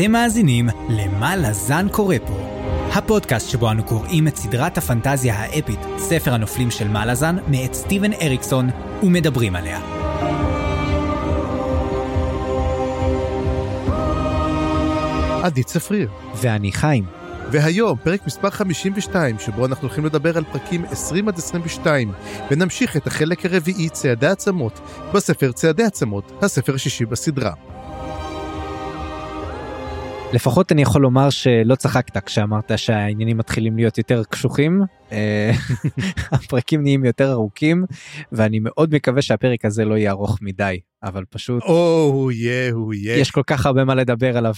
אתם 0.00 0.12
מאזינים 0.12 0.68
ל"מה 0.88 1.36
לזן 1.36 1.86
קורא 1.88 2.16
פה", 2.26 2.38
הפודקאסט 2.92 3.50
שבו 3.50 3.70
אנו 3.70 3.84
קוראים 3.84 4.28
את 4.28 4.36
סדרת 4.36 4.78
הפנטזיה 4.78 5.34
האפית, 5.34 5.78
ספר 5.98 6.34
הנופלים 6.34 6.70
של 6.70 6.88
מלאזן, 6.88 7.36
מאת 7.48 7.74
סטיבן 7.74 8.12
אריקסון, 8.12 8.70
ומדברים 9.02 9.56
עליה. 9.56 9.80
עדי 15.42 15.62
צפריר. 15.62 16.08
ואני 16.34 16.72
חיים. 16.72 17.04
והיום, 17.52 17.98
פרק 18.02 18.26
מספר 18.26 18.50
52, 18.50 19.38
שבו 19.38 19.66
אנחנו 19.66 19.88
הולכים 19.88 20.04
לדבר 20.04 20.36
על 20.36 20.44
פרקים 20.52 20.84
20 20.84 21.28
עד 21.28 21.38
22, 21.38 22.12
ונמשיך 22.50 22.96
את 22.96 23.06
החלק 23.06 23.46
הרביעי, 23.46 23.88
צעדי 23.88 24.26
עצמות, 24.26 24.80
בספר 25.14 25.52
צעדי 25.52 25.84
עצמות, 25.84 26.32
הספר 26.42 26.74
השישי 26.74 27.04
בסדרה. 27.04 27.52
לפחות 30.32 30.72
אני 30.72 30.82
יכול 30.82 31.02
לומר 31.02 31.30
שלא 31.30 31.74
צחקת 31.74 32.24
כשאמרת 32.24 32.72
שהעניינים 32.76 33.38
מתחילים 33.38 33.76
להיות 33.76 33.98
יותר 33.98 34.22
קשוחים, 34.30 34.82
אה, 35.12 35.50
הפרקים 36.32 36.82
נהיים 36.82 37.04
יותר 37.04 37.32
ארוכים, 37.32 37.84
ואני 38.32 38.58
מאוד 38.58 38.94
מקווה 38.94 39.22
שהפרק 39.22 39.64
הזה 39.64 39.84
לא 39.84 39.94
יהיה 39.94 40.10
ארוך 40.10 40.38
מדי, 40.42 40.80
אבל 41.02 41.24
פשוט... 41.30 41.62
או, 41.62 42.30
יהיה, 42.32 42.72
הוא 42.72 42.94
יהיה. 42.94 43.16
יש 43.18 43.30
כל 43.30 43.42
כך 43.46 43.66
הרבה 43.66 43.84
מה 43.84 43.94
לדבר 43.94 44.36
עליו. 44.36 44.52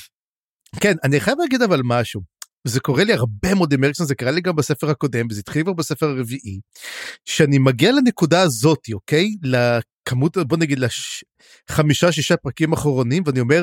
כן, 0.81 0.95
אני 1.05 1.21
חייב 1.21 1.39
להגיד 1.41 1.63
אבל 1.63 1.81
משהו. 1.85 2.21
זה 2.65 2.81
קורה 2.81 3.05
לי 3.05 3.13
הרבה 3.13 3.55
מאוד 3.55 3.73
עם 3.73 3.85
אריקסון, 3.85 4.07
זה 4.07 4.15
קרה 4.15 4.31
לי 4.31 4.41
גם 4.41 4.57
בספר 4.57 4.91
הקודם, 4.91 5.27
וזה 5.31 5.41
התחיל 5.41 5.63
כבר 5.63 5.73
בספר 5.73 6.07
הרביעי, 6.07 6.61
שאני 7.25 7.59
מגיע 7.59 7.93
לנקודה 7.93 8.43
הזאת, 8.43 8.79
אוקיי? 8.93 9.29
לכמות, 9.43 10.37
בוא 10.37 10.57
נגיד, 10.57 10.79
לחמישה, 11.71 12.13
שישה 12.13 12.37
פרקים 12.37 12.73
אחרונים, 12.73 13.23
ואני 13.27 13.41
אומר, 13.41 13.63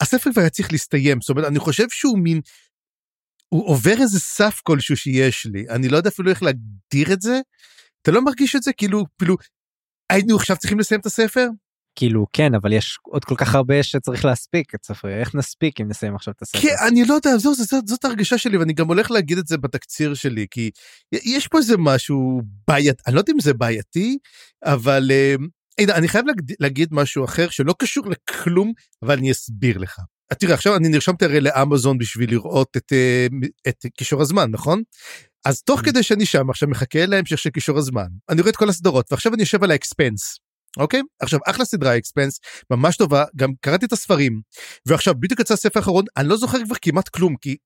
הספר 0.00 0.32
כבר 0.32 0.40
היה 0.40 0.50
צריך 0.50 0.72
להסתיים, 0.72 1.20
זאת 1.20 1.30
אומרת, 1.30 1.46
אני 1.46 1.58
חושב 1.58 1.88
שהוא 1.90 2.18
מין, 2.18 2.40
הוא 3.48 3.68
עובר 3.68 3.94
איזה 4.00 4.20
סף 4.20 4.60
כלשהו 4.62 4.96
שיש 4.96 5.46
לי, 5.46 5.64
אני 5.68 5.88
לא 5.88 5.96
יודע 5.96 6.08
אפילו 6.08 6.30
איך 6.30 6.42
להגדיר 6.42 7.12
את 7.12 7.22
זה. 7.22 7.40
אתה 8.02 8.10
לא 8.10 8.24
מרגיש 8.24 8.56
את 8.56 8.62
זה? 8.62 8.72
כאילו, 8.72 9.04
כאילו, 9.18 9.36
היינו 10.10 10.36
עכשיו 10.36 10.56
צריכים 10.56 10.78
לסיים 10.78 11.00
את 11.00 11.06
הספר? 11.06 11.48
כאילו 11.96 12.26
כן 12.32 12.54
אבל 12.54 12.72
יש 12.72 12.98
עוד 13.02 13.24
כל 13.24 13.34
כך 13.38 13.54
הרבה 13.54 13.82
שצריך 13.82 14.24
להספיק 14.24 14.74
את 14.74 14.84
ספרי 14.84 15.20
איך 15.20 15.34
נספיק 15.34 15.80
אם 15.80 15.88
נסיים 15.88 16.14
עכשיו 16.14 16.34
את 16.36 16.42
הספר. 16.42 16.60
כן 16.60 16.74
אני 16.88 17.04
לא 17.04 17.14
יודע 17.14 17.36
זאת, 17.36 17.56
זאת, 17.56 17.88
זאת 17.88 18.04
הרגשה 18.04 18.38
שלי 18.38 18.56
ואני 18.56 18.72
גם 18.72 18.88
הולך 18.88 19.10
להגיד 19.10 19.38
את 19.38 19.46
זה 19.46 19.58
בתקציר 19.58 20.14
שלי 20.14 20.46
כי 20.50 20.70
יש 21.12 21.48
פה 21.48 21.58
איזה 21.58 21.76
משהו 21.78 22.42
בעייתי 22.68 23.02
אני 23.06 23.14
לא 23.14 23.20
יודע 23.20 23.32
אם 23.32 23.40
זה 23.40 23.54
בעייתי 23.54 24.18
אבל 24.64 25.10
אה, 25.10 25.34
אני 25.80 26.08
חייב 26.08 26.24
להגיד, 26.60 26.88
משהו 26.92 27.24
אחר 27.24 27.48
שלא 27.50 27.74
קשור 27.78 28.04
לכלום 28.10 28.72
אבל 29.02 29.18
אני 29.18 29.32
אסביר 29.32 29.78
לך. 29.78 30.00
תראה 30.38 30.54
עכשיו 30.54 30.76
אני 30.76 30.88
נרשמתי 30.88 31.24
הרי 31.24 31.40
לאמזון 31.40 31.98
בשביל 31.98 32.30
לראות 32.30 32.76
את, 32.76 32.92
אה, 32.92 33.26
את 33.68 33.86
קישור 33.96 34.22
הזמן 34.22 34.50
נכון? 34.50 34.82
אז 35.44 35.62
תוך 35.62 35.80
mm. 35.80 35.84
כדי 35.84 36.02
שאני 36.02 36.26
שם 36.26 36.50
עכשיו 36.50 36.68
מחכה 36.68 37.06
להמשך 37.06 37.38
של 37.38 37.50
קישור 37.50 37.78
הזמן 37.78 38.06
אני 38.30 38.40
רואה 38.40 38.50
את 38.50 38.56
כל 38.56 38.68
הסדרות 38.68 39.12
ועכשיו 39.12 39.34
אני 39.34 39.42
יושב 39.42 39.64
על 39.64 39.70
האקספנס 39.70 40.38
אוקיי 40.76 41.00
עכשיו 41.20 41.40
אחלה 41.46 41.64
סדרה 41.64 41.96
אקספנס 41.96 42.40
ממש 42.70 42.96
טובה 42.96 43.24
גם 43.36 43.50
קראתי 43.60 43.86
את 43.86 43.92
הספרים 43.92 44.40
ועכשיו 44.86 45.14
בדיוק 45.20 45.40
יצא 45.40 45.54
הספר 45.54 45.80
האחרון 45.80 46.04
אני 46.16 46.28
לא 46.28 46.36
זוכר 46.36 46.64
כבר 46.64 46.76
כמעט 46.82 47.08
כלום 47.08 47.36
כי 47.40 47.56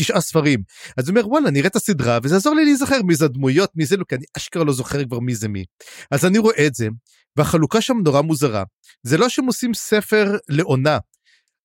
תשעה 0.00 0.20
ספרים. 0.20 0.62
אז 0.96 1.08
הוא 1.08 1.16
אומר 1.16 1.28
וואלה 1.28 1.50
נראה 1.50 1.66
את 1.66 1.76
הסדרה 1.76 2.18
וזה 2.22 2.34
יעזור 2.34 2.54
לי 2.54 2.64
להיזכר 2.64 3.02
מי 3.02 3.14
זה 3.14 3.24
הדמויות 3.24 3.70
מי 3.74 3.86
זה 3.86 3.96
לא 3.96 4.04
כי 4.08 4.14
אני 4.14 4.24
אשכרה 4.36 4.64
לא 4.64 4.72
זוכר 4.72 5.04
כבר 5.04 5.18
מי 5.20 5.34
זה 5.34 5.48
מי. 5.48 5.64
אז 6.10 6.24
אני 6.24 6.38
רואה 6.38 6.66
את 6.66 6.74
זה 6.74 6.88
והחלוקה 7.36 7.80
שם 7.80 7.96
נורא 8.04 8.20
מוזרה. 8.20 8.64
זה 9.02 9.18
לא 9.18 9.28
שהם 9.28 9.46
עושים 9.46 9.74
ספר 9.74 10.36
לעונה. 10.48 10.98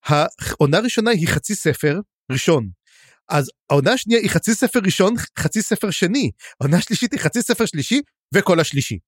העונה 0.06 0.78
הראשונה 0.78 1.10
היא 1.10 1.28
חצי 1.28 1.54
ספר 1.54 2.00
ראשון. 2.32 2.68
אז 3.28 3.50
העונה 3.70 3.92
השנייה 3.92 4.20
היא 4.20 4.30
חצי 4.30 4.54
ספר 4.54 4.78
ראשון 4.84 5.14
חצי 5.38 5.62
ספר 5.62 5.90
שני. 5.90 6.30
העונה 6.60 6.76
השלישית 6.76 7.12
היא 7.12 7.20
חצי 7.20 7.42
ספר 7.42 7.66
שלישי 7.66 8.00
וכל 8.34 8.60
השלישי. 8.60 8.98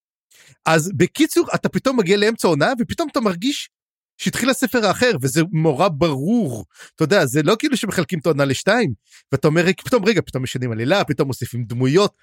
אז 0.66 0.90
בקיצור 0.96 1.48
אתה 1.54 1.68
פתאום 1.68 1.98
מגיע 1.98 2.16
לאמצע 2.16 2.48
עונה 2.48 2.72
ופתאום 2.80 3.08
אתה 3.12 3.20
מרגיש 3.20 3.70
שהתחיל 4.18 4.50
הספר 4.50 4.86
האחר 4.86 5.10
וזה 5.22 5.42
מורה 5.52 5.88
ברור. 5.88 6.64
אתה 6.94 7.04
יודע 7.04 7.26
זה 7.26 7.42
לא 7.42 7.56
כאילו 7.58 7.76
שמחלקים 7.76 8.18
את 8.18 8.26
העונה 8.26 8.44
לשתיים 8.44 8.92
ואתה 9.32 9.48
אומר 9.48 9.72
פתאום 9.84 10.04
רגע 10.04 10.20
פתאום 10.26 10.42
משנים 10.42 10.72
עלילה 10.72 11.04
פתאום 11.04 11.28
מוסיפים 11.28 11.64
דמויות. 11.64 12.14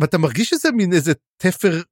ואתה 0.00 0.18
מרגיש 0.18 0.52
איזה 0.52 0.72
מין 0.72 0.92
איזה 0.92 1.12
תפר 1.36 1.82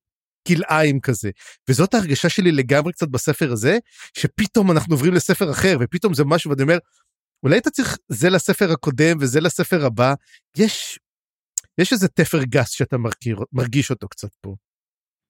כלאיים 0.48 1.00
כזה. 1.00 1.30
וזאת 1.68 1.94
ההרגשה 1.94 2.28
שלי 2.28 2.52
לגמרי 2.52 2.92
קצת 2.92 3.08
בספר 3.08 3.52
הזה 3.52 3.78
שפתאום 4.18 4.70
אנחנו 4.70 4.94
עוברים 4.94 5.14
לספר 5.14 5.50
אחר 5.50 5.76
ופתאום 5.80 6.14
זה 6.14 6.24
משהו 6.24 6.50
ואני 6.50 6.62
אומר 6.62 6.78
אולי 7.42 7.58
אתה 7.58 7.70
צריך 7.70 7.98
זה 8.08 8.30
לספר 8.30 8.72
הקודם 8.72 9.16
וזה 9.20 9.40
לספר 9.40 9.86
הבא. 9.86 10.14
יש 10.56 10.98
יש 11.78 11.92
איזה 11.92 12.08
תפר 12.08 12.42
גס 12.42 12.70
שאתה 12.70 12.98
מרגיש, 12.98 13.34
מרגיש 13.52 13.90
אותו 13.90 14.08
קצת 14.08 14.34
פה. 14.40 14.54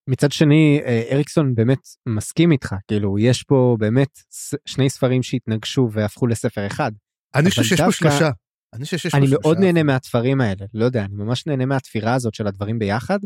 מצד 0.09 0.33
שני 0.33 0.81
אה, 0.85 1.03
אריקסון 1.13 1.55
באמת 1.55 1.79
מסכים 2.09 2.53
איתך 2.53 2.75
כאילו 2.89 3.19
יש 3.19 3.43
פה 3.43 3.77
באמת 3.79 4.19
שני 4.67 4.91
ספרים 4.91 5.23
שהתנגשו 5.23 5.89
והפכו 5.93 6.27
לספר 6.27 6.67
אחד. 6.67 6.93
אני 7.35 7.51
חושב 7.51 7.63
שיש 7.63 7.81
פה 7.81 7.93
שלושה. 7.93 8.31
אני, 8.75 8.85
אני 9.15 9.27
מאוד 9.31 9.59
נהנה 9.59 9.83
מהתפרים 9.83 10.41
האלה 10.41 10.67
לא 10.75 10.85
יודע 10.85 11.05
אני 11.05 11.15
ממש 11.15 11.47
נהנה 11.47 11.67
מהתפירה 11.67 12.15
הזאת 12.15 12.35
של 12.35 12.47
הדברים 12.47 12.79
ביחד. 12.79 13.19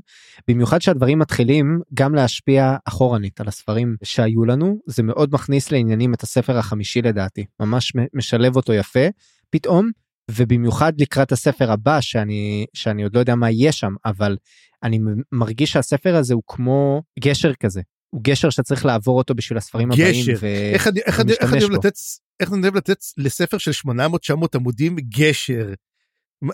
במיוחד 0.48 0.82
שהדברים 0.82 1.18
מתחילים 1.18 1.80
גם 1.94 2.14
להשפיע 2.14 2.76
אחורנית 2.84 3.40
על 3.40 3.48
הספרים 3.48 3.96
שהיו 4.02 4.44
לנו. 4.44 4.78
זה 4.86 5.02
מאוד 5.02 5.30
מכניס 5.32 5.72
לעניינים 5.72 6.14
את 6.14 6.22
הספר 6.22 6.58
החמישי 6.58 7.02
לדעתי. 7.02 7.44
ממש 7.60 7.92
משלב 8.14 8.56
אותו 8.56 8.72
יפה. 8.72 9.06
פתאום 9.50 9.90
ובמיוחד 10.30 10.92
לקראת 11.00 11.32
הספר 11.32 11.72
הבא 11.72 12.00
שאני 12.00 12.66
שאני 12.74 13.02
עוד 13.02 13.14
לא 13.14 13.20
יודע 13.20 13.34
מה 13.34 13.50
יהיה 13.50 13.72
שם 13.72 13.94
אבל 14.04 14.36
אני 14.82 14.98
מרגיש 15.32 15.72
שהספר 15.72 16.16
הזה 16.16 16.34
הוא 16.34 16.42
כמו 16.46 17.02
גשר 17.20 17.54
כזה 17.54 17.80
הוא 18.14 18.20
גשר 18.24 18.50
שצריך 18.50 18.84
לעבור 18.86 19.18
אותו 19.18 19.34
בשביל 19.34 19.58
הספרים 19.58 19.88
גשר. 19.90 20.02
הבאים. 20.02 20.22
גשר. 20.22 20.46
איך 20.46 20.88
אני 20.88 21.00
איך 21.06 21.20
אני 21.20 21.32
איך 21.32 21.52
אני 21.52 21.62
אוהב 21.62 21.72
לתת 21.72 21.94
איך 22.40 22.52
אני 22.52 22.62
אוהב 22.62 22.76
לתת 22.76 22.98
לספר 23.16 23.58
של 23.58 23.72
800 23.72 24.20
900 24.20 24.54
עמודים 24.54 24.96
גשר. 24.96 25.72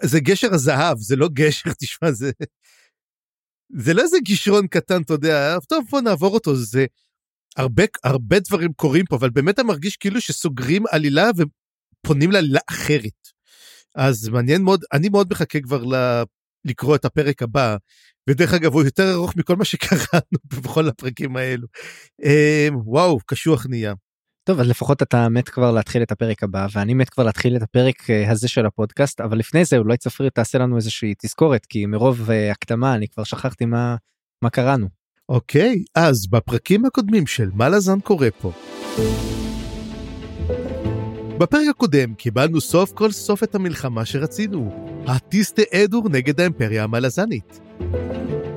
זה 0.03 0.21
גשר 0.21 0.55
הזהב 0.55 0.99
זה 0.99 1.17
לא 1.17 1.29
גשר 1.33 1.71
תשמע 1.81 2.13
זה. 2.13 2.31
זה 3.77 3.95
לא 3.95 4.03
איזה 4.03 4.17
גישרון 4.25 4.67
קטן 4.67 5.03
אתה 5.03 5.13
יודע 5.13 5.59
טוב 5.69 5.85
בוא 5.91 6.01
נעבור 6.01 6.35
אותו 6.35 6.57
זה 6.57 6.87
הרבה 7.57 7.85
הרבה 8.05 8.41
דברים 8.41 8.73
קורים 8.73 9.05
פה 9.05 9.17
אבל 9.17 9.31
באמת 9.31 9.55
אתה 9.55 9.63
מרגיש 9.63 9.97
כאילו 9.97 10.21
שסוגרים 10.21 10.85
עלילה 10.91 11.31
ופונים 11.37 12.31
לעלילה 12.31 12.61
אחרת. 12.71 13.18
אז 13.99 14.29
מעניין 14.29 14.63
מאוד 14.63 14.85
אני 14.93 15.09
מאוד 15.09 15.29
מחכה 15.31 15.61
כבר 15.61 15.85
ל... 15.85 16.23
לקרוא 16.65 16.97
את 16.97 17.05
הפרק 17.05 17.43
הבא 17.43 17.77
ודרך 18.31 18.55
אגב 18.55 18.73
הוא 18.73 18.83
יותר 18.83 19.13
ארוך 19.13 19.37
מכל 19.37 19.57
מה 19.57 19.65
שקראנו 19.65 20.39
בכל 20.63 20.89
הפרקים 20.89 21.37
האלו. 21.37 21.67
אמ, 22.23 22.77
וואו 22.85 23.19
קשוח 23.27 23.67
נהיה. 23.67 23.95
טוב 24.45 24.61
אז 24.61 24.69
לפחות 24.69 25.03
אתה 25.03 25.29
מת 25.29 25.49
כבר 25.49 25.73
להתחיל 25.73 26.03
את 26.03 26.13
הפרק 26.13 26.43
הבא 26.43 26.67
ואני 26.73 26.95
מת 26.95 27.09
כבר 27.11 27.25
להתחיל 27.25 27.57
את 27.57 27.63
הפרק 27.63 28.11
אה, 28.11 28.31
הזה 28.31 28.49
של 28.49 28.67
הפודקאסט 28.67 29.21
אבל 29.21 29.39
לפני 29.39 29.65
זה 29.65 29.77
אולי 29.77 29.97
צפריר 29.97 30.31
תעשה 30.31 30.59
לנו 30.59 30.77
איזושהי 30.77 31.15
תזכורת 31.19 31.67
כי 31.67 31.87
מרוב 31.87 32.31
אה, 32.31 32.51
הקדמה 32.53 32.95
אני 32.95 33.09
כבר 33.09 33.25
שכחתי 33.25 33.65
מה 33.65 33.97
מה 34.43 34.51
קראנו. 34.51 34.89
אוקיי 35.29 35.85
אז 35.95 36.27
בפרקים 36.31 36.85
הקודמים 36.85 37.27
של 37.27 37.51
מה 37.55 37.69
לזן 37.69 38.01
קורה 38.01 38.29
פה. 38.41 38.53
בפרק 41.39 41.69
הקודם 41.71 42.15
קיבלנו 42.15 42.61
סוף 42.61 42.93
כל 42.93 43.11
סוף 43.11 43.43
את 43.43 43.55
המלחמה 43.55 44.05
שרצינו, 44.05 44.87
הטיסטה 45.07 45.63
אדור 45.75 46.09
נגד 46.09 46.41
האימפריה 46.41 46.85
המלזנית. 46.85 47.61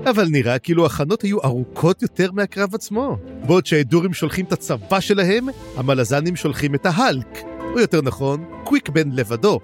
אבל 0.10 0.28
נראה 0.32 0.60
כאילו 0.60 0.86
הכנות 0.86 1.22
היו 1.22 1.44
ארוכות 1.44 2.02
יותר 2.02 2.32
מהקרב 2.32 2.76
עצמו. 2.76 3.18
בעוד 3.46 3.66
שהאדורים 3.66 4.14
שולחים 4.14 4.46
את 4.46 4.52
הצבא 4.52 5.00
שלהם, 5.00 5.48
המלזנים 5.76 6.36
שולחים 6.36 6.76
את 6.76 6.86
ההלק, 6.86 7.44
או 7.74 7.80
יותר 7.80 8.02
נכון, 8.02 8.46
קוויק 8.64 8.90
בן 8.90 9.12
לבדו, 9.12 9.60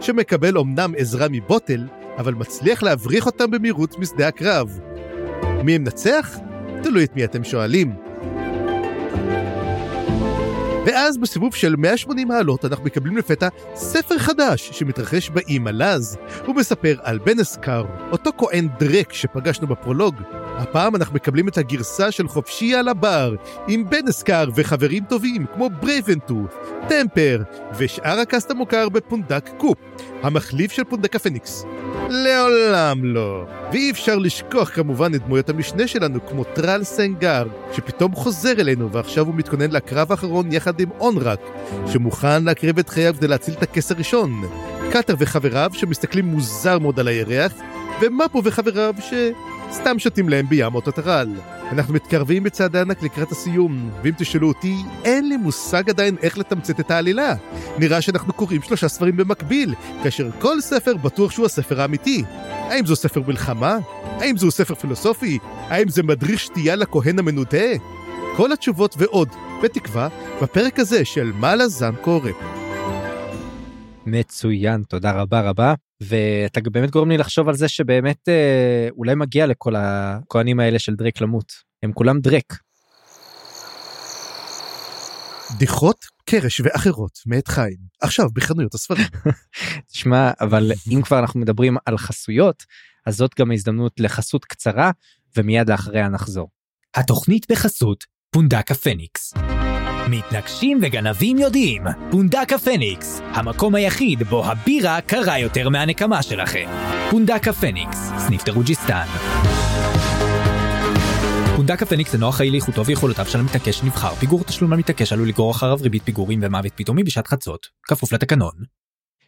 שמקבל 0.00 0.58
אמנם 0.58 0.92
עזרה 0.96 1.26
מבוטל, 1.30 1.86
אבל 2.18 2.34
מצליח 2.34 2.82
להבריח 2.82 3.26
אותם 3.26 3.50
במהירות 3.50 3.98
משדה 3.98 4.28
הקרב. 4.28 4.78
מי 5.64 5.72
ינצח? 5.72 6.38
תלוי 6.82 7.04
את 7.04 7.16
מי 7.16 7.24
אתם 7.24 7.44
שואלים. 7.44 8.11
ואז 10.86 11.18
בסיבוב 11.18 11.54
של 11.54 11.76
180 11.76 12.28
מעלות 12.28 12.64
אנחנו 12.64 12.84
מקבלים 12.84 13.16
לפתע 13.16 13.48
ספר 13.74 14.18
חדש 14.18 14.70
שמתרחש 14.72 15.30
באי 15.30 15.58
מלז. 15.58 16.16
הוא 16.46 16.56
מספר 16.56 16.94
על 17.02 17.18
בנאסקר, 17.18 17.84
אותו 18.12 18.30
כהן 18.38 18.68
דרק 18.78 19.12
שפגשנו 19.12 19.66
בפרולוג. 19.66 20.14
הפעם 20.56 20.96
אנחנו 20.96 21.14
מקבלים 21.14 21.48
את 21.48 21.58
הגרסה 21.58 22.10
של 22.10 22.28
חופשי 22.28 22.74
על 22.74 22.88
הבר, 22.88 23.34
עם 23.68 23.90
בנאסקר 23.90 24.44
וחברים 24.54 25.04
טובים 25.08 25.46
כמו 25.54 25.70
ברייבן 25.80 26.16
טות', 26.16 26.46
טמפר, 26.88 27.42
ושאר 27.78 28.18
ה 28.20 28.26
cast 28.26 28.50
המוכר 28.50 28.88
בפונדק 28.88 29.50
קופ, 29.56 29.78
המחליף 30.22 30.72
של 30.72 30.84
פונדק 30.84 31.16
הפניקס. 31.16 31.64
לעולם 32.08 33.04
לא. 33.04 33.44
ואי 33.72 33.90
אפשר 33.90 34.18
לשכוח 34.18 34.70
כמובן 34.74 35.14
את 35.14 35.24
דמויות 35.24 35.48
המשנה 35.48 35.86
שלנו, 35.86 36.26
כמו 36.26 36.44
טרל 36.44 36.84
סנגר, 36.84 37.46
שפתאום 37.72 38.14
חוזר 38.14 38.52
אלינו, 38.60 38.92
ועכשיו 38.92 39.26
הוא 39.26 39.34
מתכונן 39.34 39.70
לקרב 39.70 40.10
האחרון 40.10 40.52
יחד 40.52 40.80
עם 40.80 40.88
אונרק, 41.00 41.40
שמוכן 41.86 42.44
להקריב 42.44 42.78
את 42.78 42.88
חייו 42.88 43.14
כדי 43.14 43.28
להציל 43.28 43.54
את 43.54 43.62
הכס 43.62 43.90
הראשון. 43.92 44.42
קאטר 44.92 45.14
וחבריו 45.18 45.70
שמסתכלים 45.74 46.24
מוזר 46.24 46.78
מאוד 46.78 47.00
על 47.00 47.08
הירח, 47.08 47.52
ומפו 48.00 48.44
וחבריו 48.44 48.94
שסתם 49.00 49.98
שותים 49.98 50.28
להם 50.28 50.46
בים 50.48 50.76
הטרל. 50.76 51.28
אנחנו 51.72 51.94
מתקרבים 51.94 52.42
בצעדי 52.42 52.78
ענק 52.78 53.02
לקראת 53.02 53.32
הסיום, 53.32 53.90
ואם 54.02 54.12
תשאלו 54.18 54.48
אותי, 54.48 54.76
אין 55.04 55.28
לי 55.28 55.36
מושג 55.36 55.90
עדיין 55.90 56.16
איך 56.22 56.38
לתמצת 56.38 56.80
את 56.80 56.90
העלילה. 56.90 57.34
נראה 57.78 58.00
שאנחנו 58.00 58.32
קוראים 58.32 58.62
שלושה 58.62 58.88
ספרים 58.88 59.16
במקביל, 59.16 59.74
כאשר 60.02 60.30
כל 60.38 60.60
ספר 60.60 60.96
בטוח 60.96 61.30
שהוא 61.30 61.46
הספר 61.46 61.80
האמיתי. 61.80 62.24
האם 62.48 62.86
זהו 62.86 62.96
ספר 62.96 63.22
מלחמה? 63.26 63.78
האם 64.04 64.36
זהו 64.36 64.50
ספר 64.50 64.74
פילוסופי? 64.74 65.38
האם 65.68 65.88
זה 65.88 66.02
מדריך 66.02 66.40
שתייה 66.40 66.76
לכהן 66.76 67.18
המנודה? 67.18 67.68
כל 68.36 68.52
התשובות 68.52 68.94
ועוד, 68.98 69.28
בתקווה, 69.62 70.08
בפרק 70.42 70.78
הזה 70.78 71.04
של 71.04 71.32
מה 71.34 71.54
לזן 71.54 71.94
קורא. 72.00 72.30
מצוין, 74.06 74.82
תודה 74.82 75.12
רבה 75.12 75.40
רבה. 75.40 75.74
ואתה 76.00 76.60
באמת 76.72 76.90
גורם 76.90 77.10
לי 77.10 77.16
לחשוב 77.16 77.48
על 77.48 77.54
זה 77.54 77.68
שבאמת 77.68 78.28
אה, 78.28 78.88
אולי 78.90 79.14
מגיע 79.14 79.46
לכל 79.46 79.74
הכהנים 79.76 80.60
האלה 80.60 80.78
של 80.78 80.94
דרק 80.94 81.20
למות. 81.20 81.52
הם 81.82 81.92
כולם 81.92 82.20
דרק. 82.20 82.58
בדיחות 85.56 86.04
קרש 86.24 86.60
ואחרות 86.64 87.18
מאת 87.26 87.48
חיים 87.48 87.76
עכשיו 88.00 88.26
בחנויות 88.32 88.74
הספרים. 88.74 89.06
תשמע 89.92 90.30
אבל 90.40 90.72
אם 90.92 91.02
כבר 91.02 91.18
אנחנו 91.18 91.40
מדברים 91.40 91.76
על 91.86 91.98
חסויות 91.98 92.64
אז 93.06 93.16
זאת 93.16 93.30
גם 93.38 93.50
ההזדמנות 93.50 93.92
לחסות 94.00 94.44
קצרה 94.44 94.90
ומיד 95.36 95.70
לאחריה 95.70 96.08
נחזור. 96.08 96.48
התוכנית 96.94 97.46
בחסות 97.50 98.04
פונדק 98.30 98.70
הפניקס. 98.70 99.34
מתנגשים 100.10 100.78
וגנבים 100.82 101.38
יודעים, 101.38 101.82
פונדק 102.10 102.52
הפניקס, 102.52 103.20
המקום 103.24 103.74
היחיד 103.74 104.22
בו 104.22 104.44
הבירה 104.44 105.00
קרה 105.00 105.38
יותר 105.38 105.68
מהנקמה 105.68 106.22
שלכם. 106.22 106.68
פונדק 107.10 107.48
הפניקס, 107.48 108.10
סניף 108.18 108.42
תרוג'יסטן. 108.42 109.06
פונדק 111.56 111.82
הפניקס 111.82 112.14
אינו 112.14 112.28
אחראי 112.28 112.50
לאיכותו 112.50 112.86
ויכולותיו 112.86 113.26
של 113.26 113.40
המתעקש 113.40 113.78
שנבחר. 113.78 114.14
פיגור 114.14 114.44
תשלום 114.44 114.72
למתעקש 114.72 115.12
עלול 115.12 115.28
לגרור 115.28 115.50
אחריו 115.50 115.78
ריבית 115.82 116.02
פיגורים 116.02 116.40
ומוות 116.42 116.72
פתאומי 116.76 117.04
בשעת 117.04 117.26
חצות, 117.26 117.66
כפוף 117.88 118.12
לתקנון. 118.12 118.81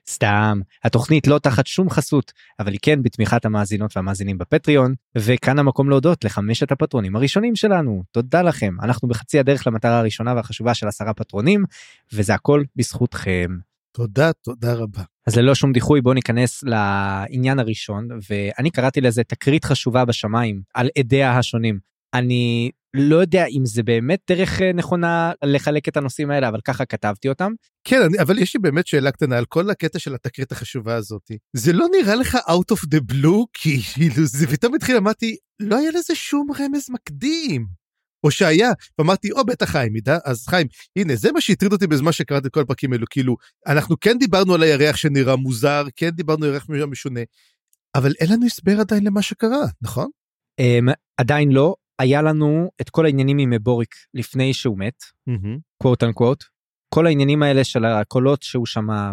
סתם, 0.09 0.61
התוכנית 0.85 1.27
לא 1.27 1.39
תחת 1.39 1.67
שום 1.67 1.91
חסות, 1.91 2.33
אבל 2.61 2.73
היא 2.73 2.79
כן 2.83 3.03
בתמיכת 3.03 3.45
המאזינות 3.45 3.97
והמאזינים 3.97 4.39
בפטריון, 4.39 4.95
וכאן 5.19 5.59
המקום 5.59 5.91
להודות 5.91 6.25
לחמשת 6.25 6.73
הפטרונים 6.73 7.17
הראשונים 7.17 7.57
שלנו. 7.57 8.03
תודה 8.13 8.43
לכם, 8.43 8.75
אנחנו 8.83 9.09
בחצי 9.09 9.39
הדרך 9.39 9.67
למטרה 9.67 9.99
הראשונה 9.99 10.35
והחשובה 10.35 10.75
של 10.75 10.89
עשרה 10.89 11.15
פטרונים, 11.15 11.65
וזה 12.13 12.35
הכל 12.35 12.63
בזכותכם. 12.77 13.57
תודה, 13.93 14.33
תודה 14.33 14.75
רבה. 14.75 15.03
אז 15.27 15.37
ללא 15.37 15.55
שום 15.55 15.73
דיחוי 15.73 16.01
בוא 16.01 16.15
ניכנס 16.15 16.63
לעניין 16.63 17.59
הראשון, 17.59 18.09
ואני 18.31 18.71
קראתי 18.71 19.01
לזה 19.01 19.25
תקרית 19.25 19.65
חשובה 19.65 20.05
בשמיים 20.05 20.63
על 20.75 20.89
עדיה 20.99 21.39
השונים. 21.39 21.79
אני 22.15 22.71
לא 22.95 23.17
יודע 23.17 23.47
אם 23.47 23.67
זה 23.67 23.83
באמת 23.83 24.21
דרך 24.31 24.63
אה, 24.63 24.73
נכונה 24.73 25.33
לחלק 25.45 25.89
את 25.89 25.97
הנושאים 25.97 26.31
האלה, 26.31 26.49
אבל 26.49 26.61
ככה 26.65 26.85
כתבתי 26.85 27.29
אותם. 27.29 27.53
כן, 27.85 28.03
אני, 28.03 28.19
אבל 28.21 28.39
יש 28.39 28.55
לי 28.55 28.61
באמת 28.61 28.87
שאלה 28.87 29.11
קטנה 29.13 29.39
על 29.39 29.45
כל 29.45 29.71
הקטע 29.71 29.99
של 29.99 30.15
התקרית 30.15 30.53
החשובה 30.53 30.95
הזאת. 30.95 31.31
זה 31.53 31.73
לא 31.73 31.87
נראה 32.01 32.15
לך 32.15 32.35
out 32.35 32.77
of 32.77 32.81
the 32.95 33.13
blue? 33.13 33.45
כאילו, 33.93 34.25
זה 34.25 34.47
פתאום 34.47 34.75
התחיל, 34.75 34.97
אמרתי, 34.97 35.37
לא 35.61 35.79
היה 35.79 35.91
לזה 35.91 36.15
שום 36.15 36.47
רמז 36.61 36.91
מקדים. 36.91 37.67
או 38.25 38.31
שהיה, 38.31 38.71
ואמרתי, 38.99 39.33
או 39.33 39.45
בטח 39.45 39.71
חיים 39.71 39.97
ידע, 39.97 40.19
אז 40.25 40.47
חיים, 40.47 40.67
הנה, 40.97 41.17
זה 41.17 41.33
מה 41.33 41.41
שהטריד 41.41 41.73
אותי 41.73 41.87
בזמן 41.87 42.13
שקראתי 42.13 42.49
את 42.49 42.53
כל 42.53 42.61
הפרקים 42.61 42.93
האלו, 42.93 43.07
כאילו, 43.11 43.37
אנחנו 43.67 43.97
כן 44.01 44.19
דיברנו 44.19 44.55
על 44.55 44.63
הירח 44.63 44.97
שנראה 44.97 45.37
מוזר, 45.37 45.85
כן 45.97 46.11
דיברנו 46.11 46.45
על 46.45 46.53
ירח 46.53 46.67
משונה, 46.91 47.21
אבל 47.95 48.13
אין 48.21 48.33
לנו 48.33 48.47
הסבר 48.47 48.81
עדיין 48.81 49.05
למה 49.05 49.23
שקרה, 49.23 49.67
נכון? 49.83 50.09
Um, 50.61 50.93
עדיין 51.21 51.53
לא, 51.53 51.75
היה 51.99 52.23
לנו 52.23 52.71
את 52.81 52.91
כל 52.91 53.05
העניינים 53.05 53.39
עם 53.39 53.53
בוריק 53.63 53.95
לפני 54.15 54.55
שהוא 54.55 54.79
מת, 54.79 55.03
קוואט 55.83 56.03
אנקוואט, 56.03 56.45
כל 56.89 57.07
העניינים 57.07 57.43
האלה 57.43 57.65
של 57.65 57.85
הקולות 57.85 58.43
שהוא 58.43 58.67
שמע 58.67 59.13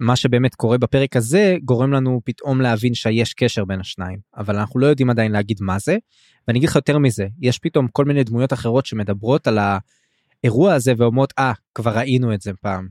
ומה 0.00 0.16
שבאמת 0.16 0.54
קורה 0.54 0.78
בפרק 0.78 1.16
הזה 1.16 1.56
גורם 1.64 1.92
לנו 1.92 2.20
פתאום 2.24 2.60
להבין 2.60 2.94
שיש 2.94 3.34
קשר 3.34 3.64
בין 3.64 3.80
השניים, 3.80 4.18
אבל 4.36 4.56
אנחנו 4.56 4.80
לא 4.80 4.86
יודעים 4.86 5.10
עדיין 5.10 5.32
להגיד 5.32 5.56
מה 5.60 5.78
זה, 5.78 5.96
ואני 6.48 6.58
אגיד 6.58 6.68
לך 6.68 6.76
יותר 6.76 6.98
מזה, 6.98 7.26
יש 7.40 7.58
פתאום 7.58 7.88
כל 7.88 8.04
מיני 8.04 8.24
דמויות 8.24 8.52
אחרות 8.52 8.86
שמדברות 8.86 9.46
על 9.46 9.58
האירוע 9.58 10.74
הזה 10.74 10.92
ואומרות, 10.96 11.32
אה, 11.38 11.52
ah, 11.52 11.54
כבר 11.74 11.98
ראינו 11.98 12.34
את 12.34 12.40
זה 12.40 12.52
פעם. 12.60 12.88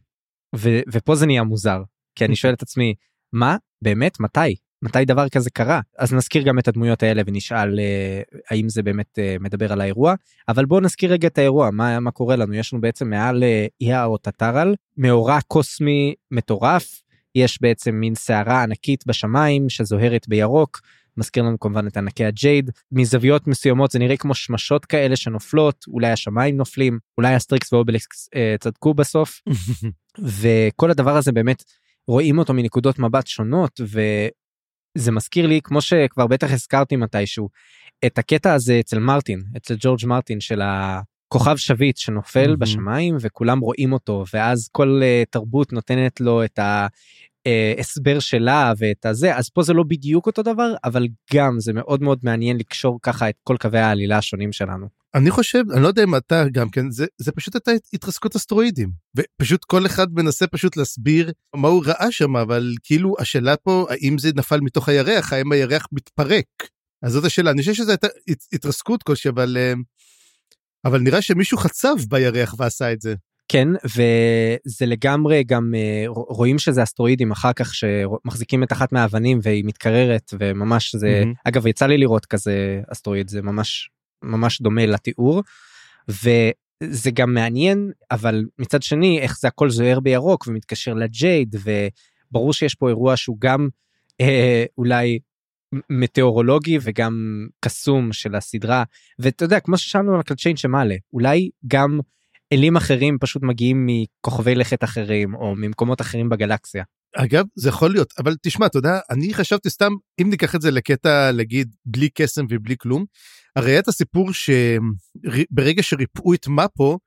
ו- 0.55 0.79
ופה 0.91 1.15
זה 1.15 1.25
נהיה 1.25 1.43
מוזר, 1.43 1.81
כי 2.15 2.25
אני 2.25 2.35
שואל 2.35 2.53
את 2.53 2.61
עצמי, 2.61 2.93
מה? 3.33 3.57
באמת? 3.81 4.19
מתי? 4.19 4.55
מתי 4.81 5.05
דבר 5.05 5.29
כזה 5.29 5.49
קרה? 5.49 5.81
אז 5.97 6.13
נזכיר 6.13 6.43
גם 6.43 6.59
את 6.59 6.67
הדמויות 6.67 7.03
האלה 7.03 7.21
ונשאל 7.25 7.79
uh, 7.79 8.37
האם 8.49 8.69
זה 8.69 8.83
באמת 8.83 9.19
uh, 9.19 9.43
מדבר 9.43 9.73
על 9.73 9.81
האירוע. 9.81 10.13
אבל 10.47 10.65
בואו 10.65 10.79
נזכיר 10.79 11.11
רגע 11.11 11.27
את 11.27 11.37
האירוע 11.37 11.69
מה 11.71 11.99
מה 11.99 12.11
קורה 12.11 12.35
לנו? 12.35 12.53
יש 12.53 12.73
לנו 12.73 12.81
בעצם 12.81 13.09
מעל 13.09 13.43
אה, 13.43 13.69
אי 13.81 13.93
האוטטרל 13.93 14.75
מאורע 14.97 15.39
קוסמי 15.47 16.13
מטורף. 16.31 17.01
יש 17.35 17.61
בעצם 17.61 17.95
מין 17.95 18.15
סערה 18.15 18.63
ענקית 18.63 19.03
בשמיים 19.07 19.69
שזוהרת 19.69 20.27
בירוק. 20.27 20.81
מזכיר 21.17 21.43
לנו 21.43 21.59
כמובן 21.59 21.87
את 21.87 21.97
ענקי 21.97 22.25
הג'ייד. 22.25 22.71
מזוויות 22.91 23.47
מסוימות 23.47 23.91
זה 23.91 23.99
נראה 23.99 24.17
כמו 24.17 24.35
שמשות 24.35 24.85
כאלה 24.85 25.15
שנופלות 25.15 25.85
אולי 25.87 26.11
השמיים 26.11 26.57
נופלים 26.57 26.99
אולי 27.17 27.37
אסטריקס 27.37 27.73
ואובליקס 27.73 28.27
אה, 28.27 28.57
צדקו 28.59 28.93
בסוף. 28.93 29.41
וכל 30.39 30.91
הדבר 30.91 31.17
הזה 31.17 31.31
באמת 31.31 31.63
רואים 32.07 32.37
אותו 32.37 32.53
מנקודות 32.53 32.99
מבט 32.99 33.27
שונות 33.27 33.81
זה 34.95 35.11
מזכיר 35.11 35.47
לי 35.47 35.59
כמו 35.63 35.81
שכבר 35.81 36.27
בטח 36.27 36.51
הזכרתי 36.51 36.95
מתישהו 36.95 37.49
את 38.05 38.17
הקטע 38.17 38.53
הזה 38.53 38.79
אצל 38.79 38.99
מרטין 38.99 39.43
אצל 39.57 39.75
ג'ורג' 39.79 40.05
מרטין 40.05 40.39
של 40.39 40.61
הכוכב 40.63 41.57
שביט 41.57 41.97
שנופל 41.97 42.53
mm-hmm. 42.53 42.57
בשמיים 42.57 43.17
וכולם 43.21 43.59
רואים 43.59 43.93
אותו 43.93 44.23
ואז 44.33 44.69
כל 44.71 45.01
uh, 45.01 45.29
תרבות 45.29 45.73
נותנת 45.73 46.21
לו 46.21 46.43
את 46.43 46.59
אה, 47.49 48.19
שלה 48.19 48.73
ואת 48.77 49.05
הזה 49.05 49.35
אז 49.35 49.49
פה 49.49 49.63
זה 49.63 49.73
לא 49.73 49.83
בדיוק 49.83 50.27
אותו 50.27 50.43
דבר 50.43 50.73
אבל 50.83 51.07
גם 51.33 51.59
זה 51.59 51.73
מאוד 51.73 52.01
מאוד 52.01 52.19
מעניין 52.23 52.57
לקשור 52.57 52.99
ככה 53.03 53.29
את 53.29 53.35
כל 53.43 53.57
קווי 53.59 53.79
העלילה 53.79 54.17
השונים 54.17 54.51
שלנו. 54.51 54.87
אני 55.15 55.31
חושב 55.31 55.63
אני 55.73 55.81
לא 55.81 55.87
יודע 55.87 56.03
אם 56.03 56.15
אתה 56.15 56.43
גם 56.51 56.69
כן 56.69 56.91
זה 56.91 57.05
זה 57.17 57.31
פשוט 57.31 57.55
הייתה 57.55 57.71
התרסקות 57.93 58.35
אסטרואידים 58.35 58.89
ופשוט 59.15 59.65
כל 59.65 59.85
אחד 59.85 60.07
מנסה 60.13 60.47
פשוט 60.47 60.77
להסביר 60.77 61.31
מה 61.55 61.67
הוא 61.67 61.83
ראה 61.85 62.11
שם 62.11 62.35
אבל 62.35 62.73
כאילו 62.83 63.15
השאלה 63.19 63.57
פה 63.57 63.85
האם 63.89 64.17
זה 64.17 64.29
נפל 64.35 64.59
מתוך 64.59 64.89
הירח 64.89 65.33
האם 65.33 65.51
הירח 65.51 65.87
מתפרק 65.91 66.45
אז 67.01 67.11
זאת 67.11 67.25
השאלה 67.25 67.51
אני 67.51 67.59
חושב 67.59 67.73
שזה 67.73 67.91
הייתה 67.91 68.07
התרסקות 68.53 69.03
כלשהי 69.03 69.29
אבל 69.29 69.57
אה, 69.57 69.73
אבל 70.85 70.99
נראה 70.99 71.21
שמישהו 71.21 71.57
חצב 71.57 71.95
בירח 72.09 72.55
ועשה 72.57 72.93
את 72.93 73.01
זה. 73.01 73.15
כן 73.51 73.67
וזה 73.85 74.85
לגמרי 74.85 75.43
גם 75.43 75.71
אה, 75.75 76.03
רואים 76.07 76.59
שזה 76.59 76.83
אסטרואידים 76.83 77.31
אחר 77.31 77.53
כך 77.53 77.75
שמחזיקים 77.75 78.63
את 78.63 78.71
אחת 78.71 78.91
מהאבנים 78.91 79.39
והיא 79.43 79.63
מתקררת 79.65 80.33
וממש 80.39 80.95
זה 80.95 81.23
mm-hmm. 81.23 81.41
אגב 81.43 81.67
יצא 81.67 81.85
לי 81.85 81.97
לראות 81.97 82.25
כזה 82.25 82.81
אסטרואיד 82.91 83.29
זה 83.29 83.41
ממש 83.41 83.89
ממש 84.23 84.61
דומה 84.61 84.85
לתיאור. 84.85 85.43
וזה 86.09 87.11
גם 87.13 87.33
מעניין 87.33 87.91
אבל 88.11 88.45
מצד 88.59 88.83
שני 88.83 89.19
איך 89.19 89.39
זה 89.39 89.47
הכל 89.47 89.69
זוהר 89.69 89.99
בירוק 89.99 90.47
ומתקשר 90.47 90.93
לג'ייד 90.93 91.55
וברור 91.63 92.53
שיש 92.53 92.75
פה 92.75 92.89
אירוע 92.89 93.17
שהוא 93.17 93.37
גם 93.39 93.69
אה, 94.21 94.65
אולי 94.77 95.19
מטאורולוגי 95.89 96.77
וגם 96.81 97.47
קסום 97.59 98.13
של 98.13 98.35
הסדרה 98.35 98.83
ואתה 99.19 99.45
יודע 99.45 99.59
כמו 99.59 99.77
ששאלנו 99.77 100.13
על 100.13 100.19
הקלצ'יין 100.19 100.57
שמעלה 100.57 100.95
אולי 101.13 101.49
גם 101.67 101.99
אלים 102.53 102.75
אחרים 102.75 103.17
פשוט 103.19 103.43
מגיעים 103.43 103.87
מכוכבי 103.87 104.55
לכת 104.55 104.83
אחרים 104.83 105.35
או 105.35 105.55
ממקומות 105.55 106.01
אחרים 106.01 106.29
בגלקסיה. 106.29 106.83
אגב 107.15 107.45
זה 107.55 107.69
יכול 107.69 107.91
להיות 107.91 108.13
אבל 108.19 108.35
תשמע 108.41 108.65
אתה 108.65 108.77
יודע 108.77 108.99
אני 109.09 109.33
חשבתי 109.33 109.69
סתם 109.69 109.91
אם 110.21 110.29
ניקח 110.29 110.55
את 110.55 110.61
זה 110.61 110.71
לקטע 110.71 111.31
להגיד 111.31 111.75
בלי 111.85 112.09
קסם 112.09 112.45
ובלי 112.49 112.75
כלום 112.77 113.05
הרי 113.55 113.71
היה 113.71 113.79
את 113.79 113.87
הסיפור 113.87 114.29
שברגע 114.33 115.83
שריפאו 115.83 116.33
את 116.33 116.47
מפו, 116.47 116.97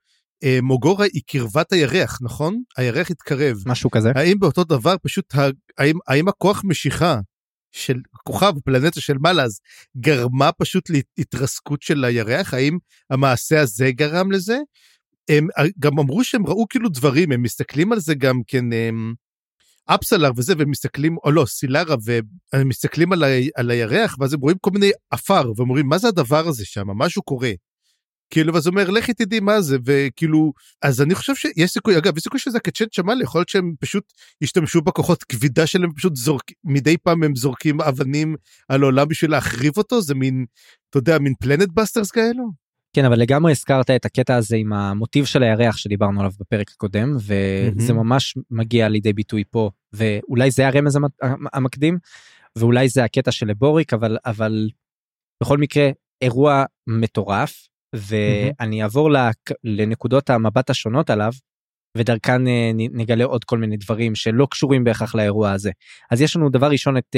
אה, 0.43 0.59
מוגורה 0.61 1.05
היא 1.13 1.21
קרבת 1.27 1.73
הירח, 1.73 2.19
נכון? 2.21 2.61
הירח 2.77 3.11
התקרב. 3.11 3.57
משהו 3.65 3.89
כזה. 3.89 4.11
האם 4.15 4.39
באותו 4.39 4.63
דבר 4.63 4.95
פשוט, 5.03 5.33
האם, 5.77 5.97
האם 6.07 6.27
הכוח 6.27 6.61
משיכה 6.63 7.19
של 7.71 7.97
כוכב, 8.23 8.53
פלנטה 8.65 9.01
של 9.01 9.17
מלאז, 9.17 9.59
גרמה 9.97 10.51
פשוט 10.51 10.89
להתרסקות 11.17 11.81
של 11.81 12.05
הירח? 12.05 12.53
האם 12.53 12.77
המעשה 13.09 13.61
הזה 13.61 13.91
גרם 13.91 14.31
לזה? 14.31 14.57
הם 15.29 15.47
גם 15.79 15.99
אמרו 15.99 16.23
שהם 16.23 16.47
ראו 16.47 16.65
כאילו 16.69 16.89
דברים, 16.89 17.31
הם 17.31 17.41
מסתכלים 17.41 17.91
על 17.91 17.99
זה 17.99 18.15
גם 18.15 18.41
כן, 18.47 18.73
הם, 18.73 19.13
אפסלר 19.85 20.31
וזה 20.35 20.53
ומסתכלים 20.57 21.17
או 21.23 21.31
לא 21.31 21.45
סילרה 21.45 21.95
ומסתכלים 22.55 23.13
על, 23.13 23.23
ה, 23.23 23.27
על 23.55 23.71
הירח 23.71 24.15
ואז 24.19 24.33
הם 24.33 24.39
רואים 24.39 24.57
כל 24.61 24.71
מיני 24.71 24.91
עפר 25.11 25.51
ואומרים 25.55 25.87
מה 25.87 25.97
זה 25.97 26.07
הדבר 26.07 26.47
הזה 26.47 26.65
שם 26.65 26.87
משהו 26.87 27.23
קורה. 27.23 27.51
כאילו 28.29 28.53
ואז 28.53 28.67
הוא 28.67 28.71
אומר 28.71 28.89
לכי 28.89 29.13
תדעי 29.13 29.39
מה 29.39 29.61
זה 29.61 29.77
וכאילו 29.85 30.53
אז 30.81 31.01
אני 31.01 31.15
חושב 31.15 31.35
שיש 31.35 31.71
סיכוי 31.71 31.97
אגב 31.97 32.17
יש 32.17 32.23
סיכוי 32.23 32.39
שזה 32.39 32.57
הקצ'ט 32.57 32.93
שמע 32.93 33.13
יכול 33.23 33.39
להיות 33.39 33.49
שהם 33.49 33.73
פשוט 33.79 34.03
השתמשו 34.41 34.81
בכוחות 34.81 35.23
כבידה 35.23 35.67
שלהם 35.67 35.93
פשוט 35.93 36.15
זורק 36.15 36.43
מדי 36.63 36.97
פעם 36.97 37.23
הם 37.23 37.35
זורקים 37.35 37.81
אבנים 37.81 38.35
על 38.69 38.83
העולם 38.83 39.07
בשביל 39.07 39.31
להחריב 39.31 39.77
אותו 39.77 40.01
זה 40.01 40.15
מין 40.15 40.45
אתה 40.89 40.97
יודע 40.97 41.19
מין 41.19 41.33
פלנט 41.39 41.69
בסטרס 41.73 42.11
כאלו. 42.11 42.62
כן 42.93 43.05
אבל 43.05 43.19
לגמרי 43.19 43.51
הזכרת 43.51 43.89
את 43.89 44.05
הקטע 44.05 44.35
הזה 44.35 44.55
עם 44.55 44.73
המוטיב 44.73 45.25
של 45.25 45.43
הירח 45.43 45.77
שדיברנו 45.77 46.19
עליו 46.19 46.31
בפרק 46.39 46.71
הקודם 46.71 47.15
וזה 47.15 47.93
ממש 47.93 48.37
מגיע 48.51 48.89
לידי 48.89 49.13
ביטוי 49.13 49.43
פה 49.51 49.69
ואולי 49.93 50.51
זה 50.51 50.67
הרמז 50.67 50.99
המקדים 51.53 51.97
ואולי 52.57 52.89
זה 52.89 53.03
הקטע 53.03 53.31
של 53.31 53.47
לבוריק 53.47 53.93
אבל 53.93 54.17
אבל 54.25 54.69
בכל 55.43 55.57
מקרה 55.57 55.89
אירוע 56.21 56.65
מטורף 56.87 57.67
ואני 57.95 58.83
אעבור 58.83 59.09
לנקודות 59.63 60.29
המבט 60.29 60.69
השונות 60.69 61.09
עליו 61.09 61.31
ודרכן 61.97 62.47
אה, 62.47 62.71
נגלה 62.73 63.23
עוד 63.23 63.43
כל 63.43 63.57
מיני 63.57 63.77
דברים 63.77 64.15
שלא 64.15 64.47
קשורים 64.51 64.83
בהכרח 64.83 65.15
לאירוע 65.15 65.51
הזה. 65.51 65.71
אז 66.11 66.21
יש 66.21 66.35
לנו 66.35 66.49
דבר 66.49 66.69
ראשון 66.69 66.97
את 66.97 67.15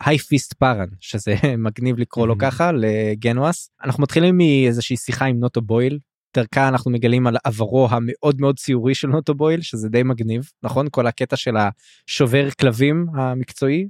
היי 0.00 0.18
פיסט 0.18 0.52
פארן 0.52 0.88
שזה 1.00 1.34
מגניב 1.66 1.98
לקרוא 1.98 2.26
לו 2.26 2.38
ככה 2.38 2.70
לגנואס. 2.72 3.70
אנחנו 3.84 4.02
מתחילים 4.02 4.36
מאיזושהי 4.36 4.96
שיחה 4.96 5.24
עם 5.24 5.38
נוטו 5.40 5.60
בויל. 5.60 5.98
דרכה 6.36 6.68
אנחנו 6.68 6.90
מגלים 6.90 7.26
על 7.26 7.36
עברו 7.44 7.88
המאוד 7.90 8.40
מאוד 8.40 8.58
ציורי 8.58 8.94
של 8.94 9.08
נוטו 9.08 9.34
בויל 9.34 9.60
שזה 9.60 9.88
די 9.88 10.02
מגניב 10.02 10.42
נכון 10.62 10.86
כל 10.90 11.06
הקטע 11.06 11.36
של 11.36 11.54
השובר 11.56 12.50
כלבים 12.50 13.06
המקצועי. 13.14 13.86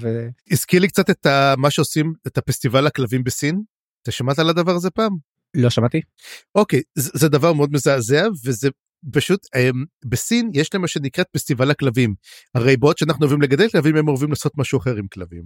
ו... 0.00 0.06
הזכיר 0.50 0.80
לי 0.80 0.88
קצת 0.88 1.10
את 1.10 1.26
מה 1.56 1.70
שעושים 1.70 2.12
את 2.26 2.38
הפסטיבל 2.38 2.86
הכלבים 2.86 3.24
בסין. 3.24 3.62
אתה 4.02 4.12
שמעת 4.12 4.38
על 4.38 4.48
הדבר 4.48 4.72
הזה 4.72 4.90
פעם? 4.90 5.16
לא 5.54 5.70
שמעתי. 5.70 6.00
אוקיי 6.54 6.82
זה, 6.94 7.10
זה 7.14 7.28
דבר 7.28 7.52
מאוד 7.52 7.72
מזעזע 7.72 8.26
וזה 8.44 8.68
פשוט 9.12 9.46
הם, 9.54 9.84
בסין 10.04 10.50
יש 10.54 10.74
להם 10.74 10.82
מה 10.82 10.88
שנקראת 10.88 11.26
פסטיבל 11.32 11.70
הכלבים. 11.70 12.14
הרי 12.54 12.76
בעוד 12.76 12.98
שאנחנו 12.98 13.22
אוהבים 13.22 13.42
לגדל 13.42 13.68
כלבים 13.68 13.96
הם 13.96 14.08
אוהבים 14.08 14.30
לעשות 14.30 14.52
משהו 14.56 14.78
אחר 14.78 14.96
עם 14.96 15.06
כלבים. 15.06 15.44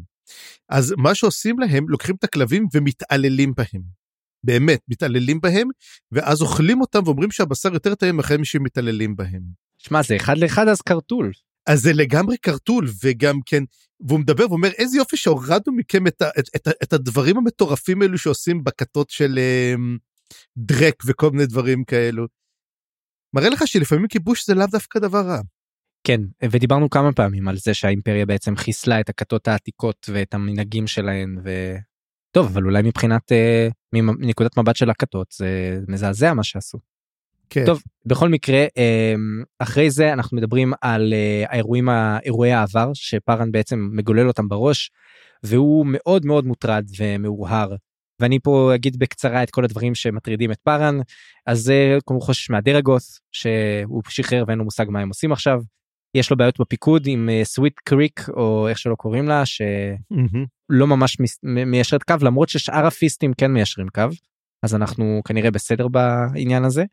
אז 0.68 0.94
מה 0.96 1.14
שעושים 1.14 1.58
להם 1.58 1.88
לוקחים 1.88 2.14
את 2.14 2.24
הכלבים 2.24 2.66
ומתעללים 2.74 3.52
בהם. 3.56 3.82
באמת 4.44 4.80
מתעללים 4.88 5.40
בהם 5.40 5.68
ואז 6.12 6.42
אוכלים 6.42 6.80
אותם 6.80 7.00
ואומרים 7.04 7.30
שהבשר 7.30 7.72
יותר 7.74 7.94
טעים 7.94 8.18
אחרי 8.18 8.44
שהם 8.44 8.62
מתעללים 8.62 9.16
בהם. 9.16 9.42
שמע 9.78 10.02
זה 10.02 10.16
אחד 10.16 10.38
לאחד 10.38 10.68
אז 10.68 10.82
קרטול. 10.82 11.32
אז 11.66 11.80
זה 11.80 11.92
לגמרי 11.92 12.36
קרטול 12.36 12.88
וגם 13.04 13.40
כן 13.46 13.62
והוא 14.00 14.20
מדבר 14.20 14.46
ואומר 14.48 14.70
איזה 14.70 14.98
יופי 14.98 15.16
שהורדנו 15.16 15.72
מכם 15.76 16.06
את, 16.06 16.22
ה, 16.22 16.28
את, 16.38 16.48
את, 16.56 16.68
את 16.82 16.92
הדברים 16.92 17.36
המטורפים 17.36 18.02
האלו 18.02 18.18
שעושים 18.18 18.64
בכתות 18.64 19.10
של 19.10 19.38
um, 19.74 19.98
דרק 20.56 20.94
וכל 21.06 21.30
מיני 21.30 21.46
דברים 21.46 21.84
כאלו. 21.84 22.26
מראה 23.34 23.48
לך 23.48 23.66
שלפעמים 23.66 24.08
כיבוש 24.08 24.46
זה 24.46 24.54
לאו 24.54 24.66
דווקא 24.66 24.98
דבר 24.98 25.20
רע. 25.26 25.40
כן 26.04 26.20
ודיברנו 26.50 26.90
כמה 26.90 27.12
פעמים 27.12 27.48
על 27.48 27.56
זה 27.56 27.74
שהאימפריה 27.74 28.26
בעצם 28.26 28.56
חיסלה 28.56 29.00
את 29.00 29.08
הכתות 29.08 29.48
העתיקות 29.48 30.10
ואת 30.12 30.34
המנהגים 30.34 30.86
שלהן 30.86 31.38
ו... 31.44 31.74
טוב 32.30 32.46
אבל 32.46 32.64
אולי 32.64 32.82
מבחינת 32.82 33.32
uh, 33.32 33.72
מנקודת 33.92 34.58
מבט 34.58 34.76
של 34.76 34.90
הכתות 34.90 35.26
זה 35.32 35.78
מזעזע 35.88 36.34
מה 36.34 36.44
שעשו. 36.44 36.78
כן. 37.50 37.66
טוב 37.66 37.82
בכל 38.06 38.28
מקרה 38.28 38.66
um, 38.66 39.44
אחרי 39.58 39.90
זה 39.90 40.12
אנחנו 40.12 40.36
מדברים 40.36 40.72
על 40.80 41.12
uh, 41.12 41.52
האירועים 41.52 41.88
האירועי 41.88 42.52
העבר 42.52 42.90
שפארן 42.94 43.52
בעצם 43.52 43.88
מגולל 43.92 44.28
אותם 44.28 44.48
בראש 44.48 44.90
והוא 45.42 45.86
מאוד 45.88 46.26
מאוד 46.26 46.46
מוטרד 46.46 46.84
ומאוהר 46.98 47.74
ואני 48.20 48.38
פה 48.38 48.74
אגיד 48.74 48.98
בקצרה 48.98 49.42
את 49.42 49.50
כל 49.50 49.64
הדברים 49.64 49.94
שמטרידים 49.94 50.52
את 50.52 50.58
פארן 50.64 50.98
אז 51.46 51.60
זה 51.60 51.98
כמו 52.06 52.20
חושש 52.20 52.50
מהדרגוס 52.50 53.20
שהוא 53.32 54.02
שחרר 54.08 54.44
ואין 54.46 54.58
לו 54.58 54.64
מושג 54.64 54.86
מה 54.88 55.00
הם 55.00 55.08
עושים 55.08 55.32
עכשיו. 55.32 55.60
יש 56.14 56.30
לו 56.30 56.36
בעיות 56.36 56.60
בפיקוד 56.60 57.06
עם 57.06 57.28
סוויט 57.42 57.78
uh, 57.78 57.82
קריק 57.84 58.28
או 58.28 58.68
איך 58.68 58.78
שלא 58.78 58.94
קוראים 58.94 59.28
לה 59.28 59.46
שלא 59.46 60.86
ממש 60.86 61.16
מיישרת 61.42 62.02
קו 62.02 62.14
למרות 62.22 62.48
ששאר 62.48 62.86
הפיסטים 62.86 63.32
כן 63.34 63.50
מיישרים 63.50 63.88
קו 63.88 64.02
אז 64.62 64.74
אנחנו 64.74 65.20
כנראה 65.24 65.50
בסדר 65.50 65.88
בעניין 65.88 66.64
הזה. 66.64 66.84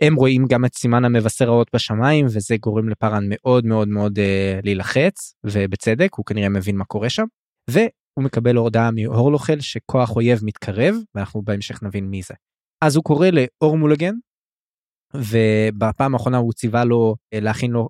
הם 0.00 0.14
רואים 0.14 0.46
גם 0.48 0.64
את 0.64 0.74
סימן 0.74 1.04
המבשר 1.04 1.44
רעות 1.44 1.68
בשמיים 1.74 2.26
וזה 2.26 2.56
גורם 2.56 2.88
לפארן 2.88 3.24
מאוד 3.28 3.66
מאוד 3.66 3.88
מאוד 3.88 4.18
uh, 4.18 4.22
להילחץ 4.64 5.34
ובצדק 5.44 6.14
הוא 6.14 6.24
כנראה 6.24 6.48
מבין 6.48 6.76
מה 6.76 6.84
קורה 6.84 7.10
שם. 7.10 7.24
הוא 8.18 8.24
מקבל 8.24 8.56
הודעה 8.56 8.90
מהורלוכל 8.90 9.60
שכוח 9.60 10.16
אויב 10.16 10.40
מתקרב 10.42 10.94
ואנחנו 11.14 11.42
בהמשך 11.42 11.82
נבין 11.82 12.04
מי 12.04 12.22
זה. 12.22 12.34
אז 12.84 12.96
הוא 12.96 13.04
קורא 13.04 13.28
לאורמולגן 13.28 14.14
ובפעם 15.14 16.14
האחרונה 16.14 16.36
הוא 16.36 16.52
ציווה 16.52 16.84
לו 16.84 17.16
אה, 17.34 17.40
להכין 17.40 17.70
לו 17.70 17.88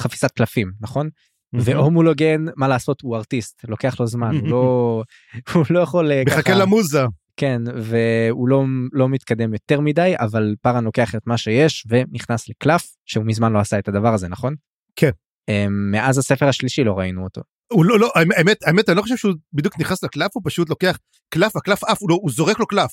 חפיסת 0.00 0.30
קלפים 0.30 0.72
נכון? 0.80 1.06
Mm-hmm. 1.06 1.60
ואורמולוגן 1.64 2.44
מה 2.56 2.68
לעשות 2.68 3.00
הוא 3.00 3.16
ארטיסט 3.16 3.64
לוקח 3.68 4.00
לו 4.00 4.06
זמן 4.06 4.36
הוא 4.36 4.48
לא 4.48 5.02
הוא 5.54 5.64
לא 5.70 5.80
יכול 5.80 6.12
אה, 6.12 6.22
מחכה 6.26 6.54
למוזה 6.54 7.02
כן 7.36 7.62
והוא 7.82 8.48
לא 8.48 8.64
לא 8.92 9.08
מתקדם 9.08 9.52
יותר 9.52 9.80
מדי 9.80 10.14
אבל 10.18 10.54
פארן 10.62 10.84
לוקח 10.84 11.14
את 11.14 11.26
מה 11.26 11.36
שיש 11.36 11.86
ונכנס 11.88 12.48
לקלף 12.48 12.96
שהוא 13.06 13.24
מזמן 13.26 13.52
לא 13.52 13.58
עשה 13.58 13.78
את 13.78 13.88
הדבר 13.88 14.14
הזה 14.14 14.28
נכון? 14.28 14.54
כן. 14.96 15.10
אמ, 15.48 15.90
מאז 15.90 16.18
הספר 16.18 16.48
השלישי 16.48 16.84
לא 16.84 16.98
ראינו 16.98 17.24
אותו. 17.24 17.42
הוא 17.72 17.84
לא, 17.84 17.98
לא, 17.98 18.12
האמת, 18.14 18.62
האמת, 18.66 18.88
אני 18.88 18.96
לא 18.96 19.02
חושב 19.02 19.16
שהוא 19.16 19.34
בדיוק 19.52 19.80
נכנס 19.80 20.02
לקלף, 20.04 20.30
הוא 20.34 20.42
פשוט 20.44 20.70
לוקח 20.70 20.98
קלף, 21.28 21.56
הקלף 21.56 21.84
עף, 21.84 22.00
הוא, 22.00 22.10
לא, 22.10 22.18
הוא 22.22 22.30
זורק 22.30 22.58
לו 22.58 22.66
קלף. 22.66 22.92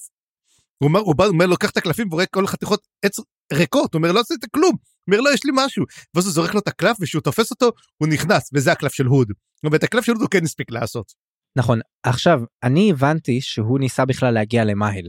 הוא 0.78 0.88
אומר, 0.88 1.00
הוא 1.00 1.16
בא, 1.16 1.24
הוא 1.24 1.34
אומר, 1.34 1.46
לוקח 1.46 1.70
את 1.70 1.78
הקלפים 1.78 2.08
ורואה 2.12 2.26
כל 2.26 2.48
חתיכות 2.48 2.88
עץ 3.06 3.20
ריקות, 3.54 3.94
הוא 3.94 4.00
אומר, 4.00 4.12
לא 4.12 4.20
עשית 4.20 4.46
כלום. 4.54 4.72
הוא 4.72 4.78
אומר, 5.08 5.22
לא, 5.22 5.34
יש 5.34 5.46
לי 5.46 5.52
משהו. 5.56 5.86
ואז 6.14 6.26
הוא 6.26 6.34
זורק 6.34 6.54
לו 6.54 6.60
את 6.60 6.68
הקלף, 6.68 6.98
וכשהוא 7.02 7.22
תופס 7.22 7.52
אותו, 7.52 7.72
הוא 7.98 8.08
נכנס, 8.08 8.50
וזה 8.54 8.72
הקלף 8.72 8.94
של 8.94 9.06
הוד. 9.06 9.32
ואת 9.72 9.84
הקלף 9.84 10.06
של 10.06 10.12
הוד 10.12 10.22
הוא 10.22 10.30
כן 10.30 10.44
הספיק 10.44 10.72
לעשות. 10.72 11.14
נכון, 11.56 11.80
עכשיו, 12.04 12.42
אני 12.64 12.92
הבנתי 12.92 13.42
שהוא 13.42 13.80
ניסה 13.80 14.06
בכלל 14.06 14.34
להגיע 14.34 14.64
למהל, 14.64 15.06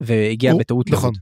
והגיע 0.00 0.52
הוא, 0.52 0.60
בטעות 0.60 0.90
נכון. 0.90 1.12
להוד. 1.12 1.18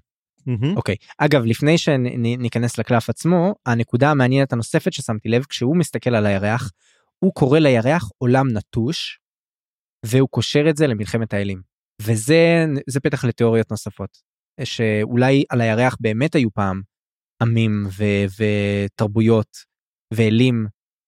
אוקיי, 0.76 0.96
okay. 1.00 1.14
אגב, 1.18 1.44
לפני 1.44 1.78
שניכנס 1.78 2.78
לקלף 2.78 3.10
עצמו, 3.10 3.54
הנקודה 3.66 4.10
המעניינת 4.10 4.52
הנוספת 4.52 4.92
ששמתי 4.92 5.28
לב, 5.28 5.44
כשהוא 5.44 5.76
מסתכל 5.76 6.14
על 6.14 6.26
הירח, 6.26 6.70
הוא 7.24 7.34
קורא 7.34 7.58
לירח 7.58 8.10
עולם 8.18 8.46
נטוש, 8.52 9.20
והוא 10.06 10.28
קושר 10.28 10.70
את 10.70 10.76
זה 10.76 10.86
למלחמת 10.86 11.32
האלים. 11.32 11.62
וזה 12.02 13.00
פתח 13.02 13.24
לתיאוריות 13.24 13.70
נוספות. 13.70 14.18
שאולי 14.64 15.44
על 15.50 15.60
הירח 15.60 15.96
באמת 16.00 16.34
היו 16.34 16.50
פעם 16.50 16.82
עמים 17.42 17.86
ו- 17.98 18.42
ותרבויות 18.86 19.56
ואלים, 20.14 20.66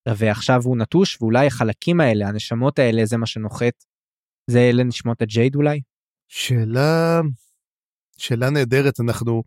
ועכשיו 0.08 0.60
הוא 0.64 0.76
נטוש, 0.78 1.22
ואולי 1.22 1.46
החלקים 1.46 2.00
האלה, 2.00 2.28
הנשמות 2.28 2.78
האלה, 2.78 3.04
זה 3.04 3.16
מה 3.16 3.26
שנוחת. 3.26 3.84
זה 4.50 4.58
אלה 4.58 4.84
נשמות 4.84 5.22
הג'ייד 5.22 5.54
אולי? 5.54 5.80
שאלה, 6.28 7.20
שאלה 8.18 8.50
נהדרת, 8.50 9.00
אנחנו 9.00 9.42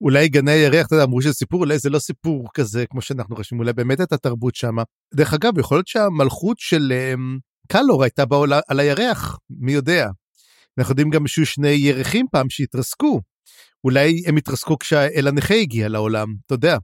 אולי 0.00 0.28
גני 0.28 0.50
הירח, 0.50 0.86
אתה 0.86 0.94
יודע, 0.94 1.04
אמרו 1.04 1.22
שזה 1.22 1.32
סיפור, 1.32 1.60
אולי 1.60 1.78
זה 1.78 1.90
לא 1.90 1.98
סיפור 1.98 2.48
כזה 2.54 2.84
כמו 2.90 3.02
שאנחנו 3.02 3.36
חושבים, 3.36 3.60
אולי 3.60 3.72
באמת 3.72 4.00
את 4.00 4.12
התרבות 4.12 4.54
שם. 4.54 4.76
דרך 5.14 5.34
אגב, 5.34 5.58
יכול 5.58 5.76
להיות 5.76 5.86
שהמלכות 5.86 6.58
של 6.58 6.92
um, 7.14 7.40
קלור 7.68 8.02
הייתה 8.02 8.24
בעולה 8.24 8.60
על 8.68 8.80
הירח, 8.80 9.38
מי 9.50 9.72
יודע. 9.72 10.08
אנחנו 10.78 10.92
יודעים 10.92 11.10
גם 11.10 11.26
שהיו 11.26 11.46
שני 11.46 11.68
ירחים 11.68 12.26
פעם 12.32 12.50
שהתרסקו. 12.50 13.20
אולי 13.84 14.22
הם 14.26 14.36
התרסקו 14.36 14.78
כשהאל 14.78 15.28
הנכה 15.28 15.54
הגיע 15.54 15.88
לעולם, 15.88 16.34
אתה 16.46 16.54
יודע. 16.54 16.76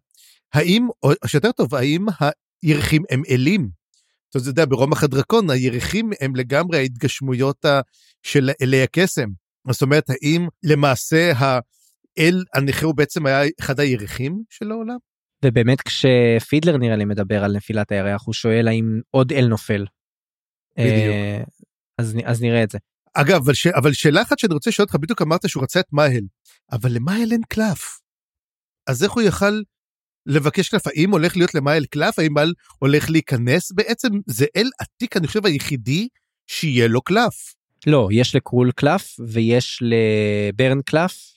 האם, 0.54 0.88
או 1.02 1.12
שיותר 1.26 1.52
טוב, 1.52 1.74
האם 1.74 2.06
הירחים 2.62 3.02
הם 3.10 3.22
אלים? 3.30 3.68
אתה 4.30 4.38
יודע, 4.48 4.64
ברומח 4.64 5.04
הדרקון 5.04 5.50
הירחים 5.50 6.10
הם 6.20 6.36
לגמרי 6.36 6.78
ההתגשמויות 6.78 7.64
של 8.22 8.50
אלי 8.62 8.82
הקסם. 8.82 9.28
זאת 9.70 9.82
אומרת, 9.82 10.10
האם 10.10 10.48
למעשה 10.62 11.32
ה... 11.32 11.58
אל 12.18 12.44
הנכה 12.54 12.86
הוא 12.86 12.94
בעצם 12.94 13.26
היה 13.26 13.40
אחד 13.60 13.80
הירחים 13.80 14.42
של 14.50 14.70
העולם? 14.70 14.96
ובאמת 15.44 15.80
כשפידלר 15.80 16.76
נראה 16.76 16.96
לי 16.96 17.04
מדבר 17.04 17.44
על 17.44 17.56
נפילת 17.56 17.92
הירח 17.92 18.22
הוא 18.26 18.34
שואל 18.34 18.68
האם 18.68 19.00
עוד 19.10 19.32
אל 19.32 19.46
נופל. 19.46 19.86
בדיוק. 20.78 20.94
אה, 20.94 21.42
אז, 21.98 22.16
אז 22.24 22.42
נראה 22.42 22.62
את 22.62 22.70
זה. 22.70 22.78
אגב 23.14 23.40
אבל, 23.44 23.54
ש... 23.54 23.66
אבל 23.66 23.92
שאלה 23.92 24.22
אחת 24.22 24.38
שאני 24.38 24.54
רוצה 24.54 24.70
לשאול 24.70 24.84
אותך 24.84 24.96
בדיוק 24.96 25.22
אמרת 25.22 25.48
שהוא 25.48 25.62
רצה 25.62 25.80
את 25.80 25.92
מאהל 25.92 26.24
אבל 26.72 26.92
למאהל 26.92 27.32
אין 27.32 27.40
קלף. 27.48 28.00
אז 28.86 29.04
איך 29.04 29.12
הוא 29.12 29.22
יכל 29.22 29.62
לבקש 30.26 30.68
קלף 30.68 30.86
האם 30.86 31.10
הולך 31.10 31.36
להיות 31.36 31.54
למאהל 31.54 31.84
קלף 31.84 32.18
האם 32.18 32.32
מאהל 32.32 32.52
הולך 32.78 33.10
להיכנס 33.10 33.72
בעצם 33.72 34.08
זה 34.26 34.46
אל 34.56 34.68
עתיק 34.80 35.16
אני 35.16 35.26
חושב 35.26 35.46
היחידי 35.46 36.08
שיהיה 36.46 36.88
לו 36.88 37.02
קלף. 37.02 37.54
לא 37.86 38.08
יש 38.12 38.34
לקרול 38.34 38.72
קלף 38.72 39.16
ויש 39.28 39.82
לברן 39.82 40.82
קלף 40.82 41.32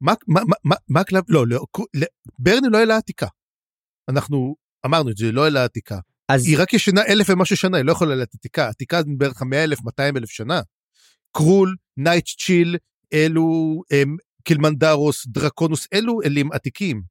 מה, 0.00 0.14
מה, 0.28 0.40
מה, 0.64 0.76
מה 0.88 1.00
הקלף, 1.00 1.24
לא, 1.28 1.46
לא, 1.46 1.64
ברני 2.38 2.68
לא 2.70 2.82
אלה 2.82 2.96
עתיקה. 2.96 3.26
אנחנו 4.08 4.56
אמרנו 4.86 5.10
את 5.10 5.16
זה, 5.16 5.32
לא 5.32 5.46
אלה 5.46 5.64
עתיקה. 5.64 5.98
אז 6.28 6.46
היא 6.46 6.58
רק 6.58 6.72
ישנה 6.72 7.02
אלף 7.08 7.30
ומשהו 7.30 7.56
שנה, 7.56 7.76
היא 7.76 7.84
לא 7.84 7.92
יכולה 7.92 8.14
להיות 8.14 8.34
עתיקה, 8.34 8.68
עתיקה 8.68 9.02
זה 9.02 9.08
בערך 9.18 9.42
100 9.42 9.64
אלף, 9.64 9.84
200 9.84 10.16
אלף 10.16 10.30
שנה. 10.30 10.60
קרול, 11.32 11.76
נייט 11.96 12.26
צ'יל, 12.26 12.76
אלו 13.12 13.82
הם, 13.90 14.16
קילמנדרוס, 14.44 15.26
דרקונוס, 15.26 15.86
אלו 15.94 16.22
אלים 16.24 16.52
עתיקים. 16.52 17.02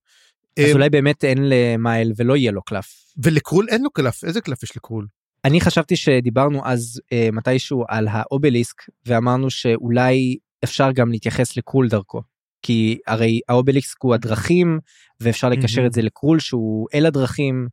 אז 0.59 0.65
אמ, 0.65 0.73
אולי 0.73 0.89
באמת 0.89 1.23
אין 1.23 1.37
למייל 1.49 2.13
ולא 2.17 2.35
יהיה 2.35 2.51
לו 2.51 2.61
קלף. 2.61 3.13
ולקרול 3.23 3.67
אין 3.69 3.81
לו 3.83 3.91
קלף, 3.91 4.23
איזה 4.23 4.41
קלף 4.41 4.63
יש 4.63 4.77
לקרול? 4.77 5.07
אני 5.45 5.61
חשבתי 5.61 5.95
שדיברנו 5.95 6.61
אז 6.65 7.01
אה, 7.13 7.29
מתישהו 7.31 7.83
על 7.87 8.07
האובליסק 8.11 8.81
ואמרנו 9.05 9.49
שאולי 9.49 10.37
אפשר 10.63 10.91
גם 10.91 11.11
להתייחס 11.11 11.57
לקרול 11.57 11.87
דרכו. 11.87 12.21
כי 12.65 12.97
הרי 13.07 13.39
האובליסק 13.49 13.97
הוא 14.03 14.13
הדרכים 14.13 14.79
ואפשר 15.19 15.49
לקשר 15.49 15.77
מהמם. 15.77 15.87
את 15.87 15.93
זה 15.93 16.01
לקרול 16.01 16.39
שהוא 16.39 16.87
אל 16.93 17.05
הדרכים. 17.05 17.67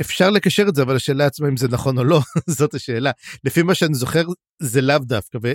אפשר 0.00 0.30
לקשר 0.30 0.68
את 0.68 0.74
זה, 0.74 0.82
אבל 0.82 0.96
השאלה 0.96 1.26
עצמה 1.26 1.48
אם 1.48 1.56
זה 1.56 1.68
נכון 1.68 1.98
או 1.98 2.04
לא, 2.04 2.20
זאת 2.58 2.74
השאלה. 2.74 3.10
לפי 3.44 3.62
מה 3.62 3.74
שאני 3.74 3.94
זוכר, 3.94 4.24
זה 4.62 4.80
לאו 4.80 4.98
דווקא. 4.98 5.38
ו... 5.42 5.52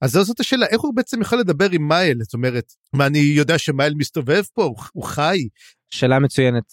אז 0.00 0.10
זאת 0.10 0.40
השאלה, 0.40 0.66
איך 0.66 0.80
הוא 0.80 0.94
בעצם 0.94 1.20
יכול 1.22 1.38
לדבר 1.38 1.70
עם 1.70 1.88
מייל? 1.88 2.18
זאת 2.22 2.34
אומרת, 2.34 2.72
מה, 2.92 3.06
אני 3.06 3.18
יודע 3.18 3.58
שמייל 3.58 3.94
מסתובב 3.94 4.42
פה, 4.54 4.74
הוא, 4.92 5.04
חי? 5.04 5.48
שאלה 5.90 6.18
מצוינת. 6.18 6.64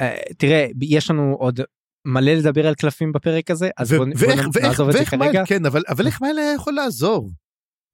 אה, 0.00 0.16
תראה 0.38 0.66
יש 0.82 1.10
לנו 1.10 1.36
עוד 1.38 1.60
מלא 2.06 2.32
לדבר 2.32 2.66
על 2.66 2.74
קלפים 2.74 3.12
בפרק 3.12 3.50
הזה 3.50 3.70
אז 3.76 3.92
ו- 3.92 3.96
בוא, 3.96 4.04
בוא 4.04 4.28
ואיך, 4.28 4.40
נ- 4.40 4.50
ואיך, 4.52 4.66
נעזוב 4.66 4.88
את 4.88 4.92
זה 4.92 4.98
ואיך 4.98 5.10
כרגע. 5.10 5.42
כן, 5.46 5.66
אבל, 5.66 5.82
אבל 5.88 6.06
איך 6.06 6.22
מייל 6.22 6.38
היה 6.38 6.54
יכול 6.54 6.74
לעזור? 6.74 7.30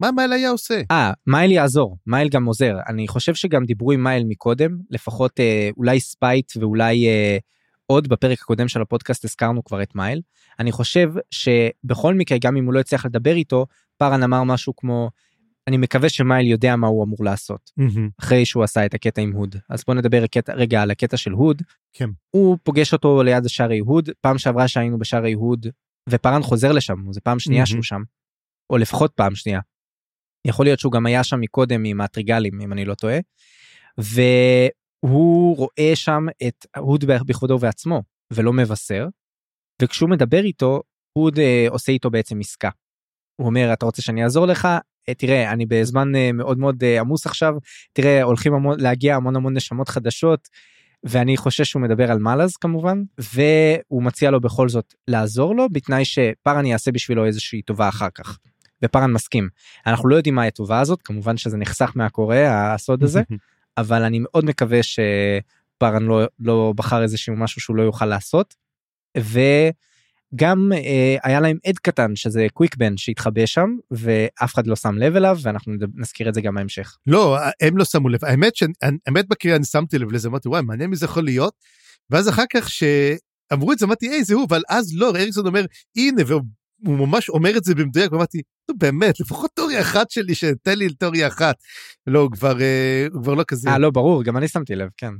מה 0.02 0.10
מייל 0.12 0.32
היה 0.32 0.50
עושה? 0.50 0.80
אה, 0.90 1.12
מייל 1.26 1.50
יעזור, 1.50 1.96
מייל 2.06 2.28
גם 2.28 2.44
עוזר. 2.44 2.76
אני 2.88 3.08
חושב 3.08 3.34
שגם 3.34 3.64
דיברו 3.64 3.92
עם 3.92 4.04
מייל 4.04 4.24
מקודם, 4.28 4.78
לפחות 4.90 5.40
אה, 5.40 5.70
אולי 5.76 6.00
ספייט 6.00 6.52
ואולי 6.56 7.06
אה, 7.08 7.38
עוד 7.86 8.08
בפרק 8.08 8.40
הקודם 8.40 8.68
של 8.68 8.82
הפודקאסט 8.82 9.24
הזכרנו 9.24 9.64
כבר 9.64 9.82
את 9.82 9.94
מייל. 9.94 10.20
אני 10.58 10.72
חושב 10.72 11.10
שבכל 11.30 12.14
מקרה, 12.14 12.38
גם 12.40 12.56
אם 12.56 12.64
הוא 12.64 12.74
לא 12.74 12.80
הצליח 12.80 13.06
לדבר 13.06 13.34
איתו, 13.34 13.66
פארן 13.98 14.22
אמר 14.22 14.44
משהו 14.44 14.76
כמו, 14.76 15.10
אני 15.68 15.76
מקווה 15.76 16.08
שמייל 16.08 16.46
יודע 16.46 16.76
מה 16.76 16.86
הוא 16.86 17.04
אמור 17.04 17.24
לעשות, 17.24 17.70
מהמם. 17.76 18.08
אחרי 18.20 18.44
שהוא 18.44 18.64
עשה 18.64 18.86
את 18.86 18.94
הקטע 18.94 19.22
עם 19.22 19.32
הוד. 19.32 19.56
אז 19.70 19.84
בוא 19.86 19.94
נדבר 19.94 20.22
הקטע, 20.24 20.54
רגע 20.54 20.82
על 20.82 20.90
הקטע 20.90 21.16
של 21.16 21.32
הוד. 21.32 21.62
כן. 21.92 22.10
הוא 22.30 22.58
פוגש 22.62 22.92
אותו 22.92 23.22
ליד 23.22 23.48
שערי 23.48 23.78
הוד, 23.78 24.08
פעם 24.20 24.38
שעברה 24.38 24.68
שהיינו 24.68 24.98
בשערי 24.98 25.32
הוד, 25.32 25.66
ופארן 26.08 26.42
חוזר 26.42 26.72
לשם, 26.72 27.12
זה 27.12 27.20
פעם 27.20 27.38
שנייה 27.38 27.58
מהמם. 27.60 27.66
שהוא 27.66 27.82
שם. 27.82 28.02
או 28.70 28.76
לפחות 28.76 29.12
פעם 29.14 29.34
שנייה. 29.34 29.60
יכול 30.44 30.66
להיות 30.66 30.78
שהוא 30.78 30.92
גם 30.92 31.06
היה 31.06 31.24
שם 31.24 31.40
מקודם 31.40 31.84
עם 31.84 32.00
הטריגלים 32.00 32.60
אם 32.60 32.72
אני 32.72 32.84
לא 32.84 32.94
טועה. 32.94 33.18
והוא 33.98 35.56
רואה 35.56 35.92
שם 35.94 36.26
את 36.48 36.66
הוד 36.76 37.04
בכבודו 37.04 37.54
ובעצמו 37.54 38.02
ולא 38.32 38.52
מבשר. 38.52 39.06
וכשהוא 39.82 40.10
מדבר 40.10 40.44
איתו 40.44 40.82
הוד 41.12 41.38
אה, 41.38 41.66
עושה 41.68 41.92
איתו 41.92 42.10
בעצם 42.10 42.40
עסקה. 42.40 42.70
הוא 43.36 43.46
אומר 43.46 43.72
אתה 43.72 43.86
רוצה 43.86 44.02
שאני 44.02 44.24
אעזור 44.24 44.46
לך 44.46 44.68
אה, 45.08 45.14
תראה 45.14 45.52
אני 45.52 45.66
בזמן 45.66 46.14
אה, 46.14 46.32
מאוד 46.32 46.58
מאוד 46.58 46.84
אה, 46.84 47.00
עמוס 47.00 47.26
עכשיו 47.26 47.54
תראה 47.92 48.22
הולכים 48.22 48.54
המון, 48.54 48.80
להגיע 48.80 49.16
המון 49.16 49.36
המון 49.36 49.56
נשמות 49.56 49.88
חדשות. 49.88 50.48
ואני 51.04 51.36
חושש 51.36 51.70
שהוא 51.70 51.82
מדבר 51.82 52.10
על 52.10 52.18
מלאז 52.18 52.56
כמובן 52.56 53.02
והוא 53.18 54.02
מציע 54.02 54.30
לו 54.30 54.40
בכל 54.40 54.68
זאת 54.68 54.94
לעזור 55.08 55.56
לו 55.56 55.66
בתנאי 55.72 56.04
שפארן 56.04 56.66
יעשה 56.66 56.92
בשבילו 56.92 57.24
איזושהי 57.24 57.62
טובה 57.62 57.88
אחר 57.88 58.08
כך. 58.14 58.38
ופארן 58.84 59.12
מסכים. 59.12 59.48
אנחנו 59.86 60.08
לא 60.08 60.16
יודעים 60.16 60.34
מה 60.34 60.44
הטובה 60.44 60.80
הזאת 60.80 61.02
כמובן 61.02 61.36
שזה 61.36 61.56
נחסך 61.56 61.92
מהקורא 61.94 62.36
הסוד 62.36 63.02
הזה 63.02 63.22
אבל 63.78 64.02
אני 64.02 64.18
מאוד 64.22 64.44
מקווה 64.44 64.80
שפארן 64.82 66.02
לא, 66.02 66.22
לא 66.38 66.72
בחר 66.76 67.02
איזשהו 67.02 67.36
משהו 67.36 67.60
שהוא 67.60 67.76
לא 67.76 67.82
יוכל 67.82 68.06
לעשות. 68.06 68.54
וגם 69.18 70.72
אה, 70.74 71.16
היה 71.22 71.40
להם 71.40 71.56
עד 71.66 71.78
קטן 71.78 72.16
שזה 72.16 72.46
קוויקבן 72.54 72.96
שהתחבא 72.96 73.46
שם 73.46 73.76
ואף 73.90 74.54
אחד 74.54 74.66
לא 74.66 74.76
שם 74.76 74.98
לב 74.98 75.16
אליו 75.16 75.38
ואנחנו 75.42 75.72
נזכיר 75.94 76.28
את 76.28 76.34
זה 76.34 76.40
גם 76.40 76.54
בהמשך. 76.54 76.96
לא, 77.06 77.38
הם 77.60 77.76
לא 77.78 77.84
שמו 77.84 78.08
לב. 78.08 78.24
האמת, 78.24 78.56
שאני- 78.56 78.72
האמת 79.06 79.28
בקריאה 79.28 79.56
אני 79.56 79.64
שמתי 79.64 79.98
לב 79.98 80.12
לזה, 80.12 80.28
אמרתי, 80.28 80.48
וואי, 80.48 80.62
מעניין 80.62 80.90
מי 80.90 80.96
זה 80.96 81.04
יכול 81.06 81.24
להיות. 81.24 81.54
ואז 82.10 82.28
אחר 82.28 82.44
כך 82.52 82.68
שאמרו 82.70 83.72
את 83.72 83.78
זה, 83.78 83.86
אמרתי, 83.86 84.08
היי, 84.08 84.24
זה 84.24 84.34
הוא, 84.34 84.46
אבל 84.48 84.62
אז 84.68 84.92
לא, 84.96 85.10
אריקסון 85.16 85.46
אומר, 85.46 85.64
הנה, 85.96 86.22
והוא 86.26 86.42
הוא 86.86 86.98
ממש 86.98 87.28
אומר 87.28 87.56
את 87.56 87.64
זה 87.64 87.74
במדויק, 87.74 88.12
ואמרתי, 88.12 88.42
נו 88.70 88.78
באמת, 88.78 89.20
לפחות 89.20 89.50
תיאוריה 89.54 89.80
אחת 89.80 90.10
שלי, 90.10 90.34
שתן 90.34 90.78
לי 90.78 90.88
תיאוריה 90.94 91.26
אחת. 91.28 91.56
לא, 92.06 92.20
הוא 92.20 92.30
כבר, 92.30 92.60
אה, 92.60 93.06
הוא 93.12 93.22
כבר 93.22 93.34
לא 93.34 93.44
כזה. 93.48 93.68
אה 93.68 93.78
לא 93.78 93.90
ברור 93.90 94.24
גם 94.24 94.36
אני 94.36 94.48
שמתי 94.48 94.74
לב 94.74 94.88
כן. 94.96 95.12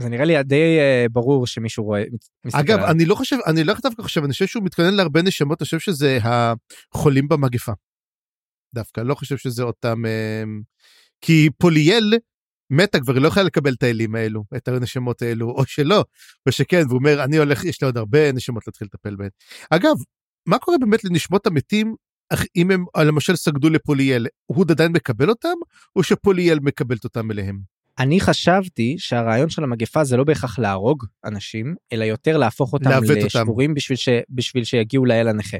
זה 0.00 0.08
נראה 0.08 0.24
לי 0.24 0.42
די 0.42 0.78
אה, 0.78 1.06
ברור 1.12 1.46
שמישהו 1.46 1.84
רואה. 1.84 2.04
מסתכל 2.46 2.60
אגב, 2.60 2.78
עליו. 2.78 2.90
אני 2.90 3.04
לא 3.04 3.14
חושב, 3.14 3.36
אני 3.46 3.64
לא 3.64 3.74
דווקא 3.82 4.02
חושב, 4.02 4.24
אני 4.24 4.32
חושב 4.32 4.46
שהוא 4.46 4.64
מתכונן 4.64 4.94
להרבה 4.94 5.22
נשמות, 5.22 5.62
אני 5.62 5.64
חושב 5.64 5.78
שזה 5.78 6.18
החולים 6.22 7.28
במגפה. 7.28 7.72
דווקא, 8.74 9.00
לא 9.00 9.14
חושב 9.14 9.36
שזה 9.36 9.62
אותם... 9.62 10.06
אה, 10.06 10.42
כי 11.20 11.48
פוליאל 11.58 12.12
מתה 12.70 13.00
כבר, 13.00 13.14
היא 13.14 13.22
לא 13.22 13.28
יכולה 13.28 13.46
לקבל 13.46 13.72
את 13.72 13.82
האלים 13.82 14.14
האלו, 14.14 14.44
את 14.56 14.68
הנשמות 14.68 15.22
האלו, 15.22 15.50
או 15.50 15.66
שלא, 15.66 16.04
או 16.46 16.52
שכן, 16.52 16.82
והוא 16.88 16.98
אומר, 16.98 17.24
אני 17.24 17.36
הולך, 17.36 17.64
יש 17.64 17.82
לי 17.82 17.86
עוד 17.86 17.96
הרבה 17.96 18.32
נשמות 18.32 18.66
להתחיל 18.66 18.88
לטפל 18.92 19.16
בהן. 19.16 19.28
אגב, 19.70 19.94
מה 20.46 20.58
קורה 20.58 20.78
באמת 20.78 21.04
לנשמות 21.04 21.46
המתים, 21.46 21.94
אם 22.56 22.70
הם 22.70 22.84
אה, 22.96 23.04
למשל 23.04 23.36
סגדו 23.36 23.70
לפוליאל, 23.70 24.26
הוא 24.46 24.64
עדיין 24.70 24.92
מקבל 24.92 25.28
אותם, 25.28 25.54
או 25.96 26.02
שפוליאל 26.02 26.58
מקבלת 26.60 27.04
אותם 27.04 27.30
אליהם? 27.30 27.60
אני 27.98 28.20
חשבתי 28.20 28.96
שהרעיון 28.98 29.50
של 29.50 29.64
המגפה 29.64 30.04
זה 30.04 30.16
לא 30.16 30.24
בהכרח 30.24 30.58
להרוג 30.58 31.04
אנשים 31.24 31.74
אלא 31.92 32.04
יותר 32.04 32.36
להפוך 32.36 32.72
אותם 32.72 32.90
לעוות 32.90 33.10
אותם. 33.10 33.26
לשבורים 33.26 33.74
בשביל, 33.74 33.96
ש... 33.96 34.08
בשביל 34.30 34.64
שיגיעו 34.64 35.04
לאל 35.04 35.28
הנכה. 35.28 35.56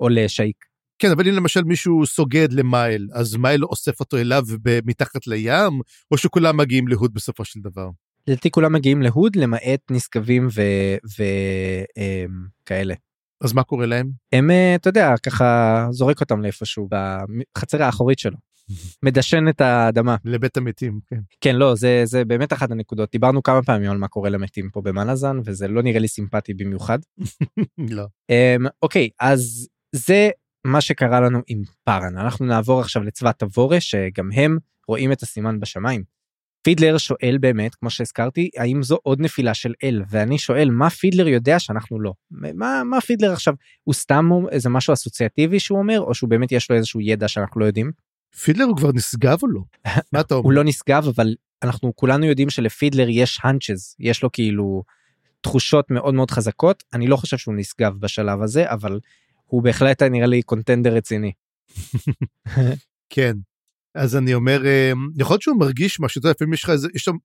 או 0.00 0.08
לשייק. 0.08 0.56
כן, 0.98 1.10
אבל 1.10 1.28
אם 1.28 1.34
למשל 1.34 1.64
מישהו 1.64 2.06
סוגד 2.06 2.52
למייל, 2.52 3.08
אז 3.12 3.36
מייל 3.36 3.64
אוסף 3.64 4.00
אותו 4.00 4.16
אליו 4.16 4.44
מתחת 4.84 5.26
לים, 5.26 5.80
או 6.10 6.18
שכולם 6.18 6.56
מגיעים 6.56 6.88
להוד 6.88 7.14
בסופו 7.14 7.44
של 7.44 7.60
דבר. 7.60 7.88
לדעתי 8.26 8.50
כולם 8.50 8.72
מגיעים 8.72 9.02
להוד 9.02 9.36
למעט 9.36 9.80
נשגבים 9.90 10.48
וכאלה. 12.62 12.94
אז 13.44 13.52
מה 13.52 13.62
קורה 13.62 13.86
להם? 13.86 14.10
הם 14.32 14.50
אה, 14.50 14.74
אתה 14.74 14.88
יודע 14.88 15.14
ככה 15.22 15.86
זורק 15.90 16.20
אותם 16.20 16.42
לאיפשהו 16.42 16.88
בחצר 16.90 17.82
האחורית 17.82 18.18
שלו. 18.18 18.36
מדשן 19.04 19.48
את 19.48 19.60
האדמה. 19.60 20.16
לבית 20.24 20.56
המתים, 20.56 21.00
כן. 21.06 21.20
כן 21.40 21.56
לא 21.56 21.74
זה 21.74 22.02
זה 22.04 22.24
באמת 22.24 22.52
אחת 22.52 22.70
הנקודות 22.70 23.10
דיברנו 23.12 23.42
כמה 23.42 23.62
פעמים 23.62 23.90
על 23.90 23.98
מה 23.98 24.08
קורה 24.08 24.30
למתים 24.30 24.70
פה 24.70 24.80
במלאזן 24.80 25.36
וזה 25.44 25.68
לא 25.68 25.82
נראה 25.82 25.98
לי 25.98 26.08
סימפטי 26.08 26.54
במיוחד. 26.54 26.98
לא. 27.96 28.06
אמ, 28.30 28.66
אוקיי 28.82 29.08
אז 29.20 29.68
זה 29.92 30.30
מה 30.66 30.80
שקרה 30.80 31.20
לנו 31.20 31.40
עם 31.46 31.62
פארן 31.84 32.18
אנחנו 32.18 32.46
נעבור 32.46 32.80
עכשיו 32.80 33.02
לצבא 33.02 33.32
תבורה 33.32 33.80
שגם 33.80 34.32
הם 34.32 34.58
רואים 34.88 35.12
את 35.12 35.22
הסימן 35.22 35.60
בשמיים. 35.60 36.02
פידלר 36.66 36.98
שואל 36.98 37.36
באמת 37.40 37.74
כמו 37.74 37.90
שהזכרתי 37.90 38.50
האם 38.56 38.82
זו 38.82 38.98
עוד 39.02 39.20
נפילה 39.20 39.54
של 39.54 39.72
אל 39.84 40.02
ואני 40.08 40.38
שואל 40.38 40.70
מה 40.70 40.90
פידלר 40.90 41.28
יודע 41.28 41.58
שאנחנו 41.58 42.00
לא 42.00 42.12
מה 42.30 42.82
מה 42.84 43.00
פידלר 43.00 43.32
עכשיו 43.32 43.54
הוא 43.84 43.94
סתם 43.94 44.30
איזה 44.50 44.68
משהו 44.68 44.92
אסוציאטיבי 44.92 45.60
שהוא 45.60 45.78
אומר 45.78 46.00
או 46.00 46.14
שהוא 46.14 46.30
באמת 46.30 46.52
יש 46.52 46.70
לו 46.70 46.76
איזשהו 46.76 47.00
ידע 47.00 47.28
שאנחנו 47.28 47.60
לא 47.60 47.66
יודעים 47.66 47.92
פידלר 48.42 48.64
הוא 48.64 48.76
כבר 48.76 48.90
נשגב 48.94 49.38
או 49.42 49.48
לא? 49.48 49.60
מה 50.12 50.20
אתה 50.20 50.34
אומר? 50.34 50.44
הוא 50.44 50.52
לא 50.52 50.64
נשגב 50.64 51.08
אבל 51.16 51.34
אנחנו 51.62 51.96
כולנו 51.96 52.26
יודעים 52.26 52.50
שלפידלר 52.50 53.06
יש 53.08 53.40
האנצ'ז 53.42 53.96
יש 54.00 54.22
לו 54.22 54.32
כאילו 54.32 54.82
תחושות 55.40 55.90
מאוד 55.90 56.14
מאוד 56.14 56.30
חזקות 56.30 56.84
אני 56.94 57.06
לא 57.06 57.16
חושב 57.16 57.36
שהוא 57.36 57.54
נשגב 57.54 57.92
בשלב 58.00 58.42
הזה 58.42 58.70
אבל 58.70 59.00
הוא 59.46 59.62
בהחלט 59.62 60.02
נראה 60.02 60.26
לי 60.26 60.42
קונטנדר 60.42 60.94
רציני. 60.94 61.32
כן. 63.14 63.36
אז 63.96 64.16
אני 64.16 64.34
אומר, 64.34 64.66
אה, 64.66 64.92
יכול 65.18 65.34
להיות 65.34 65.42
שהוא 65.42 65.60
מרגיש 65.60 66.00
משהו, 66.00 66.18
אתה 66.18 66.26
יודע, 66.26 66.34
לפעמים 66.36 66.54
יש 66.54 66.64
לך 66.64 66.70
איזה, 66.70 66.88
יש 66.94 67.02
שם, 67.02 67.16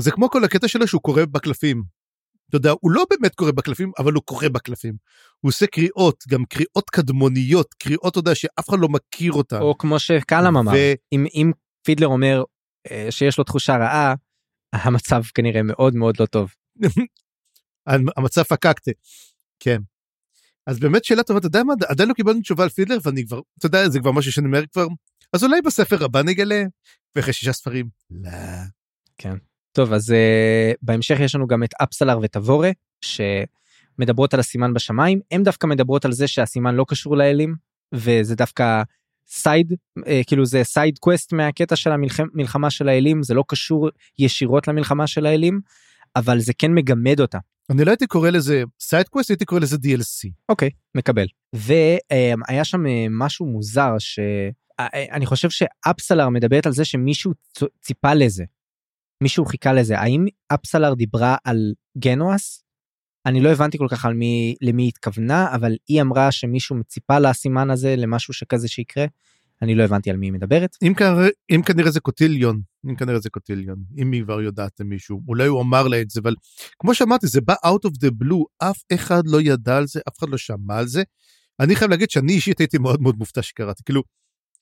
זה 0.00 0.10
כמו 0.10 0.30
כל 0.30 0.44
הקטע 0.44 0.68
שלו 0.68 0.86
שהוא 0.86 1.02
קורא 1.02 1.22
בקלפים. 1.24 1.82
אתה 2.48 2.56
יודע, 2.56 2.72
הוא 2.80 2.90
לא 2.90 3.04
באמת 3.10 3.34
קורא 3.34 3.50
בקלפים, 3.50 3.92
אבל 3.98 4.12
הוא 4.12 4.22
קורא 4.22 4.48
בקלפים. 4.48 4.96
הוא 5.40 5.48
עושה 5.48 5.66
קריאות, 5.66 6.24
גם 6.28 6.44
קריאות 6.44 6.90
קדמוניות, 6.90 7.74
קריאות, 7.74 8.06
אתה 8.12 8.18
יודע, 8.18 8.34
שאף 8.34 8.68
אחד 8.68 8.78
לא 8.80 8.88
מכיר 8.88 9.32
אותן. 9.32 9.60
או 9.60 9.78
כמו 9.78 9.98
שקלאם 9.98 10.56
אמר 10.56 10.72
ו- 10.72 10.94
אם 11.12 11.26
אם 11.34 11.52
פידלר 11.82 12.06
אומר 12.06 12.42
אה, 12.90 13.06
שיש 13.10 13.38
לו 13.38 13.44
תחושה 13.44 13.76
רעה 13.76 14.14
המצב 14.72 15.22
כנראה 15.34 15.62
מאוד 15.62 15.94
מאוד 15.94 16.20
לא 16.20 16.26
טוב. 16.26 16.54
המצב 18.16 18.42
פקקטה. 18.42 18.90
כן. 19.60 19.78
אז 20.66 20.78
באמת 20.78 21.04
שאלה 21.04 21.22
טובה, 21.22 21.38
אתה 21.38 21.46
יודע 21.46 21.64
מה, 21.64 21.74
עדיין 21.88 22.08
לא 22.08 22.14
קיבלנו 22.14 22.40
תשובה 22.40 22.64
על 22.64 22.68
פידלר, 22.68 22.98
ואני 23.04 23.26
כבר, 23.26 23.40
אתה 23.58 23.66
יודע, 23.66 23.88
זה 23.88 24.00
כבר 24.00 24.12
משהו 24.12 24.32
שאני 24.32 24.46
אומר 24.46 24.66
כבר, 24.72 24.86
אז 25.32 25.44
אולי 25.44 25.62
בספר 25.62 26.04
הבא 26.04 26.22
נגלה, 26.22 26.62
ואחרי 27.16 27.32
שישה 27.32 27.52
ספרים. 27.52 27.88
לא. 28.10 28.30
טוב 29.72 29.92
אז 29.92 30.10
אה, 30.10 30.76
בהמשך 30.82 31.16
יש 31.20 31.34
לנו 31.34 31.46
גם 31.46 31.62
את 31.62 31.74
אפסלר 31.82 32.18
וטבורה 32.22 32.70
שמדברות 33.00 34.34
על 34.34 34.40
הסימן 34.40 34.74
בשמיים 34.74 35.20
הם 35.30 35.42
דווקא 35.42 35.66
מדברות 35.66 36.04
על 36.04 36.12
זה 36.12 36.28
שהסימן 36.28 36.74
לא 36.74 36.84
קשור 36.88 37.16
לאלים 37.16 37.54
וזה 37.94 38.34
דווקא 38.34 38.82
side 39.28 39.72
אה, 39.72 40.02
כאילו 40.26 40.46
זה 40.46 40.64
side 40.64 40.98
quest 40.98 41.32
מהקטע 41.32 41.76
של 41.76 41.90
המלחמה 41.92 42.70
של 42.70 42.88
האלים 42.88 43.22
זה 43.22 43.34
לא 43.34 43.44
קשור 43.48 43.88
ישירות 44.18 44.68
למלחמה 44.68 45.06
של 45.06 45.26
האלים 45.26 45.60
אבל 46.16 46.38
זה 46.38 46.52
כן 46.58 46.74
מגמד 46.74 47.20
אותה. 47.20 47.38
אני 47.70 47.84
לא 47.84 47.90
הייתי 47.90 48.06
קורא 48.06 48.30
לזה 48.30 48.62
side 48.80 49.00
quest, 49.00 49.30
הייתי 49.30 49.44
קורא 49.44 49.60
לזה 49.60 49.76
DLC. 49.76 50.30
אוקיי, 50.48 50.70
מקבל. 50.94 51.26
והיה 51.52 52.64
שם 52.64 52.86
אה, 52.86 53.06
משהו 53.10 53.46
מוזר 53.46 53.98
שאני 54.94 55.26
חושב 55.26 55.50
שאפסלר 55.50 56.28
מדברת 56.28 56.66
על 56.66 56.72
זה 56.72 56.84
שמישהו 56.84 57.32
ציפה 57.80 58.14
לזה. 58.14 58.44
מישהו 59.22 59.44
חיכה 59.44 59.72
לזה. 59.72 59.98
האם 59.98 60.26
אפסלר 60.54 60.94
דיברה 60.94 61.36
על 61.44 61.72
גנואס? 61.98 62.62
אני 63.26 63.40
לא 63.40 63.48
הבנתי 63.50 63.78
כל 63.78 63.86
כך 63.90 64.04
על 64.04 64.14
מי 64.14 64.54
למי 64.62 64.88
התכוונה 64.88 65.54
אבל 65.54 65.76
היא 65.88 66.02
אמרה 66.02 66.32
שמישהו 66.32 66.76
מצפה 66.76 67.18
לסימן 67.18 67.70
הזה 67.70 67.96
למשהו 67.96 68.34
שכזה 68.34 68.68
שיקרה. 68.68 69.06
אני 69.62 69.74
לא 69.74 69.82
הבנתי 69.82 70.10
על 70.10 70.16
מי 70.16 70.26
היא 70.26 70.32
מדברת. 70.32 70.76
אם, 70.82 70.94
כנראה, 70.94 71.28
אם 71.50 71.62
כנראה 71.62 71.90
זה 71.90 72.00
קוטיליון, 72.00 72.60
אם 72.86 72.96
כנראה 72.96 73.18
זה 73.18 73.30
קוטיליון, 73.30 73.76
אם 73.98 74.12
היא 74.12 74.22
כבר 74.22 74.40
יודעת 74.40 74.80
מישהו, 74.80 75.22
אולי 75.28 75.46
הוא 75.46 75.62
אמר 75.62 75.88
לה 75.88 76.00
את 76.00 76.10
זה, 76.10 76.20
אבל 76.20 76.34
כמו 76.78 76.94
שאמרתי, 76.94 77.26
זה 77.26 77.40
בא 77.40 77.54
out 77.54 77.88
of 77.88 78.04
the 78.04 78.10
blue, 78.24 78.44
אף 78.58 78.82
אחד 78.94 79.22
לא 79.26 79.40
ידע 79.40 79.76
על 79.76 79.86
זה, 79.86 80.00
אף 80.08 80.18
אחד 80.18 80.28
לא 80.28 80.38
שמע 80.38 80.78
על 80.78 80.86
זה. 80.86 81.02
אני 81.60 81.76
חייב 81.76 81.90
להגיד 81.90 82.10
שאני 82.10 82.32
אישית 82.32 82.58
הייתי 82.58 82.78
מאוד 82.78 83.02
מאוד 83.02 83.16
מופתע 83.18 83.42
שקראתי, 83.42 83.82
כאילו, 83.84 84.02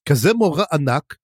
כזה 0.09 0.33
מורה 0.33 0.63
ענק, 0.73 1.15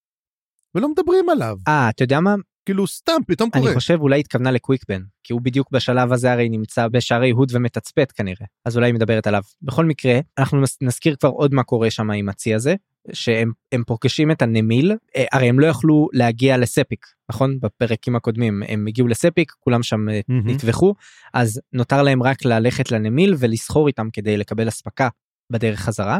ולא 0.76 0.89
מדברים 0.89 1.30
עליו. 1.30 1.56
אה, 1.67 1.89
אתה 1.89 2.04
יודע 2.04 2.19
מה? 2.19 2.36
כאילו 2.65 2.88
סתם 2.88 3.21
פתאום 3.28 3.50
קורה. 3.50 3.65
אני 3.69 3.76
חושב 3.76 3.98
אולי 4.02 4.19
התכוונה 4.19 4.52
לקוויקבן 4.52 5.02
כי 5.24 5.34
הוא 5.34 5.41
בדיוק 5.41 5.71
בשלב 5.71 6.13
הזה 6.13 6.32
הרי 6.32 6.50
נמצא 6.50 6.88
בשערי 6.88 7.30
הוד 7.30 7.52
ומתצפת 7.56 8.12
כנראה 8.12 8.45
אז 8.65 8.78
אולי 8.78 8.88
היא 8.88 8.93
מדברת 8.93 9.28
עליו 9.28 9.41
בכל 9.62 9.86
מקרה 9.86 10.19
אנחנו 10.38 10.62
נזכיר 10.82 11.15
כבר 11.15 11.30
עוד 11.30 11.54
מה 11.54 11.63
קורה 11.63 11.91
שם 11.91 12.12
עם 12.12 12.30
הצי 12.30 12.54
הזה 12.54 12.76
שהם 13.13 13.84
פוגשים 13.88 14.32
את 14.32 14.41
הנמיל 14.41 14.91
אה, 15.15 15.26
הרי 15.32 15.50
הם 15.50 15.60
לא 15.60 15.67
יכלו 15.67 16.08
להגיע 16.13 16.58
לספיק 16.58 17.06
נכון 17.30 17.60
בפרקים 17.62 18.15
הקודמים 18.15 18.63
הם 18.67 18.88
הגיעו 18.88 19.08
לספיק 19.08 19.52
כולם 19.60 19.84
שם 19.84 20.10
mm-hmm. 20.10 20.24
נטבחו 20.30 20.93
אז 21.34 21.62
נותר 21.74 22.02
להם 22.02 22.24
רק 22.24 22.45
ללכת 22.45 22.91
לנמיל 22.91 23.36
ולסחור 23.39 23.88
איתם 23.88 24.08
כדי 24.13 24.38
לקבל 24.38 24.67
אספקה 24.67 25.10
בדרך 25.52 25.80
חזרה. 25.80 26.19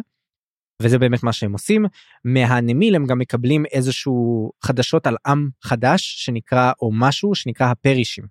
וזה 0.82 1.00
באמת 1.00 1.24
מה 1.24 1.34
שהם 1.34 1.54
עושים 1.54 1.86
מהנמיל 2.26 2.96
הם 2.96 3.06
גם 3.06 3.20
מקבלים 3.20 3.66
איזשהו 3.66 4.52
חדשות 4.64 5.08
על 5.08 5.16
עם 5.28 5.50
חדש 5.64 6.16
שנקרא 6.18 6.72
או 6.82 6.92
משהו 6.94 7.36
שנקרא 7.36 7.68
הפרישים 7.68 8.26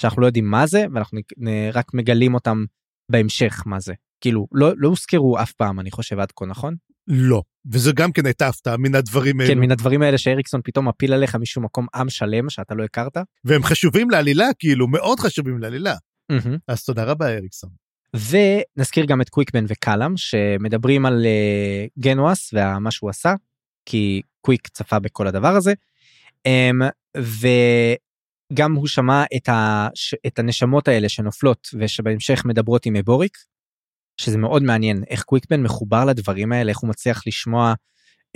שאנחנו 0.00 0.22
לא 0.22 0.26
יודעים 0.26 0.50
מה 0.50 0.66
זה 0.66 0.84
ואנחנו 0.94 1.20
רק 1.72 1.94
מגלים 1.94 2.34
אותם 2.34 2.64
בהמשך 3.10 3.62
מה 3.66 3.80
זה 3.80 3.94
כאילו 4.20 4.46
לא 4.52 4.72
לא 4.76 4.88
הוזכרו 4.88 5.38
אף 5.38 5.52
פעם 5.52 5.80
אני 5.80 5.90
חושב 5.90 6.18
עד 6.18 6.32
כה 6.36 6.46
נכון. 6.46 6.74
לא 7.08 7.42
וזה 7.72 7.92
גם 7.92 8.12
כן 8.12 8.26
הייתה 8.26 8.48
הפתעה 8.48 8.76
מן 8.76 8.94
הדברים 8.94 9.40
האלה. 9.40 9.54
כן 9.54 9.58
מן 9.58 9.70
הדברים 9.70 10.02
האלה 10.02 10.18
שאריקסון 10.18 10.60
פתאום 10.64 10.88
מפיל 10.88 11.12
עליך 11.12 11.36
משום 11.36 11.64
מקום 11.64 11.86
עם 11.94 12.10
שלם 12.10 12.50
שאתה 12.50 12.74
לא 12.74 12.84
הכרת. 12.84 13.16
והם 13.44 13.62
חשובים 13.62 14.10
לעלילה 14.10 14.46
כאילו 14.58 14.88
מאוד 14.88 15.20
חשובים 15.20 15.58
לעלילה. 15.58 15.94
Mm-hmm. 16.32 16.58
אז 16.68 16.84
תודה 16.84 17.04
רבה 17.04 17.36
אריקסון. 17.36 17.70
ונזכיר 18.16 19.04
גם 19.04 19.20
את 19.20 19.28
קוויקבן 19.28 19.64
וקלאם 19.68 20.16
שמדברים 20.16 21.06
על 21.06 21.24
uh, 21.24 22.00
גנואס 22.00 22.50
ומה 22.52 22.90
שהוא 22.90 23.10
עשה 23.10 23.34
כי 23.86 24.22
קוויק 24.40 24.68
צפה 24.68 24.98
בכל 24.98 25.26
הדבר 25.26 25.56
הזה. 25.56 25.72
Um, 26.48 26.90
וגם 28.52 28.74
הוא 28.74 28.88
שמע 28.88 29.24
את, 29.36 29.48
ה, 29.48 29.88
את 30.26 30.38
הנשמות 30.38 30.88
האלה 30.88 31.08
שנופלות 31.08 31.68
ושבהמשך 31.78 32.42
מדברות 32.44 32.86
עם 32.86 32.96
אבוריק. 32.96 33.38
שזה 34.20 34.38
מאוד 34.38 34.62
מעניין 34.62 35.04
איך 35.10 35.22
קוויקבן 35.22 35.62
מחובר 35.62 36.04
לדברים 36.04 36.52
האלה 36.52 36.70
איך 36.70 36.78
הוא 36.78 36.90
מצליח 36.90 37.26
לשמוע 37.26 37.74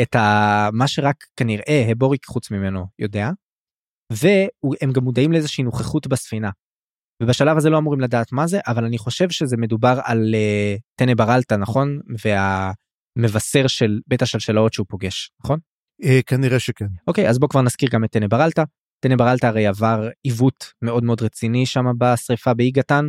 את 0.02 0.14
ה, 0.14 0.68
מה 0.72 0.88
שרק 0.88 1.24
כנראה 1.36 1.86
הבוריק 1.90 2.26
חוץ 2.26 2.50
ממנו 2.50 2.86
יודע. 2.98 3.30
והם 4.12 4.92
גם 4.92 5.04
מודעים 5.04 5.32
לאיזושהי 5.32 5.64
נוכחות 5.64 6.06
בספינה. 6.06 6.50
ובשלב 7.22 7.56
הזה 7.56 7.70
לא 7.70 7.78
אמורים 7.78 8.00
לדעת 8.00 8.32
מה 8.32 8.46
זה 8.46 8.60
אבל 8.66 8.84
אני 8.84 8.98
חושב 8.98 9.30
שזה 9.30 9.56
מדובר 9.56 10.00
על 10.04 10.34
uh, 10.34 10.80
טנא 10.94 11.14
ברלטה 11.14 11.56
נכון 11.56 12.00
והמבשר 12.24 13.66
של 13.66 14.00
בית 14.06 14.22
השלשלאות 14.22 14.72
שהוא 14.72 14.86
פוגש 14.88 15.30
נכון? 15.44 15.58
Uh, 16.02 16.06
כנראה 16.26 16.58
שכן. 16.58 16.86
אוקיי 17.06 17.28
אז 17.28 17.38
בוא 17.38 17.48
כבר 17.48 17.62
נזכיר 17.62 17.88
גם 17.92 18.04
את 18.04 18.10
טנא 18.10 18.26
ברלטה. 18.26 18.64
טנה 19.00 19.16
ברלטה 19.16 19.48
הרי 19.48 19.66
עבר 19.66 20.08
עיוות 20.22 20.72
מאוד 20.82 21.04
מאוד 21.04 21.22
רציני 21.22 21.66
שם 21.66 21.84
בשריפה 21.98 22.54
באי 22.54 22.70
גתן 22.70 23.08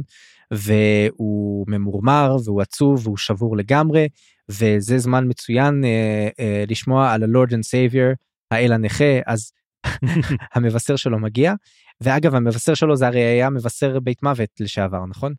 והוא 0.51 1.65
ממורמר 1.69 2.35
והוא 2.45 2.61
עצוב 2.61 3.07
והוא 3.07 3.17
שבור 3.17 3.57
לגמרי 3.57 4.07
וזה 4.49 4.97
זמן 4.97 5.25
מצוין 5.27 5.83
אה, 5.83 5.87
אה, 6.31 6.71
לשמוע 6.71 7.11
על 7.11 7.23
ה 7.23 7.29
Lord 7.29 7.53
and 7.53 7.63
Savior 7.63 8.11
האל 8.51 8.71
הנכה 8.71 9.19
אז 9.25 9.51
המבשר 10.55 10.95
שלו 10.95 11.19
מגיע 11.19 11.53
ואגב 12.01 12.35
המבשר 12.35 12.73
שלו 12.73 12.95
זה 12.95 13.07
הרי 13.07 13.21
היה 13.21 13.49
מבשר 13.49 13.99
בית 13.99 14.23
מוות 14.23 14.49
לשעבר 14.59 15.05
נכון? 15.05 15.33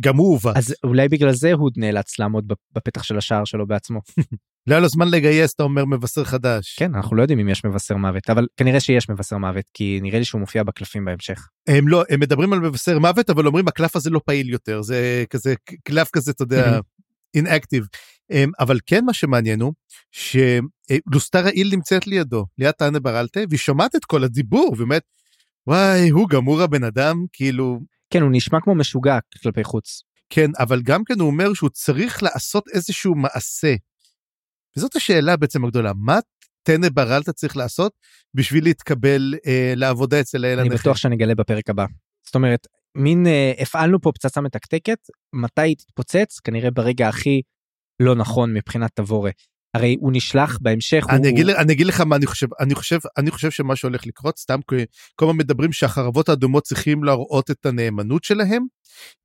גם 0.00 0.16
הוא 0.16 0.28
הובא. 0.28 0.52
אז 0.56 0.74
אולי 0.84 1.08
בגלל 1.08 1.32
זה 1.32 1.52
הוא 1.52 1.70
נאלץ 1.76 2.18
לעמוד 2.18 2.52
בפתח 2.74 3.02
של 3.02 3.18
השער 3.18 3.44
שלו 3.44 3.66
בעצמו. 3.66 4.00
לא 4.66 4.74
היה 4.74 4.80
לו 4.80 4.88
זמן 4.88 5.08
לגייס 5.08 5.54
אתה 5.54 5.62
אומר 5.62 5.84
מבשר 5.84 6.24
חדש. 6.24 6.76
כן 6.78 6.94
אנחנו 6.94 7.16
לא 7.16 7.22
יודעים 7.22 7.38
אם 7.38 7.48
יש 7.48 7.64
מבשר 7.64 7.96
מוות 7.96 8.30
אבל 8.30 8.46
כנראה 8.56 8.80
שיש 8.80 9.08
מבשר 9.08 9.38
מוות 9.38 9.64
כי 9.74 9.98
נראה 10.02 10.18
לי 10.18 10.24
שהוא 10.24 10.40
מופיע 10.40 10.62
בקלפים 10.62 11.04
בהמשך. 11.04 11.48
הם 11.66 11.88
לא 11.88 12.04
הם 12.10 12.20
מדברים 12.20 12.52
על 12.52 12.60
מבשר 12.60 12.98
מוות 12.98 13.30
אבל 13.30 13.46
אומרים 13.46 13.68
הקלף 13.68 13.96
הזה 13.96 14.10
לא 14.10 14.20
פעיל 14.26 14.50
יותר 14.50 14.82
זה 14.82 15.24
כזה 15.30 15.54
קלף 15.84 16.10
כזה 16.12 16.30
אתה 16.30 16.42
יודע 16.42 16.80
אינאקטיב. 17.34 17.86
אבל 18.60 18.78
כן 18.86 19.04
מה 19.04 19.12
שמעניין 19.12 19.60
הוא 19.60 19.72
שלוסטרה 20.12 21.48
איל 21.48 21.68
נמצאת 21.72 22.06
לידו 22.06 22.46
ליד 22.58 22.70
טאנה 22.70 23.00
ברלטה 23.00 23.40
והיא 23.48 23.58
שומעת 23.58 23.96
את 23.96 24.04
כל 24.04 24.24
הדיבור 24.24 24.72
ובאמת 24.72 25.02
וואי, 25.66 26.08
הוא 26.08 26.28
גמור 26.28 26.62
הבן 26.62 26.84
אדם, 26.84 27.24
כאילו... 27.32 27.80
כן, 28.10 28.22
הוא 28.22 28.30
נשמע 28.32 28.60
כמו 28.60 28.74
משוגע 28.74 29.18
כלפי 29.42 29.64
חוץ. 29.64 30.02
כן, 30.30 30.50
אבל 30.58 30.82
גם 30.82 31.04
כן 31.04 31.20
הוא 31.20 31.26
אומר 31.26 31.54
שהוא 31.54 31.70
צריך 31.70 32.22
לעשות 32.22 32.64
איזשהו 32.74 33.14
מעשה. 33.14 33.74
וזאת 34.76 34.96
השאלה 34.96 35.36
בעצם 35.36 35.64
הגדולה, 35.64 35.92
מה 35.96 36.18
טנא 36.62 36.88
ברלטה 36.88 37.32
צריך 37.32 37.56
לעשות 37.56 37.92
בשביל 38.34 38.64
להתקבל 38.64 39.34
אה, 39.46 39.72
לעבודה 39.76 40.20
אצל 40.20 40.44
האל 40.44 40.58
הנכה? 40.58 40.74
אני 40.74 40.78
בטוח 40.80 40.96
שאני 40.96 41.16
אגלה 41.16 41.34
בפרק 41.34 41.70
הבא. 41.70 41.86
זאת 42.26 42.34
אומרת, 42.34 42.66
מין 42.96 43.26
אה, 43.26 43.52
הפעלנו 43.58 44.00
פה 44.00 44.12
פצצה 44.12 44.40
מתקתקת, 44.40 44.98
מתי 45.32 45.62
היא 45.62 45.76
תתפוצץ? 45.76 46.40
כנראה 46.44 46.70
ברגע 46.70 47.08
הכי 47.08 47.42
לא 48.00 48.14
נכון 48.14 48.54
מבחינת 48.54 48.90
תבורה. 48.94 49.30
הרי 49.76 49.96
הוא 50.00 50.12
נשלח 50.14 50.58
בהמשך 50.60 51.06
אני, 51.08 51.28
הוא... 51.28 51.34
אגיד, 51.34 51.48
אני 51.48 51.72
אגיד 51.72 51.86
לך 51.86 52.00
מה 52.00 52.16
אני 52.16 52.26
חושב 52.26 52.46
אני 52.60 52.74
חושב 52.74 52.98
אני 53.18 53.30
חושב 53.30 53.50
שמה 53.50 53.76
שהולך 53.76 54.06
לקרות 54.06 54.38
סתם 54.38 54.60
כל 54.66 54.76
הזמן 55.22 55.36
מדברים 55.36 55.72
שהחרבות 55.72 56.28
האדומות 56.28 56.62
צריכים 56.62 57.04
להראות 57.04 57.50
את 57.50 57.66
הנאמנות 57.66 58.24
שלהם 58.24 58.66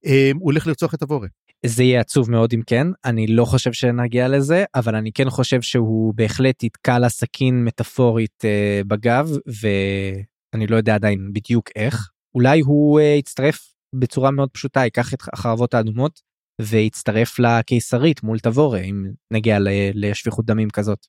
אה, 0.06 0.32
הוא 0.34 0.52
הולך 0.52 0.68
לרצוח 0.68 0.94
את 0.94 1.02
הבורא. 1.02 1.28
זה 1.66 1.84
יהיה 1.84 2.02
עצוב 2.02 2.32
מאוד 2.32 2.54
אם 2.54 2.62
כן 2.68 2.88
אני 3.06 3.28
לא 3.28 3.46
חושב 3.46 3.74
שנגיע 3.74 4.28
לזה 4.28 4.66
אבל 4.76 4.96
אני 4.96 5.12
כן 5.12 5.30
חושב 5.30 5.62
שהוא 5.62 6.14
בהחלט 6.16 6.64
יתקע 6.64 7.00
לה 7.00 7.10
סכין 7.10 7.64
מטאפורית 7.64 8.44
uh, 8.44 8.88
בגב 8.88 9.30
ואני 9.48 10.68
לא 10.68 10.76
יודע 10.76 10.96
עדיין 10.96 11.30
בדיוק 11.34 11.70
איך 11.76 12.10
אולי 12.38 12.60
הוא 12.60 13.00
uh, 13.00 13.04
יצטרף 13.04 13.74
בצורה 13.96 14.32
מאוד 14.32 14.50
פשוטה 14.50 14.80
ייקח 14.80 15.14
את 15.14 15.20
החרבות 15.34 15.74
האדומות 15.74 16.22
והצטרף 16.62 17.40
לקיסרית 17.40 18.24
מול 18.24 18.40
תבורה 18.40 18.80
אם 18.80 19.06
נגיע 19.34 19.58
לשפיכות 19.94 20.46
דמים 20.46 20.70
כזאת. 20.70 21.06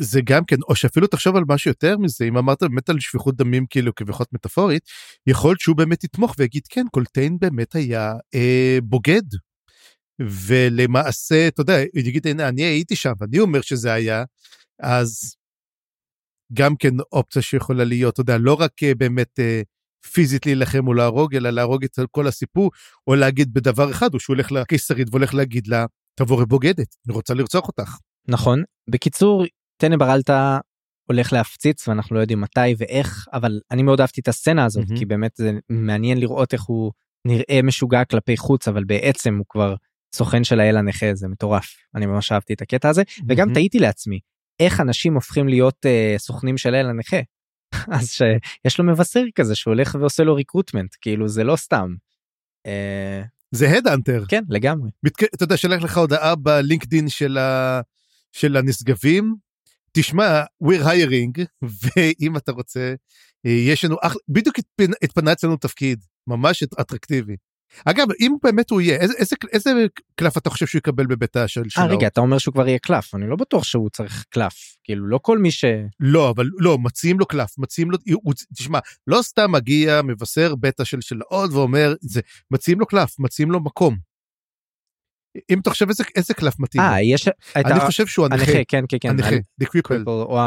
זה 0.00 0.20
גם 0.24 0.44
כן 0.44 0.56
או 0.68 0.76
שאפילו 0.76 1.06
תחשוב 1.06 1.36
על 1.36 1.44
משהו 1.48 1.70
יותר 1.70 1.98
מזה 1.98 2.24
אם 2.24 2.36
אמרת 2.36 2.62
באמת 2.62 2.88
על 2.88 3.00
שפיכות 3.00 3.36
דמים 3.36 3.66
כאילו 3.70 3.94
כביכול 3.94 4.26
מטאפורית 4.32 4.82
יכול 5.26 5.50
להיות 5.50 5.60
שהוא 5.60 5.76
באמת 5.76 6.04
יתמוך 6.04 6.34
ויגיד 6.38 6.62
כן 6.68 6.84
קולטיין 6.92 7.38
באמת 7.40 7.74
היה 7.74 8.12
אה, 8.34 8.78
בוגד. 8.82 9.22
ולמעשה 10.20 11.48
אתה 11.48 11.60
יודע 11.60 11.78
יגיד 11.94 12.26
הנה 12.26 12.48
אני 12.48 12.62
הייתי 12.62 12.96
שם 12.96 13.12
אני 13.22 13.38
אומר 13.38 13.60
שזה 13.60 13.92
היה 13.92 14.24
אז 14.82 15.36
גם 16.52 16.76
כן 16.76 16.94
אופציה 17.12 17.42
שיכולה 17.42 17.84
להיות 17.84 18.12
אתה 18.12 18.20
יודע 18.20 18.38
לא 18.38 18.54
רק 18.54 18.82
אה, 18.82 18.94
באמת 18.94 19.38
אה, 19.38 19.62
פיזית 20.12 20.46
להילחם 20.46 20.88
או 20.88 20.94
להרוג, 20.94 21.34
אלא 21.36 21.50
להרוג 21.50 21.84
את 21.84 21.98
כל 22.10 22.26
הסיפור, 22.26 22.70
או 23.06 23.14
להגיד 23.14 23.54
בדבר 23.54 23.90
אחד, 23.90 24.14
או 24.14 24.20
שהוא 24.20 24.34
הולך 24.34 24.52
לקיסרית 24.52 25.08
והולך 25.10 25.34
להגיד 25.34 25.66
לה, 25.66 25.86
תבורי 26.14 26.46
בוגדת, 26.46 26.96
אני 27.06 27.14
רוצה 27.14 27.34
לרצוח 27.34 27.68
אותך. 27.68 27.96
נכון. 28.28 28.62
בקיצור, 28.90 29.44
טנא 29.76 29.96
ברלטה 29.96 30.58
הולך 31.08 31.32
להפציץ 31.32 31.88
ואנחנו 31.88 32.16
לא 32.16 32.20
יודעים 32.20 32.40
מתי 32.40 32.74
ואיך, 32.78 33.26
אבל 33.32 33.60
אני 33.70 33.82
מאוד 33.82 34.00
אהבתי 34.00 34.20
את 34.20 34.28
הסצנה 34.28 34.64
הזאת, 34.64 34.84
mm-hmm. 34.84 34.98
כי 34.98 35.04
באמת 35.04 35.32
זה 35.34 35.52
מעניין 35.68 36.18
לראות 36.18 36.52
איך 36.52 36.62
הוא 36.62 36.92
נראה 37.26 37.60
משוגע 37.62 38.04
כלפי 38.04 38.36
חוץ, 38.36 38.68
אבל 38.68 38.84
בעצם 38.84 39.36
הוא 39.38 39.46
כבר 39.48 39.74
סוכן 40.14 40.44
של 40.44 40.60
האל 40.60 40.76
הנכה, 40.76 41.14
זה 41.14 41.28
מטורף. 41.28 41.74
אני 41.94 42.06
ממש 42.06 42.32
אהבתי 42.32 42.52
את 42.52 42.62
הקטע 42.62 42.88
הזה, 42.88 43.02
mm-hmm. 43.02 43.24
וגם 43.28 43.52
תהיתי 43.52 43.78
לעצמי, 43.78 44.20
איך 44.60 44.80
אנשים 44.80 45.14
הופכים 45.14 45.48
להיות 45.48 45.86
uh, 45.86 46.18
סוכנים 46.18 46.58
של 46.58 46.74
האל 46.74 46.86
הנכה. 46.86 47.16
אז 47.96 48.10
שיש 48.10 48.78
לו 48.78 48.84
מבשר 48.84 49.24
כזה 49.34 49.54
שהוא 49.54 49.74
הולך 49.74 49.96
ועושה 50.00 50.24
לו 50.24 50.34
ריקרוטמנט 50.34 50.96
כאילו 51.00 51.28
זה 51.28 51.44
לא 51.44 51.56
סתם. 51.56 51.94
אה, 52.66 53.22
זה 53.50 53.70
הדאנטר 53.70 54.24
כן 54.28 54.42
לגמרי 54.48 54.90
אתה 55.34 55.44
יודע 55.44 55.56
שלח 55.56 55.82
לך 55.82 55.98
הודעה 55.98 56.34
בלינקדין 56.34 57.08
של 57.08 57.38
ה... 57.38 57.80
של 58.32 58.56
הנשגבים 58.56 59.34
תשמע 59.92 60.42
we're 60.64 60.82
hiring 60.84 61.44
ואם 61.96 62.36
אתה 62.36 62.52
רוצה 62.52 62.94
אה, 63.46 63.50
יש 63.50 63.84
לנו 63.84 63.96
אח... 64.02 64.14
בדיוק 64.28 64.56
התפנה 65.02 65.32
אצלנו 65.32 65.56
תפקיד 65.56 66.04
ממש 66.26 66.62
אטרקטיבי. 66.62 67.36
אגב, 67.84 68.06
אם 68.20 68.36
באמת 68.42 68.70
הוא 68.70 68.80
יהיה, 68.80 68.96
איזה, 68.98 69.14
איזה, 69.18 69.36
איזה 69.52 69.70
קלף 70.14 70.36
אתה 70.36 70.50
חושב 70.50 70.66
שהוא 70.66 70.78
יקבל 70.78 71.06
בבית 71.06 71.36
של 71.46 71.62
אה 71.78 71.86
רגע, 71.86 72.06
אתה 72.06 72.20
אומר 72.20 72.38
שהוא 72.38 72.52
כבר 72.52 72.68
יהיה 72.68 72.78
קלף, 72.78 73.14
אני 73.14 73.26
לא 73.30 73.36
בטוח 73.36 73.64
שהוא 73.64 73.90
צריך 73.90 74.24
קלף, 74.30 74.76
כאילו 74.84 75.06
לא 75.06 75.18
כל 75.22 75.38
מי 75.38 75.50
ש... 75.50 75.64
לא, 76.00 76.30
אבל 76.30 76.46
לא, 76.58 76.78
מציעים 76.78 77.18
לו 77.18 77.26
קלף, 77.26 77.58
מציעים 77.58 77.90
לו, 77.90 77.98
הוא, 78.12 78.34
תשמע, 78.54 78.78
לא 79.06 79.22
סתם 79.22 79.52
מגיע, 79.52 80.02
מבשר 80.02 80.54
בטא 80.54 80.84
של, 80.84 81.00
של 81.00 81.20
עוד 81.28 81.52
ואומר, 81.52 81.94
זה, 82.00 82.20
מציעים 82.50 82.80
לו 82.80 82.86
קלף, 82.86 83.18
מציעים 83.18 83.50
לו 83.50 83.60
מקום. 83.60 83.96
אם 85.50 85.60
אתה 85.60 85.70
חושב 85.70 85.88
איזה, 85.88 86.04
איזה 86.16 86.34
קלף 86.34 86.58
מתאים 86.58 86.82
אה, 86.82 87.02
יש... 87.02 87.28
אני 87.56 87.72
ה... 87.72 87.86
חושב 87.86 88.06
שהוא 88.06 88.26
הנכה. 88.26 88.42
הנכה, 88.42 88.64
כן, 88.68 88.84
כן, 88.88 88.96
כן. 89.00 89.08
הנכה, 89.08 89.36
The 89.62 89.66
Cripple. 89.66 90.06
או 90.06 90.38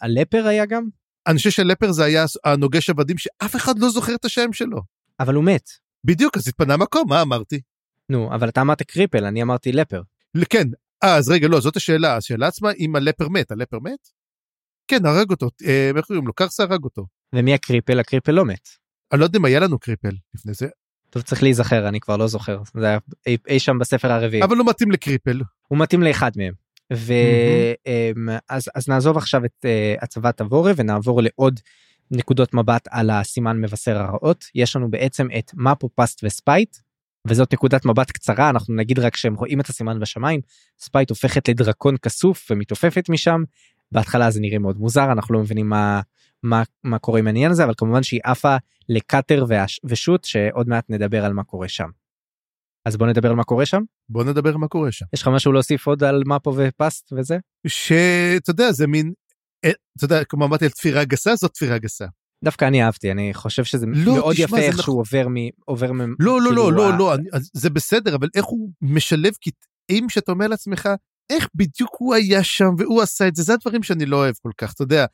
הלפר 0.00 0.46
היה 0.46 0.66
גם? 0.66 0.88
אני 1.26 1.36
חושב 1.36 1.50
שלפר 1.50 1.92
זה 1.92 2.04
היה 2.04 2.24
הנוגש 2.44 2.90
עבדים 2.90 3.18
שאף 3.18 3.56
אחד 3.56 3.78
לא 3.78 3.88
זוכר 3.88 4.14
את 4.14 4.24
השם 4.24 4.52
שלו. 4.52 4.82
אבל 5.20 5.34
הוא 5.34 5.44
מת. 5.44 5.70
בדיוק, 6.04 6.36
אז 6.36 6.48
התפנה 6.48 6.76
מקום, 6.76 7.08
מה 7.08 7.22
אמרתי? 7.22 7.60
נו, 8.08 8.34
אבל 8.34 8.48
אתה 8.48 8.60
אמרת 8.60 8.82
קריפל, 8.82 9.24
אני 9.24 9.42
אמרתי 9.42 9.72
לפר. 9.72 10.02
כן, 10.50 10.68
אז 11.02 11.30
רגע, 11.30 11.48
לא, 11.48 11.60
זאת 11.60 11.76
השאלה. 11.76 12.16
השאלה 12.16 12.46
עצמה, 12.46 12.70
אם 12.78 12.96
הלפר 12.96 13.28
מת, 13.28 13.50
הלפר 13.50 13.78
מת? 13.78 14.08
כן, 14.88 15.06
הרג 15.06 15.30
אותו. 15.30 15.48
אה, 15.66 15.90
איך 15.96 16.06
קוראים 16.06 16.26
לו? 16.26 16.32
קרסה 16.32 16.62
הרג 16.62 16.84
אותו. 16.84 17.06
ומי 17.34 17.54
הקריפל? 17.54 18.00
הקריפל 18.00 18.32
לא 18.32 18.44
מת. 18.44 18.68
אני 19.12 19.20
לא 19.20 19.24
יודע 19.24 19.38
אם 19.38 19.44
היה 19.44 19.60
לנו 19.60 19.78
קריפל 19.78 20.12
לפני 20.34 20.54
זה. 20.54 20.68
טוב, 21.10 21.22
צריך 21.22 21.42
להיזכר, 21.42 21.88
אני 21.88 22.00
כבר 22.00 22.16
לא 22.16 22.26
זוכר. 22.26 22.62
זה 22.76 22.86
היה 22.86 22.98
אי, 23.26 23.36
אי 23.48 23.58
שם 23.58 23.78
בספר 23.78 24.12
הרביעי. 24.12 24.42
אבל 24.42 24.56
הוא 24.56 24.66
מתאים 24.66 24.90
לקריפל. 24.90 25.40
הוא 25.68 25.78
מתאים 25.78 26.02
לאחד 26.02 26.30
מהם. 26.36 26.54
ואז 26.90 28.70
אז 28.74 28.88
נעזוב 28.88 29.16
עכשיו 29.16 29.44
את 29.44 29.64
uh, 29.64 30.04
הצבת 30.04 30.40
הוורה 30.40 30.72
ונעבור 30.76 31.22
לעוד 31.22 31.60
נקודות 32.10 32.54
מבט 32.54 32.88
על 32.90 33.10
הסימן 33.10 33.60
מבשר 33.60 33.98
הרעות 33.98 34.44
יש 34.54 34.76
לנו 34.76 34.90
בעצם 34.90 35.26
את 35.38 35.50
מפו 35.54 35.88
פסט 35.94 36.20
וספייט 36.24 36.76
וזאת 37.26 37.52
נקודת 37.52 37.86
מבט 37.86 38.10
קצרה 38.10 38.50
אנחנו 38.50 38.74
נגיד 38.74 38.98
רק 38.98 39.16
שהם 39.16 39.34
רואים 39.34 39.60
את 39.60 39.68
הסימן 39.68 40.00
בשמיים 40.00 40.40
ספייט 40.78 41.10
הופכת 41.10 41.48
לדרקון 41.48 41.96
כסוף 41.96 42.50
ומתעופפת 42.50 43.08
משם 43.08 43.42
בהתחלה 43.92 44.30
זה 44.30 44.40
נראה 44.40 44.58
מאוד 44.58 44.78
מוזר 44.78 45.12
אנחנו 45.12 45.34
לא 45.34 45.40
מבינים 45.40 45.68
מה 45.68 46.00
מה 46.42 46.62
מה 46.84 46.98
קורה 46.98 47.18
עם 47.18 47.26
העניין 47.26 47.50
הזה 47.50 47.64
אבל 47.64 47.72
כמובן 47.76 48.02
שהיא 48.02 48.20
עפה 48.24 48.56
לקאטר 48.88 49.44
ושות' 49.84 50.24
שעוד 50.24 50.68
מעט 50.68 50.84
נדבר 50.88 51.24
על 51.24 51.32
מה 51.32 51.44
קורה 51.44 51.68
שם. 51.68 51.88
אז 52.84 52.96
בוא 52.96 53.06
נדבר 53.06 53.28
על 53.28 53.36
מה 53.36 53.44
קורה 53.44 53.66
שם. 53.66 53.82
בוא 54.08 54.24
נדבר 54.24 54.50
על 54.50 54.56
מה 54.56 54.68
קורה 54.68 54.92
שם. 54.92 55.06
יש 55.14 55.22
לך 55.22 55.28
משהו 55.28 55.52
להוסיף 55.52 55.86
עוד 55.86 56.04
על 56.04 56.22
מפו 56.26 56.54
ופסט 56.56 57.12
וזה? 57.12 57.38
שאתה 57.66 58.50
יודע 58.50 58.72
זה 58.72 58.86
מין 58.86 59.12
אתה 59.66 60.04
יודע 60.04 60.24
כמו 60.24 60.44
אמרתי 60.44 60.64
על 60.64 60.70
תפירה 60.70 61.04
גסה 61.04 61.36
זאת 61.36 61.54
תפירה 61.54 61.78
גסה. 61.78 62.06
דווקא 62.44 62.64
אני 62.64 62.82
אהבתי 62.82 63.10
אני 63.10 63.34
חושב 63.34 63.64
שזה 63.64 63.86
לא, 63.86 64.14
מאוד 64.14 64.34
תשמע, 64.34 64.44
יפה 64.44 64.58
איך 64.58 64.72
נכון. 64.72 64.84
שהוא 64.84 65.00
עובר 65.00 65.28
מ... 65.28 65.34
עובר 65.64 65.92
מ... 65.92 66.00
לא 66.18 66.40
לא 66.40 66.52
לא 66.52 66.72
לא 66.72 66.98
לא 66.98 67.14
זה 67.52 67.70
בסדר 67.70 68.14
אבל 68.14 68.28
איך 68.34 68.44
הוא 68.44 68.70
משלב 68.82 69.32
קטעים 69.32 70.08
שאתה 70.08 70.32
אומר 70.32 70.48
לעצמך 70.48 70.88
איך 71.32 71.48
בדיוק 71.54 71.90
הוא 71.98 72.14
היה 72.14 72.44
שם 72.44 72.70
והוא 72.78 73.02
עשה 73.02 73.28
את 73.28 73.36
זה 73.36 73.42
זה 73.42 73.54
הדברים 73.54 73.82
שאני 73.82 74.06
לא 74.06 74.16
אוהב 74.16 74.34
כל 74.42 74.50
כך 74.58 74.72
אתה 74.72 74.82
יודע 74.82 75.06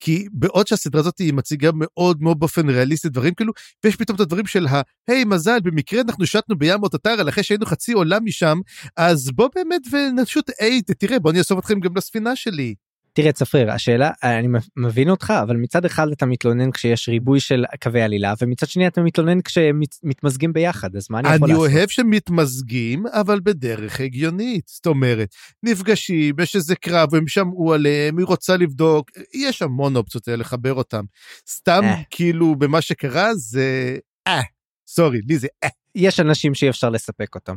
כי 0.00 0.26
בעוד 0.32 0.66
שהסדרה 0.66 1.00
הזאת 1.00 1.18
היא 1.18 1.34
מציגה 1.34 1.70
מאוד 1.74 2.22
מאוד 2.22 2.38
באופן 2.38 2.68
ריאליסטי 2.68 3.08
דברים 3.08 3.34
כאילו, 3.34 3.52
ויש 3.84 3.96
פתאום 3.96 4.16
את 4.16 4.20
הדברים 4.20 4.46
של 4.46 4.66
היי 5.08 5.24
מזל, 5.24 5.60
במקרה 5.60 6.00
אנחנו 6.00 6.26
שטנו 6.26 6.58
בים 6.58 6.82
אוטטרה 6.82 7.28
אחרי 7.28 7.42
שהיינו 7.42 7.66
חצי 7.66 7.92
עולם 7.92 8.24
משם, 8.24 8.60
אז 8.96 9.30
בוא 9.30 9.48
באמת 9.54 9.82
ונשוט, 9.92 10.50
היי, 10.60 10.82
תראה, 10.82 11.18
בוא 11.18 11.30
אני 11.30 11.38
אאסוף 11.38 11.58
אתכם 11.58 11.80
גם 11.80 11.96
לספינה 11.96 12.36
שלי. 12.36 12.74
תראה 13.18 13.32
צפריר 13.32 13.70
השאלה 13.70 14.10
אני 14.22 14.48
מבין 14.76 15.10
אותך 15.10 15.32
אבל 15.42 15.56
מצד 15.56 15.84
אחד 15.84 16.08
אתה 16.12 16.26
מתלונן 16.26 16.70
כשיש 16.70 17.08
ריבוי 17.08 17.40
של 17.40 17.64
קווי 17.82 18.02
עלילה 18.02 18.34
ומצד 18.40 18.66
שני 18.66 18.86
אתה 18.86 19.00
מתלונן 19.00 19.40
כשמתמזגים 19.40 20.52
ביחד 20.52 20.96
אז 20.96 21.06
מה 21.10 21.18
אני 21.18 21.28
יכול 21.28 21.48
לעשות? 21.48 21.66
אני 21.66 21.74
אוהב 21.74 21.88
שמתמזגים 21.88 23.06
אבל 23.06 23.40
בדרך 23.42 24.00
הגיונית 24.00 24.68
זאת 24.68 24.86
אומרת 24.86 25.34
נפגשים 25.62 26.34
יש 26.40 26.56
איזה 26.56 26.76
קרב 26.76 27.14
הם 27.14 27.28
שמעו 27.28 27.74
עליהם 27.74 28.18
היא 28.18 28.26
רוצה 28.26 28.56
לבדוק 28.56 29.10
יש 29.34 29.62
המון 29.62 29.96
אופציות 29.96 30.28
לחבר 30.28 30.74
אותם 30.74 31.04
סתם 31.48 31.80
אה. 31.84 32.02
כאילו 32.10 32.56
במה 32.56 32.80
שקרה 32.80 33.34
זה 33.34 33.96
אה 34.26 34.42
סורי 34.88 35.20
לי 35.28 35.38
זה 35.38 35.48
אה. 35.64 35.68
יש 35.94 36.20
אנשים 36.20 36.54
שאי 36.54 36.68
אפשר 36.68 36.90
לספק 36.90 37.34
אותם. 37.34 37.54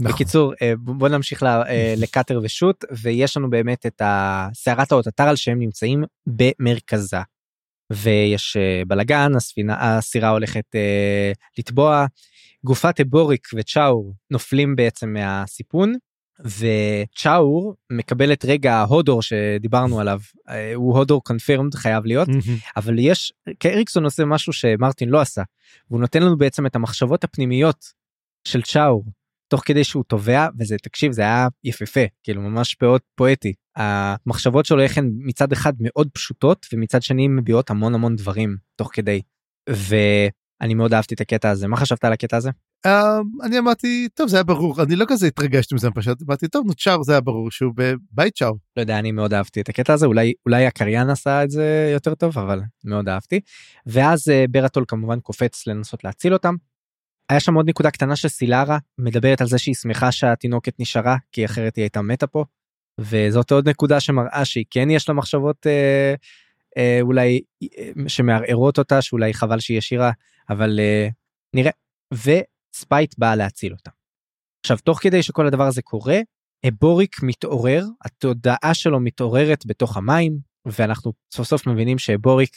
נכון. 0.00 0.12
בקיצור 0.12 0.52
אה, 0.62 0.72
בוא 0.78 1.08
נמשיך 1.08 1.42
אה, 1.42 1.94
לקאטר 2.02 2.40
ושוט 2.42 2.84
ויש 3.02 3.36
לנו 3.36 3.50
באמת 3.50 3.86
את 3.86 4.02
סערת 4.54 4.92
האוטטרל 4.92 5.36
שהם 5.36 5.58
נמצאים 5.58 6.04
במרכזה. 6.26 7.20
ויש 7.92 8.56
אה, 8.56 8.82
בלאגן 8.86 9.36
הספינה 9.36 9.76
הסירה 9.80 10.28
הולכת 10.28 10.64
לטבוע 11.58 12.06
גופת 12.64 13.00
אבוריק 13.00 13.48
וצ'אור 13.54 14.14
נופלים 14.30 14.76
בעצם 14.76 15.12
מהסיפון 15.12 15.94
וצ'אור 16.40 17.74
מקבל 17.92 18.32
את 18.32 18.44
רגע 18.44 18.74
ההודור 18.74 19.22
שדיברנו 19.22 20.00
עליו 20.00 20.20
הוא 20.74 20.98
הודור 20.98 21.24
קונפירמד 21.24 21.74
חייב 21.74 22.06
להיות 22.06 22.28
אבל 22.76 22.98
יש 22.98 23.32
קריקסון 23.58 24.04
עושה 24.04 24.24
משהו 24.24 24.52
שמרטין 24.52 25.08
לא 25.08 25.20
עשה 25.20 25.42
והוא 25.90 26.00
נותן 26.00 26.22
לנו 26.22 26.38
בעצם 26.38 26.66
את 26.66 26.76
המחשבות 26.76 27.24
הפנימיות 27.24 27.84
של 28.44 28.62
צ'אור 28.62 29.04
תוך 29.48 29.62
כדי 29.64 29.84
שהוא 29.84 30.04
תובע 30.04 30.46
וזה 30.58 30.76
תקשיב 30.82 31.12
זה 31.12 31.22
היה 31.22 31.48
יפהפה 31.64 32.00
כאילו 32.22 32.42
ממש 32.42 32.76
מאוד 32.82 33.00
פואטי. 33.14 33.52
המחשבות 33.76 34.66
שלו 34.66 34.82
איך 34.82 34.98
הן 34.98 35.10
מצד 35.18 35.52
אחד 35.52 35.72
מאוד 35.80 36.08
פשוטות 36.12 36.66
ומצד 36.72 37.02
שני 37.02 37.28
מביאות 37.28 37.70
המון 37.70 37.94
המון 37.94 38.16
דברים 38.16 38.56
תוך 38.76 38.90
כדי. 38.92 39.22
ואני 39.68 40.74
מאוד 40.74 40.94
אהבתי 40.94 41.14
את 41.14 41.20
הקטע 41.20 41.50
הזה. 41.50 41.68
מה 41.68 41.76
חשבת 41.76 42.04
על 42.04 42.12
הקטע 42.12 42.36
הזה. 42.36 42.50
Uh, 42.86 42.90
אני 43.42 43.58
אמרתי 43.58 44.08
טוב 44.14 44.28
זה 44.28 44.36
היה 44.36 44.44
ברור. 44.44 44.82
אני 44.82 44.96
לא 44.96 45.04
כזה 45.08 45.26
התרגשתי 45.26 45.74
מזה 45.74 45.90
פשוט 45.90 46.22
אמרתי 46.22 46.48
טוב 46.48 46.66
נו 46.66 46.74
צ'אר 46.74 47.02
זה 47.02 47.12
היה 47.12 47.20
ברור 47.20 47.50
שהוא 47.50 47.72
בבית 47.76 48.34
צ'אר. 48.34 48.52
לא 48.76 48.82
יודע 48.82 48.98
אני 48.98 49.12
מאוד 49.12 49.34
אהבתי 49.34 49.60
את 49.60 49.68
הקטע 49.68 49.92
הזה 49.92 50.06
אולי 50.06 50.32
אולי 50.46 50.66
הקריין 50.66 51.10
עשה 51.10 51.44
את 51.44 51.50
זה 51.50 51.90
יותר 51.92 52.14
טוב 52.14 52.38
אבל 52.38 52.60
מאוד 52.84 53.08
אהבתי. 53.08 53.40
ואז 53.86 54.28
uh, 54.28 54.50
ברטול 54.50 54.84
כמובן 54.88 55.20
קופץ 55.20 55.66
לנסות 55.66 56.04
להציל 56.04 56.32
אותם 56.32 56.54
היה 57.28 57.40
שם 57.40 57.54
עוד 57.54 57.68
נקודה 57.68 57.90
קטנה 57.90 58.16
שסילרה 58.16 58.78
מדברת 58.98 59.40
על 59.40 59.46
זה 59.46 59.58
שהיא 59.58 59.74
שמחה 59.74 60.12
שהתינוקת 60.12 60.80
נשארה 60.80 61.16
כי 61.32 61.44
אחרת 61.44 61.76
היא 61.76 61.82
הייתה 61.82 62.02
מתה 62.02 62.26
פה. 62.26 62.44
וזאת 63.00 63.52
עוד 63.52 63.68
נקודה 63.68 64.00
שמראה 64.00 64.44
שהיא 64.44 64.64
כן 64.70 64.90
יש 64.90 65.08
לה 65.08 65.14
מחשבות 65.14 65.66
אה, 65.66 66.14
אה, 66.78 66.98
אולי 67.00 67.40
אה, 67.78 67.90
שמערערות 68.08 68.78
אותה 68.78 69.02
שאולי 69.02 69.34
חבל 69.34 69.60
שהיא 69.60 69.78
ישירה 69.78 70.10
אבל 70.50 70.80
אה, 70.80 71.08
נראה 71.54 71.70
וספייט 72.12 73.14
באה 73.18 73.36
להציל 73.36 73.72
אותה. 73.72 73.90
עכשיו 74.60 74.78
תוך 74.84 74.98
כדי 75.02 75.22
שכל 75.22 75.46
הדבר 75.46 75.66
הזה 75.66 75.82
קורה 75.82 76.18
בוריק 76.80 77.22
מתעורר 77.22 77.84
התודעה 78.04 78.74
שלו 78.74 79.00
מתעוררת 79.00 79.66
בתוך 79.66 79.96
המים 79.96 80.38
ואנחנו 80.66 81.12
סוף 81.34 81.48
סוף 81.48 81.66
מבינים 81.66 81.98
שבוריק 81.98 82.50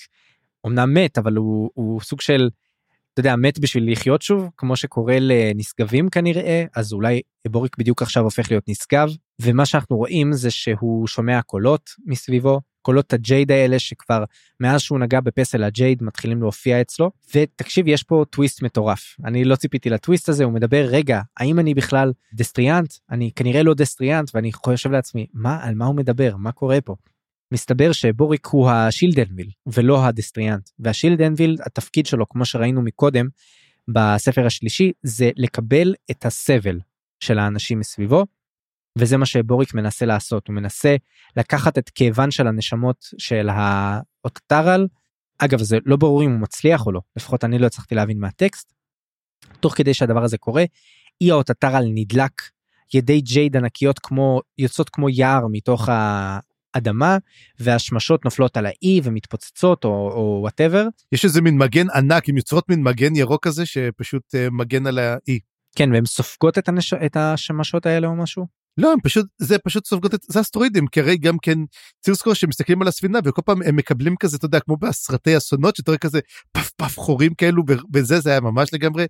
אמנם 0.67 0.93
מת 0.93 1.17
אבל 1.17 1.35
הוא, 1.35 1.69
הוא 1.73 2.01
סוג 2.01 2.21
של 2.21 2.49
אתה 3.13 3.19
יודע 3.19 3.35
מת 3.35 3.59
בשביל 3.59 3.91
לחיות 3.91 4.21
שוב 4.21 4.49
כמו 4.57 4.75
שקורה 4.75 5.17
לנשגבים 5.19 6.09
כנראה 6.09 6.65
אז 6.75 6.93
אולי 6.93 7.21
בוריק 7.47 7.77
בדיוק 7.77 8.01
עכשיו 8.01 8.23
הופך 8.23 8.51
להיות 8.51 8.63
נשגב. 8.67 9.09
ומה 9.41 9.65
שאנחנו 9.65 9.97
רואים 9.97 10.33
זה 10.33 10.51
שהוא 10.51 11.07
שומע 11.07 11.41
קולות 11.41 11.89
מסביבו 12.05 12.61
קולות 12.81 13.13
הג'ייד 13.13 13.51
האלה 13.51 13.79
שכבר 13.79 14.23
מאז 14.59 14.81
שהוא 14.81 14.99
נגע 14.99 15.19
בפסל 15.19 15.63
הג'ייד 15.63 16.03
מתחילים 16.03 16.41
להופיע 16.41 16.81
אצלו. 16.81 17.11
ותקשיב 17.35 17.87
יש 17.87 18.03
פה 18.03 18.25
טוויסט 18.29 18.61
מטורף. 18.63 19.15
אני 19.25 19.43
לא 19.43 19.55
ציפיתי 19.55 19.89
לטוויסט 19.89 20.29
הזה 20.29 20.43
הוא 20.43 20.53
מדבר 20.53 20.85
רגע 20.89 21.21
האם 21.37 21.59
אני 21.59 21.73
בכלל 21.73 22.13
דסטריאנט? 22.33 22.93
אני 23.11 23.31
כנראה 23.35 23.63
לא 23.63 23.73
דסטריאנט 23.73 24.31
ואני 24.33 24.53
חושב 24.53 24.91
לעצמי 24.91 25.27
מה 25.33 25.59
על 25.63 25.75
מה 25.75 25.85
הוא 25.85 25.95
מדבר? 25.95 26.35
מה 26.37 26.51
קורה 26.51 26.81
פה. 26.81 26.95
מסתבר 27.51 27.91
שבוריק 27.91 28.47
הוא 28.47 28.69
השילדנביל 28.69 29.49
ולא 29.67 30.05
הדסטריאנט. 30.05 30.69
והשילדנביל 30.79 31.57
התפקיד 31.65 32.05
שלו 32.05 32.29
כמו 32.29 32.45
שראינו 32.45 32.81
מקודם 32.81 33.27
בספר 33.87 34.45
השלישי 34.45 34.91
זה 35.03 35.29
לקבל 35.35 35.93
את 36.11 36.25
הסבל 36.25 36.79
של 37.19 37.39
האנשים 37.39 37.79
מסביבו 37.79 38.25
וזה 38.97 39.17
מה 39.17 39.25
שבוריק 39.25 39.73
מנסה 39.73 40.05
לעשות. 40.05 40.47
הוא 40.47 40.55
מנסה 40.55 40.95
לקחת 41.37 41.77
את 41.77 41.89
כאבן 41.89 42.31
של 42.31 42.47
הנשמות 42.47 43.05
של 43.17 43.49
האוטטרל 43.51 44.87
אגב 45.37 45.59
זה 45.61 45.77
לא 45.85 45.95
ברור 45.95 46.23
אם 46.23 46.31
הוא 46.31 46.39
מצליח 46.39 46.85
או 46.85 46.91
לא 46.91 47.01
לפחות 47.15 47.43
אני 47.43 47.59
לא 47.59 47.65
הצלחתי 47.65 47.95
להבין 47.95 48.19
מהטקסט. 48.19 48.73
תוך 49.59 49.77
כדי 49.77 49.93
שהדבר 49.93 50.23
הזה 50.23 50.37
קורה 50.37 50.63
אי 51.21 51.31
האוטטרל 51.31 51.83
נדלק 51.93 52.41
ידי 52.93 53.21
ג'ייד 53.21 53.57
ענקיות 53.57 53.99
כמו 53.99 54.41
יוצאות 54.57 54.89
כמו 54.89 55.09
יער 55.09 55.47
מתוך 55.51 55.89
אדמה 56.73 57.17
והשמשות 57.59 58.25
נופלות 58.25 58.57
על 58.57 58.65
האי 58.65 59.01
ומתפוצצות 59.03 59.85
או 59.85 60.37
whatever. 60.41 60.87
יש 61.11 61.25
איזה 61.25 61.41
מין 61.41 61.57
מגן 61.57 61.89
ענק 61.89 62.29
עם 62.29 62.37
יוצרות 62.37 62.69
מין 62.69 62.83
מגן 62.83 63.15
ירוק 63.15 63.47
כזה 63.47 63.65
שפשוט 63.65 64.23
אה, 64.35 64.49
מגן 64.51 64.87
על 64.87 64.99
האי. 64.99 65.39
כן 65.75 65.91
והן 65.91 66.05
סופגות 66.05 66.57
את, 66.57 66.69
הנש... 66.69 66.93
את 66.93 67.17
השמשות 67.17 67.85
האלה 67.85 68.07
או 68.07 68.15
משהו? 68.15 68.61
לא, 68.77 68.91
הם 68.91 68.99
פשוט, 69.03 69.25
זה 69.37 69.57
פשוט 69.59 69.85
סופגות 69.85 70.13
את, 70.13 70.19
זה 70.29 70.41
אסטרואידים, 70.41 70.87
כי 70.87 70.99
הרי 70.99 71.17
גם 71.17 71.37
כן, 71.41 71.57
צריך 71.99 72.15
לזכור 72.15 72.33
שהם 72.33 72.49
מסתכלים 72.49 72.81
על 72.81 72.87
הספינה 72.87 73.19
וכל 73.25 73.41
פעם 73.45 73.61
הם 73.61 73.75
מקבלים 73.75 74.15
כזה, 74.15 74.37
אתה 74.37 74.45
יודע, 74.45 74.59
כמו 74.59 74.77
בסרטי 74.77 75.37
אסונות, 75.37 75.75
שאתה 75.75 75.91
רואה 75.91 75.97
כזה 75.97 76.19
פף 76.51 76.69
פף 76.69 76.97
חורים 76.97 77.33
כאלו, 77.33 77.63
וזה, 77.93 78.19
זה 78.19 78.29
היה 78.29 78.39
ממש 78.39 78.73
לגמרי 78.73 79.05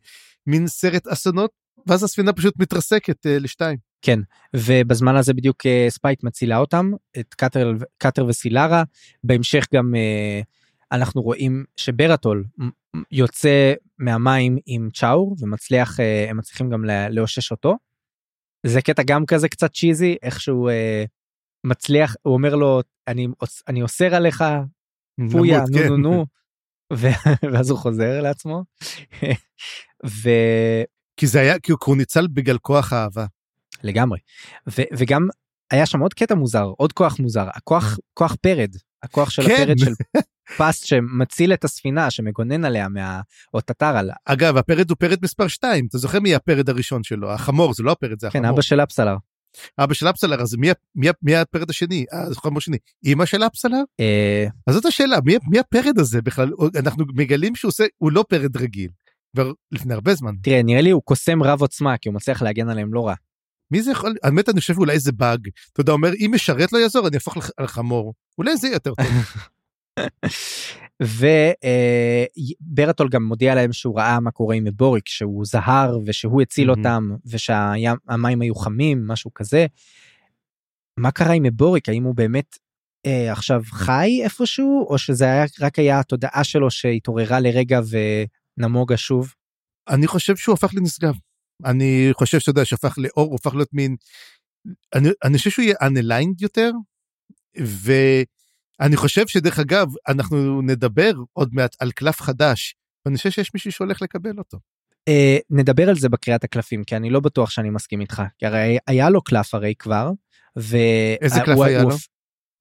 מין 0.48 0.68
סרט 0.68 1.08
אסונות, 1.08 1.52
ואז 1.88 2.04
הספינה 2.04 2.34
פשוט 2.34 2.54
מתרסקת 2.60 3.26
אה, 3.26 3.30
לשתיים. 3.30 3.91
כן, 4.02 4.20
ובזמן 4.56 5.16
הזה 5.16 5.34
בדיוק 5.34 5.66
אה, 5.66 5.90
ספייט 5.90 6.24
מצילה 6.24 6.58
אותם, 6.58 6.92
את 7.20 7.34
קאטר, 7.34 7.74
קאטר 7.98 8.26
וסילרה, 8.26 8.84
בהמשך 9.24 9.66
גם 9.74 9.94
אה, 9.94 10.46
אנחנו 10.92 11.22
רואים 11.22 11.66
שברטול 11.76 12.44
יוצא 13.12 13.74
מהמים 14.00 14.58
עם 14.66 14.90
צ'אור 14.94 15.36
ומצליח, 15.40 16.00
אה, 16.00 16.30
הם 16.30 16.38
מצליחים 16.38 16.70
גם 16.70 16.86
לאושש 17.10 17.52
אותו. 17.52 17.78
זה 18.66 18.82
קטע 18.82 19.04
גם 19.04 19.26
כזה 19.26 19.50
קצת 19.50 19.74
cheesy 19.74 20.16
איך 20.24 20.42
שהוא 20.42 20.70
אה, 20.70 21.04
מצליח 21.64 22.16
הוא 22.22 22.34
אומר 22.34 22.56
לו 22.56 22.82
אני 23.08 23.28
אני 23.68 23.82
אוסר 23.82 24.16
עליך 24.16 24.44
פויה 25.32 25.60
נו 25.60 25.78
כן. 25.78 25.88
נו 25.88 25.98
נו 25.98 26.26
ואז 27.52 27.70
הוא 27.70 27.80
חוזר 27.80 28.22
לעצמו. 28.22 28.64
ו... 30.06 30.30
כי 31.18 31.28
זה 31.28 31.40
היה 31.40 31.60
כי 31.60 31.72
הוא 31.72 31.98
ניצל 31.98 32.28
בגלל 32.28 32.58
כוח 32.58 32.94
האהבה. 32.94 33.26
לגמרי 33.84 34.20
ו, 34.70 34.82
וגם 34.94 35.28
היה 35.72 35.86
שם 35.86 36.00
עוד 36.00 36.14
קטע 36.14 36.36
מוזר 36.36 36.72
עוד 36.78 36.94
כוח 36.94 37.20
מוזר 37.20 37.48
הכוח 37.56 37.98
כוח 38.14 38.36
פרד 38.42 38.76
הכוח 39.04 39.30
של 39.30 39.44
כן. 39.48 39.54
הפרד 39.54 39.78
של 39.78 39.94
פוסט 40.58 40.86
שמציל 40.86 41.54
את 41.54 41.64
הספינה 41.64 42.12
שמגונן 42.12 42.66
עליה 42.66 42.90
מה... 42.90 43.22
או 43.54 43.62
תטר 43.62 43.98
עליה. 43.98 44.16
אגב 44.26 44.58
הפרד 44.58 44.90
הוא 44.90 44.98
פרד 45.00 45.18
מספר 45.24 45.48
2 45.48 45.86
אתה 45.90 45.98
זוכר 45.98 46.20
מי 46.20 46.36
הפרד 46.36 46.70
הראשון 46.70 47.04
שלו 47.04 47.32
החמור 47.32 47.74
זה 47.74 47.84
לא 47.84 47.92
הפרד 47.92 48.20
זה 48.20 48.28
כן, 48.28 48.28
החמור. 48.28 48.44
כן 48.44 48.54
אבא 48.54 48.62
של 48.62 48.80
אפסלר. 48.80 49.16
אבא 49.80 49.94
של 49.94 50.10
אפסלר 50.10 50.42
אז 50.42 50.56
מי, 50.56 50.70
מי, 50.96 51.08
מי 51.22 51.36
הפרד 51.36 51.70
השני? 51.70 52.06
אה, 52.14 52.30
זה 52.30 52.36
חמור 52.36 52.62
שני. 52.62 52.78
אמא 53.06 53.26
של 53.26 53.44
אפסלר? 53.44 53.84
אה... 54.00 54.46
אז 54.68 54.76
זאת 54.76 54.86
השאלה 54.86 55.18
מי, 55.26 55.38
מי 55.50 55.60
הפרד 55.60 56.00
הזה 56.00 56.22
בכלל 56.22 56.52
אנחנו 56.80 57.06
מגלים 57.16 57.56
שהוא 57.56 57.70
עושה 57.70 57.86
הוא 57.98 58.12
לא 58.12 58.26
פרד 58.30 58.58
רגיל. 58.58 58.90
כבר 59.36 59.52
לפני 59.72 59.94
הרבה 59.94 60.14
זמן. 60.14 60.36
תראה 60.44 60.64
נראה 60.64 60.82
לי 60.82 60.90
הוא 60.90 61.02
קוסם 61.02 61.44
רב 61.44 61.62
עוצמה 61.62 61.98
כי 61.98 62.10
הוא 62.10 62.16
מצליח 62.16 62.42
להגן 62.42 62.70
עליהם 62.70 62.94
לא 62.94 63.08
רע. 63.08 63.14
מי 63.72 63.82
זה 63.82 63.92
יכול, 63.92 64.16
האמת 64.24 64.50
אני 64.50 64.60
חושב 64.60 64.78
אולי 64.78 65.00
זה 65.00 65.12
באג, 65.12 65.48
אתה 65.74 65.82
יודע, 65.82 65.94
אומר 65.94 66.12
אם 66.14 66.32
משרת 66.36 66.74
לא 66.74 66.78
יעזור 66.78 67.08
אני 67.08 67.16
אהפוך 67.16 67.38
לחמור, 67.62 68.14
אולי 68.38 68.58
זה 68.58 68.68
יותר 68.68 68.94
טוב. 68.96 69.08
וברטול 72.62 73.10
גם 73.10 73.24
מודיע 73.24 73.56
להם 73.56 73.74
שהוא 73.74 74.00
ראה 74.00 74.20
מה 74.20 74.32
קורה 74.32 74.56
עם 74.56 74.68
בוריק 74.74 75.08
שהוא 75.08 75.46
זהר 75.46 76.00
ושהוא 76.06 76.42
הציל 76.42 76.72
אותם 76.72 77.10
ושהמים 77.26 78.42
היו 78.42 78.56
חמים 78.56 79.08
משהו 79.08 79.34
כזה. 79.34 79.66
מה 80.98 81.12
קרה 81.12 81.34
עם 81.34 81.46
הבוריק 81.54 81.90
האם 81.90 82.04
הוא 82.04 82.16
באמת 82.16 82.58
אה, 83.06 83.32
עכשיו 83.32 83.62
חי 83.72 84.20
איפשהו 84.24 84.88
או 84.90 84.98
שזה 84.98 85.26
היה 85.26 85.46
רק 85.62 85.80
היה 85.80 86.00
התודעה 86.00 86.44
שלו 86.44 86.72
שהתעוררה 86.72 87.40
לרגע 87.40 87.80
ונמוגה 88.58 88.98
שוב. 88.98 89.34
אני 89.90 90.08
חושב 90.08 90.36
שהוא 90.36 90.54
הפך 90.54 90.74
לנשגב. 90.74 91.14
אני 91.66 92.10
חושב 92.12 92.40
שאתה 92.40 92.50
יודע 92.50 92.66
שהפך 92.66 92.98
לאור 92.98 93.28
הוא 93.28 93.36
הפך 93.36 93.56
להיות 93.56 93.74
מין 93.74 93.96
אני, 94.96 95.10
אני 95.24 95.38
חושב 95.38 95.50
שהוא 95.50 95.64
יהיה 95.64 95.76
unaligned 95.82 96.42
יותר. 96.42 96.72
ו... 97.62 97.92
אני 98.82 98.96
חושב 98.96 99.28
שדרך 99.28 99.60
אגב, 99.60 99.88
אנחנו 100.08 100.62
נדבר 100.62 101.12
עוד 101.34 101.50
מעט 101.54 101.76
על 101.80 101.92
קלף 101.92 102.22
חדש, 102.22 102.76
ואני 103.06 103.18
חושב 103.18 103.30
שיש 103.30 103.54
מישהו 103.54 103.72
שהולך 103.72 104.02
לקבל 104.02 104.38
אותו. 104.38 104.58
אה, 105.10 105.42
נדבר 105.50 105.90
על 105.90 105.96
זה 105.96 106.10
בקריאת 106.10 106.44
הקלפים, 106.44 106.84
כי 106.84 106.96
אני 106.96 107.10
לא 107.10 107.20
בטוח 107.20 107.50
שאני 107.50 107.70
מסכים 107.70 108.02
איתך, 108.02 108.24
כי 108.38 108.46
הרי 108.46 108.78
היה 108.88 109.10
לו 109.10 109.22
קלף 109.22 109.54
הרי 109.54 109.74
כבר, 109.80 110.12
ו... 110.60 110.78
איזה 111.22 111.40
קלף 111.46 111.56
הוא, 111.56 111.66
היה 111.66 111.82
הוא, 111.82 111.90
לו? 111.90 111.96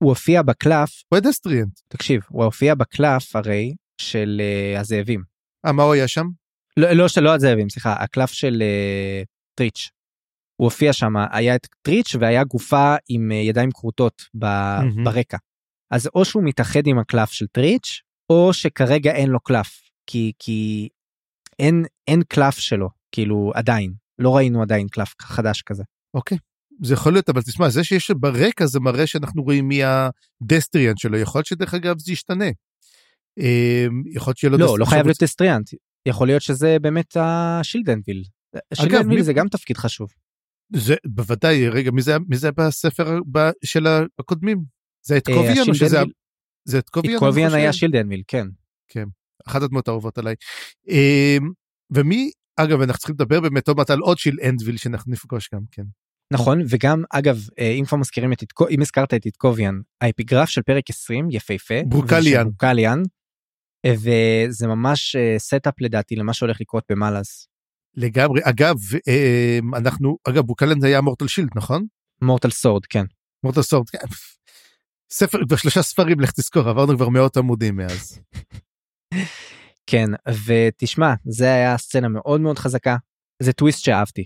הוא 0.03 0.09
הופיע 0.09 0.43
בקלף, 0.43 1.03
הוא 1.09 1.17
הדסטריאנט. 1.17 1.81
תקשיב, 1.89 2.23
הוא 2.29 2.45
הופיע 2.45 2.75
בקלף 2.75 3.37
הרי 3.37 3.75
של 4.01 4.41
uh, 4.77 4.81
הזאבים. 4.81 5.23
אה, 5.67 5.73
מה 5.73 5.83
הוא 5.83 5.95
היה 5.95 6.09
שם? 6.09 6.27
לא, 6.81 6.93
לא, 6.93 7.07
לא 7.23 7.35
הזאבים, 7.35 7.69
סליחה, 7.69 7.93
הקלף 7.93 8.31
של 8.33 8.63
uh, 8.63 9.27
טריץ'. 9.55 9.91
הוא 10.57 10.65
הופיע 10.65 10.93
שם, 10.93 11.13
היה 11.31 11.55
את 11.55 11.67
טריץ' 11.83 12.15
והיה 12.21 12.45
גופה 12.45 12.95
עם 13.09 13.31
uh, 13.31 13.35
ידיים 13.35 13.71
כרותות 13.71 14.23
ב, 14.35 14.45
mm-hmm. 14.45 15.05
ברקע. 15.05 15.37
אז 15.91 16.09
או 16.15 16.25
שהוא 16.25 16.43
מתאחד 16.45 16.87
עם 16.87 16.99
הקלף 16.99 17.31
של 17.31 17.47
טריץ', 17.47 18.01
או 18.31 18.53
שכרגע 18.53 19.13
אין 19.13 19.31
לו 19.31 19.41
קלף, 19.41 19.81
כי, 20.07 20.33
כי 20.39 20.89
אין, 21.59 21.85
אין 22.09 22.23
קלף 22.29 22.59
שלו, 22.59 22.89
כאילו 23.13 23.53
עדיין, 23.55 23.93
לא 24.19 24.37
ראינו 24.37 24.63
עדיין 24.63 24.89
קלף 24.89 25.15
חדש 25.21 25.63
כזה. 25.63 25.83
אוקיי, 26.15 26.39
זה 26.83 26.95
יכול 26.95 27.13
להיות, 27.13 27.29
אבל 27.29 27.43
תשמע, 27.43 27.69
זה 27.69 27.85
שיש 27.85 28.11
ברקע 28.11 28.67
זה 28.67 28.81
מראה 28.81 29.07
שאנחנו 29.07 29.43
רואים 29.43 29.69
מי 29.69 29.81
ה 29.85 29.96
Destriant 29.96 30.99
שלו, 30.99 31.19
יכול 31.19 31.39
להיות 31.39 31.47
שדרך 31.47 31.75
אגב 31.75 31.99
זה 31.99 32.13
ישתנה. 32.13 32.51
אמ, 33.39 34.03
יכול 34.07 34.31
להיות 34.31 34.39
שיהיה 34.39 34.51
לו... 34.51 34.59
לא, 34.59 34.79
לא 34.79 34.85
חייב 34.85 35.07
להיות 35.07 35.23
Destriant, 35.23 35.71
יכול 36.07 36.27
להיות 36.27 36.43
שזה 36.43 36.77
באמת 36.81 37.17
ה 37.21 37.29
Shield 37.29 37.76
Anvil. 37.76 38.23
Shield 38.75 39.01
Anvil 39.01 39.23
זה 39.23 39.33
גם 39.33 39.49
תפקיד 39.49 39.77
חשוב. 39.77 40.09
זה 40.77 40.95
בוודאי, 41.07 41.69
רגע, 41.69 41.91
מי 41.91 42.03
זה, 42.03 42.17
מי 42.29 42.37
זה 42.37 42.53
בספר 42.53 43.19
של 43.65 43.87
הקודמים? 44.19 44.65
זה 45.07 45.17
את 45.17 45.29
אה, 45.29 45.35
קוביאן 45.35 45.69
או 45.69 45.75
שזה... 45.75 45.99
זה 46.65 46.79
איתקוביאן? 46.79 47.19
קוביאן 47.19 47.55
היה 47.55 47.73
Shield 47.73 47.98
Anvil, 47.98 48.23
כן. 48.29 48.47
כן, 48.89 49.05
אחת 49.47 49.63
הדמות 49.63 49.89
האהובות 49.89 50.19
עליי. 50.19 50.35
אמ, 50.89 51.51
ומי, 51.91 52.31
אגב, 52.57 52.81
אנחנו 52.81 52.99
צריכים 52.99 53.15
לדבר 53.15 53.41
באמת 53.41 53.69
עוד 53.69 53.77
מעט 53.77 53.91
על 53.91 53.99
עוד 53.99 54.19
Shield 54.19 54.50
Anvil 54.50 54.77
שאנחנו 54.77 55.13
נפגוש 55.13 55.49
גם 55.55 55.61
כן. 55.71 55.83
נכון 56.33 56.63
וגם 56.69 57.03
אגב 57.11 57.37
אה, 57.59 57.71
אם 57.71 57.85
כבר 57.85 57.99
מזכירים 57.99 58.33
את 58.33 58.43
אם 58.71 58.81
הזכרת 58.81 59.15
את 59.15 59.27
איתקוביאן 59.27 59.75
האפיגרף 60.01 60.49
של 60.49 60.63
פרק 60.63 60.91
20 60.91 61.29
יפהפה 61.31 61.75
ברוקליאן 61.87 62.45
ברוקליאן 62.45 63.03
וזה 63.87 64.67
ממש 64.67 65.17
setup 65.39 65.81
לדעתי 65.81 66.17
למה 66.17 66.33
שהולך 66.33 66.61
לקרות 66.61 66.85
במאלאס. 66.91 67.49
לגמרי 67.97 68.41
אגב 68.45 68.77
אנחנו 69.77 70.19
אגב 70.29 70.45
זה 70.81 70.87
היה 70.87 71.01
Mortal 71.01 71.29
Shield 71.29 71.51
נכון? 71.57 71.87
Mortal 72.23 72.51
Sword 72.51 72.87
כן. 72.87 73.05
Mortal 73.45 73.63
Sword 73.63 73.91
כן. 73.91 74.07
ספר 75.13 75.39
כבר 75.49 75.57
שלושה 75.57 75.83
ספרים 75.83 76.21
לך 76.21 76.31
תזכור 76.31 76.69
עברנו 76.69 76.97
כבר 76.97 77.09
מאות 77.09 77.37
עמודים 77.37 77.77
מאז. 77.77 78.21
כן 79.91 80.07
ותשמע 80.47 81.15
זה 81.25 81.53
היה 81.55 81.79
סצנה 81.79 82.09
מאוד 82.09 82.41
מאוד 82.41 82.59
חזקה 82.59 82.97
זה 83.43 83.53
טוויסט 83.53 83.85
שאהבתי. 83.85 84.25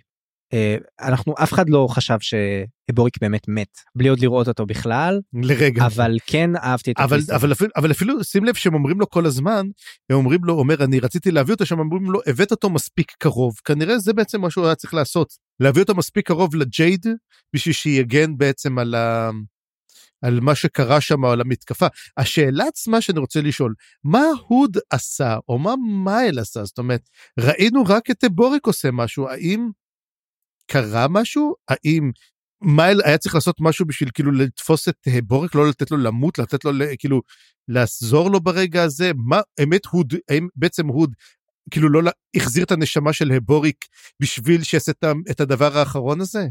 אה, 0.55 0.77
אנחנו 1.01 1.35
אף 1.43 1.53
אחד 1.53 1.69
לא 1.69 1.87
חשב 1.91 2.17
שהבוריק 2.21 3.15
באמת 3.21 3.49
מת 3.49 3.79
בלי 3.95 4.09
עוד 4.09 4.21
לראות 4.21 4.49
אותו 4.49 4.67
בכלל 4.67 5.21
לרגע 5.33 5.87
אבל 5.87 6.17
כן 6.27 6.57
אהבתי 6.57 6.91
את 6.91 6.99
אבל 6.99 7.21
אבל 7.35 7.53
אפילו 7.53 7.71
אבל 7.77 7.91
אפילו 7.91 8.25
שים 8.25 8.45
לב 8.45 8.55
שהם 8.55 8.75
אומרים 8.75 9.01
לו 9.01 9.11
כל 9.11 9.27
הזמן 9.27 9.67
הם 10.11 10.17
אומרים 10.17 10.45
לו 10.45 10.55
אומר 10.55 10.85
אני 10.85 11.01
רציתי 11.01 11.31
להביא 11.31 11.55
אותו 11.55 11.67
שם 11.67 11.79
אומרים 11.79 12.11
לו 12.11 12.21
הבאת 12.27 12.51
אותו 12.51 12.71
מספיק 12.71 13.13
קרוב 13.19 13.55
כנראה 13.65 13.99
זה 13.99 14.13
בעצם 14.13 14.41
מה 14.41 14.51
שהוא 14.51 14.67
היה 14.67 14.75
צריך 14.75 14.95
לעשות 14.95 15.35
להביא 15.61 15.83
אותו 15.83 15.95
מספיק 15.95 16.27
קרוב 16.27 16.55
לג'ייד 16.55 17.07
בשביל 17.55 17.75
שיגן 17.75 18.37
בעצם 18.37 18.79
על 18.79 18.95
ה... 18.95 19.31
על 20.23 20.41
מה 20.41 20.55
שקרה 20.55 21.01
שם, 21.01 21.25
על 21.25 21.41
המתקפה. 21.41 21.87
השאלה 22.17 22.65
עצמה 22.69 23.01
שאני 23.01 23.19
רוצה 23.19 23.41
לשאול, 23.41 23.75
מה 24.05 24.23
הוד 24.47 24.77
עשה, 24.91 25.37
או 25.49 25.59
מה 25.59 25.75
מייל 26.05 26.39
עשה? 26.39 26.65
זאת 26.65 26.79
אומרת, 26.79 27.01
ראינו 27.41 27.85
רק 27.89 28.11
את 28.11 28.25
בוריק 28.31 28.67
עושה 28.67 28.91
משהו, 28.91 29.29
האם 29.29 29.69
קרה 30.67 31.07
משהו? 31.09 31.55
האם 31.69 32.11
מייל 32.63 33.01
היה 33.05 33.19
צריך 33.19 33.35
לעשות 33.35 33.57
משהו 33.61 33.87
בשביל 33.87 34.11
כאילו 34.15 34.33
לתפוס 34.33 34.89
את 34.89 34.97
בוריק, 35.25 35.55
לא 35.55 35.69
לתת 35.69 35.91
לו 35.91 35.97
למות, 35.97 36.39
לתת 36.39 36.65
לו 36.65 36.73
כאילו 36.99 37.23
לעזור 37.69 38.31
לו 38.31 38.41
ברגע 38.41 38.83
הזה? 38.83 39.11
מה, 39.17 39.41
אמת 39.63 39.87
הוד, 39.87 40.15
האם 40.31 40.49
בעצם 40.57 40.87
הוד 40.87 41.15
כאילו 41.71 41.89
לא 41.89 42.11
החזיר 42.37 42.65
את 42.65 42.71
הנשמה 42.71 43.13
של 43.13 43.33
הבוריק 43.33 43.85
בשביל 44.21 44.63
שיעשה 44.63 44.93
את 45.31 45.41
הדבר 45.41 45.79
האחרון 45.79 46.21
הזה? 46.21 46.47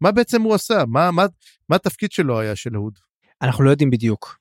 מה 0.00 0.12
בעצם 0.12 0.42
הוא 0.42 0.54
עשה? 0.54 0.84
מה, 0.88 1.10
מה, 1.10 1.26
מה 1.68 1.76
התפקיד 1.76 2.12
שלו 2.12 2.40
היה 2.40 2.56
של 2.56 2.76
אהוד? 2.76 2.98
אנחנו 3.42 3.64
לא 3.64 3.70
יודעים 3.70 3.90
בדיוק. 3.90 4.38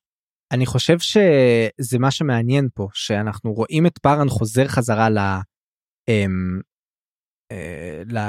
אני 0.51 0.65
חושב 0.65 0.99
שזה 0.99 1.99
מה 1.99 2.11
שמעניין 2.11 2.67
פה, 2.73 2.87
שאנחנו 2.93 3.53
רואים 3.53 3.85
את 3.85 3.97
פארן 3.97 4.29
חוזר 4.29 4.67
חזרה 4.67 5.09
ל... 5.09 5.17
אמ, 6.07 6.59
אה, 6.59 6.70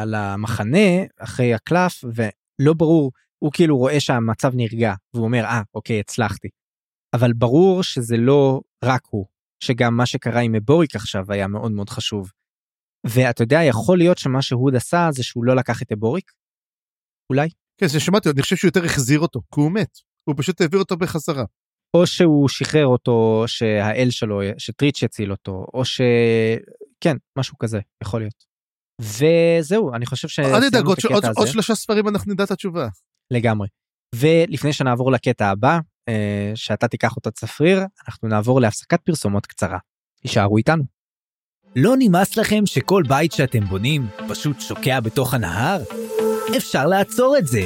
למחנה 0.06 0.88
אחרי 1.18 1.54
הקלף 1.54 2.04
ולא 2.04 2.74
ברור 2.74 3.12
הוא 3.38 3.52
כאילו 3.52 3.78
רואה 3.78 4.00
שהמצב 4.00 4.52
נרגע 4.54 4.94
והוא 5.14 5.24
אומר 5.24 5.44
אה 5.44 5.62
אוקיי 5.74 6.00
הצלחתי. 6.00 6.48
אבל 7.16 7.32
ברור 7.32 7.82
שזה 7.82 8.16
לא 8.16 8.60
רק 8.84 9.02
הוא 9.10 9.26
שגם 9.64 9.96
מה 9.96 10.06
שקרה 10.06 10.40
עם 10.40 10.54
אבוריק 10.54 10.96
עכשיו 10.96 11.24
היה 11.28 11.48
מאוד 11.48 11.72
מאוד 11.72 11.90
חשוב. 11.90 12.30
ואתה 13.06 13.42
יודע 13.42 13.60
יכול 13.68 13.98
להיות 13.98 14.18
שמה 14.18 14.42
שהוד 14.42 14.74
עשה 14.76 15.08
זה 15.12 15.22
שהוא 15.22 15.44
לא 15.44 15.56
לקח 15.56 15.82
את 15.82 15.92
אבוריק 15.92 16.32
אולי? 17.30 17.48
כן, 17.80 17.86
זה 17.86 18.00
שמעתי, 18.00 18.30
אני 18.30 18.42
חושב 18.42 18.56
שהוא 18.56 18.68
יותר 18.68 18.84
החזיר 18.84 19.20
אותו, 19.20 19.40
כי 19.54 19.60
הוא 19.60 19.72
מת. 19.72 19.98
הוא 20.24 20.34
פשוט 20.38 20.60
העביר 20.60 20.80
אותו 20.80 20.96
בחזרה. 20.96 21.44
או 21.96 22.06
שהוא 22.06 22.48
שחרר 22.48 22.86
אותו, 22.86 23.44
שהאל 23.46 24.10
שלו, 24.10 24.40
שטריץ' 24.58 25.02
יציל 25.02 25.30
אותו, 25.30 25.66
או 25.74 25.84
ש... 25.84 26.00
כן, 27.00 27.16
משהו 27.38 27.58
כזה, 27.58 27.80
יכול 28.02 28.20
להיות. 28.20 28.51
וזהו, 29.00 29.94
אני 29.94 30.06
חושב 30.06 30.28
ש... 30.28 30.38
אל 30.38 30.68
תדאג, 30.70 30.86
עוד, 30.86 30.98
עוד, 31.10 31.24
עוד 31.36 31.48
שלושה 31.48 31.74
ספרים 31.74 32.08
אנחנו 32.08 32.32
נדע 32.32 32.44
את 32.44 32.50
התשובה. 32.50 32.88
לגמרי. 33.30 33.68
ולפני 34.14 34.72
שנעבור 34.72 35.12
לקטע 35.12 35.48
הבא, 35.48 35.78
אה, 36.08 36.52
שאתה 36.54 36.88
תיקח 36.88 37.16
אותו 37.16 37.30
צפריר, 37.30 37.80
אנחנו 38.08 38.28
נעבור 38.28 38.60
להפסקת 38.60 39.00
פרסומות 39.00 39.46
קצרה. 39.46 39.78
יישארו 40.24 40.56
איתנו. 40.56 40.84
לא 41.76 41.94
נמאס 41.98 42.36
לכם 42.36 42.66
שכל 42.66 43.02
בית 43.08 43.32
שאתם 43.32 43.64
בונים 43.64 44.06
פשוט 44.28 44.60
שוקע 44.60 45.00
בתוך 45.00 45.34
הנהר? 45.34 45.82
אפשר 46.56 46.86
לעצור 46.86 47.38
את 47.38 47.46
זה. 47.46 47.62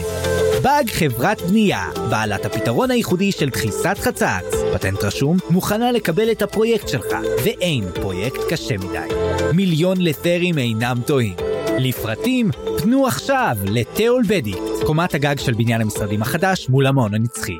באג 0.62 0.90
חברת 0.90 1.40
בנייה, 1.40 1.90
בעלת 2.10 2.44
הפתרון 2.44 2.90
הייחודי 2.90 3.32
של 3.32 3.48
דחיסת 3.48 3.96
חצץ. 3.98 4.44
פטנט 4.74 5.04
רשום, 5.04 5.36
מוכנה 5.50 5.92
לקבל 5.92 6.30
את 6.30 6.42
הפרויקט 6.42 6.88
שלך, 6.88 7.06
ואין 7.44 7.84
פרויקט 7.94 8.40
קשה 8.50 8.76
מדי. 8.76 9.14
מיליון 9.54 10.00
לת'רים 10.00 10.58
אינם 10.58 10.96
טועים. 11.06 11.34
לפרטים, 11.78 12.50
פנו 12.78 13.06
עכשיו 13.06 13.56
לתיאול 13.64 14.22
בדיקט, 14.28 14.84
קומת 14.86 15.14
הגג 15.14 15.38
של 15.38 15.52
בניין 15.52 15.80
המשרדים 15.80 16.22
החדש 16.22 16.68
מול 16.68 16.86
המעון 16.86 17.14
הנצחי. 17.14 17.58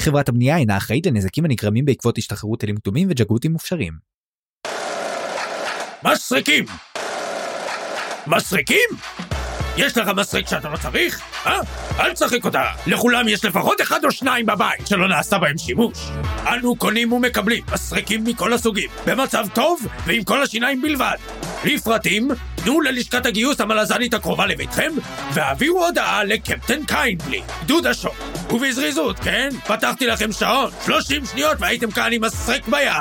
חברת 0.00 0.28
הבנייה 0.28 0.56
אינה 0.56 0.76
אחראית 0.76 1.06
לנזקים 1.06 1.44
הנגרמים 1.44 1.84
בעקבות 1.84 2.18
השתחררות 2.18 2.64
אלים 2.64 2.76
כתומים 2.76 3.08
וג'גותים 3.10 3.52
מופשרים. 3.52 3.92
מסריקים! 6.04 6.64
מסריקים? 8.26 8.88
יש 9.76 9.98
לך 9.98 10.08
מסריק 10.08 10.46
שאתה 10.48 10.68
לא 10.68 10.76
צריך? 10.76 11.22
אה? 11.46 11.60
אל 12.00 12.12
תשחק 12.12 12.44
אותה. 12.44 12.64
לכולם 12.86 13.28
יש 13.28 13.44
לפחות 13.44 13.80
אחד 13.80 14.04
או 14.04 14.10
שניים 14.10 14.46
בבית 14.46 14.86
שלא 14.86 15.08
נעשה 15.08 15.38
בהם 15.38 15.58
שימוש. 15.58 15.98
אנו 16.46 16.76
קונים 16.76 17.12
ומקבלים 17.12 17.64
מסריקים 17.72 18.24
מכל 18.24 18.52
הסוגים, 18.52 18.90
במצב 19.06 19.46
טוב 19.54 19.86
ועם 20.06 20.24
כל 20.24 20.42
השיניים 20.42 20.82
בלבד. 20.82 21.16
לפרטים, 21.64 22.28
תנו 22.54 22.80
ללשכת 22.80 23.26
הגיוס 23.26 23.60
המלזנית 23.60 24.14
הקרובה 24.14 24.46
לביתכם, 24.46 24.92
והעבירו 25.34 25.86
הודעה 25.86 26.24
לקפטן 26.24 26.84
קיינדלי, 26.84 27.42
גדוד 27.64 27.86
השוק. 27.86 28.14
ובזריזות, 28.52 29.18
כן? 29.18 29.48
פתחתי 29.66 30.06
לכם 30.06 30.32
שעון, 30.32 30.70
30 30.84 31.26
שניות 31.26 31.56
והייתם 31.60 31.90
כאן 31.90 32.12
עם 32.12 32.24
מסריק 32.24 32.68
ביד. 32.68 32.92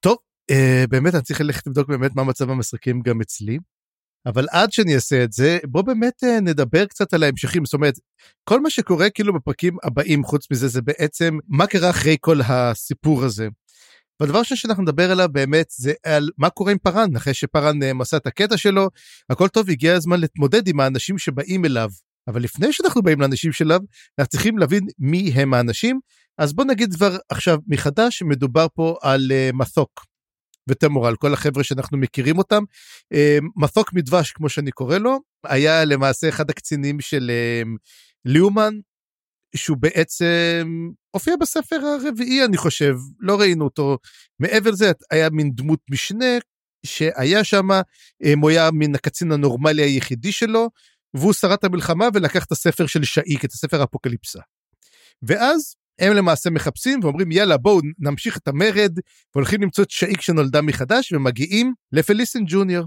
טוב, 0.00 0.16
אה, 0.50 0.84
באמת 0.88 1.14
אני 1.14 1.22
צריך 1.22 1.40
ללכת 1.40 1.66
לבדוק 1.66 1.88
באמת 1.88 2.16
מה 2.16 2.24
מצב 2.24 2.50
המסריקים 2.50 3.00
גם 3.02 3.20
אצלי. 3.20 3.58
אבל 4.26 4.46
עד 4.50 4.72
שאני 4.72 4.94
אעשה 4.94 5.24
את 5.24 5.32
זה, 5.32 5.58
בוא 5.64 5.82
באמת 5.82 6.24
אה, 6.24 6.40
נדבר 6.40 6.86
קצת 6.86 7.14
על 7.14 7.22
ההמשכים. 7.22 7.64
זאת 7.64 7.74
אומרת, 7.74 7.94
כל 8.44 8.60
מה 8.60 8.70
שקורה 8.70 9.10
כאילו 9.10 9.34
בפרקים 9.34 9.76
הבאים, 9.82 10.24
חוץ 10.24 10.46
מזה, 10.50 10.68
זה 10.68 10.82
בעצם 10.82 11.38
מה 11.48 11.66
קרה 11.66 11.90
אחרי 11.90 12.16
כל 12.20 12.40
הסיפור 12.44 13.24
הזה. 13.24 13.48
והדבר 14.20 14.42
שאנחנו 14.42 14.82
נדבר 14.82 15.10
עליו 15.10 15.28
באמת 15.32 15.66
זה 15.70 15.92
על 16.04 16.28
מה 16.38 16.50
קורה 16.50 16.72
עם 16.72 16.78
פארן, 16.78 17.16
אחרי 17.16 17.34
שפארן 17.34 17.82
אה, 17.82 17.94
מסע 17.94 18.16
את 18.16 18.26
הקטע 18.26 18.56
שלו, 18.56 18.88
הכל 19.30 19.48
טוב, 19.48 19.70
הגיע 19.70 19.94
הזמן 19.94 20.20
להתמודד 20.20 20.68
עם 20.68 20.80
האנשים 20.80 21.18
שבאים 21.18 21.64
אליו. 21.64 21.90
אבל 22.28 22.42
לפני 22.42 22.72
שאנחנו 22.72 23.02
באים 23.02 23.20
לאנשים 23.20 23.52
שלו, 23.52 23.76
אנחנו 24.18 24.30
צריכים 24.30 24.58
להבין 24.58 24.86
מי 24.98 25.32
הם 25.34 25.54
האנשים. 25.54 26.00
אז 26.38 26.52
בוא 26.52 26.64
נגיד 26.64 26.94
כבר 26.94 27.16
עכשיו 27.28 27.58
מחדש, 27.66 28.22
מדובר 28.22 28.66
פה 28.74 28.96
על 29.02 29.20
uh, 29.30 29.56
מתוק. 29.56 30.09
וטמורל, 30.68 31.16
כל 31.16 31.34
החבר'ה 31.34 31.64
שאנחנו 31.64 31.98
מכירים 31.98 32.38
אותם. 32.38 32.62
אה, 33.12 33.38
מתוק 33.56 33.92
מדבש, 33.92 34.32
כמו 34.32 34.48
שאני 34.48 34.70
קורא 34.70 34.98
לו, 34.98 35.18
היה 35.46 35.84
למעשה 35.84 36.28
אחד 36.28 36.50
הקצינים 36.50 37.00
של 37.00 37.30
אה, 37.30 37.62
ליאומן, 38.24 38.74
שהוא 39.56 39.76
בעצם 39.76 40.90
הופיע 41.10 41.36
בספר 41.40 41.76
הרביעי, 41.76 42.44
אני 42.44 42.56
חושב, 42.56 42.94
לא 43.20 43.40
ראינו 43.40 43.64
אותו. 43.64 43.98
מעבר 44.40 44.70
לזה, 44.70 44.92
היה 45.10 45.30
מין 45.30 45.50
דמות 45.54 45.80
משנה 45.90 46.38
שהיה 46.86 47.44
שם, 47.44 47.70
אה, 47.70 48.32
הוא 48.40 48.50
היה 48.50 48.70
מן 48.72 48.94
הקצין 48.94 49.32
הנורמלי 49.32 49.82
היחידי 49.82 50.32
שלו, 50.32 50.68
והוא 51.14 51.32
שרת 51.32 51.64
המלחמה 51.64 52.08
ולקח 52.14 52.44
את 52.44 52.52
הספר 52.52 52.86
של 52.86 53.04
שאיק, 53.04 53.44
את 53.44 53.52
הספר 53.52 53.80
האפוקליפסה. 53.80 54.40
ואז 55.22 55.74
הם 56.00 56.12
למעשה 56.12 56.50
מחפשים 56.50 57.00
ואומרים 57.02 57.32
יאללה 57.32 57.56
בואו 57.56 57.80
נמשיך 57.98 58.36
את 58.36 58.48
המרד 58.48 58.98
והולכים 59.34 59.62
למצוא 59.62 59.84
את 59.84 59.90
שאיק 59.90 60.20
שנולדה 60.20 60.62
מחדש 60.62 61.12
ומגיעים 61.12 61.74
לפליסין 61.92 62.44
ג'וניור. 62.46 62.86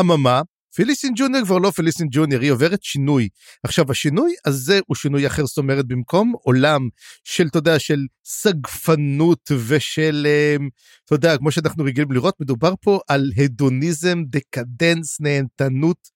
אממה, 0.00 0.42
פליסין 0.74 1.12
ג'וניור 1.16 1.44
כבר 1.44 1.58
לא 1.58 1.70
פליסין 1.70 2.08
ג'וניור, 2.10 2.42
היא 2.42 2.50
עוברת 2.50 2.82
שינוי. 2.82 3.28
עכשיו 3.62 3.90
השינוי 3.90 4.34
הזה 4.44 4.80
הוא 4.86 4.96
שינוי 4.96 5.26
אחר, 5.26 5.46
זאת 5.46 5.58
אומרת 5.58 5.86
במקום 5.86 6.32
עולם 6.42 6.88
של, 7.24 7.46
אתה 7.46 7.58
יודע, 7.58 7.78
של 7.78 7.98
סגפנות 8.24 9.50
ושל, 9.68 10.26
אמ, 10.26 10.68
אתה 11.04 11.14
יודע, 11.14 11.36
כמו 11.36 11.50
שאנחנו 11.50 11.84
רגילים 11.84 12.12
לראות, 12.12 12.34
מדובר 12.40 12.74
פה 12.80 13.00
על 13.08 13.30
הדוניזם, 13.36 14.22
דקדנס, 14.26 15.20
נהנתנות 15.20 16.08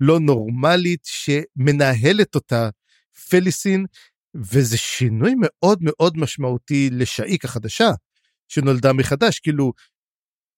לא 0.00 0.20
נורמלית 0.20 1.00
שמנהלת 1.04 2.34
אותה 2.34 2.68
פליסין 3.30 3.86
וזה 4.36 4.76
שינוי 4.76 5.34
מאוד 5.40 5.78
מאוד 5.82 6.16
משמעותי 6.16 6.90
לשאיק 6.92 7.44
החדשה 7.44 7.90
שנולדה 8.48 8.92
מחדש. 8.92 9.38
כאילו 9.38 9.72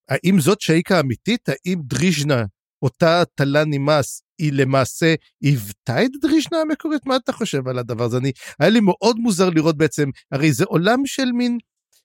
האם 0.09 0.41
זאת 0.41 0.61
שאיק 0.61 0.93
האמיתית? 0.93 1.49
האם 1.49 1.81
דריז'נה 1.85 2.45
אותה 2.83 3.23
טלה 3.35 3.65
נמאס 3.65 4.23
היא 4.39 4.53
למעשה 4.53 5.15
היוותה 5.41 6.05
את 6.05 6.11
דריז'נה 6.21 6.61
המקורית? 6.61 7.07
מה 7.07 7.17
אתה 7.17 7.33
חושב 7.33 7.69
על 7.69 7.79
הדבר 7.79 8.05
הזה? 8.05 8.19
אני 8.19 8.33
היה 8.61 8.71
לי 8.71 8.81
מאוד 8.81 9.17
מוזר 9.19 9.51
לראות 9.51 9.77
בעצם 9.77 10.09
הרי 10.33 10.53
זה 10.53 10.65
עולם 10.65 11.07
של 11.07 11.33
מין 11.33 11.59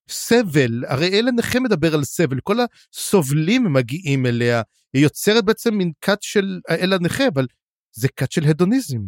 סבל. 0.09 0.84
הרי 0.88 1.20
האל 1.19 1.31
הנכה 1.31 1.59
מדבר 1.59 1.93
על 1.93 2.03
סבל. 2.03 2.39
כל 2.43 2.57
הסובלים 2.93 3.74
מגיעים 3.74 4.26
אליה. 4.26 4.61
היא 4.93 5.03
יוצרת 5.03 5.45
בעצם 5.45 5.74
מין 5.74 5.91
כת 6.01 6.18
של 6.22 6.59
אל 6.70 6.93
הנכה 6.93 7.28
אבל 7.34 7.47
זה 7.95 8.07
כת 8.16 8.32
של 8.32 8.43
הדוניזם. 8.43 8.99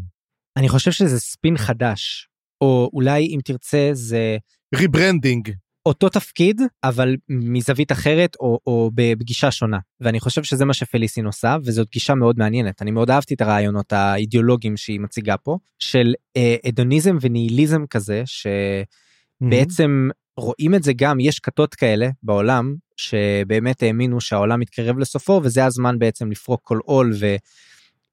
אני 0.57 0.69
חושב 0.69 0.91
שזה 0.91 1.19
spin 1.19 1.57
חדש 1.57 2.29
או 2.61 2.89
אולי 2.93 3.25
אם 3.25 3.39
תרצה 3.43 3.89
זה 3.93 4.37
rebranding 4.75 5.51
אותו 5.87 6.09
תפקיד 6.09 6.61
אבל 6.83 7.15
מזווית 7.29 7.91
אחרת 7.91 8.35
או, 8.39 8.59
או 8.67 8.91
בגישה 8.93 9.51
שונה. 9.51 9.77
ואני 9.99 10.19
חושב 10.19 10.43
שזה 10.43 10.65
מה 10.65 10.73
שפליסין 10.73 11.25
עושה 11.25 11.57
וזאת 11.63 11.89
גישה 11.91 12.15
מאוד 12.15 12.39
מעניינת. 12.39 12.81
אני 12.81 12.91
מאוד 12.91 13.11
אהבתי 13.11 13.33
את 13.33 13.41
הרעיונות 13.41 13.93
האידיאולוגיים 13.93 14.77
שהיא 14.77 14.99
מציגה 14.99 15.37
פה 15.37 15.57
של 15.79 16.13
אה, 16.37 16.55
הדוניזם 16.67 17.17
וניהיליזם 17.21 17.85
כזה 17.89 18.23
שבעצם 18.25 20.09
mm-hmm. 20.09 20.41
רואים 20.41 20.75
את 20.75 20.83
זה 20.83 20.93
גם 20.93 21.19
יש 21.19 21.39
כתות 21.39 21.75
כאלה 21.75 22.09
בעולם 22.23 22.75
שבאמת 22.97 23.83
האמינו 23.83 24.21
שהעולם 24.21 24.59
מתקרב 24.59 24.99
לסופו 24.99 25.41
וזה 25.43 25.65
הזמן 25.65 25.99
בעצם 25.99 26.31
לפרוק 26.31 26.61
כל 26.63 26.79
עול 26.85 27.13
ו... 27.19 27.35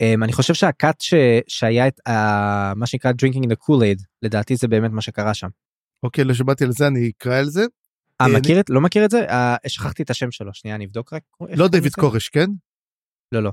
Um, 0.02 0.24
אני 0.24 0.32
חושב 0.32 0.54
שהקאט 0.54 1.00
ש... 1.00 1.14
שהיה 1.48 1.88
את 1.88 2.00
uh, 2.08 2.12
מה 2.76 2.86
שנקרא 2.86 3.12
drinking 3.12 3.44
in 3.44 3.48
the 3.48 3.56
cool 3.56 3.80
aid 3.80 4.04
לדעתי 4.22 4.56
זה 4.56 4.68
באמת 4.68 4.90
מה 4.90 5.02
שקרה 5.02 5.34
שם. 5.34 5.48
אוקיי 6.02 6.24
לא 6.24 6.34
שמעתי 6.34 6.64
על 6.64 6.72
זה 6.72 6.86
אני 6.86 7.10
אקרא 7.16 7.38
על 7.38 7.44
זה. 7.44 7.64
아, 8.22 8.26
אה, 8.26 8.38
מכיר 8.38 8.60
את 8.60 8.70
לא 8.70 8.80
מכיר 8.80 9.04
את 9.04 9.10
זה 9.10 9.26
uh, 9.28 9.68
שכחתי 9.68 10.02
את 10.02 10.10
השם 10.10 10.30
שלו 10.30 10.54
שנייה 10.54 10.76
אני 10.76 10.84
אבדוק 10.84 11.12
רק. 11.12 11.22
לא 11.40 11.68
דיוויד 11.68 11.92
קורש 11.92 12.28
כן? 12.28 12.46
לא 13.32 13.42
לא. 13.42 13.50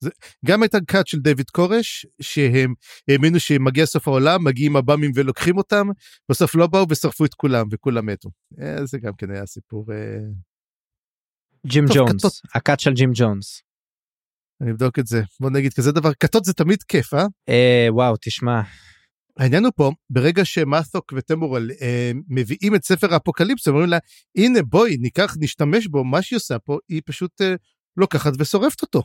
זה, 0.00 0.10
גם 0.44 0.64
את 0.64 0.74
הקאט 0.74 1.06
של 1.06 1.18
דיוויד 1.18 1.50
קורש 1.50 2.06
שהם 2.20 2.74
האמינו 3.08 3.40
שמגיע 3.40 3.86
סוף 3.86 4.08
העולם 4.08 4.44
מגיעים 4.44 4.76
הבאמים 4.76 5.10
ולוקחים 5.14 5.56
אותם 5.56 5.86
בסוף 6.28 6.54
לא 6.54 6.66
באו 6.66 6.86
ושרפו 6.88 7.24
את 7.24 7.34
כולם 7.34 7.66
וכולם 7.72 8.06
מתו. 8.06 8.30
זה 8.84 8.98
גם 8.98 9.12
כן 9.18 9.30
היה 9.30 9.46
סיפור. 9.46 9.86
ג'ים 11.66 11.84
ג'ונס 11.94 12.42
ה 12.54 12.59
cult 12.59 12.80
של 12.80 12.92
ג'ים 12.92 13.10
ג'ונס. 13.14 13.62
אני 14.62 14.70
אבדוק 14.70 14.98
את 14.98 15.06
זה 15.06 15.22
בוא 15.40 15.50
נגיד 15.50 15.72
כזה 15.72 15.92
דבר 15.92 16.14
כתות 16.20 16.44
זה 16.44 16.52
תמיד 16.52 16.82
כיף 16.82 17.14
אה? 17.14 17.26
אה 17.48 17.86
וואו 17.90 18.14
תשמע. 18.20 18.60
העניין 19.38 19.64
הוא 19.64 19.72
פה 19.76 19.90
ברגע 20.10 20.44
שמאתוק 20.44 21.12
וטמורל 21.16 21.70
אה, 21.80 22.12
מביאים 22.28 22.74
את 22.74 22.84
ספר 22.84 23.14
האפוקליפס 23.14 23.68
אומרים 23.68 23.88
לה 23.88 23.98
הנה 24.36 24.62
בואי 24.62 24.96
ניקח 24.96 25.36
נשתמש 25.40 25.86
בו 25.86 26.04
מה 26.04 26.22
שהיא 26.22 26.36
עושה 26.36 26.58
פה 26.58 26.78
היא 26.88 27.02
פשוט 27.06 27.40
אה, 27.40 27.54
לוקחת 27.96 28.32
ושורפת 28.38 28.82
אותו. 28.82 29.02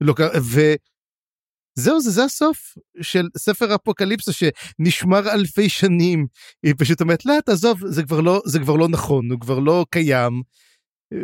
לוק... 0.00 0.20
וזהו 0.20 2.00
זה 2.00 2.10
זה 2.10 2.24
הסוף 2.24 2.78
של 3.00 3.28
ספר 3.36 3.74
אפוקליפסה 3.74 4.32
שנשמר 4.32 5.32
אלפי 5.32 5.68
שנים 5.68 6.26
היא 6.62 6.74
פשוט 6.78 7.00
אומרת 7.00 7.26
לה 7.26 7.34
תעזוב 7.46 7.86
זה 7.86 8.02
כבר 8.02 8.20
לא 8.20 8.42
זה 8.46 8.58
כבר 8.58 8.76
לא 8.76 8.88
נכון 8.88 9.30
הוא 9.30 9.40
כבר 9.40 9.58
לא 9.58 9.86
קיים 9.90 10.42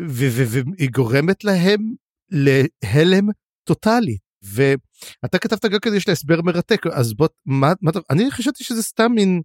והיא 0.08 0.90
גורמת 0.90 1.44
להם 1.44 1.94
להלם 2.30 3.28
טוטאלי. 3.66 4.16
ואתה 4.54 5.38
כתבת 5.38 5.64
גם 5.64 5.78
כזה 5.82 5.96
יש 5.96 6.08
לה 6.08 6.12
הסבר 6.12 6.42
מרתק 6.42 6.86
אז 6.92 7.14
בוא 7.14 7.28
מה, 7.46 7.72
מה 7.82 7.90
אני 8.10 8.30
חשבתי 8.30 8.64
שזה 8.64 8.82
סתם 8.82 9.12
מין 9.14 9.42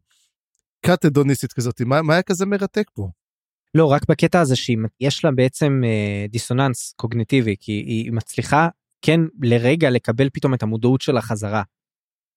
קאט 0.86 1.06
אדוניסטית 1.06 1.54
כזאת 1.54 1.82
מה, 1.82 2.02
מה 2.02 2.14
היה 2.14 2.22
כזה 2.22 2.46
מרתק 2.46 2.90
פה. 2.94 3.10
לא 3.76 3.86
רק 3.86 4.02
בקטע 4.10 4.40
הזה 4.40 4.56
שיש 4.56 5.26
לה 5.26 5.32
בעצם 5.32 5.82
אה, 5.86 6.26
דיסוננס 6.30 6.94
קוגניטיבי 6.96 7.56
כי 7.60 7.72
היא 7.72 8.12
מצליחה 8.12 8.68
כן 9.02 9.20
לרגע 9.42 9.90
לקבל 9.90 10.30
פתאום 10.34 10.54
את 10.54 10.64
המודעות 10.64 11.02
שלה 11.02 11.22
חזרה. 11.22 11.64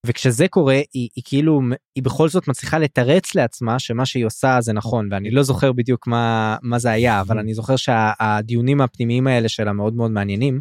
וכשזה 0.07 0.49
קורה 0.49 0.74
היא, 0.74 1.09
היא 1.16 1.24
כאילו 1.26 1.61
היא 1.95 2.05
בכל 2.05 2.28
זאת 2.28 2.49
מצליחה 2.49 2.78
לתרץ 2.78 3.35
לעצמה 3.35 3.78
שמה 3.78 4.07
שהיא 4.07 4.26
עושה 4.26 4.61
זה 4.61 4.72
נכון 4.72 5.09
ואני 5.12 5.30
לא 5.30 5.43
זוכר 5.43 5.72
בדיוק 5.72 6.07
מה 6.07 6.57
מה 6.62 6.78
זה 6.78 6.91
היה 6.91 7.20
אבל 7.20 7.39
אני 7.39 7.55
זוכר 7.55 7.76
שהדיונים 7.76 8.80
הפנימיים 8.80 9.26
האלה 9.26 9.49
שלה 9.49 9.72
מאוד 9.72 9.95
מאוד 9.95 10.11
מעניינים. 10.11 10.61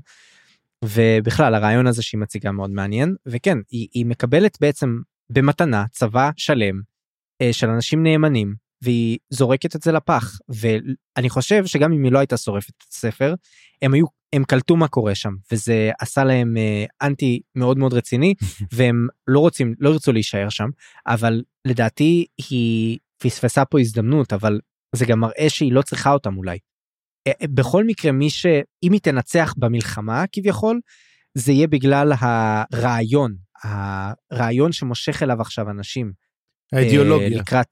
ובכלל 0.84 1.56
הרעיון 1.56 1.88
הזה 1.88 2.04
שהיא 2.04 2.20
מציגה 2.20 2.52
מאוד 2.52 2.70
מעניין 2.70 3.16
וכן 3.26 3.58
היא, 3.72 3.88
היא 3.94 4.06
מקבלת 4.06 4.58
בעצם 4.62 5.00
במתנה 5.30 5.86
צבא 5.92 6.30
שלם 6.38 6.82
אה, 7.42 7.54
של 7.54 7.70
אנשים 7.70 8.04
נאמנים 8.04 8.56
והיא 8.82 9.18
זורקת 9.30 9.76
את 9.76 9.82
זה 9.82 9.92
לפח 9.92 10.40
ואני 10.50 11.30
חושב 11.30 11.66
שגם 11.66 11.94
אם 11.94 12.04
היא 12.04 12.12
לא 12.12 12.20
הייתה 12.20 12.38
שורפת 12.38 12.70
את 12.70 12.92
הספר 12.92 13.34
הם 13.82 13.94
היו 13.94 14.06
הם 14.34 14.44
קלטו 14.44 14.76
מה 14.76 14.88
קורה 14.88 15.16
שם 15.16 15.32
וזה 15.52 15.92
עשה 16.00 16.24
להם 16.24 16.58
אה, 16.58 16.86
אנטי 17.02 17.42
מאוד 17.56 17.78
מאוד 17.78 17.94
רציני 17.94 18.34
והם 18.74 19.08
לא 19.28 19.40
רוצים 19.40 19.74
לא 19.80 19.90
ירצו 19.90 20.12
להישאר 20.12 20.50
שם 20.50 20.70
אבל 21.08 21.44
לדעתי 21.66 22.26
היא 22.50 23.00
פספסה 23.18 23.66
פה 23.66 23.80
הזדמנות 23.80 24.34
אבל 24.34 24.60
זה 24.96 25.06
גם 25.06 25.20
מראה 25.20 25.50
שהיא 25.50 25.72
לא 25.72 25.82
צריכה 25.82 26.12
אותם 26.14 26.38
אולי. 26.38 26.58
אה, 27.28 27.32
אה, 27.42 27.48
בכל 27.54 27.84
מקרה 27.84 28.12
מי 28.12 28.30
שאם 28.30 28.92
היא 28.92 29.02
תנצח 29.02 29.54
במלחמה 29.58 30.24
כביכול 30.32 30.80
זה 31.34 31.52
יהיה 31.52 31.68
בגלל 31.68 32.12
הרעיון 32.20 33.36
הרעיון 33.64 34.72
שמושך 34.72 35.24
אליו 35.24 35.42
עכשיו 35.42 35.70
אנשים. 35.70 36.12
האידיאולוגיה. 36.74 37.30
לקראת 37.30 37.68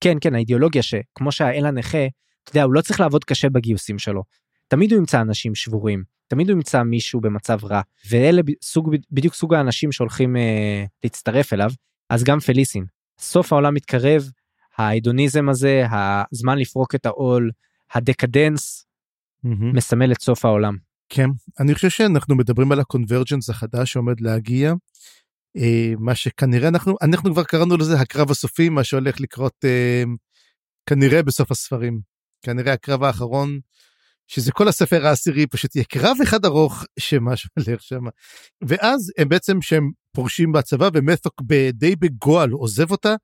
כן 0.00 0.16
כן 0.20 0.34
האידיאולוגיה 0.34 0.82
שכמו 0.82 1.32
שהאל 1.32 1.66
הנכה 1.66 2.06
אתה 2.44 2.50
יודע 2.50 2.62
הוא 2.62 2.74
לא 2.74 2.80
צריך 2.80 3.00
לעבוד 3.00 3.24
קשה 3.24 3.50
בגיוסים 3.50 3.98
שלו 3.98 4.22
תמיד 4.68 4.92
הוא 4.92 4.98
ימצא 4.98 5.20
אנשים 5.20 5.54
שבורים 5.54 6.02
תמיד 6.28 6.50
הוא 6.50 6.56
ימצא 6.56 6.82
מישהו 6.82 7.20
במצב 7.20 7.64
רע 7.64 7.80
ואלה 8.10 8.42
סוג 8.62 8.96
בדיוק 9.10 9.34
סוג 9.34 9.54
האנשים 9.54 9.92
שהולכים 9.92 10.36
אה, 10.36 10.84
להצטרף 11.04 11.52
אליו 11.52 11.70
אז 12.10 12.24
גם 12.24 12.40
פליסין 12.40 12.84
סוף 13.20 13.52
העולם 13.52 13.74
מתקרב 13.74 14.30
ההדוניזם 14.78 15.48
הזה 15.48 15.84
הזמן 16.32 16.58
לפרוק 16.58 16.94
את 16.94 17.06
העול 17.06 17.50
הדקדנס 17.94 18.86
mm-hmm. 19.46 19.48
מסמל 19.74 20.12
את 20.12 20.20
סוף 20.20 20.44
העולם. 20.44 20.76
כן 21.08 21.28
אני 21.60 21.74
חושב 21.74 21.90
שאנחנו 21.90 22.36
מדברים 22.36 22.72
על 22.72 22.80
הקונברג'נס 22.80 23.50
החדש 23.50 23.92
שעומד 23.92 24.20
להגיע. 24.20 24.72
אה, 25.56 25.92
מה 25.98 26.14
שכנראה 26.14 26.68
אנחנו 26.68 26.96
אנחנו 27.02 27.32
כבר 27.32 27.44
קראנו 27.44 27.76
לזה 27.76 28.00
הקרב 28.00 28.30
הסופי 28.30 28.68
מה 28.68 28.84
שהולך 28.84 29.20
לקרות 29.20 29.54
אה, 29.64 30.02
כנראה 30.86 31.22
בסוף 31.22 31.50
הספרים 31.50 32.00
כנראה 32.42 32.72
הקרב 32.72 33.02
האחרון 33.02 33.60
שזה 34.26 34.52
כל 34.52 34.68
הספר 34.68 35.06
העשירי 35.06 35.46
פשוט 35.46 35.76
יהיה 35.76 35.84
קרב 35.84 36.16
אחד 36.22 36.44
ארוך 36.44 36.84
שמשהו 36.98 37.50
הולך 37.66 37.82
שם 37.82 38.02
ואז 38.68 39.12
הם 39.18 39.28
בעצם 39.28 39.62
שהם 39.62 39.90
פורשים 40.12 40.52
בצבא 40.52 40.88
ומתוק 40.94 41.42
די 41.72 41.96
בגועל 41.96 42.50
עוזב 42.50 42.90
אותה 42.90 43.14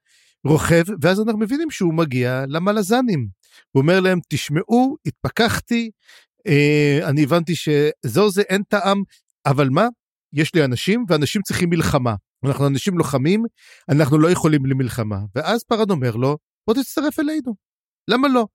רוכב 0.46 0.84
ואז 1.00 1.20
אנחנו 1.20 1.38
מבינים 1.38 1.70
שהוא 1.70 1.94
מגיע 1.94 2.44
למלזנים. 2.48 3.41
הוא 3.70 3.82
אומר 3.82 4.00
להם 4.00 4.18
תשמעו 4.28 4.96
התפכחתי 5.06 5.90
אה, 6.46 7.00
אני 7.08 7.22
הבנתי 7.22 7.54
שזהו 7.54 8.30
זה 8.30 8.42
אין 8.42 8.62
טעם 8.62 9.02
אבל 9.46 9.68
מה? 9.68 9.88
יש 10.32 10.54
לי 10.54 10.64
אנשים 10.64 11.04
ואנשים 11.08 11.42
צריכים 11.42 11.70
מלחמה. 11.70 12.14
אנחנו 12.44 12.66
אנשים 12.66 12.98
לוחמים 12.98 13.44
אנחנו 13.88 14.18
לא 14.18 14.30
יכולים 14.30 14.66
למלחמה. 14.66 15.18
ואז 15.34 15.64
פרד 15.64 15.90
אומר 15.90 16.16
לו 16.16 16.38
בוא 16.66 16.74
תצטרף 16.74 17.20
אלינו. 17.20 17.54
למה 18.08 18.28
לא? 18.28 18.46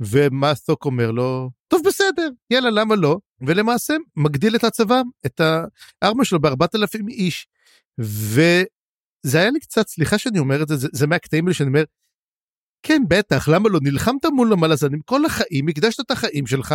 ומאסוק 0.00 0.84
אומר 0.84 1.10
לו? 1.10 1.50
טוב 1.68 1.82
בסדר 1.86 2.28
יאללה 2.50 2.70
למה 2.70 2.96
לא? 2.96 3.18
ולמעשה 3.40 3.94
מגדיל 4.16 4.56
את 4.56 4.64
הצבא 4.64 5.00
את 5.26 5.40
הארמה 6.02 6.24
שלו 6.24 6.40
בארבעת 6.40 6.74
אלפים 6.74 7.08
איש. 7.08 7.46
וזה 8.00 9.38
היה 9.38 9.50
לי 9.50 9.60
קצת 9.60 9.88
סליחה 9.88 10.18
שאני 10.18 10.38
אומר 10.38 10.62
את 10.62 10.68
זה 10.68 10.76
זה, 10.76 10.88
זה 10.92 11.06
מהקטעים 11.06 11.44
האלה 11.44 11.54
שאני 11.54 11.68
אומר. 11.68 11.84
כן 12.86 13.02
בטח 13.08 13.48
למה 13.48 13.68
לא 13.68 13.78
נלחמת 13.82 14.24
מול 14.24 14.52
המלזנים 14.52 15.00
כל 15.04 15.24
החיים 15.24 15.68
הקדשת 15.68 16.00
את 16.00 16.10
החיים 16.10 16.46
שלך 16.46 16.74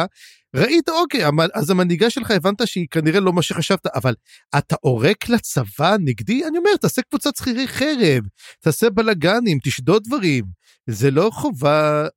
ראית 0.56 0.90
אוקיי 0.90 1.22
אז 1.54 1.70
המנהיגה 1.70 2.10
שלך 2.10 2.32
הבנת 2.32 2.68
שהיא 2.68 2.88
כנראה 2.92 3.20
לא 3.20 3.34
מה 3.34 3.42
שחשבת 3.42 3.88
אבל 3.96 4.14
אתה 4.58 4.76
עורק 4.82 5.30
לצבא 5.30 5.96
נגדי 6.00 6.46
אני 6.48 6.58
אומר 6.58 6.76
תעשה 6.82 7.02
קבוצת 7.02 7.36
שכירי 7.36 7.68
חרב 7.68 8.24
תעשה 8.60 8.90
בלאגנים 8.90 9.58
תשדוד 9.64 10.04
דברים 10.04 10.46
זה 10.88 11.12
לא 11.12 11.30
חובה 11.34 12.08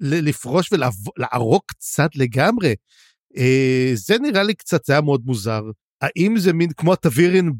לפרוש 0.00 0.70
ולערוק 0.72 1.64
קצת 1.66 2.10
לגמרי. 2.16 2.74
אה, 3.36 3.90
זה 3.94 4.18
נראה 4.18 4.42
לי 4.42 4.54
קצת, 4.54 4.84
זה 4.84 4.92
היה 4.92 5.02
מאוד 5.02 5.22
מוזר. 5.24 5.62
האם 6.00 6.38
זה 6.38 6.52
מין 6.52 6.70
כמו 6.76 6.92
התווירין 6.92 7.52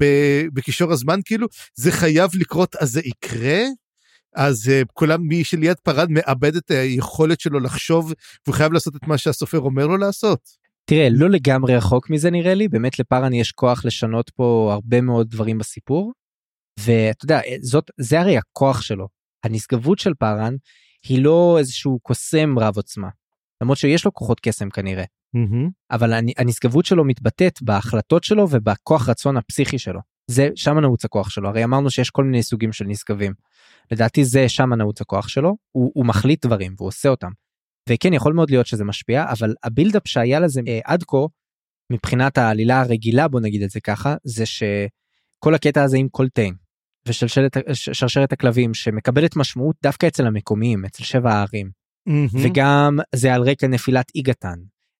בקישור 0.54 0.92
הזמן 0.92 1.20
כאילו 1.24 1.46
זה 1.74 1.92
חייב 1.92 2.30
לקרות 2.34 2.76
אז 2.76 2.90
זה 2.90 3.00
יקרה? 3.04 3.64
אז 4.38 4.68
uh, 4.68 4.86
כולם 4.92 5.22
מי 5.22 5.44
שליד 5.44 5.76
פרד 5.82 6.10
מאבד 6.10 6.56
את 6.56 6.70
היכולת 6.70 7.40
שלו 7.40 7.60
לחשוב 7.60 8.12
והוא 8.46 8.54
חייב 8.54 8.72
לעשות 8.72 8.96
את 8.96 9.06
מה 9.06 9.18
שהסופר 9.18 9.60
אומר 9.60 9.86
לו 9.86 9.96
לעשות. 9.96 10.40
תראה 10.84 11.08
לא 11.10 11.30
לגמרי 11.30 11.76
רחוק 11.76 12.10
מזה 12.10 12.30
נראה 12.30 12.54
לי 12.54 12.68
באמת 12.68 12.98
לפארן 12.98 13.32
יש 13.32 13.52
כוח 13.52 13.84
לשנות 13.84 14.30
פה 14.30 14.70
הרבה 14.72 15.00
מאוד 15.00 15.30
דברים 15.30 15.58
בסיפור. 15.58 16.12
ואתה 16.80 17.24
יודע 17.24 17.40
זאת 17.60 17.90
זה 18.00 18.20
הרי 18.20 18.36
הכוח 18.38 18.82
שלו 18.82 19.08
הנשגבות 19.44 19.98
של 19.98 20.14
פארן 20.14 20.54
היא 21.08 21.24
לא 21.24 21.56
איזשהו 21.58 21.98
קוסם 22.02 22.58
רב 22.58 22.76
עוצמה. 22.76 23.08
למרות 23.62 23.78
שיש 23.78 24.04
לו 24.04 24.14
כוחות 24.14 24.40
קסם 24.40 24.70
כנראה. 24.70 25.04
Mm-hmm. 25.04 25.70
אבל 25.90 26.12
הנשגבות 26.38 26.84
שלו 26.84 27.04
מתבטאת 27.04 27.62
בהחלטות 27.62 28.24
שלו 28.24 28.46
ובכוח 28.50 29.08
רצון 29.08 29.36
הפסיכי 29.36 29.78
שלו. 29.78 30.00
זה 30.30 30.48
שם 30.54 30.78
נעוץ 30.78 31.04
הכוח 31.04 31.30
שלו 31.30 31.48
הרי 31.48 31.64
אמרנו 31.64 31.90
שיש 31.90 32.10
כל 32.10 32.24
מיני 32.24 32.42
סוגים 32.42 32.72
של 32.72 32.84
נשגבים. 32.84 33.32
לדעתי 33.90 34.24
זה 34.24 34.48
שם 34.48 34.74
נעוץ 34.74 35.00
הכוח 35.00 35.28
שלו 35.28 35.56
הוא, 35.72 35.92
הוא 35.94 36.06
מחליט 36.06 36.46
דברים 36.46 36.74
והוא 36.78 36.88
עושה 36.88 37.08
אותם. 37.08 37.30
וכן 37.88 38.12
יכול 38.12 38.32
מאוד 38.32 38.50
להיות 38.50 38.66
שזה 38.66 38.84
משפיע 38.84 39.24
אבל 39.30 39.54
ה 39.64 39.69
buildup 39.69 40.02
שהיה 40.08 40.40
לזה 40.40 40.60
אה, 40.68 40.80
עד 40.84 41.02
כה 41.02 41.16
מבחינת 41.92 42.38
העלילה 42.38 42.80
הרגילה 42.80 43.28
בוא 43.28 43.40
נגיד 43.40 43.62
את 43.62 43.70
זה 43.70 43.80
ככה 43.80 44.16
זה 44.24 44.46
שכל 44.46 45.54
הקטע 45.54 45.82
הזה 45.82 45.96
עם 45.96 46.08
קולטיין 46.08 46.54
ושרשרת 47.06 48.32
הכלבים 48.32 48.74
שמקבלת 48.74 49.36
משמעות 49.36 49.76
דווקא 49.82 50.06
אצל 50.06 50.26
המקומיים 50.26 50.84
אצל 50.84 51.04
שבע 51.04 51.32
הערים 51.32 51.70
mm-hmm. 52.08 52.38
וגם 52.44 52.98
זה 53.14 53.34
על 53.34 53.42
רקע 53.42 53.66
נפילת 53.66 54.06
איגתן 54.14 54.58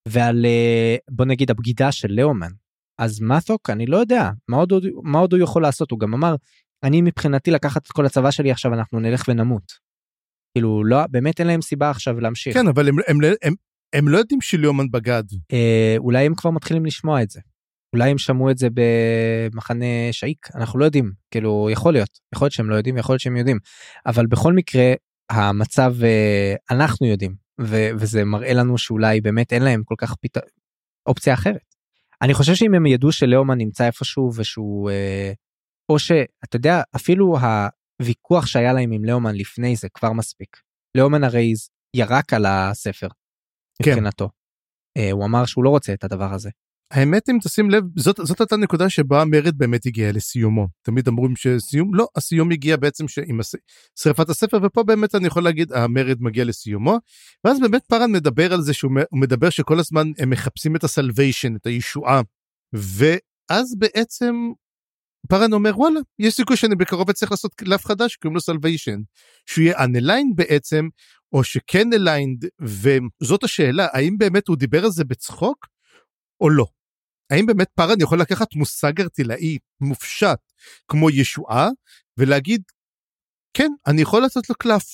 ועל 0.09 0.47
אה, 0.47 0.97
בוא 1.11 1.25
נגיד 1.25 1.51
הבגידה 1.51 1.93
של 1.93 2.09
לאומן 2.11 2.51
אז 2.99 3.21
מאתוק 3.21 3.71
אני 3.71 3.87
לא 3.87 3.97
יודע 3.97 4.31
מה 4.49 4.57
עוד, 4.57 4.73
מה 5.03 5.19
עוד 5.19 5.33
הוא 5.33 5.43
יכול 5.43 5.63
לעשות 5.63 5.91
הוא 5.91 6.01
גם 6.01 6.15
אמר 6.15 6.35
אני 6.83 7.03
מבחינתי 7.03 7.51
לקחת 7.51 7.87
את 7.87 7.93
כל 7.93 8.07
הצבא 8.07 8.31
שלי 8.31 8.51
עכשיו 8.51 8.75
אנחנו 8.75 9.01
נלך 9.01 9.25
ונמות. 9.29 9.73
כאילו 10.55 10.85
לא 10.85 11.07
באמת 11.11 11.41
אין 11.41 11.47
להם 11.47 11.63
סיבה 11.63 11.91
עכשיו 11.91 12.21
להמשיך. 12.21 12.55
כן 12.55 12.69
אבל 12.69 12.89
הם, 12.89 12.97
הם, 12.99 13.25
הם, 13.25 13.33
הם, 13.43 13.55
הם 13.93 14.09
לא 14.09 14.19
יודעים 14.19 14.41
שליאומן 14.41 14.91
בגד. 14.91 15.23
אה, 15.53 15.95
אולי 15.99 16.27
הם 16.27 16.35
כבר 16.35 16.51
מתחילים 16.51 16.85
לשמוע 16.85 17.23
את 17.23 17.31
זה. 17.31 17.41
אולי 17.93 18.11
הם 18.11 18.19
שמעו 18.19 18.51
את 18.51 18.59
זה 18.59 18.69
במחנה 18.75 19.85
שאיק 20.13 20.49
אנחנו 20.55 20.79
לא 20.79 20.85
יודעים 20.85 21.13
כאילו 21.31 21.69
יכול 21.73 21.93
להיות 21.93 22.19
יכול 22.35 22.45
להיות 22.45 22.53
שהם 22.53 22.71
לא 22.71 22.75
יודעים 22.75 22.97
יכול 22.99 23.13
להיות 23.13 23.21
שהם 23.21 23.37
יודעים 23.37 23.59
אבל 24.07 24.27
בכל 24.27 24.53
מקרה 24.53 24.93
המצב 25.31 25.95
אה, 26.03 26.55
אנחנו 26.71 27.07
יודעים 27.07 27.35
ו- 27.61 27.91
וזה 27.99 28.25
מראה 28.25 28.53
לנו 28.53 28.79
שאולי 28.79 29.21
באמת 29.21 29.53
אין 29.53 29.63
להם 29.63 29.83
כל 29.85 29.95
כך 29.99 30.15
פת... 30.15 30.39
אופציה 31.07 31.35
אחרת. 31.35 31.68
אני 32.23 32.35
חושב 32.35 32.55
שאם 32.55 32.75
הם 32.75 32.87
ידעו 32.87 33.13
שלאומן 33.13 33.59
נמצא 33.59 33.87
איפשהו 33.87 34.31
ושהוא 34.37 34.91
אה, 34.91 35.33
או 35.93 35.99
שאתה 35.99 36.57
יודע 36.57 36.83
אפילו 36.97 37.37
הוויכוח 38.01 38.47
שהיה 38.47 38.73
להם 38.73 38.93
עם 38.93 39.05
לאומן 39.05 39.35
לפני 39.35 39.77
זה 39.77 39.89
כבר 39.89 40.13
מספיק. 40.13 40.57
לאומן 40.97 41.25
הרי 41.25 41.53
ירק 41.97 42.33
על 42.33 42.47
הספר 42.47 43.09
כן. 43.83 43.91
מבחינתו. 43.91 44.29
אה, 44.97 45.11
הוא 45.13 45.25
אמר 45.25 45.47
שהוא 45.47 45.65
לא 45.65 45.71
רוצה 45.71 45.93
את 45.93 46.05
הדבר 46.05 46.35
הזה. 46.35 46.51
האמת 46.91 47.29
אם 47.29 47.39
תשים 47.43 47.71
לב 47.71 47.85
זאת 47.97 48.17
זאת 48.23 48.41
הייתה 48.41 48.57
נקודה 48.57 48.91
שבה 48.91 49.23
המרד 49.23 49.59
באמת 49.59 49.87
הגיע 49.87 50.13
לסיומו. 50.13 50.69
תמיד 50.83 51.09
אמרו 51.09 51.29
שסיום 51.37 51.95
לא 51.95 52.07
הסיום 52.17 52.51
הגיע 52.51 52.77
בעצם 52.77 53.05
עם 53.27 53.41
שרפת 53.99 54.29
הספר 54.29 54.59
ופה 54.63 54.83
באמת 54.83 55.15
אני 55.15 55.27
יכול 55.27 55.45
להגיד 55.45 55.73
המרד 55.73 56.17
מגיע 56.21 56.45
לסיומו. 56.45 56.99
ואז 57.45 57.61
באמת 57.61 57.83
פארן 57.89 58.13
מדבר 58.13 58.53
על 58.53 58.63
זה 58.63 58.73
שהוא 58.75 58.93
מדבר 59.13 59.51
שכל 59.51 59.79
הזמן 59.79 60.11
הם 60.19 60.31
מחפשים 60.31 60.77
את 60.77 60.85
הסלוויישן 60.85 61.57
את 61.57 61.67
הישועה. 61.67 62.21
ואז 62.73 63.75
בעצם 63.79 64.35
פארן 65.29 65.53
אומר 65.53 65.79
וואלה 65.79 66.01
יש 66.19 66.35
סיכוי 66.35 66.57
שאני 66.57 66.75
בקרוב 66.75 67.11
אצליח 67.11 67.31
לעשות 67.31 67.55
קלף 67.55 67.85
חדש 67.85 68.17
קוראים 68.17 68.35
לו 68.35 68.41
salvation 68.41 69.01
שהוא 69.47 69.63
יהיה 69.63 69.85
unaligned 69.85 70.37
בעצם 70.37 70.89
או 71.33 71.45
שכן 71.45 71.93
aligned 71.93 72.45
וזאת 72.61 73.45
השאלה 73.45 73.87
האם 73.93 74.19
באמת 74.19 74.49
הוא 74.49 74.57
דיבר 74.57 74.85
על 74.85 74.91
זה 74.91 75.05
בצחוק 75.05 75.67
או 76.41 76.51
לא. 76.51 76.78
האם 77.31 77.47
באמת 77.47 77.69
פארן 77.75 78.01
יכול 78.01 78.21
לקחת 78.21 78.55
מושג 78.55 79.01
ערטילאי 79.01 79.59
מופשט 79.81 80.39
כמו 80.89 81.11
ישועה 81.11 81.69
ולהגיד 82.17 82.63
כן 83.55 83.73
אני 83.87 84.03
יכול 84.03 84.23
לעשות 84.23 84.51
לו 84.51 84.57
קלף. 84.57 84.85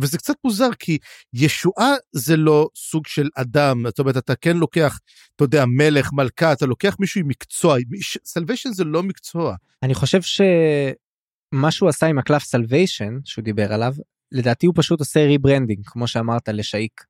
וזה 0.00 0.18
קצת 0.18 0.34
מוזר 0.44 0.68
כי 0.78 0.98
ישועה 1.34 1.94
זה 2.12 2.36
לא 2.36 2.68
סוג 2.76 3.06
של 3.06 3.28
אדם 3.34 3.82
זאת 3.86 3.98
אומרת 3.98 4.16
אתה 4.16 4.36
כן 4.36 4.56
לוקח 4.56 4.98
אתה 5.36 5.44
יודע 5.44 5.64
מלך 5.66 6.12
מלכה 6.12 6.52
אתה 6.52 6.66
לוקח 6.66 6.96
מישהו 7.00 7.20
עם 7.20 7.28
מקצוע 7.28 7.76
salvation 8.24 8.72
זה 8.72 8.84
לא 8.84 9.02
מקצוע. 9.02 9.56
אני 9.82 9.94
חושב 9.94 10.22
שמה 10.22 11.70
שהוא 11.70 11.88
עשה 11.88 12.06
עם 12.06 12.18
הקלף 12.18 12.44
salvation 12.44 13.18
שהוא 13.24 13.44
דיבר 13.44 13.72
עליו 13.72 13.92
לדעתי 14.32 14.66
הוא 14.66 14.74
פשוט 14.76 15.00
עושה 15.00 15.20
rebranding 15.20 15.86
כמו 15.86 16.06
שאמרת 16.06 16.48
לשאיק. 16.48 17.04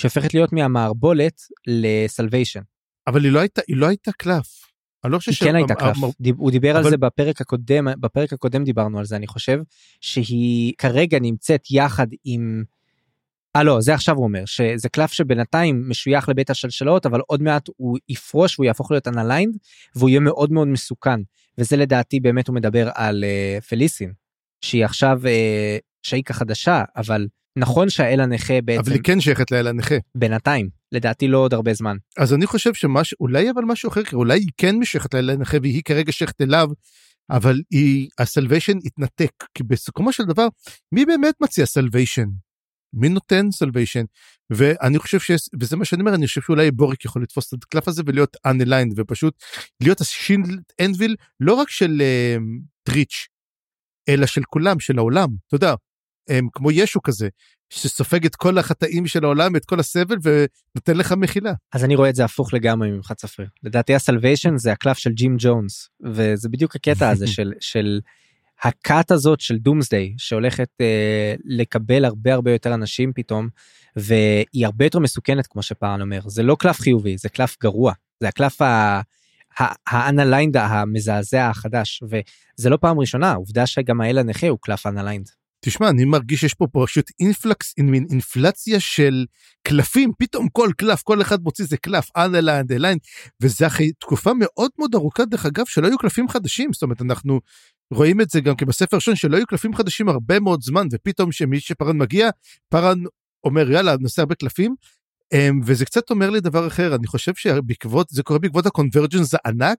שהופכת 0.00 0.34
להיות 0.34 0.52
מהמערבולת 0.52 1.42
ל 1.66 1.74
salvation. 1.74 2.60
אבל 3.06 3.24
היא 3.24 3.32
לא 3.32 3.40
הייתה 3.40 3.60
היא 3.68 3.76
לא 3.76 3.86
הייתה 3.86 4.12
קלף. 4.12 4.62
אני 5.04 5.12
לא 5.12 5.18
חושב 5.18 5.32
היא 5.44 5.50
כן 5.50 5.56
הייתה 5.56 5.74
קלף, 5.74 5.96
הוא 6.36 6.50
דיבר. 6.50 6.76
על 6.76 6.90
זה 6.90 6.96
בפרק 6.96 7.40
הקודם, 7.40 7.86
בפרק 8.00 8.32
הקודם 8.32 8.64
דיברנו 8.64 8.98
על 8.98 9.04
זה 9.04 9.16
אני 9.16 9.26
חושב, 9.26 9.58
שהיא 10.00 10.72
כרגע 10.78 11.18
נמצאת 11.20 11.70
יחד 11.70 12.06
עם, 12.24 12.64
אה 13.56 13.62
לא 13.62 13.80
זה 13.80 13.94
עכשיו 13.94 14.16
הוא 14.16 14.24
אומר 14.24 14.44
שזה 14.44 14.88
קלף 14.88 15.12
שבינתיים 15.12 15.88
משוייך 15.88 16.28
לבית 16.28 16.50
השלשלות 16.50 17.06
אבל 17.06 17.20
עוד 17.26 17.42
מעט 17.42 17.68
הוא 17.76 17.98
יפרוש 18.08 18.58
והוא 18.58 18.66
יהפוך 18.66 18.90
להיות 18.90 19.08
unaligned 19.08 19.56
והוא 19.96 20.08
יהיה 20.08 20.20
מאוד 20.20 20.52
מאוד 20.52 20.68
מסוכן 20.68 21.20
וזה 21.58 21.76
לדעתי 21.76 22.20
באמת 22.20 22.48
הוא 22.48 22.54
מדבר 22.54 22.88
על 22.94 23.24
אה, 23.24 23.64
פליסין 23.64 24.12
שהיא 24.60 24.84
עכשיו 24.84 25.20
אה, 25.22 25.26
שאיק 26.02 26.34
חדשה 26.34 26.84
אבל 26.96 27.26
נכון 27.56 27.90
שהאל 27.90 28.20
הנכה 28.20 28.60
בעצם 28.60 28.80
אבל 28.80 28.92
היא 28.92 29.00
כן 29.04 29.20
שייכת 29.20 29.50
לאל 29.50 29.66
הנכה. 29.66 29.94
בינתיים. 30.14 30.68
לדעתי 30.92 31.28
לא 31.28 31.38
עוד 31.38 31.54
הרבה 31.54 31.74
זמן. 31.74 31.96
אז 32.18 32.34
אני 32.34 32.46
חושב 32.46 32.74
שמש 32.74 33.14
אולי 33.20 33.50
אבל 33.50 33.64
משהו 33.64 33.88
אחר 33.88 34.00
אולי 34.12 34.38
היא 34.38 34.50
כן 34.56 34.76
משייכת 34.76 35.14
לאל 35.14 35.30
הנכה 35.30 35.56
והיא 35.62 35.82
כרגע 35.84 36.12
שייכת 36.12 36.40
אליו 36.40 36.68
אבל 37.30 37.60
היא 37.70 38.08
ה 38.18 38.24
salvation 38.24 38.78
התנתק 38.84 39.32
כי 39.54 39.62
בסיכומו 39.62 40.12
של 40.12 40.24
דבר 40.24 40.48
מי 40.92 41.04
באמת 41.04 41.34
מציע 41.40 41.66
salvation 41.66 42.26
מי 42.94 43.08
נותן 43.08 43.50
salvation 43.50 44.04
ואני 44.50 44.98
חושב 44.98 45.20
ש... 45.20 45.30
וזה 45.60 45.76
מה 45.76 45.84
שאני 45.84 46.00
אומר 46.00 46.14
אני 46.14 46.26
חושב 46.26 46.40
שאולי 46.40 46.70
בוריק 46.70 47.04
יכול 47.04 47.22
לתפוס 47.22 47.54
את 47.54 47.58
הקלף 47.64 47.88
הזה 47.88 48.02
ולהיות 48.06 48.36
unaligned 48.46 48.92
ופשוט 48.96 49.34
להיות 49.82 50.00
ה 50.00 50.09
Shield 50.09 50.62
Anvil 50.80 51.16
לא 51.40 51.54
רק 51.54 51.70
של 51.70 52.02
אה, 52.02 52.42
טריץ' 52.82 53.26
אלא 54.08 54.26
של 54.26 54.42
כולם 54.48 54.80
של 54.80 54.98
העולם. 54.98 55.28
אתה 55.48 55.56
יודע 55.56 55.74
הם 56.28 56.48
כמו 56.52 56.70
ישו 56.70 57.02
כזה, 57.02 57.28
שסופג 57.70 58.26
את 58.26 58.36
כל 58.36 58.58
החטאים 58.58 59.06
של 59.06 59.24
העולם, 59.24 59.56
את 59.56 59.64
כל 59.64 59.80
הסבל, 59.80 60.16
ונותן 60.22 60.96
לך 60.96 61.12
מחילה. 61.12 61.52
אז 61.72 61.84
אני 61.84 61.96
רואה 61.96 62.10
את 62.10 62.14
זה 62.14 62.24
הפוך 62.24 62.54
לגמרי 62.54 62.90
ממך 62.90 63.12
צפריר. 63.12 63.48
לדעתי 63.62 63.94
ה 63.94 64.00
salvation 64.00 64.56
זה 64.56 64.72
הקלף 64.72 64.98
של 64.98 65.12
ג'ים 65.12 65.36
ג'ונס, 65.38 65.88
וזה 66.04 66.48
בדיוק 66.48 66.76
הקטע 66.76 67.08
הזה 67.08 67.26
של, 67.34 67.52
של 67.60 68.00
הכת 68.62 69.10
הזאת 69.10 69.40
של 69.40 69.58
doomsday, 69.58 70.14
שהולכת 70.18 70.68
אה, 70.80 71.34
לקבל 71.44 72.04
הרבה 72.04 72.34
הרבה 72.34 72.52
יותר 72.52 72.74
אנשים 72.74 73.12
פתאום, 73.14 73.48
והיא 73.96 74.66
הרבה 74.66 74.84
יותר 74.84 74.98
מסוכנת 74.98 75.46
כמו 75.46 75.62
שפארן 75.62 76.00
אומר. 76.00 76.20
זה 76.26 76.42
לא 76.42 76.56
קלף 76.58 76.80
חיובי, 76.80 77.18
זה 77.18 77.28
קלף 77.28 77.56
גרוע. 77.60 77.92
זה 78.20 78.28
הקלף 78.28 78.62
ה... 78.62 79.00
ה 79.86 79.93
unaligned 79.93 80.56
המזעזע 80.56 81.48
החדש 81.48 82.02
וזה 82.02 82.70
לא 82.70 82.76
פעם 82.76 82.98
ראשונה 82.98 83.34
עובדה 83.34 83.66
שגם 83.66 84.00
האל 84.00 84.18
הנכה 84.18 84.48
הוא 84.48 84.58
קלף 84.60 84.86
unaligned. 84.86 85.30
תשמע, 85.64 85.90
אני 85.90 86.04
מרגיש 86.04 86.40
שיש 86.40 86.54
פה 86.54 86.66
פשוט 86.72 87.10
influx, 87.20 87.74
מין 87.78 88.06
אינפלציה 88.10 88.80
של 88.80 89.26
קלפים, 89.62 90.12
פתאום 90.18 90.48
כל 90.48 90.70
קלף, 90.76 91.02
כל 91.02 91.22
אחד 91.22 91.42
מוציא 91.42 91.64
איזה 91.64 91.76
קלף, 91.76 92.08
unaligned, 92.16 92.66
aligned, 92.70 92.98
וזה 93.42 93.66
אחרי 93.66 93.92
תקופה 94.00 94.30
מאוד 94.38 94.70
מאוד 94.78 94.94
ארוכה, 94.94 95.24
דרך 95.24 95.46
אגב, 95.46 95.66
שלא 95.66 95.86
היו 95.86 95.98
קלפים 95.98 96.28
חדשים, 96.28 96.72
זאת 96.72 96.82
אומרת, 96.82 97.02
אנחנו 97.02 97.40
רואים 97.92 98.20
את 98.20 98.30
זה 98.30 98.40
גם 98.40 98.56
כי 98.56 98.64
בספר 98.64 98.96
ראשון, 98.96 99.16
שלא 99.16 99.36
היו 99.36 99.46
קלפים 99.46 99.74
חדשים 99.74 100.08
הרבה 100.08 100.40
מאוד 100.40 100.62
זמן, 100.62 100.86
ופתאום 100.92 101.32
שמי 101.32 101.60
שפארן 101.60 101.98
מגיע, 101.98 102.30
פארן 102.68 102.98
אומר, 103.44 103.70
יאללה, 103.70 103.96
נעשה 104.00 104.22
הרבה 104.22 104.34
קלפים, 104.34 104.74
וזה 105.64 105.84
קצת 105.84 106.10
אומר 106.10 106.30
לי 106.30 106.40
דבר 106.40 106.66
אחר, 106.66 106.94
אני 106.94 107.06
חושב 107.06 107.34
שבעקבות, 107.34 108.08
זה 108.10 108.22
קורה 108.22 108.38
בעקבות 108.38 108.66
הקונברג'נס 108.66 109.34
הענק, 109.34 109.78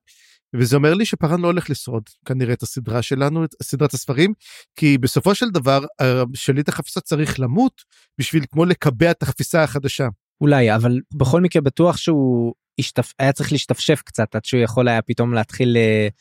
וזה 0.55 0.75
אומר 0.75 0.93
לי 0.93 1.05
שפארן 1.05 1.41
לא 1.41 1.47
הולך 1.47 1.69
לשרוד 1.69 2.03
כנראה 2.25 2.53
את 2.53 2.63
הסדרה 2.63 3.01
שלנו, 3.01 3.43
את 3.43 3.49
סדרת 3.63 3.93
הספרים, 3.93 4.33
כי 4.75 4.97
בסופו 4.97 5.35
של 5.35 5.49
דבר 5.49 5.85
שליט 6.33 6.69
החפיסה 6.69 7.01
צריך 7.01 7.39
למות 7.39 7.81
בשביל 8.17 8.43
כמו 8.51 8.65
לקבע 8.65 9.11
את 9.11 9.23
החפיסה 9.23 9.63
החדשה. 9.63 10.07
אולי, 10.41 10.75
אבל 10.75 10.99
בכל 11.13 11.41
מקרה 11.41 11.61
בטוח 11.61 11.97
שהוא 11.97 12.53
השתפ... 12.79 13.11
היה 13.19 13.31
צריך 13.31 13.51
להשתפשף 13.51 14.01
קצת 14.05 14.35
עד 14.35 14.45
שהוא 14.45 14.61
יכול 14.61 14.87
היה 14.87 15.01
פתאום 15.01 15.33
להתחיל 15.33 15.77
uh, 15.77 16.11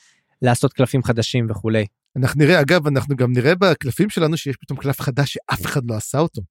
לעשות 0.43 0.73
קלפים 0.73 1.03
חדשים 1.03 1.47
וכולי. 1.51 1.87
אנחנו 2.17 2.45
נראה, 2.45 2.61
אגב, 2.61 2.87
אנחנו 2.87 3.17
גם 3.17 3.33
נראה 3.33 3.55
בקלפים 3.55 4.11
שלנו 4.11 4.37
שיש 4.37 4.57
פתאום 4.57 4.79
קלף 4.79 5.01
חדש 5.01 5.33
שאף 5.33 5.67
אחד 5.67 5.81
לא 5.91 5.95
עשה 5.95 6.19
אותו. 6.19 6.43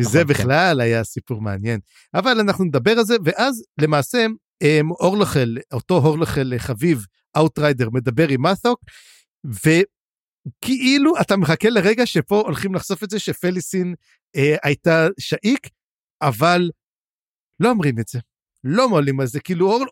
זה 0.00 0.08
נכון, 0.08 0.20
כן. 0.20 0.26
בכלל 0.26 0.80
היה 0.80 1.04
סיפור 1.04 1.40
מעניין. 1.40 1.80
אבל 2.14 2.40
אנחנו 2.40 2.64
נדבר 2.64 2.98
על 2.98 3.04
זה, 3.04 3.16
ואז 3.24 3.64
למעשה 3.80 4.26
אמ, 4.62 4.90
אורלחל, 4.90 5.56
אותו 5.72 5.94
אורלחל 5.94 6.52
חביב, 6.58 7.06
outrider, 7.36 7.90
מדבר 7.90 8.28
עם 8.28 8.42
מת'וק, 8.42 8.80
וכאילו 9.44 11.20
אתה 11.20 11.36
מחכה 11.36 11.70
לרגע 11.70 12.06
שפה 12.06 12.40
הולכים 12.40 12.74
לחשוף 12.74 13.04
את 13.04 13.10
זה 13.10 13.18
שפליסין 13.18 13.94
אה, 14.36 14.56
הייתה 14.62 15.06
שאיק, 15.20 15.68
אבל 16.22 16.70
לא 17.60 17.70
אומרים 17.70 17.98
את 17.98 18.08
זה, 18.08 18.18
לא 18.64 18.88
מעלים 18.88 19.20
על 19.20 19.26
זה, 19.26 19.40
כאילו 19.40 19.72
אור... 19.72 19.84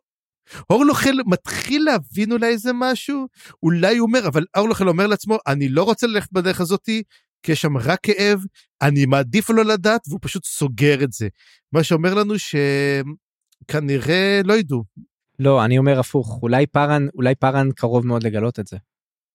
אורלוחל 0.71 1.17
מתחיל 1.27 1.85
להבין 1.85 2.33
אולי 2.33 2.47
איזה 2.47 2.71
משהו, 2.75 3.27
אולי 3.63 3.97
הוא 3.97 4.07
אומר, 4.07 4.29
אבל 4.29 4.45
אורלוחל 4.57 4.89
אומר 4.89 5.07
לעצמו, 5.07 5.39
אני 5.47 5.69
לא 5.69 5.83
רוצה 5.83 6.07
ללכת 6.07 6.33
בדרך 6.33 6.61
הזאתי, 6.61 7.03
כי 7.43 7.53
יש 7.53 7.61
שם 7.61 7.77
רק 7.77 7.99
כאב, 8.03 8.41
אני 8.83 9.07
מעדיף 9.07 9.51
לא 9.51 9.65
לדעת, 9.65 10.01
והוא 10.09 10.21
פשוט 10.23 10.45
סוגר 10.45 11.05
את 11.05 11.13
זה. 11.13 11.29
מה 11.73 11.85
שאומר 11.85 12.15
לנו 12.15 12.39
ש... 12.39 12.55
כנראה 13.69 14.41
לא 14.45 14.53
ידעו. 14.53 14.85
לא, 15.39 15.65
אני 15.65 15.79
אומר 15.79 16.01
הפוך, 16.01 16.39
אולי 16.43 16.67
פארן, 16.67 17.07
אולי 17.15 17.35
פארן 17.35 17.73
קרוב 17.73 18.07
מאוד 18.07 18.23
לגלות 18.23 18.61
את 18.61 18.67
זה. 18.67 18.77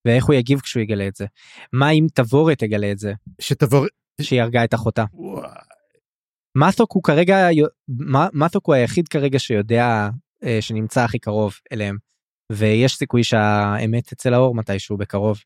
ואיך 0.05 0.25
הוא 0.25 0.35
יגיב 0.35 0.59
כשהוא 0.59 0.81
יגלה 0.81 1.07
את 1.07 1.15
זה? 1.15 1.25
מה 1.73 1.89
אם 1.89 2.07
תבורת 2.13 2.59
תגלה 2.59 2.91
את 2.91 2.99
זה? 2.99 3.13
שתבורת... 3.39 3.89
שהיא 4.21 4.41
הרגה 4.41 4.63
את 4.63 4.73
אחותה. 4.73 5.05
מתוק 6.55 6.91
הוא 6.91 7.03
כרגע, 7.03 7.47
מתוק 8.33 8.67
הוא 8.67 8.75
היחיד 8.75 9.07
כרגע 9.07 9.39
שיודע 9.39 10.09
אה, 10.43 10.57
שנמצא 10.61 11.03
הכי 11.03 11.19
קרוב 11.19 11.53
אליהם. 11.71 11.97
ויש 12.51 12.95
סיכוי 12.95 13.23
שהאמת 13.23 14.07
תצא 14.07 14.29
לאור 14.29 14.55
מתישהו 14.55 14.97
בקרוב. 14.97 15.39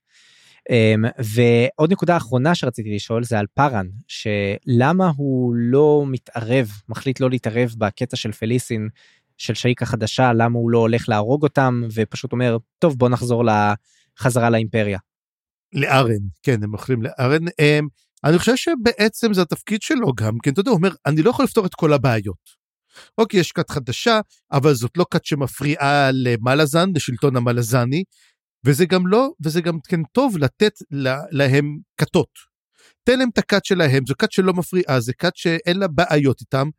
Um, 0.69 1.09
ועוד 1.17 1.91
נקודה 1.91 2.17
אחרונה 2.17 2.55
שרציתי 2.55 2.95
לשאול 2.95 3.23
זה 3.23 3.39
על 3.39 3.45
פארן 3.53 3.87
שלמה 4.07 5.11
הוא 5.17 5.53
לא 5.55 6.03
מתערב 6.07 6.71
מחליט 6.89 7.19
לא 7.19 7.29
להתערב 7.29 7.73
בקטע 7.77 8.15
של 8.15 8.31
פליסין 8.31 8.89
של 9.37 9.53
שייקה 9.53 9.85
חדשה 9.85 10.33
למה 10.33 10.59
הוא 10.59 10.71
לא 10.71 10.77
הולך 10.77 11.09
להרוג 11.09 11.43
אותם 11.43 11.81
ופשוט 11.93 12.31
אומר 12.31 12.57
טוב 12.79 12.97
בוא 12.97 13.09
נחזור 13.09 13.43
לחזרה 13.45 14.49
לאימפריה. 14.49 14.99
לארן 15.73 16.27
כן 16.43 16.63
הם 16.63 16.73
אוכלים 16.73 17.01
לארן 17.01 17.45
הם, 17.59 17.87
אני 18.23 18.37
חושב 18.39 18.55
שבעצם 18.55 19.33
זה 19.33 19.41
התפקיד 19.41 19.81
שלו 19.81 20.13
גם 20.13 20.37
כן 20.43 20.51
אתה 20.51 20.59
יודע 20.59 20.71
הוא 20.71 20.77
אומר 20.77 20.91
אני 21.05 21.21
לא 21.21 21.29
יכול 21.29 21.45
לפתור 21.45 21.65
את 21.65 21.75
כל 21.75 21.93
הבעיות. 21.93 22.59
אוקיי 23.17 23.39
יש 23.39 23.51
כת 23.51 23.69
חדשה 23.69 24.19
אבל 24.51 24.73
זאת 24.73 24.97
לא 24.97 25.05
כת 25.11 25.25
שמפריעה 25.25 26.09
למלאזן 26.13 26.89
לשלטון 26.95 27.35
המלאזני 27.35 28.03
וזה 28.65 28.85
גם 28.85 29.07
לא, 29.07 29.29
וזה 29.43 29.61
גם 29.61 29.79
כן 29.87 30.03
טוב 30.03 30.37
לתת 30.37 30.73
לה, 30.91 31.21
להם 31.31 31.77
כתות. 31.97 32.29
תן 33.03 33.19
להם 33.19 33.29
את 33.33 33.37
הכת 33.37 33.65
שלהם, 33.65 34.03
זו 34.07 34.13
כת 34.19 34.31
שלא 34.31 34.53
מפריעה, 34.53 34.99
זה 34.99 35.13
כת 35.13 35.35
שאין 35.35 35.79
לה 35.79 35.87
בעיות 35.87 36.41
איתם. 36.41 36.69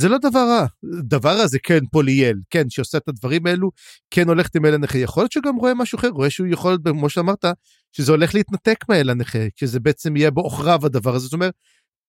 זה 0.00 0.08
לא 0.08 0.18
דבר 0.18 0.46
רע, 0.48 0.66
דבר 1.02 1.38
רע 1.38 1.46
זה 1.46 1.58
כן 1.62 1.86
פוליאל, 1.86 2.36
כן, 2.50 2.70
שעושה 2.70 2.98
את 2.98 3.08
הדברים 3.08 3.46
האלו, 3.46 3.70
כן 4.10 4.28
הולכת 4.28 4.56
עם 4.56 4.66
אל 4.66 4.74
הנכה, 4.74 4.98
יכול 4.98 5.22
להיות 5.22 5.32
שגם 5.32 5.56
רואה 5.56 5.74
משהו 5.74 5.98
אחר, 5.98 6.08
רואה 6.08 6.30
שהוא 6.30 6.46
יכול, 6.50 6.78
כמו 6.84 7.10
שאמרת, 7.10 7.44
שזה 7.92 8.12
הולך 8.12 8.34
להתנתק 8.34 8.84
מאל 8.88 9.10
הנכה, 9.10 9.38
שזה 9.56 9.80
בעצם 9.80 10.16
יהיה 10.16 10.30
בעוכריו 10.30 10.86
הדבר 10.86 11.14
הזה, 11.14 11.24
זאת 11.24 11.32
אומרת, 11.32 11.54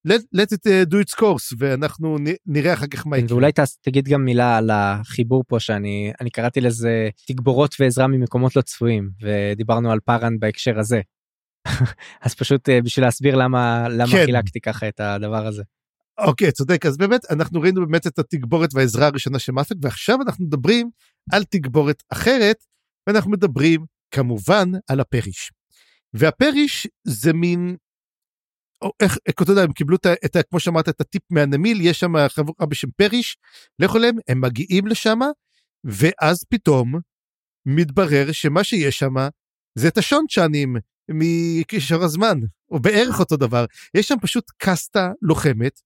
let, 0.08 0.22
let 0.34 0.52
it 0.54 0.66
uh, 0.66 0.86
do 0.92 0.98
its 1.06 1.16
course 1.20 1.56
ואנחנו 1.58 2.18
נראה 2.46 2.74
אחר 2.74 2.88
כך 2.88 3.08
מה 3.08 3.18
יקרה. 3.18 3.32
ואולי 3.32 3.52
תגיד 3.82 4.08
גם 4.08 4.26
מילה 4.26 4.58
על 4.58 4.70
החיבור 4.74 5.44
פה 5.48 5.60
שאני 5.60 6.12
אני 6.22 6.30
קראתי 6.30 6.62
לזה 6.62 7.10
תגבורות 7.28 7.76
ועזרה 7.80 8.08
ממקומות 8.08 8.56
לא 8.56 8.62
צפויים 8.62 9.10
ודיברנו 9.22 9.92
על 9.92 10.00
פארן 10.00 10.40
בהקשר 10.40 10.80
הזה. 10.80 11.02
אז 12.26 12.36
פשוט 12.36 12.70
uh, 12.70 12.72
בשביל 12.84 13.06
להסביר 13.06 13.36
למה 13.36 13.90
למה 13.90 14.12
כן. 14.12 14.26
חילקתי 14.26 14.60
ככה 14.60 14.88
את 14.88 15.00
הדבר 15.00 15.48
הזה. 15.48 15.64
אוקיי 16.18 16.52
צודק 16.52 16.86
אז 16.86 16.98
באמת 16.98 17.22
אנחנו 17.32 17.62
ראינו 17.62 17.82
באמת 17.88 18.08
את 18.08 18.20
התגבורת 18.20 18.70
והעזרה 18.74 19.08
הראשונה 19.08 19.40
של 19.40 19.52
מאפק 19.52 19.76
ועכשיו 19.82 20.18
אנחנו 20.22 20.46
מדברים 20.46 20.90
על 21.32 21.44
תגבורת 21.44 22.04
אחרת 22.10 22.58
ואנחנו 23.08 23.32
מדברים 23.32 23.86
כמובן 24.12 24.72
על 24.88 25.00
הפריש. 25.00 25.52
והפריש 26.14 26.88
זה 27.08 27.34
מין 27.34 27.76
איך, 29.00 29.18
אתה 29.30 29.52
יודע, 29.52 29.62
הם 29.62 29.74
קיבלו 29.74 29.96
את, 29.96 30.06
את, 30.06 30.38
כמו 30.50 30.60
שאמרת, 30.60 30.90
את 30.90 31.02
הטיפ 31.02 31.22
מהנמיל, 31.30 31.82
יש 31.82 32.00
שם 32.00 32.14
חברה 32.28 32.66
בשם 32.70 32.88
פריש, 32.92 33.38
לכו 33.80 33.98
להם, 33.98 34.16
הם 34.28 34.42
מגיעים 34.42 34.88
לשם, 34.88 35.20
ואז 35.84 36.44
פתאום 36.50 36.96
מתברר 37.66 38.32
שמה 38.32 38.64
שיש 38.64 39.00
שם 39.00 39.14
זה 39.76 39.88
את 39.88 39.98
השונצ'נים 39.98 40.76
מקשר 41.10 42.04
הזמן. 42.04 42.40
או 42.72 42.80
בערך 42.80 43.20
אותו 43.20 43.38
דבר, 43.38 43.66
יש 43.94 44.08
שם 44.08 44.16
פשוט 44.22 44.52
קסטה 44.58 45.12
לוחמת 45.22 45.82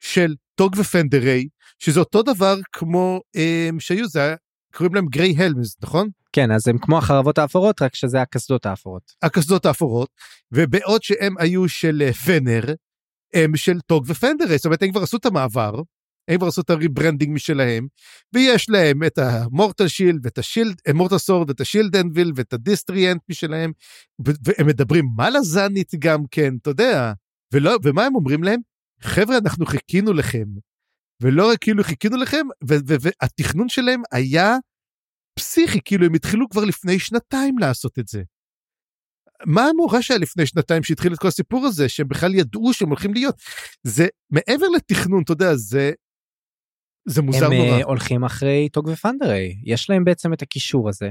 של 0.00 0.34
טוג 0.54 0.76
ופנדריי, 0.78 1.48
שזה 1.78 2.00
אותו 2.00 2.22
דבר 2.22 2.56
כמו 2.72 3.20
אה, 3.36 3.68
שהיו, 3.78 4.08
זה 4.08 4.22
היה, 4.22 4.36
קוראים 4.76 4.94
להם 4.94 5.06
Grey 5.06 5.34
Helms, 5.36 5.76
נכון? 5.82 6.08
כן, 6.32 6.50
אז 6.50 6.68
הם 6.68 6.78
כמו 6.78 6.98
החרבות 6.98 7.38
האפורות, 7.38 7.82
רק 7.82 7.94
שזה 7.94 8.22
הקסדות 8.22 8.66
האפורות. 8.66 9.12
הקסדות 9.22 9.66
האפורות, 9.66 10.08
ובעוד 10.52 11.02
שהם 11.02 11.34
היו 11.38 11.68
של 11.68 12.02
אה, 12.06 12.12
פנר, 12.12 12.62
הם 13.34 13.56
של 13.56 13.80
טוג 13.80 14.04
ופנדריי, 14.06 14.56
זאת 14.56 14.66
אומרת, 14.66 14.82
הם 14.82 14.90
כבר 14.90 15.02
עשו 15.02 15.16
את 15.16 15.26
המעבר, 15.26 15.82
הם 16.28 16.38
כבר 16.38 16.46
עשו 16.46 16.60
את 16.60 16.70
ה 16.70 16.76
rebranding 16.76 17.34
משלהם, 17.34 17.86
ויש 18.34 18.70
להם 18.70 19.04
את 19.04 19.18
ה 19.18 19.28
mortal 19.28 19.88
shield 19.88 20.20
ואת 20.24 20.38
ה 20.38 20.43
shield, 20.43 20.76
mortal 20.94 21.18
sword 21.18 21.50
ואת 21.50 21.60
ה 21.60 21.65
shield 21.65 21.96
anvil 21.96 22.32
ואת 22.36 22.52
ה 22.52 22.59
destriant 22.59 23.20
משלהם, 23.28 23.72
והם 24.24 24.66
מדברים 24.66 25.04
מלאזנית 25.16 25.92
גם 25.98 26.22
כן, 26.30 26.54
אתה 26.62 26.70
יודע, 26.70 27.12
ולא, 27.52 27.78
ומה 27.82 28.04
הם 28.04 28.14
אומרים 28.14 28.42
להם? 28.42 28.60
חבר'ה, 29.00 29.38
אנחנו 29.38 29.66
חיכינו 29.66 30.12
לכם. 30.12 30.44
ולא 31.22 31.50
רק 31.50 31.58
כאילו 31.60 31.84
חיכינו 31.84 32.16
לכם, 32.16 32.46
והתכנון 32.62 33.68
שלהם 33.68 34.02
היה 34.12 34.56
פסיכי, 35.38 35.80
כאילו 35.84 36.06
הם 36.06 36.14
התחילו 36.14 36.48
כבר 36.48 36.64
לפני 36.64 36.98
שנתיים 36.98 37.58
לעשות 37.58 37.98
את 37.98 38.08
זה. 38.08 38.22
מה 39.46 39.64
המורה 39.64 40.02
שהיה 40.02 40.20
לפני 40.20 40.46
שנתיים 40.46 40.82
שהתחיל 40.82 41.14
את 41.14 41.18
כל 41.18 41.28
הסיפור 41.28 41.66
הזה, 41.66 41.88
שהם 41.88 42.08
בכלל 42.08 42.34
ידעו 42.34 42.72
שהם 42.72 42.88
הולכים 42.88 43.14
להיות? 43.14 43.34
זה 43.82 44.06
מעבר 44.30 44.66
לתכנון, 44.76 45.22
אתה 45.22 45.32
יודע, 45.32 45.54
זה... 45.54 45.92
זה 47.08 47.22
מוזר 47.22 47.46
הם 47.46 47.52
אה, 47.52 47.58
נורא. 47.58 47.76
הם 47.76 47.86
הולכים 47.86 48.24
אחרי 48.24 48.68
טוג 48.72 48.88
ופנדריי, 48.88 49.54
יש 49.64 49.90
להם 49.90 50.04
בעצם 50.04 50.32
את 50.32 50.42
הקישור 50.42 50.88
הזה. 50.88 51.10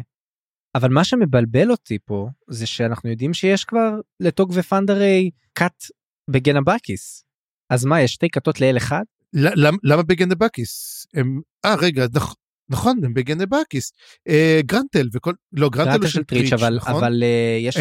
אבל 0.75 0.89
מה 0.89 1.03
שמבלבל 1.03 1.71
אותי 1.71 1.97
פה, 2.05 2.27
זה 2.49 2.65
שאנחנו 2.65 3.09
יודעים 3.09 3.33
שיש 3.33 3.65
כבר 3.65 3.91
לטוג 4.19 4.51
ופנדריי 4.55 5.29
כת 5.55 5.83
בגנבאקיס. 6.29 7.23
אז 7.69 7.85
מה, 7.85 8.01
יש 8.01 8.13
שתי 8.13 8.29
כתות 8.29 8.61
לאל 8.61 8.77
אחד? 8.77 9.03
למה, 9.35 9.77
למה 9.83 10.03
בגנבאקיס? 10.03 11.05
הם, 11.13 11.41
אה 11.65 11.75
רגע, 11.75 12.05
נכ, 12.15 12.33
נכון, 12.69 13.05
הם 13.05 13.13
בגנבאקיס. 13.13 13.91
אה, 14.27 14.59
גרנטל 14.65 15.09
וכל, 15.13 15.33
לא, 15.53 15.69
גרנטל 15.69 16.01
הוא 16.01 16.07
של 16.07 16.23
טריץ', 16.23 16.53
אבל, 16.53 16.75
נכון? 16.75 16.93
אבל 16.93 17.23
אה, 17.23 17.57
יש... 17.61 17.77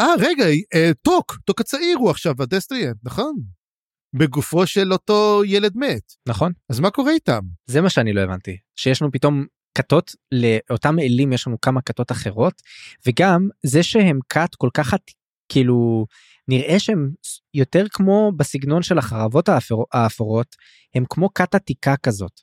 אה 0.00 0.14
רגע, 0.20 0.44
אה, 0.74 0.90
טוק, 1.02 1.38
טוק 1.44 1.60
הצעיר 1.60 1.96
הוא 1.98 2.10
עכשיו, 2.10 2.34
ה 2.38 2.43
destriant, 2.43 2.92
נכון? 3.02 3.34
בגופו 4.12 4.66
של 4.66 4.92
אותו 4.92 5.42
ילד 5.46 5.72
מת. 5.76 6.12
נכון. 6.28 6.52
אז 6.70 6.80
מה 6.80 6.90
קורה 6.90 7.12
איתם? 7.12 7.40
זה 7.66 7.80
מה 7.80 7.90
שאני 7.90 8.12
לא 8.12 8.20
הבנתי, 8.20 8.56
שיש 8.76 9.02
לנו 9.02 9.12
פתאום 9.12 9.44
כתות 9.78 10.10
לאותם 10.32 10.98
אלים 10.98 11.32
יש 11.32 11.46
לנו 11.46 11.60
כמה 11.60 11.82
כתות 11.82 12.12
אחרות 12.12 12.62
וגם 13.06 13.48
זה 13.66 13.82
שהם 13.82 14.18
כת 14.28 14.54
כל 14.54 14.68
כך 14.74 14.94
כאילו 15.48 16.06
נראה 16.48 16.78
שהם 16.78 17.10
יותר 17.54 17.84
כמו 17.90 18.32
בסגנון 18.36 18.82
של 18.82 18.98
החרבות 18.98 19.48
האפור, 19.48 19.86
האפורות, 19.92 20.56
הם 20.94 21.04
כמו 21.10 21.34
כת 21.34 21.54
עתיקה 21.54 21.96
כזאת. 21.96 22.40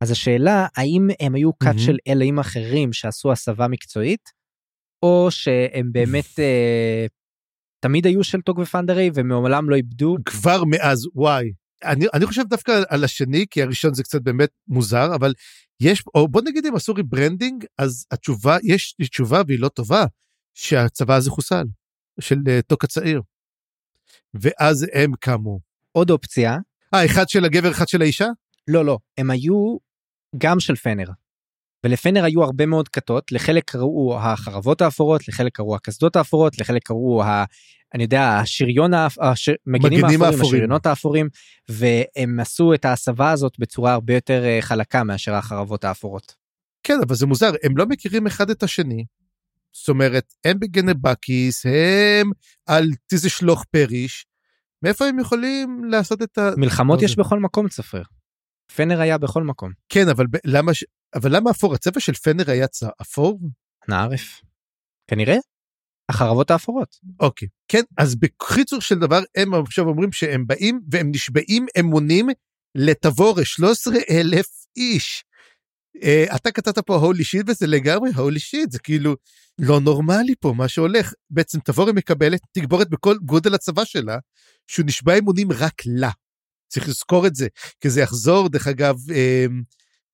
אז 0.00 0.10
השאלה 0.10 0.66
האם 0.76 1.08
הם 1.20 1.34
היו 1.34 1.58
כת 1.58 1.74
mm-hmm. 1.74 1.78
של 1.78 1.96
אלים 2.08 2.38
אחרים 2.38 2.92
שעשו 2.92 3.32
הסבה 3.32 3.68
מקצועית, 3.68 4.30
או 5.02 5.28
שהם 5.30 5.92
באמת 5.92 6.38
אה, 6.38 7.06
תמיד 7.80 8.06
היו 8.06 8.24
של 8.24 8.40
טוג 8.40 8.58
ופנדרי 8.58 9.10
ומעולם 9.14 9.70
לא 9.70 9.76
איבדו. 9.76 10.16
כבר 10.24 10.64
מאז, 10.64 11.06
וואי. 11.14 11.52
אני, 11.84 12.06
אני 12.14 12.26
חושב 12.26 12.42
דווקא 12.48 12.82
על 12.88 13.04
השני, 13.04 13.44
כי 13.50 13.62
הראשון 13.62 13.94
זה 13.94 14.02
קצת 14.02 14.22
באמת 14.22 14.50
מוזר, 14.68 15.14
אבל 15.14 15.32
יש, 15.80 16.02
או 16.14 16.28
בוא 16.28 16.42
נגיד 16.44 16.66
אם 16.66 16.74
עשו 16.74 16.94
rebranding, 16.94 17.64
אז 17.78 18.06
התשובה, 18.10 18.56
יש 18.62 18.94
תשובה 19.10 19.42
והיא 19.46 19.58
לא 19.58 19.68
טובה, 19.68 20.04
שהצבא 20.54 21.14
הזה 21.14 21.30
חוסל, 21.30 21.64
של 22.20 22.36
uh, 22.36 22.62
טוק 22.66 22.84
הצעיר. 22.84 23.20
ואז 24.34 24.86
הם 24.92 25.12
קמו. 25.20 25.58
עוד 25.92 26.10
אופציה. 26.10 26.56
אה, 26.94 27.04
אחד 27.04 27.28
של 27.28 27.44
הגבר, 27.44 27.70
אחד 27.70 27.88
של 27.88 28.02
האישה? 28.02 28.26
לא, 28.68 28.84
לא, 28.84 28.98
הם 29.18 29.30
היו 29.30 29.76
גם 30.38 30.60
של 30.60 30.76
פנר. 30.76 31.06
ולפנר 31.84 32.24
היו 32.24 32.42
הרבה 32.42 32.66
מאוד 32.66 32.88
כתות, 32.88 33.32
לחלק 33.32 33.70
קראו 33.70 34.18
החרבות 34.20 34.82
האפורות, 34.82 35.28
לחלק 35.28 35.56
קראו 35.56 35.76
הקסדות 35.76 36.16
האפורות, 36.16 36.58
לחלק 36.58 36.82
קראו, 36.82 37.22
ה, 37.22 37.44
אני 37.94 38.02
יודע, 38.02 38.38
השריון, 38.42 38.92
המגינים 38.94 40.04
האפורים, 40.04 40.22
האפורים, 40.22 40.40
השריונות 40.40 40.86
האפורים, 40.86 41.28
והם 41.68 42.40
עשו 42.40 42.74
את 42.74 42.84
ההסבה 42.84 43.30
הזאת 43.30 43.58
בצורה 43.58 43.92
הרבה 43.92 44.14
יותר 44.14 44.44
אה, 44.44 44.58
חלקה 44.60 45.04
מאשר 45.04 45.34
החרבות 45.34 45.84
האפורות. 45.84 46.34
כן, 46.82 46.98
אבל 47.06 47.14
זה 47.14 47.26
מוזר, 47.26 47.52
הם 47.62 47.76
לא 47.76 47.86
מכירים 47.86 48.26
אחד 48.26 48.50
את 48.50 48.62
השני. 48.62 49.04
זאת 49.74 49.88
אומרת, 49.88 50.34
הם 50.44 50.58
בגנבקיס, 50.58 51.66
הם 51.66 52.30
על 52.66 52.86
טיזה 53.06 53.30
שלוח 53.30 53.64
פריש, 53.70 54.26
מאיפה 54.82 55.06
הם 55.06 55.18
יכולים 55.18 55.84
לעשות 55.84 56.22
את 56.22 56.38
ה... 56.38 56.50
מלחמות 56.56 57.02
יש 57.02 57.16
בכל 57.16 57.40
מקום, 57.40 57.68
צפריר. 57.68 58.04
פנר 58.76 59.00
היה 59.00 59.18
בכל 59.18 59.42
מקום. 59.42 59.72
כן, 59.88 60.08
אבל 60.08 60.26
למה, 60.44 60.72
אבל 61.14 61.36
למה 61.36 61.50
אפור? 61.50 61.74
הצבע 61.74 62.00
של 62.00 62.14
פנר 62.14 62.50
היה 62.50 62.66
צ... 62.66 62.82
אפור? 63.02 63.40
נערף. 63.88 64.40
כנראה. 65.06 65.36
החרבות 66.08 66.50
האפורות. 66.50 66.96
אוקיי. 67.20 67.48
כן, 67.68 67.82
אז 67.98 68.14
בקיצור 68.14 68.80
של 68.80 68.98
דבר, 68.98 69.20
הם 69.36 69.54
עכשיו 69.54 69.88
אומרים 69.88 70.12
שהם 70.12 70.46
באים 70.46 70.80
והם 70.90 71.10
נשבעים 71.10 71.66
אמונים 71.80 72.28
לתבורה 72.74 73.44
13 73.44 73.94
אלף 74.10 74.46
איש. 74.76 75.24
Uh, 75.96 76.36
אתה 76.36 76.50
כתבת 76.50 76.78
פה 76.78 76.96
הולי 76.96 77.24
שיט 77.24 77.48
וזה 77.48 77.66
לגמרי 77.66 78.10
הולי 78.16 78.40
שיט, 78.40 78.70
זה 78.70 78.78
כאילו 78.78 79.16
לא 79.58 79.80
נורמלי 79.80 80.34
פה 80.40 80.52
מה 80.56 80.68
שהולך. 80.68 81.12
בעצם 81.30 81.58
תבורה 81.60 81.92
מקבלת 81.92 82.40
תגבורת 82.52 82.90
בכל 82.90 83.16
גודל 83.24 83.54
הצבא 83.54 83.84
שלה, 83.84 84.18
שהוא 84.66 84.86
נשבע 84.86 85.18
אמונים 85.18 85.52
רק 85.52 85.82
לה. 85.86 86.10
צריך 86.72 86.88
לזכור 86.88 87.26
את 87.26 87.34
זה, 87.34 87.48
כי 87.80 87.90
זה 87.90 88.00
יחזור 88.00 88.48
דרך 88.48 88.66
אגב 88.66 88.96
uh, 89.10 89.52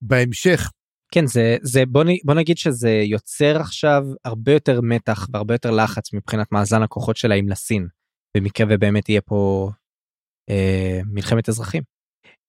בהמשך 0.03 0.71
כן 1.13 1.27
זה 1.27 1.57
זה 1.63 1.87
בוא, 1.87 2.05
בוא 2.25 2.35
נגיד 2.35 2.59
שזה 2.59 2.91
יוצר 2.91 3.61
עכשיו 3.61 4.05
הרבה 4.25 4.53
יותר 4.53 4.81
מתח 4.81 5.29
והרבה 5.33 5.55
יותר 5.55 5.71
לחץ 5.71 6.13
מבחינת 6.13 6.53
מאזן 6.53 6.83
הכוחות 6.83 7.17
שלה 7.17 7.35
עם 7.35 7.49
לסין 7.49 7.89
במקרה 8.37 8.67
ובאמת 8.71 9.09
יהיה 9.09 9.21
פה 9.21 9.71
אה, 10.51 11.01
מלחמת 11.07 11.49
אזרחים. 11.49 11.83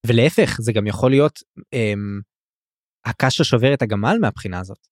ולהפך 0.06 0.56
זה 0.60 0.72
גם 0.72 0.86
יכול 0.86 1.10
להיות 1.10 1.38
אה, 1.74 1.92
הקש 3.04 3.36
ששובר 3.36 3.74
את 3.74 3.82
הגמל 3.82 4.16
מהבחינה 4.20 4.60
הזאת. 4.60 4.86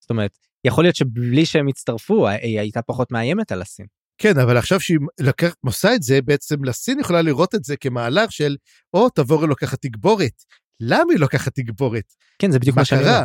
זאת 0.00 0.10
אומרת 0.10 0.38
יכול 0.64 0.84
להיות 0.84 0.96
שבלי 0.96 1.46
שהם 1.46 1.68
יצטרפו 1.68 2.28
היא 2.28 2.60
הייתה 2.60 2.82
פחות 2.82 3.12
מאיימת 3.12 3.52
על 3.52 3.62
הסין. 3.62 3.86
כן 4.18 4.38
אבל 4.38 4.56
עכשיו 4.56 4.80
שהיא 4.80 4.98
לקח, 5.20 5.54
עושה 5.66 5.94
את 5.94 6.02
זה 6.02 6.22
בעצם 6.22 6.64
לסין 6.64 7.00
יכולה 7.00 7.22
לראות 7.22 7.54
את 7.54 7.64
זה 7.64 7.76
כמהלך 7.76 8.32
של 8.32 8.56
או 8.94 9.10
תבורי 9.10 9.46
לוקחת 9.46 9.82
תגבורת 9.82 10.42
למה 10.80 11.12
היא 11.12 11.20
לוקחת 11.20 11.54
תגבורת? 11.54 12.14
כן, 12.38 12.50
זה 12.50 12.58
בדיוק 12.58 12.76
מה 12.76 12.84
שאני 12.84 13.00
אומר. 13.00 13.24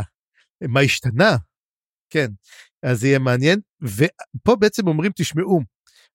מה 0.62 0.80
השתנה? 0.80 1.38
כן, 2.10 2.28
אז 2.84 3.00
זה 3.00 3.08
יהיה 3.08 3.20
מעניין. 3.20 3.60
ופה 3.82 4.56
בעצם 4.56 4.88
אומרים, 4.88 5.12
תשמעו, 5.16 5.60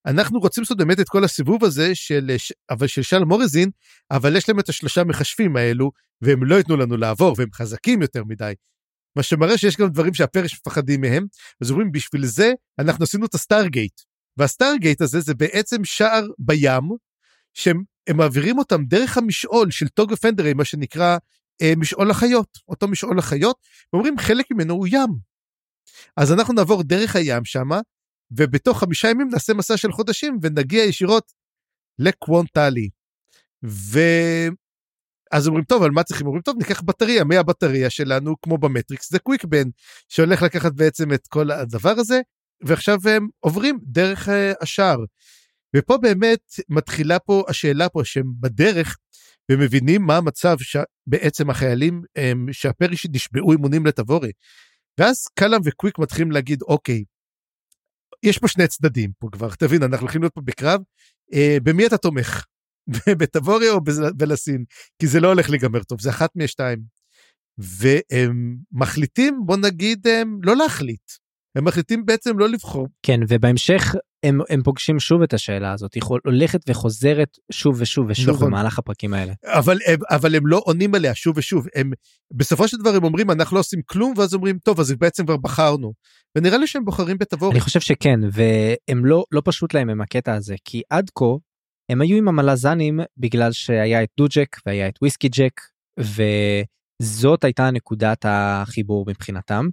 אנחנו 0.05 0.39
רוצים 0.39 0.61
לעשות 0.61 0.77
באמת 0.77 0.99
את 0.99 1.09
כל 1.09 1.23
הסיבוב 1.23 1.63
הזה 1.63 1.95
של, 1.95 2.31
אבל 2.69 2.87
של 2.87 3.01
שאל 3.01 3.27
מורזין, 3.27 3.69
אבל 4.11 4.35
יש 4.35 4.49
להם 4.49 4.59
את 4.59 4.69
השלושה 4.69 5.03
מכשפים 5.03 5.55
האלו, 5.57 5.91
והם 6.21 6.43
לא 6.43 6.55
ייתנו 6.55 6.77
לנו 6.77 6.97
לעבור, 6.97 7.35
והם 7.37 7.49
חזקים 7.53 8.01
יותר 8.01 8.23
מדי. 8.23 8.53
מה 9.15 9.23
שמראה 9.23 9.57
שיש 9.57 9.77
גם 9.77 9.89
דברים 9.89 10.13
שהפריש 10.13 10.53
מפחדים 10.53 11.01
מהם, 11.01 11.25
אז 11.61 11.71
אומרים, 11.71 11.91
בשביל 11.91 12.25
זה 12.25 12.53
אנחנו 12.79 13.03
עשינו 13.03 13.25
את 13.25 13.33
ה 13.33 13.40
stargate. 13.40 14.01
וה 14.37 14.50
stargate 14.50 15.01
הזה 15.01 15.19
זה 15.19 15.33
בעצם 15.33 15.85
שער 15.85 16.27
בים, 16.39 16.83
שהם 17.53 17.83
הם 18.07 18.17
מעבירים 18.17 18.57
אותם 18.57 18.85
דרך 18.85 19.17
המשעול 19.17 19.71
של 19.71 19.87
טוג 19.87 20.11
ופנדרי, 20.11 20.53
מה 20.53 20.65
שנקרא 20.65 21.17
אה, 21.61 21.73
משעול 21.77 22.11
החיות, 22.11 22.57
אותו 22.67 22.87
משעול 22.87 23.19
החיות, 23.19 23.57
ואומרים 23.93 24.17
חלק 24.17 24.45
ממנו 24.51 24.73
הוא 24.73 24.87
ים. 24.87 25.09
אז 26.17 26.31
אנחנו 26.31 26.53
נעבור 26.53 26.83
דרך 26.83 27.15
הים 27.15 27.45
שמה, 27.45 27.79
ובתוך 28.31 28.79
חמישה 28.79 29.09
ימים 29.09 29.29
נעשה 29.31 29.53
מסע 29.53 29.77
של 29.77 29.91
חודשים 29.91 30.37
ונגיע 30.41 30.83
ישירות 30.83 31.31
לקוונטלי. 31.99 32.89
ואז 35.33 35.47
אומרים 35.47 35.65
טוב 35.65 35.83
על 35.83 35.91
מה 35.91 36.03
צריכים 36.03 36.27
אומרים 36.27 36.41
טוב 36.41 36.55
ניקח 36.57 36.81
בטריה 36.81 37.23
מהבטריה 37.23 37.89
שלנו 37.89 38.35
כמו 38.41 38.57
במטריקס 38.57 39.11
זה 39.11 39.19
קוויק 39.19 39.45
בן 39.45 39.69
שהולך 40.09 40.41
לקחת 40.41 40.73
בעצם 40.73 41.13
את 41.13 41.27
כל 41.27 41.51
הדבר 41.51 41.93
הזה 41.97 42.21
ועכשיו 42.61 42.97
הם 43.09 43.27
עוברים 43.39 43.79
דרך 43.83 44.29
אה, 44.29 44.53
השער 44.61 44.97
ופה 45.75 45.97
באמת 45.97 46.39
מתחילה 46.69 47.19
פה 47.19 47.43
השאלה 47.47 47.89
פה 47.89 48.01
שהם 48.03 48.25
בדרך 48.39 48.97
ומבינים 49.51 50.01
מה 50.01 50.17
המצב 50.17 50.57
שבעצם 50.59 51.49
החיילים 51.49 52.01
הם, 52.15 52.47
שהפריש 52.51 53.07
נשבעו 53.11 53.51
אימונים 53.51 53.85
לטבורי. 53.85 54.31
ואז 54.99 55.27
קלאם 55.39 55.61
וקוויק 55.63 55.99
מתחילים 55.99 56.31
להגיד 56.31 56.61
אוקיי, 56.61 57.03
יש 58.23 58.37
פה 58.37 58.47
שני 58.47 58.67
צדדים 58.67 59.11
פה 59.19 59.27
כבר, 59.31 59.49
תבין, 59.55 59.83
אנחנו 59.83 59.99
הולכים 59.99 60.21
להיות 60.21 60.33
פה 60.33 60.41
בקרב, 60.41 60.81
אה, 61.33 61.57
במי 61.63 61.87
אתה 61.87 61.97
תומך? 61.97 62.45
בטבורי 63.19 63.69
או 63.69 63.79
בלסין? 64.15 64.63
כי 64.99 65.07
זה 65.07 65.19
לא 65.19 65.27
הולך 65.27 65.49
להיגמר 65.49 65.83
טוב, 65.83 66.01
זה 66.01 66.09
אחת 66.09 66.29
מהשתיים. 66.35 66.79
והם 67.57 68.55
מחליטים, 68.71 69.41
בוא 69.45 69.57
נגיד, 69.57 70.07
הם, 70.07 70.39
לא 70.43 70.55
להחליט. 70.55 71.11
הם 71.57 71.65
מחליטים 71.65 72.05
בעצם 72.05 72.39
לא 72.39 72.49
לבחור. 72.49 72.87
כן, 73.03 73.19
ובהמשך 73.27 73.95
הם, 74.23 74.39
הם 74.49 74.63
פוגשים 74.63 74.99
שוב 74.99 75.21
את 75.21 75.33
השאלה 75.33 75.71
הזאת, 75.71 75.93
היא 75.93 76.03
הולכת 76.25 76.59
וחוזרת 76.69 77.37
שוב 77.51 77.81
ושוב 77.81 78.05
ושוב 78.09 78.35
נכון. 78.35 78.47
במהלך 78.47 78.79
הפרקים 78.79 79.13
האלה. 79.13 79.33
אבל, 79.45 79.77
אבל 80.09 80.35
הם 80.35 80.47
לא 80.47 80.61
עונים 80.65 80.95
עליה 80.95 81.15
שוב 81.15 81.37
ושוב, 81.37 81.67
הם 81.75 81.91
בסופו 82.33 82.67
של 82.67 82.77
דבר 82.77 82.95
הם 82.95 83.03
אומרים 83.03 83.31
אנחנו 83.31 83.55
לא 83.55 83.59
עושים 83.59 83.81
כלום, 83.85 84.13
ואז 84.17 84.33
אומרים 84.33 84.57
טוב 84.63 84.79
אז 84.79 84.93
בעצם 84.93 85.25
כבר 85.25 85.37
בחרנו. 85.37 85.93
ונראה 86.37 86.57
לי 86.57 86.67
שהם 86.67 86.85
בוחרים 86.85 87.17
בתבור. 87.17 87.51
אני 87.51 87.59
חושב 87.59 87.79
שכן, 87.79 88.19
והם 88.31 89.05
לא, 89.05 89.23
לא 89.31 89.41
פשוט 89.45 89.73
להם 89.73 89.89
עם 89.89 90.01
הקטע 90.01 90.33
הזה, 90.33 90.55
כי 90.65 90.81
עד 90.89 91.09
כה 91.15 91.25
הם 91.89 92.01
היו 92.01 92.17
עם 92.17 92.27
המלזנים 92.27 92.99
בגלל 93.17 93.51
שהיה 93.51 94.03
את 94.03 94.09
דוג'ק 94.17 94.57
והיה 94.65 94.87
את 94.87 94.97
וויסקי 95.01 95.29
ג'ק, 95.29 95.61
וזאת 95.99 97.43
הייתה 97.43 97.71
נקודת 97.71 98.25
החיבור 98.27 99.05
מבחינתם. 99.07 99.67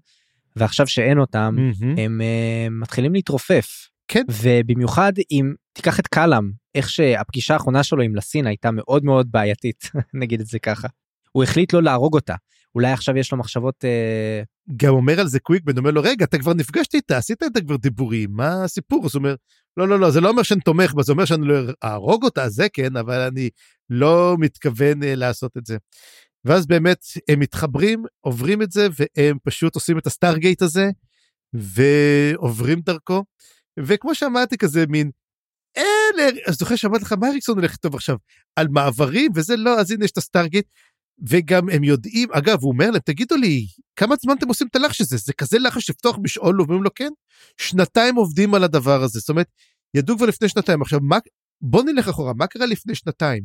ועכשיו 0.56 0.86
שאין 0.86 1.18
אותם 1.18 1.56
mm-hmm. 1.58 2.00
הם 2.00 2.20
uh, 2.20 2.70
מתחילים 2.70 3.14
להתרופף. 3.14 3.88
כן. 4.08 4.24
ובמיוחד 4.42 5.12
אם 5.30 5.52
תיקח 5.72 6.00
את 6.00 6.06
קלאם 6.06 6.50
איך 6.74 6.90
שהפגישה 6.90 7.54
האחרונה 7.54 7.82
שלו 7.82 8.02
עם 8.02 8.16
לסין 8.16 8.46
הייתה 8.46 8.70
מאוד 8.70 9.04
מאוד 9.04 9.32
בעייתית 9.32 9.90
נגיד 10.20 10.40
את 10.40 10.46
זה 10.46 10.58
ככה. 10.58 10.88
הוא 11.32 11.42
החליט 11.42 11.72
לא 11.72 11.82
להרוג 11.82 12.14
אותה 12.14 12.34
אולי 12.74 12.92
עכשיו 12.92 13.16
יש 13.16 13.32
לו 13.32 13.38
מחשבות. 13.38 13.84
Uh... 13.84 14.74
גם 14.76 14.94
אומר 14.94 15.20
על 15.20 15.26
זה 15.26 15.40
קוויק 15.40 15.62
בן 15.64 15.78
אומר 15.78 15.90
לו 15.90 16.02
רגע 16.02 16.24
אתה 16.24 16.38
כבר 16.38 16.54
נפגשת 16.54 16.94
איתה 16.94 17.16
עשית 17.16 17.42
את 17.42 17.54
זה 17.54 17.60
כבר 17.60 17.76
דיבורים 17.76 18.30
מה 18.32 18.64
הסיפור 18.64 19.04
אז 19.04 19.14
הוא 19.14 19.20
אומר 19.20 19.34
לא 19.76 19.88
לא 19.88 20.00
לא 20.00 20.10
זה 20.10 20.20
לא 20.20 20.28
אומר 20.28 20.42
שאני 20.42 20.60
תומך 20.60 20.94
בה 20.94 21.02
זה 21.02 21.12
אומר 21.12 21.24
שאני 21.24 21.46
לא 21.46 21.54
אהרוג 21.84 22.24
אותה 22.24 22.48
זה 22.48 22.68
כן 22.72 22.96
אבל 22.96 23.20
אני 23.20 23.50
לא 23.90 24.36
מתכוון 24.38 25.02
uh, 25.02 25.06
לעשות 25.06 25.56
את 25.56 25.66
זה. 25.66 25.76
ואז 26.44 26.66
באמת 26.66 27.04
הם 27.28 27.40
מתחברים, 27.40 28.04
עוברים 28.20 28.62
את 28.62 28.72
זה, 28.72 28.88
והם 28.98 29.38
פשוט 29.42 29.74
עושים 29.74 29.98
את 29.98 30.06
הסטארגייט 30.06 30.62
הזה, 30.62 30.90
ועוברים 31.52 32.80
דרכו. 32.80 33.24
וכמו 33.80 34.14
שאמרתי, 34.14 34.58
כזה 34.58 34.84
מין, 34.88 35.10
אלה, 35.76 36.28
אז 36.46 36.54
זוכר 36.54 36.76
שאמרתי 36.76 37.04
לך, 37.04 37.12
מה 37.12 37.28
אריקסון 37.28 37.58
הולך 37.58 37.70
לכתוב 37.70 37.94
עכשיו? 37.94 38.16
על 38.56 38.68
מעברים 38.68 39.30
וזה 39.34 39.56
לא, 39.56 39.80
אז 39.80 39.90
הנה 39.90 40.04
יש 40.04 40.10
את 40.10 40.18
הסטארגייט. 40.18 40.66
וגם 41.28 41.68
הם 41.68 41.84
יודעים, 41.84 42.28
אגב, 42.32 42.58
הוא 42.62 42.72
אומר 42.72 42.90
להם, 42.90 43.00
תגידו 43.04 43.36
לי, 43.36 43.66
כמה 43.96 44.14
זמן 44.22 44.34
אתם 44.38 44.48
עושים 44.48 44.66
את 44.70 44.76
הלחש 44.76 45.00
הזה? 45.00 45.16
זה 45.16 45.32
כזה 45.32 45.58
לחש 45.58 45.90
לפתוח 45.90 46.18
בשאול, 46.22 46.60
ואומרים 46.60 46.82
לו 46.82 46.90
כן? 46.94 47.10
שנתיים 47.56 48.16
עובדים 48.16 48.54
על 48.54 48.64
הדבר 48.64 49.02
הזה, 49.02 49.20
זאת 49.20 49.28
אומרת, 49.28 49.46
ידעו 49.94 50.16
כבר 50.16 50.26
לפני 50.26 50.48
שנתיים. 50.48 50.82
עכשיו, 50.82 51.00
מה, 51.00 51.18
בוא 51.60 51.82
נלך 51.82 52.08
אחורה, 52.08 52.32
מה 52.34 52.46
קרה 52.46 52.66
לפני 52.66 52.94
שנתיים? 52.94 53.44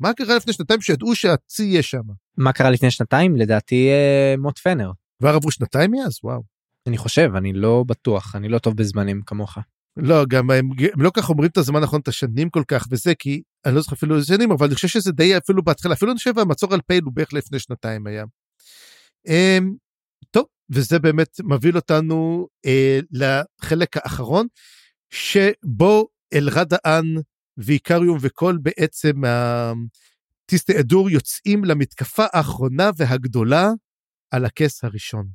מה 0.00 0.12
קרה 0.14 0.36
לפני 0.36 0.52
שנתיים 0.52 0.80
שידעו 0.80 1.14
שהצי 1.14 1.62
יהיה 1.62 1.82
שם? 1.82 2.02
מה 2.36 2.52
קרה 2.52 2.70
לפני 2.70 2.90
שנתיים? 2.90 3.36
לדעתי 3.36 3.88
אה, 3.88 4.34
מוט 4.38 4.58
פנר. 4.58 4.90
כבר 5.18 5.34
עברו 5.34 5.50
שנתיים 5.50 5.90
מאז? 5.90 6.18
וואו. 6.24 6.42
אני 6.86 6.98
חושב, 6.98 7.30
אני 7.36 7.52
לא 7.52 7.84
בטוח, 7.86 8.36
אני 8.36 8.48
לא 8.48 8.58
טוב 8.58 8.76
בזמנים 8.76 9.22
כמוך. 9.22 9.58
לא, 9.96 10.24
גם 10.28 10.50
הם, 10.50 10.68
הם 10.92 11.02
לא 11.02 11.10
כך 11.16 11.30
אומרים 11.30 11.50
את 11.50 11.56
הזמן 11.56 11.80
הנכון, 11.80 12.00
את 12.00 12.08
השנים 12.08 12.50
כל 12.50 12.62
כך 12.68 12.86
וזה, 12.90 13.14
כי 13.14 13.42
אני 13.66 13.74
לא 13.74 13.80
זוכר 13.80 13.96
אפילו 13.96 14.16
איזה 14.16 14.26
שנים, 14.26 14.52
אבל 14.52 14.66
אני 14.66 14.74
חושב 14.74 14.88
שזה 14.88 15.12
די 15.12 15.36
אפילו 15.36 15.64
בהתחלה, 15.64 15.94
אפילו 15.94 16.10
אני 16.10 16.18
חושב 16.18 16.38
המצור 16.38 16.74
על 16.74 16.80
פייל 16.86 17.04
הוא 17.04 17.12
בערך 17.12 17.32
לפני 17.32 17.58
שנתיים 17.58 18.06
היה. 18.06 18.24
Um, 19.28 19.64
טוב, 20.30 20.44
וזה 20.70 20.98
באמת 20.98 21.40
מוביל 21.44 21.76
אותנו 21.76 22.46
uh, 22.66 23.04
לחלק 23.10 23.96
האחרון, 23.96 24.46
שבו 25.10 26.08
אלרד 26.34 26.72
האן 26.72 27.04
ואיקריום 27.56 28.18
וכל 28.20 28.56
בעצם 28.62 29.12
הטיסטי 29.24 30.80
אדור 30.80 31.10
יוצאים 31.10 31.64
למתקפה 31.64 32.24
האחרונה 32.32 32.90
והגדולה 32.96 33.70
על 34.30 34.44
הכס 34.44 34.84
הראשון. 34.84 35.26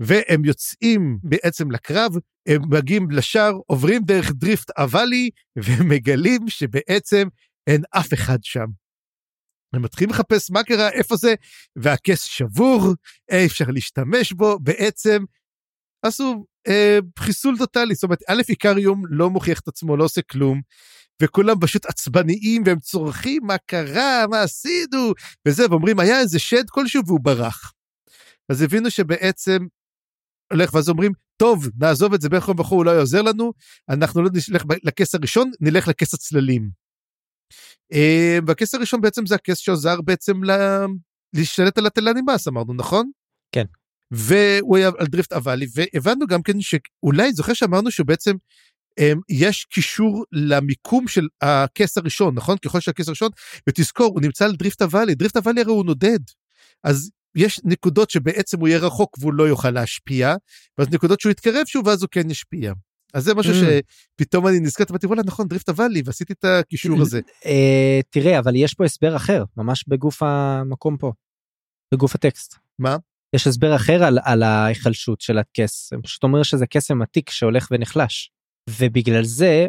והם 0.00 0.44
יוצאים 0.44 1.18
בעצם 1.22 1.70
לקרב, 1.70 2.12
הם 2.48 2.62
מגיעים 2.70 3.10
לשער, 3.10 3.52
עוברים 3.66 4.02
דרך 4.04 4.32
דריפט 4.34 4.70
אבלי, 4.78 5.30
ומגלים 5.56 6.48
שבעצם 6.48 7.28
אין 7.66 7.82
אף 7.90 8.14
אחד 8.14 8.38
שם. 8.42 8.66
הם 9.72 9.82
מתחילים 9.82 10.10
לחפש 10.10 10.50
מה 10.50 10.62
קרה, 10.62 10.88
איפה 10.90 11.16
זה, 11.16 11.34
והכס 11.76 12.22
שבור, 12.22 12.94
אי 13.30 13.46
אפשר 13.46 13.64
להשתמש 13.68 14.32
בו, 14.32 14.58
בעצם 14.58 15.24
עשו 16.02 16.46
אה, 16.68 16.98
חיסול 17.18 17.58
טוטאלי, 17.58 17.94
זאת 17.94 18.04
אומרת, 18.04 18.22
א' 18.28 18.42
איקריום 18.48 19.02
לא 19.08 19.30
מוכיח 19.30 19.60
את 19.60 19.68
עצמו, 19.68 19.96
לא 19.96 20.04
עושה 20.04 20.22
כלום, 20.22 20.60
וכולם 21.22 21.60
פשוט 21.60 21.86
עצבניים 21.86 22.62
והם 22.66 22.78
צורכים 22.78 23.42
מה 23.46 23.58
קרה, 23.58 24.24
מה 24.30 24.42
עשינו, 24.42 25.12
וזה, 25.48 25.66
ואומרים, 25.70 26.00
היה 26.00 26.20
איזה 26.20 26.38
שד 26.38 26.70
כלשהו 26.70 27.02
והוא 27.06 27.20
ברח. 27.20 27.72
אז 28.48 28.62
הבינו 28.62 28.90
שבעצם 28.90 29.66
הולך, 30.52 30.74
ואז 30.74 30.88
אומרים, 30.88 31.12
טוב, 31.36 31.68
נעזוב 31.78 32.14
את 32.14 32.20
זה 32.20 32.28
בין 32.28 32.40
כה 32.40 32.52
וכה, 32.58 32.74
הוא 32.74 32.84
לא 32.84 32.90
יעזר 32.90 33.22
לנו, 33.22 33.52
אנחנו 33.88 34.22
לא 34.22 34.30
נלך 34.50 34.64
לכס 34.84 35.14
הראשון, 35.14 35.50
נלך 35.60 35.88
לכס 35.88 36.14
הצללים. 36.14 36.70
אה, 37.92 38.38
והכס 38.46 38.74
הראשון 38.74 39.00
בעצם 39.00 39.26
זה 39.26 39.34
הכס 39.34 39.58
שעוזר 39.58 40.00
בעצם 40.00 40.44
לה... 40.44 40.86
להשתלט 41.36 41.78
על 41.78 41.86
הטלנימאס, 41.86 42.48
אמרנו, 42.48 42.74
נכון? 42.74 43.10
כן. 43.52 43.64
והוא 44.10 44.76
היה 44.76 44.90
על 44.98 45.06
דריפט 45.06 45.32
אבלי, 45.32 45.66
והבנו 45.74 46.26
גם 46.26 46.42
כן 46.42 46.60
שאולי, 46.60 47.32
זוכר 47.32 47.52
שאמרנו 47.52 47.90
שבעצם 47.90 48.36
אמ, 49.00 49.20
יש 49.28 49.64
קישור 49.64 50.24
למיקום 50.32 51.08
של 51.08 51.26
הכס 51.40 51.98
הראשון, 51.98 52.34
נכון? 52.34 52.58
ככל 52.58 52.80
שהכס 52.80 53.08
הראשון, 53.08 53.30
ותזכור, 53.68 54.06
הוא 54.06 54.20
נמצא 54.20 54.44
על 54.44 54.56
דריפט 54.56 54.82
אוואלי, 54.82 55.14
דריפט 55.14 55.36
אוואלי 55.36 55.60
הרי 55.60 55.70
הוא 55.70 55.84
נודד. 55.84 56.18
אז 56.84 57.10
יש 57.36 57.60
נקודות 57.64 58.10
שבעצם 58.10 58.60
הוא 58.60 58.68
יהיה 58.68 58.78
רחוק 58.78 59.16
והוא 59.20 59.34
לא 59.34 59.42
יוכל 59.42 59.70
להשפיע, 59.70 60.34
ואז 60.78 60.88
נקודות 60.92 61.20
שהוא 61.20 61.30
יתקרב 61.30 61.66
שוב 61.66 61.86
ואז 61.86 62.02
הוא 62.02 62.08
כן 62.10 62.30
ישפיע. 62.30 62.72
אז 63.14 63.24
זה 63.24 63.34
משהו 63.34 63.52
mm. 63.52 63.56
שפתאום 64.16 64.46
אני 64.46 64.60
נזכרתי 64.60 64.92
ואמרתי 64.92 65.06
וואלה 65.06 65.22
נכון 65.26 65.48
דריפט 65.48 65.68
אוואלי 65.68 66.02
ועשיתי 66.04 66.32
את 66.32 66.44
הקישור 66.44 67.00
הזה. 67.00 67.20
אה, 67.46 68.00
תראה 68.10 68.38
אבל 68.38 68.56
יש 68.56 68.74
פה 68.74 68.84
הסבר 68.84 69.16
אחר 69.16 69.44
ממש 69.56 69.84
בגוף 69.88 70.22
המקום 70.22 70.96
פה. 70.96 71.12
בגוף 71.94 72.14
הטקסט. 72.14 72.56
מה? 72.78 72.96
יש 73.32 73.46
הסבר 73.46 73.76
אחר 73.76 74.04
על, 74.04 74.18
על 74.24 74.42
ההיחלשות 74.42 75.20
של 75.20 75.38
הכס, 75.38 75.92
הם 75.92 76.02
פשוט 76.02 76.22
אומר 76.22 76.42
שזה 76.42 76.66
קסם 76.66 77.02
עתיק 77.02 77.30
שהולך 77.30 77.68
ונחלש. 77.70 78.30
ובגלל 78.70 79.24
זה 79.24 79.66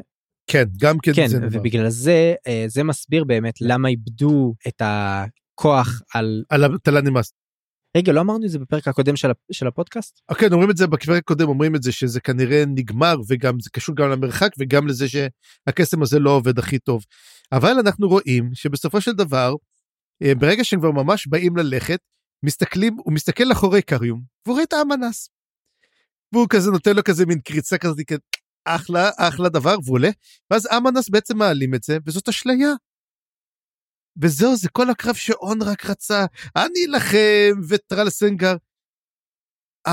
כן 0.47 0.63
גם 0.80 0.97
כן, 0.99 1.13
כן 1.13 1.28
זה 1.28 1.39
ובגלל 1.51 1.89
זה 1.89 2.34
אה, 2.47 2.65
זה 2.68 2.84
מסביר 2.84 3.24
באמת 3.24 3.61
למה 3.61 3.89
איבדו 3.89 4.53
את 4.68 4.82
הכוח 4.86 6.01
על 6.13 6.43
על 6.49 6.76
התל"נימאס. 6.76 7.34
רגע 7.97 8.13
לא 8.13 8.21
אמרנו 8.21 8.45
את 8.45 8.49
זה 8.49 8.59
בפרק 8.59 8.88
הקודם 8.88 9.15
של, 9.15 9.31
של 9.51 9.67
הפודקאסט? 9.67 10.21
כן 10.38 10.53
אומרים 10.53 10.71
את 10.71 10.77
זה 10.77 10.88
בפרק 10.88 11.17
הקודם 11.17 11.47
אומרים 11.47 11.75
את 11.75 11.83
זה 11.83 11.91
שזה 11.91 12.19
כנראה 12.21 12.63
נגמר 12.67 13.15
וגם 13.27 13.59
זה 13.59 13.69
קשור 13.69 13.95
גם 13.95 14.09
למרחק 14.09 14.49
וגם 14.59 14.88
לזה 14.88 15.05
שהקסם 15.07 16.01
הזה 16.01 16.19
לא 16.19 16.29
עובד 16.29 16.59
הכי 16.59 16.79
טוב. 16.79 17.03
אבל 17.51 17.79
אנחנו 17.79 18.07
רואים 18.07 18.49
שבסופו 18.53 19.01
של 19.01 19.11
דבר 19.11 19.53
אה, 20.23 20.35
ברגע 20.35 20.63
שהם 20.63 20.79
כבר 20.79 20.91
ממש 20.91 21.27
באים 21.27 21.57
ללכת 21.57 21.99
מסתכלים 22.43 22.93
הוא 22.97 23.13
מסתכל 23.13 23.51
אחורי 23.51 23.81
קריום 23.81 24.21
והוא 24.45 24.53
רואה 24.53 24.63
את 24.63 24.73
האמנס. 24.73 25.29
והוא 26.33 26.47
כזה 26.49 26.71
נותן 26.71 26.95
לו 26.95 27.03
כזה 27.03 27.25
מין 27.25 27.39
קריצה 27.39 27.77
כזאת 27.77 27.97
אחלה, 28.65 29.09
אחלה 29.17 29.49
דבר, 29.49 29.75
והוא 29.83 29.95
עולה, 29.95 30.09
ואז 30.51 30.67
אמנס 30.77 31.09
בעצם 31.09 31.38
מעלים 31.38 31.75
את 31.75 31.83
זה, 31.83 31.97
וזאת 32.05 32.29
אשליה. 32.29 32.73
וזהו, 34.22 34.55
זה 34.55 34.70
כל 34.70 34.89
הקרב 34.89 35.15
שאון 35.15 35.61
רק 35.61 35.86
רצה, 35.86 36.26
אני 36.55 36.86
אלחם, 36.89 37.61
וטרל 37.70 38.09
סנגר. 38.09 38.55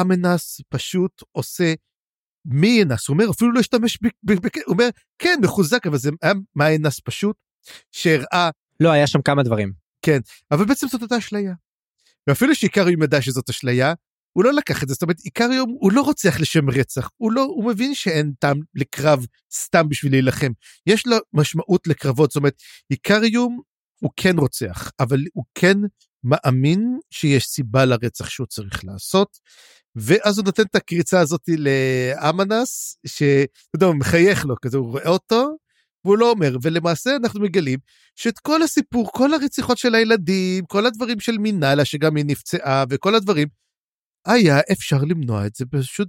אמנס 0.00 0.60
פשוט 0.68 1.22
עושה 1.32 1.74
מי 2.44 2.82
אנס, 2.82 3.08
הוא 3.08 3.14
אומר, 3.14 3.30
אפילו 3.30 3.52
לא 3.52 3.60
השתמש, 3.60 3.98
ב, 4.02 4.06
ב, 4.22 4.32
ב, 4.32 4.48
הוא 4.66 4.72
אומר, 4.72 4.88
כן, 5.18 5.38
מחוזק, 5.42 5.86
אבל 5.86 5.98
זה 5.98 6.10
היה 6.22 6.32
מה 6.54 6.74
אנס 6.74 7.00
פשוט, 7.04 7.36
שהראה... 7.92 8.50
לא, 8.80 8.92
היה 8.92 9.06
שם 9.06 9.22
כמה 9.22 9.42
דברים. 9.42 9.72
כן, 10.02 10.18
אבל 10.50 10.64
בעצם 10.64 10.88
זאת 10.88 11.02
אותה 11.02 11.18
אשליה. 11.18 11.54
ואפילו 12.26 12.54
שעיקר 12.54 12.82
הוא 12.82 13.04
ידע 13.04 13.22
שזאת 13.22 13.50
אשליה, 13.50 13.94
הוא 14.32 14.44
לא 14.44 14.52
לקח 14.52 14.82
את 14.82 14.88
זה, 14.88 14.94
זאת 14.94 15.02
אומרת, 15.02 15.20
איקריום 15.24 15.76
הוא 15.80 15.92
לא 15.92 16.02
רוצח 16.02 16.40
לשם 16.40 16.70
רצח, 16.70 17.08
הוא 17.16 17.32
לא, 17.32 17.42
הוא 17.42 17.64
מבין 17.64 17.94
שאין 17.94 18.32
טעם 18.38 18.60
לקרב 18.74 19.26
סתם 19.52 19.88
בשביל 19.88 20.12
להילחם. 20.12 20.52
יש 20.86 21.06
לו 21.06 21.16
משמעות 21.32 21.86
לקרבות, 21.86 22.30
זאת 22.30 22.36
אומרת, 22.36 22.62
איקריום 22.90 23.60
הוא 24.02 24.10
כן 24.16 24.38
רוצח, 24.38 24.90
אבל 25.00 25.20
הוא 25.32 25.44
כן 25.54 25.76
מאמין 26.24 26.98
שיש 27.10 27.46
סיבה 27.46 27.84
לרצח 27.84 28.28
שהוא 28.28 28.46
צריך 28.46 28.84
לעשות, 28.84 29.38
ואז 29.96 30.38
הוא 30.38 30.44
נותן 30.44 30.62
את 30.62 30.74
הקריצה 30.74 31.20
הזאת 31.20 31.48
לאמנס, 31.58 32.98
שאתה 33.06 33.76
יודע, 33.76 33.86
הוא 33.86 33.94
מחייך 33.94 34.46
לו, 34.46 34.54
כזה 34.62 34.76
הוא 34.76 34.90
רואה 34.90 35.08
אותו, 35.08 35.56
והוא 36.04 36.18
לא 36.18 36.30
אומר, 36.30 36.56
ולמעשה 36.62 37.16
אנחנו 37.16 37.40
מגלים 37.40 37.78
שאת 38.16 38.38
כל 38.38 38.62
הסיפור, 38.62 39.10
כל 39.12 39.34
הרציחות 39.34 39.78
של 39.78 39.94
הילדים, 39.94 40.64
כל 40.66 40.86
הדברים 40.86 41.20
של 41.20 41.38
מינאלה, 41.38 41.84
שגם 41.84 42.16
היא 42.16 42.24
נפצעה, 42.24 42.84
וכל 42.90 43.14
הדברים, 43.14 43.48
היה 44.26 44.60
אפשר 44.72 44.98
למנוע 44.98 45.46
את 45.46 45.54
זה 45.54 45.64
פשוט 45.66 46.08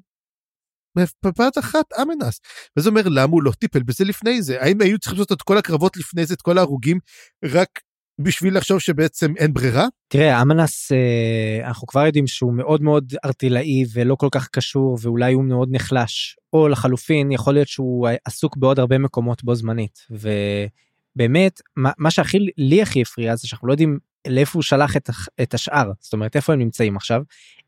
בבת 1.23 1.57
אחת 1.57 1.85
אמנס. 2.01 2.39
וזה 2.77 2.89
אומר 2.89 3.01
למה 3.05 3.31
הוא 3.31 3.43
לא 3.43 3.51
טיפל 3.51 3.83
בזה 3.83 4.05
לפני 4.05 4.41
זה 4.41 4.61
האם 4.61 4.81
היו 4.81 4.99
צריכים 4.99 5.19
לעשות 5.19 5.31
את 5.31 5.41
כל 5.41 5.57
הקרבות 5.57 5.97
לפני 5.97 6.25
זה 6.25 6.33
את 6.33 6.41
כל 6.41 6.57
ההרוגים 6.57 6.99
רק 7.45 7.79
בשביל 8.19 8.57
לחשוב 8.57 8.79
שבעצם 8.79 9.33
אין 9.37 9.53
ברירה? 9.53 9.87
תראה, 10.07 10.41
אמנס, 10.41 10.91
אה, 10.91 11.67
אנחנו 11.67 11.87
כבר 11.87 12.05
יודעים 12.05 12.27
שהוא 12.27 12.53
מאוד 12.53 12.81
מאוד 12.81 13.13
ארטילאי 13.25 13.85
ולא 13.93 14.15
כל 14.15 14.27
כך 14.31 14.47
קשור 14.47 14.97
ואולי 15.01 15.33
הוא 15.33 15.43
מאוד 15.43 15.69
נחלש. 15.71 16.35
או 16.53 16.67
לחלופין, 16.67 17.31
יכול 17.31 17.53
להיות 17.53 17.67
שהוא 17.67 18.07
עסוק 18.25 18.57
בעוד 18.57 18.79
הרבה 18.79 18.97
מקומות 18.97 19.43
בו 19.43 19.55
זמנית. 19.55 19.99
ובאמת, 20.09 21.61
מה, 21.75 21.91
מה 21.97 22.11
שהכי, 22.11 22.37
לי 22.57 22.81
הכי 22.81 23.01
הפריע 23.01 23.35
זה 23.35 23.47
שאנחנו 23.47 23.67
לא 23.67 23.73
יודעים 23.73 23.99
לאיפה 24.28 24.57
הוא 24.57 24.63
שלח 24.63 24.97
את, 24.97 25.09
את 25.41 25.53
השאר. 25.53 25.91
זאת 25.99 26.13
אומרת, 26.13 26.36
איפה 26.36 26.53
הם 26.53 26.59
נמצאים 26.59 26.97
עכשיו? 26.97 27.21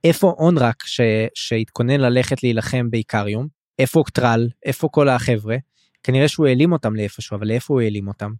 איפה 0.03 0.35
אונרק 0.37 0.83
ש, 0.85 1.01
שהתכונן 1.33 1.99
ללכת 1.99 2.43
להילחם 2.43 2.89
באיקריום? 2.89 3.47
איפה 3.79 4.03
טרל? 4.13 4.49
איפה 4.65 4.89
כל 4.91 5.09
החבר'ה? 5.09 5.57
כנראה 6.03 6.27
שהוא 6.27 6.47
העלים 6.47 6.71
אותם 6.71 6.95
לאיפשהו, 6.95 7.37
אבל 7.37 7.47
לאיפה 7.47 7.73
הוא 7.73 7.81
העלים 7.81 8.07
אותם? 8.07 8.31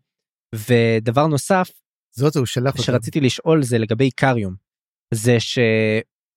ודבר 0.56 1.28
נוסף, 1.28 1.70
זאת 2.12 2.36
הוא 2.36 2.46
שלח 2.46 2.74
אותם. 2.74 2.84
שרציתי 2.84 3.20
לשאול 3.20 3.64
זה 3.64 3.78
לגבי 3.78 4.06
איקריום. 4.06 4.56
זה 5.14 5.38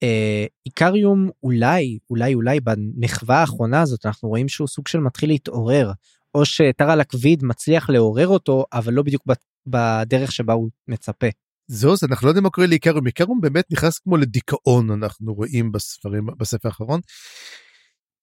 שאיקריום 0.03 1.27
אה, 1.27 1.31
אולי, 1.43 1.99
אולי, 2.11 2.35
אולי 2.35 2.61
במחווה 2.61 3.37
האחרונה 3.41 3.83
הזאת 3.83 4.07
אנחנו 4.07 4.29
רואים 4.29 4.49
שהוא 4.49 4.69
סוג 4.69 4.89
של 4.89 5.01
מתחיל 5.01 5.31
להתעורר. 5.31 5.93
או 6.35 6.45
שטרל 6.45 7.01
הכביד 7.01 7.45
מצליח 7.45 7.91
לעורר 7.91 8.29
אותו, 8.29 8.65
אבל 8.73 8.93
לא 8.93 9.03
בדיוק 9.03 9.23
בדרך 9.67 10.33
שבה 10.33 10.53
הוא 10.53 10.71
מצפה. 10.89 11.27
זוז 11.73 12.05
אנחנו 12.05 12.27
לא 12.27 12.31
יודעים 12.31 12.43
מה 12.45 12.51
קורה 12.51 12.67
לאיקריום, 12.67 13.07
איקריום 13.07 13.41
באמת 13.41 13.65
נכנס 13.71 13.99
כמו 13.99 14.17
לדיכאון 14.17 14.91
אנחנו 14.91 15.35
רואים 15.35 15.73
בספרים 15.73 16.27
בספר 16.39 16.69
האחרון. 16.69 17.01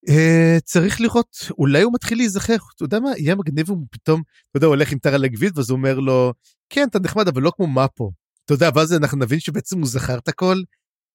Uh, 0.09 0.61
צריך 0.63 1.01
לראות 1.01 1.37
אולי 1.57 1.81
הוא 1.81 1.93
מתחיל 1.93 2.17
להיזכר 2.17 2.55
אתה 2.75 2.83
יודע 2.83 2.99
מה 2.99 3.09
יהיה 3.17 3.35
מגניב 3.35 3.69
הוא 3.69 3.77
פתאום 3.91 4.21
אתה 4.49 4.57
יודע 4.57 4.67
הוא 4.67 4.75
הולך 4.75 4.91
עם 4.91 4.99
טרה 4.99 5.17
לגביד 5.17 5.57
ואז 5.57 5.69
הוא 5.69 5.77
אומר 5.77 5.99
לו 5.99 6.33
כן 6.69 6.87
אתה 6.89 6.99
נחמד 6.99 7.27
אבל 7.27 7.41
לא 7.41 7.51
כמו 7.55 7.67
מה 7.67 7.87
פה. 7.87 8.11
אתה 8.45 8.53
יודע 8.53 8.69
ואז 8.75 8.93
אנחנו 8.93 9.17
נבין 9.17 9.39
שבעצם 9.39 9.77
הוא 9.77 9.87
זכר 9.87 10.17
את 10.17 10.27
הכל 10.27 10.57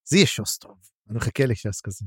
זה 0.09 0.17
יהיה 0.17 0.27
שוס 0.27 0.59
טוב 0.59 0.77
אני 1.11 1.17
מחכה 1.17 1.47
לשס 1.47 1.81
כזה. 1.81 2.05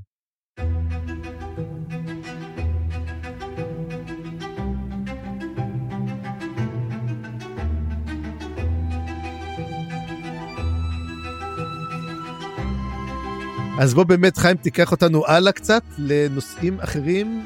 אז 13.80 13.94
בוא 13.94 14.04
באמת 14.04 14.38
חיים 14.38 14.58
תיקח 14.58 14.92
אותנו 14.92 15.24
הלאה 15.28 15.52
קצת 15.52 15.84
לנושאים 15.98 16.80
אחרים 16.80 17.46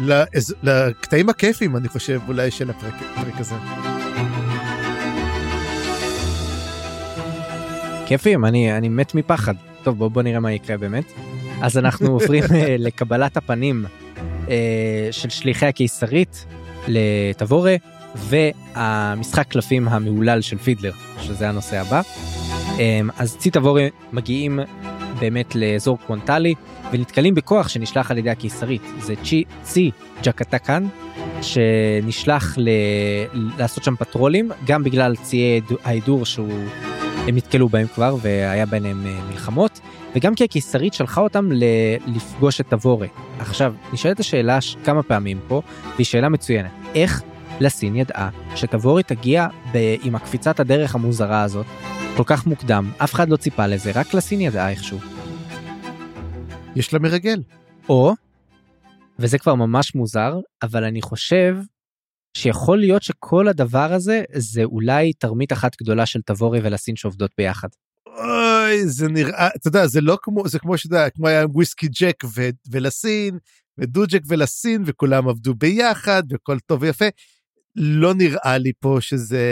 ולקטעים 0.00 1.28
הכיפים 1.28 1.76
אני 1.76 1.88
חושב 1.88 2.20
אולי 2.28 2.50
של 2.50 2.70
הפרק, 2.70 2.94
הפרק 2.94 3.34
הזה. 3.40 3.54
כיפים 8.06 8.44
אני 8.44 8.76
אני 8.76 8.88
מת 8.88 9.14
מפחד 9.14 9.54
טוב 9.82 9.98
בוא 9.98 10.08
בוא 10.08 10.22
נראה 10.22 10.40
מה 10.40 10.52
יקרה 10.52 10.76
באמת 10.76 11.12
אז 11.62 11.78
אנחנו 11.78 12.12
עוברים 12.18 12.44
אה, 12.54 12.76
לקבלת 12.78 13.36
הפנים 13.36 13.84
אה, 14.48 15.08
של 15.10 15.28
שליחי 15.28 15.66
הקיסרית 15.66 16.46
לטבורה 16.88 17.76
והמשחק 18.14 19.48
קלפים 19.48 19.88
המהולל 19.88 20.40
של 20.40 20.58
פידלר 20.58 20.92
שזה 21.20 21.48
הנושא 21.48 21.80
הבא. 21.80 22.02
אה, 22.78 23.00
אז 23.18 23.36
צי 23.36 23.50
טבורה 23.50 23.86
מגיעים 24.12 24.60
באמת 25.18 25.54
לאזור 25.54 25.98
קוונטלי 26.06 26.54
ונתקלים 26.92 27.34
בכוח 27.34 27.68
שנשלח 27.68 28.10
על 28.10 28.18
ידי 28.18 28.30
הקיסרית. 28.30 28.82
זה 28.98 29.14
צ'י 29.24 29.44
צי 29.62 29.90
ג'קטקן 30.22 30.86
שנשלח 31.42 32.54
ל... 32.58 32.68
לעשות 33.58 33.84
שם 33.84 33.96
פטרולים 33.96 34.50
גם 34.66 34.84
בגלל 34.84 35.16
ציי 35.16 35.60
ההידור 35.84 36.26
שהוא 36.26 36.64
הם 37.28 37.36
נתקלו 37.36 37.68
בהם 37.68 37.86
כבר 37.86 38.16
והיה 38.20 38.66
ביניהם 38.66 39.06
אה, 39.06 39.20
מלחמות. 39.30 39.80
וגם 40.14 40.34
כי 40.34 40.44
הקיסרית 40.44 40.94
שלחה 40.94 41.20
אותם 41.20 41.52
ל... 41.52 41.64
לפגוש 42.06 42.60
את 42.60 42.66
תבורה. 42.68 43.06
עכשיו 43.38 43.74
נשאלת 43.92 44.20
השאלה 44.20 44.58
כמה 44.84 45.02
פעמים 45.02 45.38
פה 45.48 45.62
והיא 45.94 46.04
שאלה 46.04 46.28
מצוינת. 46.28 46.70
איך 46.94 47.22
לסין 47.60 47.96
ידעה 47.96 48.30
שתבורי 48.56 49.02
תגיע 49.02 49.46
ב... 49.72 49.94
עם 50.02 50.14
הקפיצת 50.14 50.60
הדרך 50.60 50.94
המוזרה 50.94 51.42
הזאת 51.42 51.66
כל 52.16 52.22
כך 52.26 52.46
מוקדם, 52.46 52.90
אף 53.04 53.14
אחד 53.14 53.28
לא 53.28 53.36
ציפה 53.36 53.66
לזה, 53.66 53.92
רק 53.94 54.14
לסין 54.14 54.40
ידעה 54.40 54.70
איכשהו. 54.70 54.98
יש 56.76 56.92
לה 56.92 56.98
מרגל. 56.98 57.42
או, 57.88 58.14
וזה 59.18 59.38
כבר 59.38 59.54
ממש 59.54 59.94
מוזר, 59.94 60.34
אבל 60.62 60.84
אני 60.84 61.02
חושב 61.02 61.56
שיכול 62.36 62.78
להיות 62.78 63.02
שכל 63.02 63.48
הדבר 63.48 63.92
הזה 63.92 64.22
זה 64.32 64.64
אולי 64.64 65.12
תרמית 65.12 65.52
אחת 65.52 65.76
גדולה 65.82 66.06
של 66.06 66.20
תבורי 66.22 66.60
ולסין 66.62 66.96
שעובדות 66.96 67.30
ביחד. 67.38 67.68
אוי, 68.06 68.86
זה 68.86 69.08
נראה, 69.08 69.48
אתה 69.56 69.68
יודע, 69.68 69.86
זה 69.86 70.00
לא 70.00 70.18
כמו, 70.22 70.48
זה 70.48 70.58
כמו 70.58 70.78
שאתה 70.78 70.94
יודע, 70.94 71.10
כמו 71.10 71.28
היה 71.28 71.46
וויסקי 71.46 71.88
ג'ק 72.00 72.24
ו, 72.36 72.48
ולסין, 72.70 73.38
ודו 73.78 74.02
ג'ק 74.08 74.22
ולסין, 74.28 74.82
וכולם 74.86 75.28
עבדו 75.28 75.54
ביחד, 75.54 76.22
וכל 76.32 76.58
טוב 76.58 76.82
ויפה. 76.82 77.04
לא 77.76 78.14
נראה 78.14 78.58
לי 78.58 78.72
פה 78.80 78.96
שזה 79.00 79.44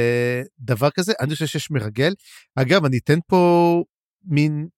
דבר 0.58 0.90
כזה, 0.90 1.12
אני 1.20 1.32
חושב 1.32 1.46
שיש 1.46 1.70
מרגל. 1.70 2.14
אגב, 2.56 2.84
אני 2.84 2.98
אתן 2.98 3.18
פה 3.26 3.82
מין 4.24 4.68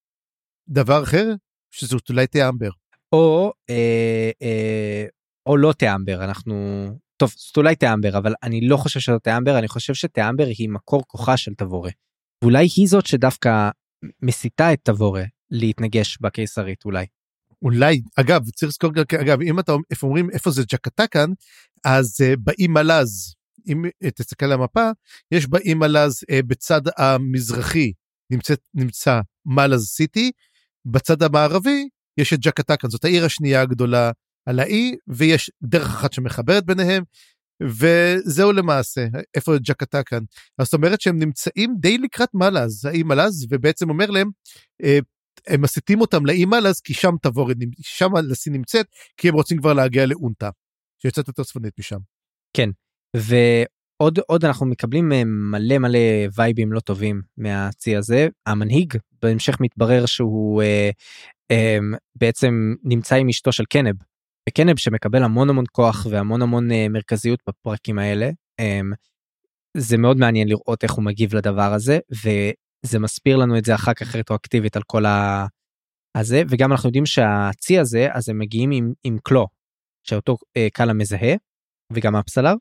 דבר 0.68 1.02
אחר, 1.02 1.34
שזאת 1.70 2.10
אולי 2.10 2.26
תיאמבר. 2.26 2.70
או, 3.12 3.52
אה, 3.70 4.30
אה, 4.42 5.04
או 5.46 5.56
לא 5.56 5.72
תיאמבר, 5.72 6.24
אנחנו... 6.24 6.86
טוב, 7.16 7.30
זאת 7.36 7.56
אולי 7.56 7.76
תיאמבר, 7.76 8.18
אבל 8.18 8.34
אני 8.42 8.68
לא 8.68 8.76
חושב 8.76 9.00
שזאת 9.00 9.22
תיאמבר, 9.22 9.58
אני 9.58 9.68
חושב 9.68 9.94
שתיאמבר 9.94 10.44
היא 10.58 10.68
מקור 10.68 11.02
כוחה 11.06 11.36
של 11.36 11.54
תבורה. 11.54 11.90
ואולי 12.42 12.66
היא 12.76 12.88
זאת 12.88 13.06
שדווקא 13.06 13.70
מסיתה 14.22 14.72
את 14.72 14.80
תבורה 14.82 15.24
להתנגש 15.50 16.18
בקיסרית 16.20 16.84
אולי. 16.84 17.06
אולי, 17.64 18.02
אגב, 18.16 18.50
צריך 18.50 18.68
לזכור, 18.68 18.90
אגב, 19.20 19.40
אם 19.42 19.60
אתה 19.60 19.72
איפה 19.90 20.06
אומרים 20.06 20.30
איפה 20.30 20.50
זה 20.50 20.62
ג'קטקן, 20.68 21.30
אז 21.84 22.16
uh, 22.20 22.36
באי 22.38 22.66
מלז, 22.66 23.34
אם 23.66 23.84
תסתכל 24.14 24.46
על 24.46 24.52
המפה, 24.52 24.90
יש 25.30 25.46
באי 25.46 25.74
מלז 25.74 26.20
uh, 26.22 26.46
בצד 26.46 26.80
המזרחי 26.96 27.92
נמצא, 28.30 28.54
נמצא 28.74 29.20
מלז 29.46 29.84
סיטי, 29.84 30.30
בצד 30.86 31.22
המערבי 31.22 31.88
יש 32.18 32.32
את 32.32 32.38
ג'קטקן, 32.40 32.88
זאת 32.88 33.04
העיר 33.04 33.24
השנייה 33.24 33.62
הגדולה 33.62 34.10
על 34.46 34.60
האי, 34.60 34.96
ויש 35.08 35.50
דרך 35.62 35.86
אחת 35.86 36.12
שמחברת 36.12 36.66
ביניהם, 36.66 37.02
וזהו 37.62 38.52
למעשה, 38.52 39.06
איפה 39.34 39.52
ג'קטקן. 39.58 40.18
זאת 40.62 40.74
אומרת 40.74 41.00
שהם 41.00 41.18
נמצאים 41.18 41.74
די 41.80 41.98
לקראת 41.98 42.28
מלז, 42.34 42.84
האי 42.84 43.02
מלז, 43.02 43.46
ובעצם 43.50 43.90
אומר 43.90 44.10
להם, 44.10 44.28
uh, 44.82 45.13
הם 45.46 45.62
מסיתים 45.62 46.00
אותם 46.00 46.26
לאי 46.26 46.44
מלז 46.44 46.80
כי 46.80 46.94
שם 46.94 47.14
תבורת, 47.22 47.56
שם 47.80 48.10
לסין 48.30 48.52
נמצאת, 48.52 48.86
כי 49.16 49.28
הם 49.28 49.34
רוצים 49.34 49.58
כבר 49.58 49.72
להגיע 49.72 50.06
לאונטה, 50.06 50.50
שיוצאת 51.02 51.28
יותר 51.28 51.44
צפונית 51.44 51.78
משם. 51.78 51.98
כן, 52.56 52.68
ועוד 53.16 54.18
עוד 54.26 54.44
אנחנו 54.44 54.66
מקבלים 54.66 55.12
אה, 55.12 55.24
מלא 55.24 55.78
מלא 55.78 55.98
וייבים 56.36 56.72
לא 56.72 56.80
טובים 56.80 57.22
מהצי 57.36 57.96
הזה. 57.96 58.28
המנהיג 58.46 58.94
בהמשך 59.22 59.56
מתברר 59.60 60.06
שהוא 60.06 60.62
אה, 60.62 60.90
אה, 61.50 61.78
בעצם 62.14 62.74
נמצא 62.84 63.14
עם 63.16 63.28
אשתו 63.28 63.52
של 63.52 63.64
קנב. 63.64 63.94
וקנב 64.48 64.76
שמקבל 64.76 65.22
המון 65.22 65.50
המון 65.50 65.64
כוח 65.72 66.06
והמון 66.10 66.42
המון 66.42 66.72
אה, 66.72 66.86
מרכזיות 66.88 67.40
בפרקים 67.48 67.98
האלה. 67.98 68.30
אה, 68.60 68.80
זה 69.76 69.98
מאוד 69.98 70.16
מעניין 70.16 70.48
לראות 70.48 70.84
איך 70.84 70.92
הוא 70.92 71.04
מגיב 71.04 71.34
לדבר 71.34 71.72
הזה 71.72 71.98
וזה 72.84 72.98
מסביר 72.98 73.36
לנו 73.36 73.58
את 73.58 73.64
זה 73.64 73.74
אחר 73.74 73.94
כך 73.94 74.16
רטרואקטיבית 74.16 74.76
על 74.76 74.82
כל 74.86 75.06
ה... 75.06 75.46
הזה 76.16 76.42
וגם 76.48 76.72
אנחנו 76.72 76.88
יודעים 76.88 77.06
שהצי 77.06 77.78
הזה 77.78 78.08
אז 78.12 78.28
הם 78.28 78.38
מגיעים 78.38 78.70
עם, 78.70 78.92
עם 79.04 79.18
קלו 79.22 79.46
שאותו 80.06 80.36
אה, 80.56 80.68
קאלה 80.72 80.92
מזהה 80.92 81.34
וגם 81.92 82.16
אפסלר 82.16 82.54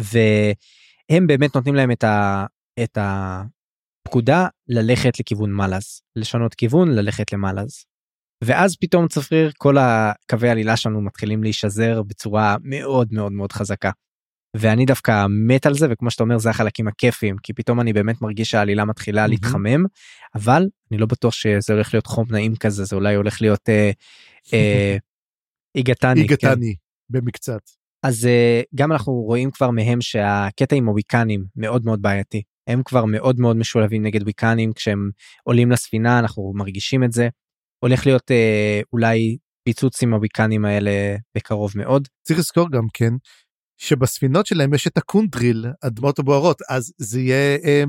והם 0.00 1.26
באמת 1.26 1.54
נותנים 1.56 1.74
להם 1.74 1.90
את, 1.90 2.04
ה, 2.04 2.46
את 2.84 2.98
הפקודה 3.00 4.46
ללכת 4.68 5.20
לכיוון 5.20 5.52
מלאז, 5.52 6.00
לשנות 6.16 6.54
כיוון, 6.54 6.88
ללכת 6.88 7.32
למלאז. 7.32 7.84
ואז 8.44 8.76
פתאום 8.80 9.08
צפריר 9.08 9.50
כל 9.58 9.76
הקווי 9.78 10.48
העלילה 10.48 10.76
שלנו 10.76 11.00
מתחילים 11.00 11.42
להישזר 11.42 12.02
בצורה 12.02 12.56
מאוד 12.62 13.08
מאוד 13.12 13.32
מאוד 13.32 13.52
חזקה. 13.52 13.90
ואני 14.54 14.84
דווקא 14.84 15.26
מת 15.46 15.66
על 15.66 15.74
זה 15.74 15.86
וכמו 15.90 16.10
שאתה 16.10 16.22
אומר 16.22 16.38
זה 16.38 16.50
החלקים 16.50 16.88
הכיפים 16.88 17.36
כי 17.42 17.52
פתאום 17.52 17.80
אני 17.80 17.92
באמת 17.92 18.22
מרגיש 18.22 18.50
שהעלילה 18.50 18.84
מתחילה 18.84 19.24
mm-hmm. 19.24 19.28
להתחמם 19.28 19.84
אבל 20.34 20.68
אני 20.90 20.98
לא 20.98 21.06
בטוח 21.06 21.32
שזה 21.34 21.72
הולך 21.72 21.94
להיות 21.94 22.06
חום 22.06 22.26
נעים 22.30 22.56
כזה 22.56 22.84
זה 22.84 22.96
אולי 22.96 23.14
הולך 23.14 23.42
להיות 23.42 23.68
אה, 23.68 23.90
אה, 24.52 24.96
איגתני. 25.74 26.20
איגתני 26.22 26.74
כן. 26.74 27.18
במקצת. 27.18 27.60
אז 28.02 28.26
אה, 28.26 28.62
גם 28.74 28.92
אנחנו 28.92 29.12
רואים 29.12 29.50
כבר 29.50 29.70
מהם 29.70 30.00
שהקטע 30.00 30.76
עם 30.76 30.86
הוויקנים 30.86 31.44
מאוד 31.56 31.84
מאוד 31.84 32.02
בעייתי. 32.02 32.42
הם 32.66 32.82
כבר 32.82 33.04
מאוד 33.04 33.40
מאוד 33.40 33.56
משולבים 33.56 34.02
נגד 34.02 34.22
וויקנים 34.22 34.72
כשהם 34.72 35.10
עולים 35.42 35.70
לספינה 35.70 36.18
אנחנו 36.18 36.52
מרגישים 36.54 37.04
את 37.04 37.12
זה. 37.12 37.28
הולך 37.78 38.06
להיות 38.06 38.30
אה, 38.30 38.80
אולי 38.92 39.36
פיצוץ 39.64 40.02
עם 40.02 40.14
הוויקנים 40.14 40.64
האלה 40.64 41.16
בקרוב 41.36 41.72
מאוד. 41.76 42.08
צריך 42.22 42.38
לזכור 42.38 42.70
גם 42.70 42.86
כן 42.94 43.14
שבספינות 43.78 44.46
שלהם 44.46 44.74
יש 44.74 44.86
את 44.86 44.96
הקונדריל, 44.96 45.66
אדמות 45.80 46.18
הבוערות, 46.18 46.62
אז 46.68 46.92
זה 46.98 47.20
יהיה 47.20 47.58
אה, 47.64 47.84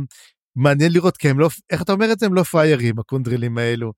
מעניין 0.55 0.91
לראות, 0.91 1.17
כי 1.17 1.29
הם 1.29 1.39
לא, 1.39 1.49
איך 1.69 1.81
אתה 1.81 1.93
אומר 1.93 2.11
את 2.11 2.19
זה? 2.19 2.25
הם 2.25 2.33
לא 2.33 2.43
פריירים, 2.43 2.99
הקונדרילים 2.99 3.57
האלו. 3.57 3.93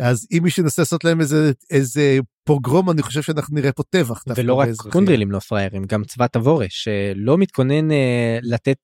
אז 0.00 0.26
אם 0.32 0.42
מישהו 0.42 0.62
ינסה 0.62 0.82
לעשות 0.82 1.04
להם 1.04 1.20
איזה, 1.20 1.52
איזה 1.70 2.18
פוגרום, 2.44 2.90
אני 2.90 3.02
חושב 3.02 3.22
שאנחנו 3.22 3.54
נראה 3.54 3.72
פה 3.72 3.82
טבח. 3.90 4.22
ולא 4.36 4.54
רק 4.54 4.68
קונדרילים 4.90 5.30
לא 5.30 5.38
פריירים, 5.38 5.84
גם 5.84 6.04
צבא 6.04 6.26
תבורה, 6.26 6.66
שלא 6.68 7.38
מתכונן 7.38 7.90
אה, 7.90 8.38
לתת 8.42 8.78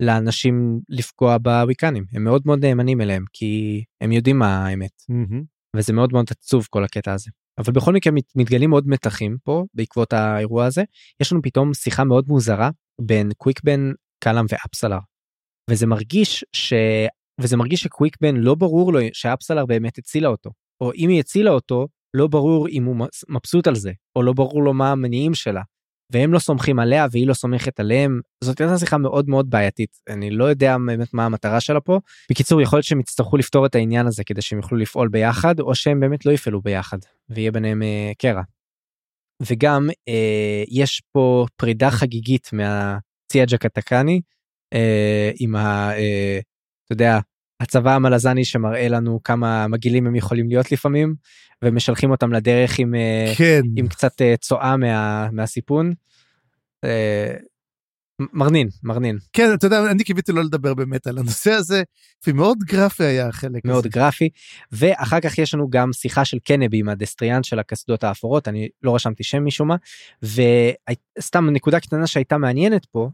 לאנשים 0.00 0.80
לפגוע 0.88 1.36
בוויקנים, 1.38 2.04
הם 2.12 2.24
מאוד 2.24 2.42
מאוד 2.44 2.64
נאמנים 2.64 3.00
אליהם, 3.00 3.24
כי 3.32 3.84
הם 4.00 4.12
יודעים 4.12 4.38
מה 4.38 4.66
האמת. 4.66 4.90
Mm-hmm. 5.10 5.42
וזה 5.76 5.92
מאוד 5.92 6.12
מאוד 6.12 6.26
עצוב 6.30 6.66
כל 6.70 6.84
הקטע 6.84 7.12
הזה. 7.12 7.30
אבל 7.58 7.72
בכל 7.72 7.92
מקרה 7.92 8.12
מתגלים 8.36 8.70
עוד 8.70 8.88
מתחים 8.88 9.36
פה 9.44 9.64
בעקבות 9.74 10.12
האירוע 10.12 10.66
הזה. 10.66 10.82
יש 11.20 11.32
לנו 11.32 11.42
פתאום 11.42 11.74
שיחה 11.74 12.04
מאוד 12.04 12.24
מוזרה 12.28 12.70
בין 13.00 13.30
קוויקבן, 13.36 13.92
קלאם 14.24 14.46
ואפסלר. 14.48 14.98
וזה 15.70 15.86
מרגיש 15.86 16.44
ש... 16.52 16.72
וזה 17.40 17.56
מרגיש 17.56 17.82
שקוויקבן 17.82 18.36
לא 18.36 18.54
ברור 18.54 18.92
לו 18.92 19.00
שאפסלר 19.12 19.66
באמת 19.66 19.98
הצילה 19.98 20.28
אותו. 20.28 20.50
או 20.80 20.92
אם 20.94 21.08
היא 21.08 21.20
הצילה 21.20 21.50
אותו, 21.50 21.88
לא 22.16 22.26
ברור 22.26 22.68
אם 22.68 22.84
הוא 22.84 23.06
מבסוט 23.28 23.66
על 23.66 23.74
זה, 23.74 23.92
או 24.16 24.22
לא 24.22 24.32
ברור 24.32 24.62
לו 24.62 24.74
מה 24.74 24.92
המניעים 24.92 25.34
שלה. 25.34 25.62
והם 26.10 26.32
לא 26.32 26.38
סומכים 26.38 26.78
עליה 26.78 27.06
והיא 27.10 27.26
לא 27.26 27.34
סומכת 27.34 27.80
עליהם. 27.80 28.20
זאת 28.44 28.60
הייתה 28.60 28.78
שיחה 28.78 28.98
מאוד 28.98 29.28
מאוד 29.28 29.50
בעייתית. 29.50 29.96
אני 30.08 30.30
לא 30.30 30.44
יודע 30.44 30.76
באמת 30.86 31.14
מה 31.14 31.24
המטרה 31.24 31.60
שלה 31.60 31.80
פה. 31.80 32.00
בקיצור 32.30 32.60
יכול 32.60 32.76
להיות 32.76 32.86
שהם 32.86 33.00
יצטרכו 33.00 33.36
לפתור 33.36 33.66
את 33.66 33.74
העניין 33.74 34.06
הזה 34.06 34.24
כדי 34.24 34.42
שהם 34.42 34.58
יוכלו 34.58 34.78
לפעול 34.78 35.08
ביחד 35.08 35.60
או 35.60 35.74
שהם 35.74 36.00
באמת 36.00 36.26
לא 36.26 36.32
יפעלו 36.32 36.62
ביחד 36.62 36.98
ויהיה 37.28 37.52
ביניהם 37.52 37.82
אה, 37.82 38.12
קרע. 38.18 38.42
וגם 39.42 39.88
אה, 40.08 40.64
יש 40.68 41.02
פה 41.12 41.46
פרידה 41.56 41.90
חגיגית 41.90 42.50
מהצי 42.52 43.42
הג'קטקני 43.42 44.20
אה, 44.74 45.30
עם 45.40 45.56
ה... 45.56 45.92
אה, 45.92 46.38
אתה 46.84 46.92
יודע 46.92 47.18
הצבא 47.60 47.94
המלזני 47.94 48.44
שמראה 48.44 48.88
לנו 48.88 49.22
כמה 49.24 49.68
מגעילים 49.68 50.06
הם 50.06 50.16
יכולים 50.16 50.48
להיות 50.48 50.72
לפעמים 50.72 51.14
ומשלחים 51.64 52.10
אותם 52.10 52.32
לדרך 52.32 52.78
עם, 52.78 52.94
אה, 52.94 53.32
כן. 53.36 53.60
עם 53.76 53.88
קצת 53.88 54.22
אה, 54.22 54.36
צואה 54.36 54.76
מה, 54.76 55.30
מהסיפון. 55.30 55.92
אה, 56.84 57.34
מרנין 58.32 58.68
מרנין 58.82 59.18
כן 59.32 59.54
אתה 59.54 59.66
יודע 59.66 59.90
אני 59.90 60.04
קיוויתי 60.04 60.32
לא 60.32 60.44
לדבר 60.44 60.74
באמת 60.74 61.06
על 61.06 61.18
הנושא 61.18 61.50
הזה 61.50 61.82
ומאוד 62.26 62.58
גרפי 62.58 63.04
היה 63.04 63.28
החלק 63.28 63.64
מאוד 63.64 63.86
הזה. 63.86 63.88
גרפי 63.88 64.28
ואחר 64.72 65.20
כך 65.20 65.38
יש 65.38 65.54
לנו 65.54 65.70
גם 65.70 65.92
שיחה 65.92 66.24
של 66.24 66.38
קנבי 66.38 66.78
עם 66.78 66.88
ה 66.88 66.93
destriant 66.93 67.42
של 67.42 67.58
הקסדות 67.58 68.04
האפורות 68.04 68.48
אני 68.48 68.68
לא 68.82 68.94
רשמתי 68.94 69.24
שם 69.24 69.44
משום 69.44 69.68
מה 69.68 69.76
וסתם 70.22 71.50
נקודה 71.50 71.80
קטנה 71.80 72.06
שהייתה 72.06 72.38
מעניינת 72.38 72.84
פה 72.84 73.10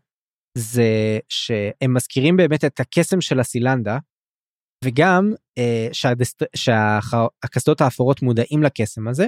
זה 0.54 1.18
שהם 1.28 1.94
מזכירים 1.94 2.36
באמת 2.36 2.64
את 2.64 2.80
הקסם 2.80 3.20
של 3.20 3.40
הסילנדה 3.40 3.98
וגם 4.84 5.32
אה, 5.58 5.88
שהקסדות 6.54 7.80
האפורות 7.80 8.22
מודעים 8.22 8.62
לקסם 8.62 9.08
הזה. 9.08 9.26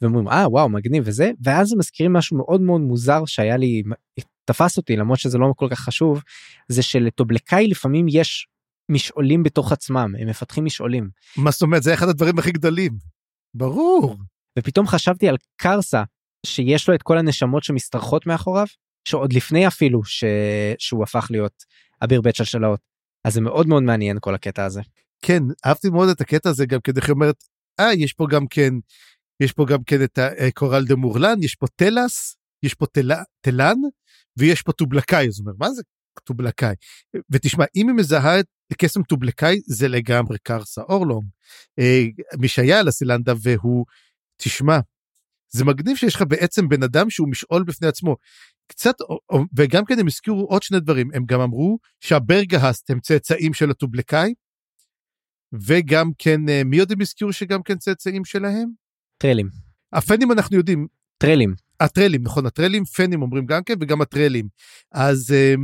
ואומרים 0.00 0.28
אה 0.28 0.48
וואו 0.48 0.68
מגניב 0.68 1.04
וזה 1.06 1.30
ואז 1.44 1.72
הם 1.72 1.78
מזכירים 1.78 2.12
משהו 2.12 2.36
מאוד 2.36 2.60
מאוד 2.60 2.80
מוזר 2.80 3.24
שהיה 3.26 3.56
לי 3.56 3.82
תפס 4.44 4.76
אותי 4.76 4.96
למרות 4.96 5.18
שזה 5.18 5.38
לא 5.38 5.52
כל 5.56 5.68
כך 5.70 5.80
חשוב 5.80 6.22
זה 6.68 6.82
שלטובלקאי 6.82 7.66
לפעמים 7.66 8.06
יש 8.08 8.48
משעולים 8.88 9.42
בתוך 9.42 9.72
עצמם 9.72 10.14
הם 10.18 10.28
מפתחים 10.28 10.64
משעולים. 10.64 11.08
מה 11.36 11.50
זאת 11.50 11.62
אומרת 11.62 11.82
זה 11.82 11.94
אחד 11.94 12.08
הדברים 12.08 12.38
הכי 12.38 12.52
גדולים. 12.52 12.92
ברור. 13.54 14.16
ופתאום 14.58 14.86
חשבתי 14.86 15.28
על 15.28 15.36
קרסה 15.56 16.02
שיש 16.46 16.88
לו 16.88 16.94
את 16.94 17.02
כל 17.02 17.18
הנשמות 17.18 17.64
שמשתרכות 17.64 18.26
מאחוריו 18.26 18.66
שעוד 19.08 19.32
לפני 19.32 19.66
אפילו 19.66 20.04
ש... 20.04 20.24
שהוא 20.78 21.02
הפך 21.02 21.26
להיות 21.30 21.64
אביר 22.04 22.20
בית 22.20 22.34
שלשלאות 22.36 22.80
אז 23.26 23.32
זה 23.32 23.40
מאוד 23.40 23.66
מאוד 23.66 23.82
מעניין 23.82 24.16
כל 24.20 24.34
הקטע 24.34 24.64
הזה. 24.64 24.80
כן, 25.22 25.42
אהבתי 25.66 25.90
מאוד 25.90 26.08
את 26.08 26.20
הקטע 26.20 26.50
הזה 26.50 26.66
גם 26.66 26.80
כדי 26.80 27.00
שאומרת, 27.06 27.44
אה, 27.80 27.94
יש 27.94 28.12
פה 28.12 28.26
גם 28.30 28.46
כן, 28.46 28.74
יש 29.40 29.52
פה 29.52 29.66
גם 29.68 29.84
כן 29.84 30.04
את 30.04 30.18
הקורל 30.18 30.84
דה 30.84 30.96
מורלן, 30.96 31.42
יש 31.42 31.54
פה 31.54 31.66
טלס, 31.76 32.36
יש 32.62 32.74
פה 32.74 32.86
תל, 32.86 33.12
תלן, 33.40 33.76
ויש 34.36 34.62
פה 34.62 34.72
טובלקאי, 34.72 35.28
אז 35.28 35.38
הוא 35.38 35.46
אומר, 35.46 35.56
מה 35.58 35.70
זה 35.70 35.82
טובלקאי? 36.24 36.74
ותשמע, 37.30 37.64
אם 37.76 37.88
היא 37.88 37.96
מזהה 37.96 38.40
את 38.40 38.46
קסם 38.78 39.02
טובלקאי, 39.02 39.60
זה 39.66 39.88
לגמרי 39.88 40.38
קרסה 40.42 40.82
אורלונג. 40.82 41.24
אה, 41.78 42.02
מי 42.38 42.48
שהיה 42.48 42.80
על 42.80 42.88
הסילנדה 42.88 43.32
והוא, 43.42 43.84
תשמע, 44.36 44.78
זה 45.52 45.64
מגניב 45.64 45.96
שיש 45.96 46.14
לך 46.14 46.22
בעצם 46.28 46.68
בן 46.68 46.82
אדם 46.82 47.10
שהוא 47.10 47.28
משעול 47.28 47.64
בפני 47.64 47.88
עצמו. 47.88 48.16
קצת, 48.68 48.94
וגם 49.56 49.84
כן 49.84 49.98
הם 49.98 50.06
הזכירו 50.06 50.44
עוד 50.44 50.62
שני 50.62 50.80
דברים, 50.80 51.10
הם 51.14 51.24
גם 51.26 51.40
אמרו 51.40 51.78
שהברגהסט 52.00 52.90
הם 52.90 53.00
צאצאים 53.00 53.54
של 53.54 53.70
הטובלקאי, 53.70 54.34
וגם 55.66 56.10
כן, 56.18 56.48
אה, 56.48 56.62
מי 56.64 56.78
עוד 56.78 56.92
הם 56.92 57.00
הזכירו 57.00 57.32
שגם 57.32 57.62
כן 57.62 57.78
צאצאים 57.78 58.24
שלהם? 58.24 58.68
טרלים. 59.18 59.48
הפנים 59.92 60.32
אנחנו 60.32 60.56
יודעים. 60.56 60.86
טרלים. 61.18 61.54
הטרלים, 61.80 62.22
נכון, 62.22 62.46
הטרלים, 62.46 62.84
פנים 62.84 63.22
אומרים 63.22 63.46
גם 63.46 63.62
כן, 63.64 63.74
וגם 63.80 64.00
הטרלים. 64.00 64.48
אז 64.92 65.32
אה, 65.32 65.54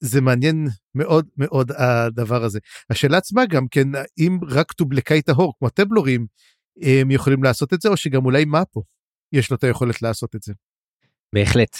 זה 0.00 0.20
מעניין 0.20 0.66
מאוד 0.94 1.26
מאוד 1.36 1.72
הדבר 1.72 2.44
הזה. 2.44 2.58
השאלה 2.90 3.18
עצמה 3.18 3.46
גם 3.46 3.68
כן, 3.70 3.88
האם 3.94 4.38
רק 4.48 4.72
טובלקאי 4.72 5.22
טהור, 5.22 5.54
כמו 5.58 5.68
הטבלורים, 5.68 6.26
הם 6.82 7.10
יכולים 7.10 7.42
לעשות 7.42 7.72
את 7.72 7.80
זה, 7.80 7.88
או 7.88 7.96
שגם 7.96 8.24
אולי 8.24 8.44
מפו 8.44 8.82
יש 9.32 9.50
לו 9.50 9.56
את 9.56 9.64
היכולת 9.64 10.02
לעשות 10.02 10.36
את 10.36 10.42
זה. 10.42 10.52
בהחלט. 11.34 11.76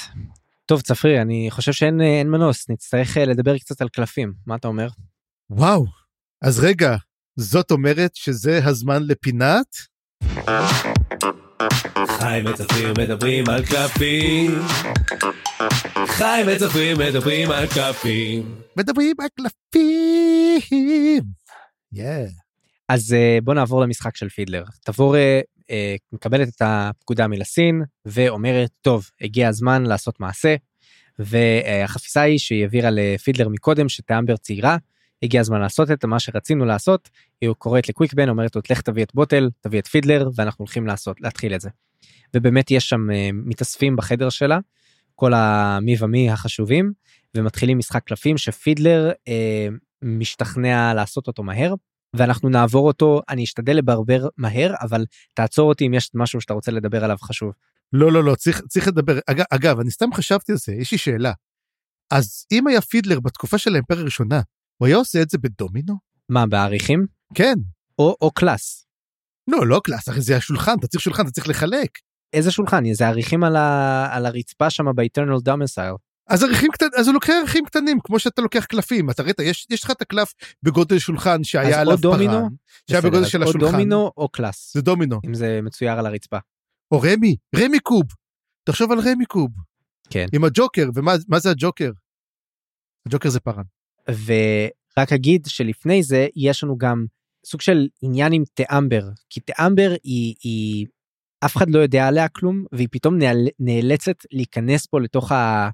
טוב 0.66 0.80
צפרי 0.80 1.20
אני 1.22 1.48
חושב 1.50 1.72
שאין 1.72 2.00
אין 2.00 2.30
מנוס 2.30 2.70
נצטרך 2.70 3.16
אה, 3.16 3.24
לדבר 3.24 3.58
קצת 3.58 3.80
על 3.80 3.88
קלפים 3.88 4.32
מה 4.46 4.56
אתה 4.56 4.68
אומר. 4.68 4.88
וואו 5.50 5.86
אז 6.42 6.60
רגע 6.60 6.96
זאת 7.36 7.70
אומרת 7.70 8.14
שזה 8.14 8.60
הזמן 8.64 9.02
לפינת. 9.02 9.66
חיים 12.06 12.46
וצפיר 12.46 12.94
מדברים 12.98 13.44
על 13.48 13.66
קלפים. 13.66 14.50
חיים 16.06 16.46
וצפיר 16.48 16.98
מדברים 16.98 17.50
על 17.50 17.66
קלפים. 17.66 18.54
מדברים 18.76 19.16
על 19.20 19.28
קלפים. 19.34 21.22
Yeah. 21.94 22.45
אז 22.88 23.14
אה, 23.14 23.38
בוא 23.44 23.54
נעבור 23.54 23.82
למשחק 23.82 24.16
של 24.16 24.28
פידלר. 24.28 24.64
תבור 24.84 25.16
אה, 25.16 25.40
אה, 25.70 25.96
מקבלת 26.12 26.48
את 26.48 26.62
הפקודה 26.64 27.28
מלסין 27.28 27.82
ואומרת 28.06 28.70
טוב 28.80 29.10
הגיע 29.20 29.48
הזמן 29.48 29.86
לעשות 29.86 30.20
מעשה. 30.20 30.56
והחפיסה 31.18 32.20
היא 32.20 32.38
שהיא 32.38 32.62
העבירה 32.62 32.90
לפידלר 32.92 33.48
מקודם 33.48 33.88
שטאמבר 33.88 34.36
צעירה 34.36 34.76
הגיע 35.22 35.40
הזמן 35.40 35.60
לעשות 35.60 35.90
את 35.90 36.04
מה 36.04 36.20
שרצינו 36.20 36.64
לעשות 36.64 37.08
היא 37.40 37.50
קוראת 37.58 37.88
לקוויקבן 37.88 38.28
אומרת 38.28 38.56
לו 38.56 38.62
לך 38.70 38.80
תביא 38.80 39.02
את 39.02 39.14
בוטל 39.14 39.50
תביא 39.60 39.78
את 39.78 39.86
פידלר 39.86 40.28
ואנחנו 40.34 40.62
הולכים 40.62 40.86
לעשות 40.86 41.20
להתחיל 41.20 41.54
את 41.54 41.60
זה. 41.60 41.70
ובאמת 42.34 42.70
יש 42.70 42.88
שם 42.88 43.06
מתאספים 43.32 43.96
בחדר 43.96 44.28
שלה 44.28 44.58
כל 45.14 45.32
המי 45.34 45.96
ומי 46.00 46.30
החשובים 46.30 46.92
ומתחילים 47.36 47.78
משחק 47.78 48.04
קלפים 48.04 48.38
שפידלר 48.38 49.10
uh, 49.10 49.72
משתכנע 50.02 50.94
לעשות 50.94 51.26
אותו 51.26 51.42
מהר 51.42 51.74
ואנחנו 52.16 52.48
נעבור 52.48 52.86
אותו 52.86 53.20
אני 53.28 53.44
אשתדל 53.44 53.76
לברבר 53.76 54.28
מהר 54.36 54.74
אבל 54.80 55.04
תעצור 55.34 55.68
אותי 55.68 55.86
אם 55.86 55.94
יש 55.94 56.10
משהו 56.14 56.40
שאתה 56.40 56.54
רוצה 56.54 56.72
לדבר 56.72 57.04
עליו 57.04 57.16
חשוב. 57.22 57.52
לא 57.92 58.12
לא 58.12 58.24
לא 58.24 58.34
צריך 58.34 58.60
צריך 58.68 58.88
לדבר 58.88 59.18
אגב, 59.26 59.44
אגב 59.50 59.80
אני 59.80 59.90
סתם 59.90 60.12
חשבתי 60.14 60.52
על 60.52 60.58
זה 60.58 60.72
יש 60.72 60.92
לי 60.92 60.98
שאלה. 60.98 61.32
אז 62.10 62.46
אם 62.52 62.66
היה 62.66 62.80
פידלר 62.80 63.20
בתקופה 63.20 63.58
של 63.58 63.72
האימפריה 63.72 64.00
הראשונה 64.00 64.40
הוא 64.76 64.86
היה 64.86 64.96
עושה 64.96 65.22
את 65.22 65.30
זה 65.30 65.38
בדומינו? 65.38 65.94
מה 66.28 66.46
באריחים? 66.46 67.06
כן. 67.34 67.54
או, 67.98 68.16
או 68.20 68.30
קלאס. 68.30 68.86
לא 69.50 69.66
לא 69.66 69.80
קלאס 69.84 70.08
אחרי 70.08 70.22
זה 70.22 70.36
השולחן 70.36 70.74
אתה 70.78 70.86
צריך 70.86 71.02
שולחן 71.02 71.22
אתה 71.22 71.30
צריך 71.30 71.48
לחלק. 71.48 71.98
איזה 72.32 72.50
שולחן 72.50 72.92
זה 72.92 73.08
אריחים 73.08 73.44
על, 73.44 73.56
ה... 73.56 74.08
על 74.10 74.26
הרצפה 74.26 74.70
שם 74.70 74.84
ב-Eternal 74.94 75.40
Domicile. 75.48 76.05
אז 76.28 76.42
אריחים 76.42 76.70
קטנים 76.72 76.90
אז 76.96 77.06
הוא 77.06 77.14
לוקח 77.14 77.30
אריחים 77.30 77.64
קטנים 77.64 77.98
כמו 78.04 78.18
שאתה 78.18 78.42
לוקח 78.42 78.64
קלפים 78.64 79.10
אתה 79.10 79.22
ראית 79.22 79.40
יש 79.40 79.66
יש 79.70 79.84
לך 79.84 79.90
את 79.90 80.02
הקלף 80.02 80.32
בגודל 80.62 80.98
שולחן 80.98 81.44
שהיה 81.44 81.80
עליו 81.80 81.98
פרן. 81.98 82.42
שהיה 82.90 83.00
בגודל 83.00 83.24
של 83.24 83.42
או 83.42 83.48
השולחן. 83.48 83.70
דומינו 83.72 84.10
או 84.16 84.28
קלאס. 84.28 84.72
זה 84.74 84.82
דומינו. 84.82 85.20
אם 85.26 85.34
זה 85.34 85.60
מצויר 85.62 85.92
על 85.92 86.06
הרצפה. 86.06 86.38
או 86.92 87.00
רמי 87.00 87.36
רמיקוב. 87.56 88.04
תחשוב 88.64 88.92
על 88.92 88.98
רמי 88.98 89.24
קוב. 89.24 89.50
כן. 90.10 90.26
עם 90.32 90.44
הג'וקר 90.44 90.88
ומה 90.94 91.38
זה 91.38 91.50
הג'וקר. 91.50 91.90
הג'וקר 93.06 93.28
זה 93.28 93.40
פרן. 93.40 93.64
ורק 94.08 95.12
אגיד 95.12 95.46
שלפני 95.46 96.02
זה 96.02 96.26
יש 96.36 96.64
לנו 96.64 96.78
גם 96.78 97.06
סוג 97.46 97.60
של 97.60 97.88
עניין 98.02 98.32
עם 98.32 98.42
תאמבר 98.54 99.02
כי 99.30 99.40
תאמבר 99.40 99.94
היא, 100.02 100.34
היא 100.42 100.86
אף 101.44 101.56
אחד 101.56 101.70
לא 101.70 101.78
יודע 101.78 102.06
עליה 102.06 102.28
כלום 102.28 102.64
והיא 102.72 102.88
פתאום 102.90 103.18
נאל, 103.18 103.48
נאלצת 103.58 104.16
להיכנס 104.32 104.86
פה 104.86 105.00
לתוך 105.00 105.32
ה... 105.32 105.70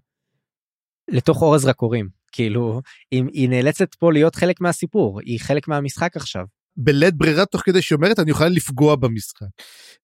לתוך 1.10 1.42
אור 1.42 1.54
הזרקורים 1.54 2.08
כאילו 2.32 2.80
אם 3.12 3.26
היא 3.32 3.48
נאלצת 3.48 3.94
פה 3.94 4.12
להיות 4.12 4.34
חלק 4.34 4.60
מהסיפור 4.60 5.20
היא 5.20 5.40
חלק 5.40 5.68
מהמשחק 5.68 6.16
עכשיו 6.16 6.44
בלית 6.76 7.14
ברירה 7.14 7.46
תוך 7.46 7.62
כדי 7.64 7.82
שהיא 7.82 7.96
אומרת 7.96 8.18
אני 8.18 8.30
יכולה 8.30 8.48
לפגוע 8.48 8.96
במשחק. 8.96 9.46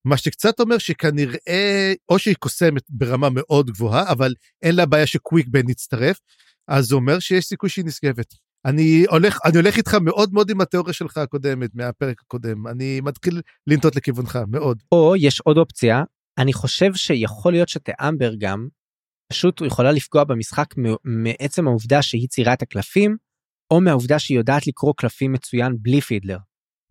מה 0.05 0.17
שקצת 0.17 0.59
אומר 0.59 0.77
שכנראה 0.77 1.93
או 2.09 2.19
שהיא 2.19 2.35
קוסמת 2.39 2.83
ברמה 2.89 3.27
מאוד 3.31 3.71
גבוהה 3.71 4.11
אבל 4.11 4.33
אין 4.61 4.75
לה 4.75 4.85
בעיה 4.85 5.05
שקוויק 5.05 5.47
בן 5.47 5.69
יצטרף 5.69 6.19
אז 6.67 6.85
זה 6.85 6.95
אומר 6.95 7.19
שיש 7.19 7.45
סיכוי 7.45 7.69
שהיא 7.69 7.85
נשגבת. 7.85 8.33
אני 8.65 9.05
הולך 9.09 9.39
אני 9.45 9.57
הולך 9.57 9.77
איתך 9.77 9.93
מאוד 9.93 10.33
מאוד 10.33 10.49
עם 10.49 10.61
התיאוריה 10.61 10.93
שלך 10.93 11.17
הקודמת 11.17 11.69
מהפרק 11.73 12.21
הקודם 12.21 12.67
אני 12.67 13.01
מתחיל 13.01 13.41
לנטות 13.67 13.95
לכיוונך 13.95 14.39
מאוד. 14.47 14.83
או 14.91 15.15
יש 15.17 15.39
עוד 15.39 15.57
אופציה 15.57 16.03
אני 16.37 16.53
חושב 16.53 16.93
שיכול 16.95 17.53
להיות 17.53 17.69
שתאמבר 17.69 18.31
גם 18.39 18.67
פשוט 19.31 19.61
יכולה 19.61 19.91
לפגוע 19.91 20.23
במשחק 20.23 20.73
מעצם 21.03 21.67
העובדה 21.67 22.01
שהיא 22.01 22.27
ציירה 22.27 22.53
את 22.53 22.61
הקלפים 22.61 23.17
או 23.71 23.81
מהעובדה 23.81 24.19
שהיא 24.19 24.37
יודעת 24.37 24.67
לקרוא 24.67 24.93
קלפים 24.97 25.31
מצוין 25.31 25.75
בלי 25.81 26.01
פידלר. 26.01 26.37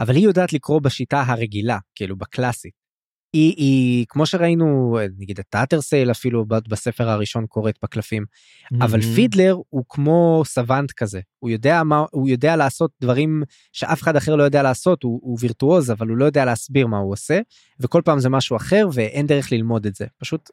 אבל 0.01 0.17
היא 0.17 0.25
יודעת 0.25 0.53
לקרוא 0.53 0.81
בשיטה 0.81 1.23
הרגילה 1.27 1.79
כאילו 1.95 2.17
בקלאסית. 2.17 2.89
היא, 3.33 3.55
היא 3.57 4.07
כמו 4.09 4.27
שראינו 4.27 4.99
נגיד 5.19 5.39
את 5.39 5.55
האטרסייל 5.55 6.11
אפילו 6.11 6.45
בספר 6.47 7.09
הראשון 7.09 7.47
קוראת 7.47 7.75
בקלפים 7.83 8.23
mm-hmm. 8.23 8.85
אבל 8.85 9.03
פידלר 9.03 9.57
הוא 9.69 9.85
כמו 9.89 10.43
סוונט 10.47 10.93
כזה 10.93 11.21
הוא 11.39 11.51
יודע 11.51 11.83
מה 11.83 12.05
הוא 12.11 12.29
יודע 12.29 12.57
לעשות 12.57 12.91
דברים 13.01 13.43
שאף 13.73 14.03
אחד 14.03 14.17
אחר 14.17 14.37
לא 14.37 14.43
יודע 14.43 14.63
לעשות 14.63 15.03
הוא, 15.03 15.21
הוא 15.23 15.39
וירטואוז 15.41 15.91
אבל 15.91 16.09
הוא 16.09 16.17
לא 16.17 16.25
יודע 16.25 16.45
להסביר 16.45 16.87
מה 16.87 16.99
הוא 16.99 17.13
עושה 17.13 17.41
וכל 17.81 18.03
פעם 18.05 18.19
זה 18.19 18.29
משהו 18.29 18.57
אחר 18.57 18.89
ואין 18.93 19.27
דרך 19.27 19.53
ללמוד 19.53 19.87
את 19.87 19.95
זה 19.95 20.07
פשוט 20.19 20.51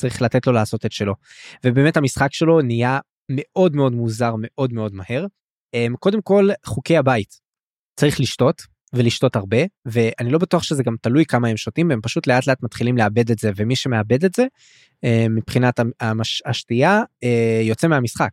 צריך 0.00 0.22
לתת 0.22 0.46
לו 0.46 0.52
לעשות 0.52 0.86
את 0.86 0.92
שלו 0.92 1.14
ובאמת 1.66 1.96
המשחק 1.96 2.32
שלו 2.32 2.60
נהיה 2.62 2.98
מאוד 3.30 3.76
מאוד 3.76 3.92
מוזר 3.92 4.34
מאוד 4.38 4.72
מאוד 4.72 4.94
מהר. 4.94 5.26
אמ, 5.74 5.94
קודם 5.98 6.22
כל 6.22 6.48
חוקי 6.66 6.96
הבית 6.96 7.40
צריך 8.00 8.20
לשתות 8.20 8.62
ולשתות 8.92 9.36
הרבה 9.36 9.58
ואני 9.84 10.30
לא 10.30 10.38
בטוח 10.38 10.62
שזה 10.62 10.82
גם 10.82 10.96
תלוי 11.00 11.24
כמה 11.24 11.48
הם 11.48 11.56
שותים 11.56 11.90
הם 11.90 12.00
פשוט 12.00 12.26
לאט 12.26 12.46
לאט 12.46 12.62
מתחילים 12.62 12.96
לאבד 12.96 13.30
את 13.30 13.38
זה 13.38 13.50
ומי 13.56 13.76
שמאבד 13.76 14.24
את 14.24 14.34
זה 14.34 14.46
אה, 15.04 15.26
מבחינת 15.30 15.80
המש... 16.00 16.42
השתייה 16.46 17.02
אה, 17.24 17.60
יוצא 17.62 17.88
מהמשחק. 17.88 18.30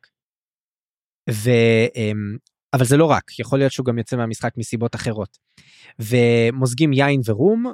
ו... 1.30 1.50
אמ, 1.96 2.38
אבל 2.74 2.86
זה 2.86 2.98
לא 2.98 3.06
רק 3.06 3.40
יכול 3.40 3.60
להיות 3.60 3.72
שהוא 3.72 3.86
גם 3.86 3.98
יוצא 3.98 4.16
מהמשחק 4.16 4.54
מסיבות 4.58 4.96
אחרות. 4.96 5.38
ומוזגים 6.00 6.94
יין 6.94 7.22
ורום 7.26 7.74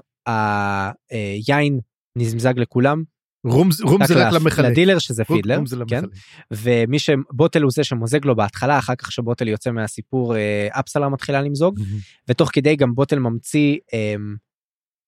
היין 1.47 1.79
נזמזג 2.15 2.59
לכולם 2.59 3.03
רום, 3.47 3.69
רום 3.83 4.05
זה 4.05 4.27
רק 4.27 4.33
למחלק. 4.33 4.71
לדילר 4.71 4.99
שזה 4.99 5.23
רום, 5.29 5.37
פידלר, 5.37 5.55
רום 5.55 5.65
זה 5.65 5.75
כן? 5.87 6.03
ומי 6.51 6.99
שבוטל 6.99 7.61
הוא 7.61 7.71
זה 7.71 7.83
שמוזג 7.83 8.25
לו 8.25 8.35
בהתחלה, 8.35 8.79
אחר 8.79 8.95
כך 8.95 9.11
שבוטל 9.11 9.47
יוצא 9.47 9.71
מהסיפור 9.71 10.35
אה, 10.35 10.67
אפסלר 10.71 11.09
מתחילה 11.09 11.41
למזוג, 11.41 11.79
mm-hmm. 11.79 12.25
ותוך 12.27 12.49
כדי 12.53 12.75
גם 12.75 12.95
בוטל 12.95 13.19
ממציא 13.19 13.77
אה, 13.93 14.15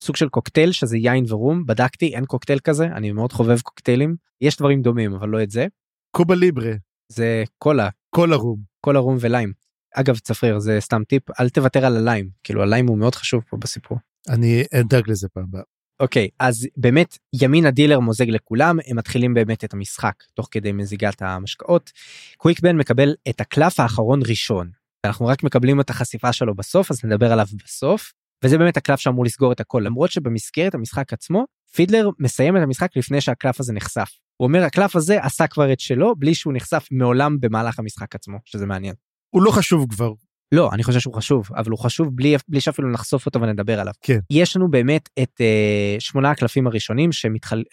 סוג 0.04 0.16
של 0.16 0.30
קוקטייל 0.30 0.72
שזה 0.72 0.98
יין 0.98 1.26
ורום, 1.28 1.66
בדקתי 1.66 2.16
אין 2.16 2.26
קוקטייל 2.26 2.60
כזה, 2.60 2.86
אני 2.86 3.12
מאוד 3.12 3.34
חובב 3.34 3.62
קוקטיילים, 3.62 4.16
יש 4.42 4.58
דברים 4.58 4.82
דומים 4.82 5.14
אבל 5.14 5.30
לא 5.30 5.44
את 5.44 5.52
זה. 5.52 5.68
קובה 6.12 6.36
ליברה. 6.36 6.72
זה 7.10 7.44
קולה. 7.58 7.90
קולה 8.10 8.36
רום. 8.36 8.60
קולה 8.82 9.00
רום 9.00 9.18
וליים. 9.20 9.54
אגב 9.96 10.18
צפריר 10.18 10.60
זה 10.60 10.78
סתם 10.80 11.04
טיפ 11.04 11.24
אל 11.40 11.50
תוותר 11.50 11.86
על 11.86 11.98
הליים 11.98 12.30
כאילו 12.44 12.64
הליים 12.64 12.88
הוא 12.88 12.98
מאוד 12.98 13.16
חשוב 13.16 13.44
פה 13.50 13.58
בסיפור. 13.58 13.98
אני 14.30 14.64
אדאג 14.80 15.10
לזה 15.10 15.28
פעם 15.34 15.44
הבאה. 15.44 15.73
אוקיי 16.04 16.28
okay, 16.32 16.36
אז 16.40 16.68
באמת 16.78 17.18
ימין 17.42 17.66
הדילר 17.66 18.00
מוזג 18.00 18.30
לכולם 18.30 18.78
הם 18.88 18.98
מתחילים 18.98 19.34
באמת 19.34 19.64
את 19.64 19.74
המשחק 19.74 20.14
תוך 20.34 20.48
כדי 20.52 20.72
מזיגת 20.72 21.22
המשקאות. 21.22 21.92
קוויק 22.38 22.60
בן 22.60 22.78
מקבל 22.78 23.16
את 23.30 23.42
הקלף 23.42 23.80
האחרון 23.80 24.20
ראשון 24.28 24.70
אנחנו 25.06 25.26
רק 25.26 25.44
מקבלים 25.44 25.82
את 25.82 25.90
החשיפה 25.90 26.34
שלו 26.34 26.56
בסוף 26.56 26.92
אז 26.92 27.06
נדבר 27.06 27.32
עליו 27.32 27.46
בסוף 27.66 28.14
וזה 28.44 28.58
באמת 28.58 28.78
הקלף 28.78 29.00
שאמור 29.00 29.26
לסגור 29.26 29.52
את 29.52 29.60
הכל 29.60 29.82
למרות 29.86 30.12
שבמסגרת 30.12 30.76
המשחק 30.76 31.14
עצמו 31.14 31.46
פידלר 31.76 32.10
מסיים 32.20 32.58
את 32.58 32.62
המשחק 32.62 32.90
לפני 32.96 33.22
שהקלף 33.22 33.60
הזה 33.60 33.74
נחשף. 33.74 34.10
הוא 34.38 34.48
אומר 34.48 34.64
הקלף 34.64 34.96
הזה 34.96 35.24
עשה 35.24 35.48
כבר 35.48 35.74
את 35.74 35.80
שלו 35.80 36.16
בלי 36.16 36.36
שהוא 36.36 36.54
נחשף 36.54 36.88
מעולם 36.92 37.40
במהלך 37.40 37.80
המשחק 37.80 38.16
עצמו 38.16 38.38
שזה 38.46 38.66
מעניין. 38.66 38.96
הוא 39.30 39.44
לא 39.44 39.52
חשוב 39.52 39.86
כבר 39.90 40.14
לא 40.54 40.70
אני 40.74 40.84
חושב 40.84 41.00
שהוא 41.00 41.14
חשוב 41.14 41.50
אבל 41.56 41.72
הוא 41.72 41.80
חשוב 41.80 42.16
בלי 42.16 42.36
בלי 42.48 42.62
שאפילו 42.62 42.92
נחשוף 42.92 43.26
אותו 43.26 43.42
ונדבר 43.42 43.80
עליו. 43.80 43.94
כן. 44.02 44.20
יש 44.30 44.56
לנו 44.56 44.72
באמת 44.72 45.10
את 45.24 45.42
uh, 45.42 46.00
שמונה 46.00 46.32
הקלפים 46.32 46.68
הראשונים 46.68 47.12
שמתחל... 47.12 47.64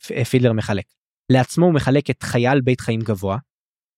שפידלר 0.00 0.52
מחלק. 0.52 0.84
לעצמו 1.32 1.66
הוא 1.66 1.74
מחלק 1.74 2.10
את 2.10 2.22
חייל 2.22 2.60
בית 2.60 2.80
חיים 2.80 3.00
גבוה. 3.00 3.38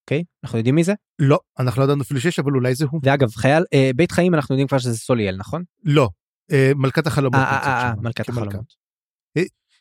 אוקיי 0.04 0.24
אנחנו 0.44 0.58
יודעים 0.58 0.74
מי 0.74 0.84
זה? 0.84 0.94
לא 1.18 1.38
אנחנו 1.58 1.80
לא 1.80 1.84
ידענו 1.84 2.02
אפילו 2.02 2.20
שיש 2.20 2.38
אבל 2.38 2.52
אולי 2.52 2.74
זה 2.74 2.84
הוא. 2.90 3.00
ואגב 3.02 3.30
חייל 3.30 3.62
uh, 3.62 3.96
בית 3.96 4.12
חיים 4.12 4.34
אנחנו 4.34 4.54
יודעים 4.54 4.68
כבר 4.68 4.78
שזה 4.78 4.98
סוליאל 4.98 5.36
נכון? 5.36 5.62
לא 5.84 6.08
uh, 6.50 6.54
מלכת 6.74 7.06
החלומות. 7.06 7.40
אה, 7.40 7.92
מלכת 8.02 8.28
החלומות. 8.28 8.82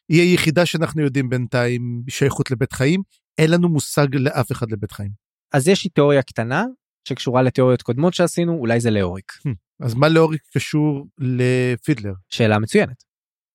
היא 0.09 0.22
היחידה 0.22 0.65
שאנחנו 0.65 1.01
יודעים 1.01 1.30
בינתיים 1.30 2.03
שייכות 2.09 2.51
לבית 2.51 2.73
חיים 2.73 3.01
אין 3.38 3.51
לנו 3.51 3.69
מושג 3.69 4.15
לאף 4.15 4.51
אחד 4.51 4.72
לבית 4.72 4.91
חיים. 4.91 5.11
אז 5.53 5.68
יש 5.68 5.84
לי 5.84 5.89
תיאוריה 5.89 6.22
קטנה 6.22 6.65
שקשורה 7.07 7.41
לתיאוריות 7.41 7.82
קודמות 7.82 8.14
שעשינו 8.14 8.53
אולי 8.53 8.80
זה 8.80 8.91
לאוריק. 8.91 9.32
Hmm, 9.32 9.52
אז 9.80 9.94
מה 9.94 10.10
לאוריק 10.10 10.41
קשור 10.53 11.07
לפידלר? 11.18 12.14
שאלה 12.30 12.60
מצוינת. 12.60 13.03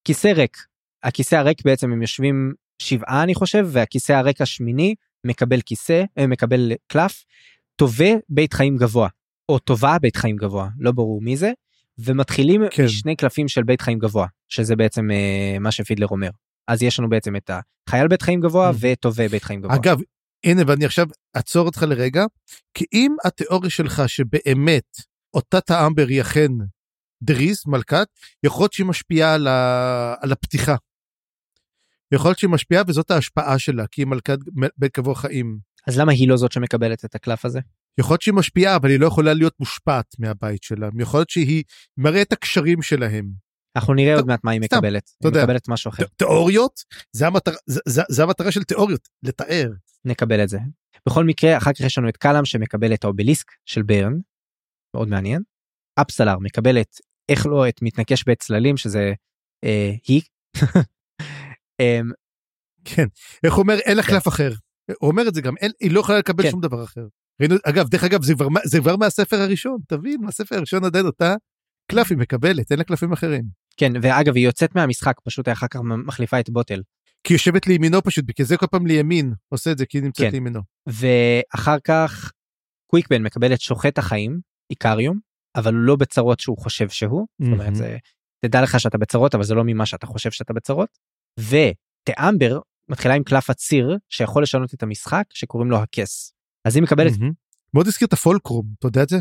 כיסא 0.05 0.28
ריק. 0.28 0.56
הכיסא 1.02 1.35
הריק 1.35 1.64
בעצם 1.64 1.93
הם 1.93 2.02
יושבים 2.02 2.52
שבעה 2.82 3.23
אני 3.23 3.35
חושב 3.35 3.66
והכיסא 3.70 4.12
הריק 4.12 4.40
השמיני 4.40 4.94
מקבל 5.27 5.60
כיסא 5.60 6.05
אה, 6.18 6.27
מקבל 6.27 6.73
קלף 6.86 7.24
טובה 7.77 8.09
בית 8.28 8.52
חיים 8.52 8.77
גבוה 8.77 9.09
או 9.48 9.59
טובה 9.59 9.98
בית 9.98 10.16
חיים 10.16 10.36
גבוה 10.36 10.68
לא 10.78 10.93
ברור 10.93 11.23
מי 11.23 11.36
זה 11.36 11.52
ומתחילים 11.98 12.62
כן. 12.70 12.89
שני 12.89 13.16
קלפים 13.16 13.48
של 13.48 13.62
בית 13.62 13.81
חיים 13.81 13.98
גבוה 13.98 14.27
שזה 14.48 14.77
בעצם 14.77 15.10
אה, 15.10 15.59
מה 15.60 15.70
שפידלר 15.70 16.06
אומר 16.10 16.31
אז 16.68 16.82
יש 16.82 16.98
לנו 16.98 17.09
בעצם 17.09 17.36
את 17.36 17.51
החייל 17.89 18.09
בית 18.09 18.23
חיים 18.23 18.40
גבוה 18.40 18.70
mm. 18.70 18.74
וטובה 18.81 19.28
בית 19.28 19.43
חיים 19.44 19.60
גבוה. 19.60 19.77
אגב 19.77 19.98
הנה 20.47 20.62
ואני 20.66 20.85
עכשיו 20.85 21.06
אעצור 21.36 21.66
אותך 21.66 21.82
לרגע 21.82 22.24
כי 22.74 22.85
אם 22.93 23.16
התיאוריה 23.24 23.70
שלך 23.70 24.02
שבאמת 24.06 24.97
אותה 25.35 25.60
תאמבר 25.60 26.06
היא 26.09 26.20
אכן 26.20 26.51
דריס 27.23 27.66
מלכת 27.66 28.06
יכול 28.44 28.62
להיות 28.62 28.73
שהיא 28.73 28.86
משפיעה 28.86 29.35
על, 29.35 29.47
ה... 29.47 30.14
על 30.20 30.32
הפתיחה. 30.32 30.77
יכול 32.14 32.28
להיות 32.28 32.39
שהיא 32.39 32.51
משפיעה 32.51 32.82
וזאת 32.89 33.10
ההשפעה 33.10 33.59
שלה 33.59 33.86
כי 33.86 34.01
היא 34.01 34.06
מלכת 34.06 34.39
בית 34.77 34.93
קבוע 34.93 35.14
חיים. 35.14 35.59
אז 35.86 35.98
למה 35.98 36.12
היא 36.12 36.28
לא 36.28 36.36
זאת 36.36 36.52
שמקבלת 36.52 37.05
את 37.05 37.14
הקלף 37.14 37.44
הזה? 37.44 37.60
יכול 37.98 38.12
להיות 38.12 38.23
שהיא 38.23 38.35
משפיעה 38.35 38.77
אבל 38.77 38.90
היא 38.90 39.01
לא 39.01 39.06
יכולה 39.06 39.35
להיות 39.35 39.55
מושפעת 39.60 40.06
מהבית 40.18 40.62
שלה 40.62 40.89
יכול 41.01 41.20
להיות 41.20 41.31
שהיא 41.31 41.64
מראה 41.97 42.23
את 42.23 42.32
הקשרים 42.32 42.82
שלהם. 42.82 43.45
אנחנו 43.77 43.94
נראה 43.94 44.15
עוד 44.15 44.27
מעט 44.27 44.44
מה 44.44 44.51
היא 44.51 44.61
מקבלת, 44.61 45.11
היא 45.24 45.31
מקבלת 45.31 45.69
משהו 45.69 45.89
אחר. 45.89 46.05
תיאוריות 46.16 46.81
זה 48.09 48.23
המטרה, 48.23 48.53
של 48.53 48.62
תיאוריות, 48.62 49.09
לתאר. 49.23 49.70
נקבל 50.05 50.43
את 50.43 50.48
זה. 50.48 50.59
בכל 51.09 51.24
מקרה 51.24 51.57
אחר 51.57 51.73
כך 51.73 51.81
יש 51.81 51.98
לנו 51.98 52.09
את 52.09 52.16
קלאם 52.16 52.44
שמקבל 52.44 52.94
את 52.94 53.05
האובליסק 53.05 53.47
של 53.65 53.82
ברן, 53.82 54.12
מאוד 54.97 55.09
מעניין. 55.09 55.43
אפסלר 56.01 56.39
מקבלת 56.39 56.97
איך 57.28 57.47
לא 57.47 57.69
את 57.69 57.82
מתנקש 57.82 58.24
בית 58.24 58.43
צללים 58.43 58.77
שזה 58.77 59.12
אה, 59.65 59.93
היא. 60.09 60.23
אמ, 61.81 62.11
כן, 62.85 63.07
איך 63.44 63.59
אומר 63.59 63.74
אין 63.78 64.03
כן. 64.03 64.09
קלף 64.09 64.28
אחר. 64.28 64.53
הוא 65.01 65.11
אומר 65.11 65.28
את 65.28 65.35
זה 65.35 65.40
גם, 65.40 65.57
אין, 65.57 65.73
היא 65.81 65.90
לא 65.90 66.01
יכולה 66.01 66.19
לקבל 66.19 66.43
כן. 66.43 66.51
שום 66.51 66.61
דבר 66.61 66.85
אחר. 66.85 67.07
אגב, 67.69 67.89
דרך 67.89 68.05
אגב, 68.05 68.23
זה 68.23 68.35
כבר, 68.35 68.47
זה 68.65 68.78
כבר 68.78 68.97
מהספר 68.97 69.36
הראשון, 69.36 69.78
תבין, 69.89 70.20
מהספר 70.20 70.57
הראשון 70.57 70.85
עדיין 70.85 71.07
אותה 71.07 71.35
קלף 71.90 72.11
היא 72.11 72.19
מקבלת, 72.19 72.70
אין 72.70 72.78
לה 72.78 72.85
קלפים 72.85 73.12
אחרים. 73.12 73.65
כן, 73.77 73.93
ואגב, 74.03 74.36
היא 74.36 74.44
יוצאת 74.44 74.74
מהמשחק, 74.74 75.20
פשוט 75.24 75.48
אחר 75.48 75.66
כך 75.70 75.81
מחליפה 76.07 76.40
את 76.40 76.51
בוטל. 76.51 76.82
כי 77.24 77.32
יושבת 77.32 77.66
לימינו 77.66 78.03
פשוט, 78.03 78.24
בגלל 78.24 78.47
זה 78.47 78.57
כל 78.57 78.66
פעם 78.66 78.86
לימין 78.86 79.32
עושה 79.48 79.73
את 79.73 79.78
זה, 79.78 79.86
כי 79.86 79.98
היא 79.98 80.05
נמצאת 80.05 80.27
כן. 80.27 80.32
לימינו. 80.32 80.61
ואחר 80.86 81.77
כך 81.85 82.32
קוויקבן 82.90 83.23
מקבל 83.23 83.55
את 83.55 83.61
שוחט 83.61 83.98
החיים, 83.98 84.40
איקריום, 84.70 85.19
אבל 85.57 85.74
הוא 85.74 85.82
לא 85.82 85.97
בצרות 85.97 86.40
שהוא 86.40 86.59
חושב 86.59 86.89
שהוא. 86.89 87.23
Mm-hmm. 87.23 87.44
זאת 87.44 87.53
אומרת, 87.53 87.74
זה, 87.74 87.97
תדע 88.44 88.62
לך 88.62 88.81
שאתה 88.81 88.98
בצרות, 88.98 89.35
אבל 89.35 89.44
זה 89.44 89.55
לא 89.55 89.65
ממה 89.65 89.86
שאתה 89.86 90.07
חושב 90.07 90.31
שאתה 90.31 90.53
בצרות. 90.53 90.89
ותאמבר 91.40 92.61
מתחילה 92.90 93.15
עם 93.15 93.23
קלף 93.23 93.51
הציר, 93.51 93.97
שיכול 94.09 94.43
לשנות 94.43 94.74
את 94.74 94.82
המשחק, 94.82 95.24
שקוראים 95.31 95.70
לו 95.70 95.78
הכס. 95.78 96.32
אז 96.65 96.77
היא 96.77 96.82
מקבלת... 96.82 97.12
Mm-hmm. 97.12 97.32
מאוד 97.74 97.86
הזכיר 97.86 98.09
את 98.09 98.12
הפולקרום, 98.12 98.66
אתה 98.78 98.86
יודע 98.86 99.03
את 99.03 99.09
זה? 99.09 99.16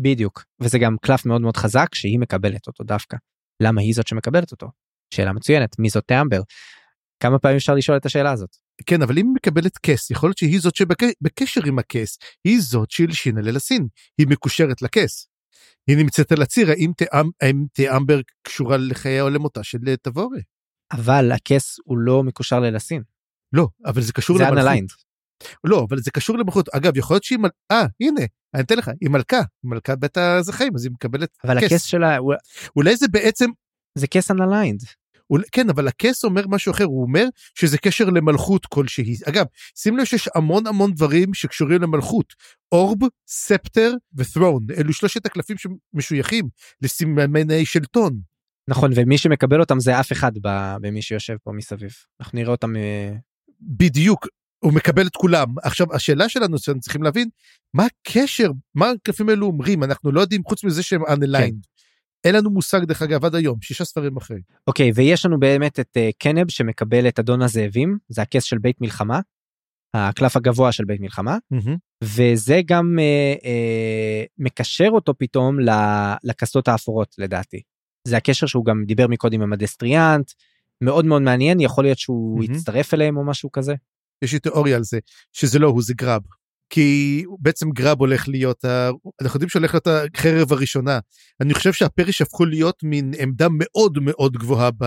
בדיוק, 0.00 0.44
וזה 0.60 0.78
גם 0.78 0.96
קלף 1.02 1.26
מאוד 1.26 1.40
מאוד 1.40 1.56
חזק 1.56 1.94
שהיא 1.94 2.18
מקבלת 2.18 2.66
אותו 2.66 2.84
דווקא. 2.84 3.16
למה 3.60 3.80
היא 3.80 3.94
זאת 3.94 4.06
שמקבלת 4.06 4.52
אותו? 4.52 4.70
שאלה 5.14 5.32
מצוינת, 5.32 5.78
מי 5.78 5.90
זאת 5.90 6.04
טאמבר? 6.06 6.40
כמה 7.20 7.38
פעמים 7.38 7.56
אפשר 7.56 7.74
לשאול 7.74 7.96
את 7.96 8.06
השאלה 8.06 8.32
הזאת? 8.32 8.56
כן, 8.86 9.02
אבל 9.02 9.18
אם 9.18 9.26
היא 9.26 9.34
מקבלת 9.34 9.78
כס, 9.78 10.10
יכול 10.10 10.28
להיות 10.28 10.38
שהיא 10.38 10.60
זאת 10.60 10.76
שבקשר 10.76 11.60
עם 11.66 11.78
הכס, 11.78 12.18
היא 12.44 12.60
זאת 12.60 12.90
שהלשינה 12.90 13.40
ללסין, 13.40 13.86
היא 14.18 14.26
מקושרת 14.26 14.82
לכס. 14.82 15.26
היא 15.86 15.96
נמצאת 15.96 16.32
על 16.32 16.42
הציר, 16.42 16.70
האם, 16.70 16.92
תאמ, 16.96 17.30
האם 17.42 17.66
קשורה 18.42 18.76
לחיי 18.76 19.20
או 19.20 19.30
למותה 19.30 19.62
של 19.62 19.78
תבורי? 20.02 20.42
אבל 20.92 21.32
הכס 21.32 21.76
הוא 21.84 21.98
לא 21.98 22.22
מקושר 22.22 22.60
ללסין. 22.60 23.02
לא, 23.52 23.68
אבל 23.84 24.02
זה 24.02 24.12
קשור 24.12 24.36
למלכות. 24.36 24.54
זה 24.54 24.60
unaligned. 24.60 24.88
לא, 25.64 25.86
אבל 25.88 25.98
זה 25.98 26.10
קשור 26.10 26.38
למלכות. 26.38 26.68
אגב, 26.68 26.96
יכול 26.96 27.14
להיות 27.14 27.24
שהיא 27.24 27.38
מל... 27.38 27.48
אה, 27.70 27.86
הנה, 28.00 28.20
אני 28.54 28.62
אתן 28.62 28.76
לך, 28.76 28.90
היא 29.00 29.10
מלכה, 29.10 29.40
מלכת 29.64 29.98
בית 29.98 30.16
הזכאים, 30.16 30.74
אז 30.74 30.84
היא 30.84 30.92
מקבלת 30.92 31.28
אבל 31.44 31.60
כס. 31.60 31.72
הכס 31.72 31.82
שלה 31.82 32.16
אולי 32.76 32.96
זה 32.96 33.06
בעצם, 33.08 33.50
זה 33.98 34.06
כס 34.06 34.30
unaligned. 34.30 34.80
כן, 35.52 35.70
אבל 35.70 35.88
הכס 35.88 36.24
אומר 36.24 36.44
משהו 36.48 36.72
אחר, 36.72 36.84
הוא 36.84 37.02
אומר 37.02 37.24
שזה 37.54 37.78
קשר 37.78 38.04
למלכות 38.04 38.66
כלשהי. 38.66 39.16
אגב, 39.28 39.46
שים 39.74 39.96
לב 39.96 40.04
שיש 40.04 40.28
המון 40.34 40.66
המון 40.66 40.92
דברים 40.94 41.34
שקשורים 41.34 41.82
למלכות. 41.82 42.34
orb, 42.72 42.98
scepter 43.28 43.92
ו 44.14 44.20
throne, 44.20 44.66
אלו 44.78 44.92
שלושת 44.92 45.26
הקלפים 45.26 45.56
שמשויכים 45.58 46.48
לסימני 46.82 47.66
שלטון. 47.66 48.20
נכון 48.68 48.90
ומי 48.94 49.18
שמקבל 49.18 49.60
אותם 49.60 49.80
זה 49.80 50.00
אף 50.00 50.12
אחד 50.12 50.32
במי 50.80 51.02
שיושב 51.02 51.36
פה 51.42 51.52
מסביב. 51.52 51.92
אנחנו 52.20 52.38
נראה 52.38 52.50
אותם 52.50 52.76
אה, 52.76 53.12
בדיוק, 53.60 54.26
הוא 54.60 54.72
מקבל 54.72 55.06
את 55.06 55.16
כולם. 55.16 55.46
עכשיו, 55.62 55.94
השאלה 55.94 56.28
שלנו, 56.28 56.58
שאנחנו 56.58 56.80
צריכים 56.80 57.02
להבין, 57.02 57.28
מה 57.74 57.86
הקשר, 57.86 58.50
מה 58.74 58.90
הקלפים 58.90 59.28
האלו 59.28 59.46
אומרים? 59.46 59.84
אנחנו 59.84 60.12
לא 60.12 60.20
יודעים, 60.20 60.42
חוץ 60.44 60.64
מזה 60.64 60.82
שהם 60.82 61.02
unaligned. 61.02 61.70
אין 62.24 62.34
לנו 62.34 62.50
מושג, 62.50 62.84
דרך 62.84 63.02
אגב, 63.02 63.24
עד 63.24 63.34
היום, 63.34 63.60
שישה 63.62 63.84
ספרים 63.84 64.16
אחרי. 64.16 64.40
אוקיי 64.66 64.90
ויש 64.94 65.26
לנו 65.26 65.40
באמת 65.40 65.80
את 65.80 65.96
אה, 65.96 66.10
קנב 66.18 66.50
שמקבל 66.50 67.08
את 67.08 67.18
אדון 67.18 67.42
הזאבים 67.42 67.98
זה 68.08 68.22
הכס 68.22 68.44
של 68.44 68.58
בית 68.58 68.80
מלחמה. 68.80 69.20
הקלף 69.94 70.36
הגבוה 70.36 70.72
של 70.72 70.84
בית 70.84 71.00
מלחמה 71.00 71.38
וזה 72.04 72.60
גם 72.66 72.96
אה, 72.98 73.34
אה, 73.44 74.24
מקשר 74.38 74.88
אותו 74.92 75.14
פתאום 75.18 75.56
לכסות 76.24 76.68
האפורות 76.68 77.14
לדעתי. 77.18 77.60
זה 78.08 78.16
הקשר 78.16 78.46
שהוא 78.46 78.64
גם 78.64 78.84
דיבר 78.86 79.06
מקודם 79.06 79.42
עם 79.42 79.52
הדסטריאנט 79.52 80.30
מאוד 80.80 81.04
מאוד 81.04 81.22
מעניין 81.22 81.60
יכול 81.60 81.84
להיות 81.84 81.98
שהוא 81.98 82.40
מהמם. 82.40 82.54
יצטרף 82.54 82.94
אליהם 82.94 83.16
או 83.16 83.24
משהו 83.24 83.52
כזה. 83.52 83.74
יש 84.22 84.32
לי 84.32 84.38
תיאוריה 84.38 84.76
על 84.76 84.84
זה, 84.84 84.98
שזה 85.32 85.58
לא 85.58 85.68
הוא, 85.68 85.82
זה 85.82 85.94
גרב. 85.94 86.22
כי 86.70 87.24
בעצם 87.38 87.70
גרב 87.70 88.00
הולך 88.00 88.28
להיות, 88.28 88.64
ה... 88.64 88.90
אנחנו 89.22 89.36
יודעים 89.36 89.48
שהולך 89.48 89.74
להיות 89.74 89.86
החרב 89.86 90.52
הראשונה. 90.52 90.98
אני 91.40 91.54
חושב 91.54 91.72
שהפריש 91.72 92.22
הפכו 92.22 92.44
להיות 92.44 92.82
מין 92.82 93.12
עמדה 93.18 93.46
מאוד 93.50 93.98
מאוד 94.00 94.32
גבוהה 94.32 94.70
ב... 94.78 94.84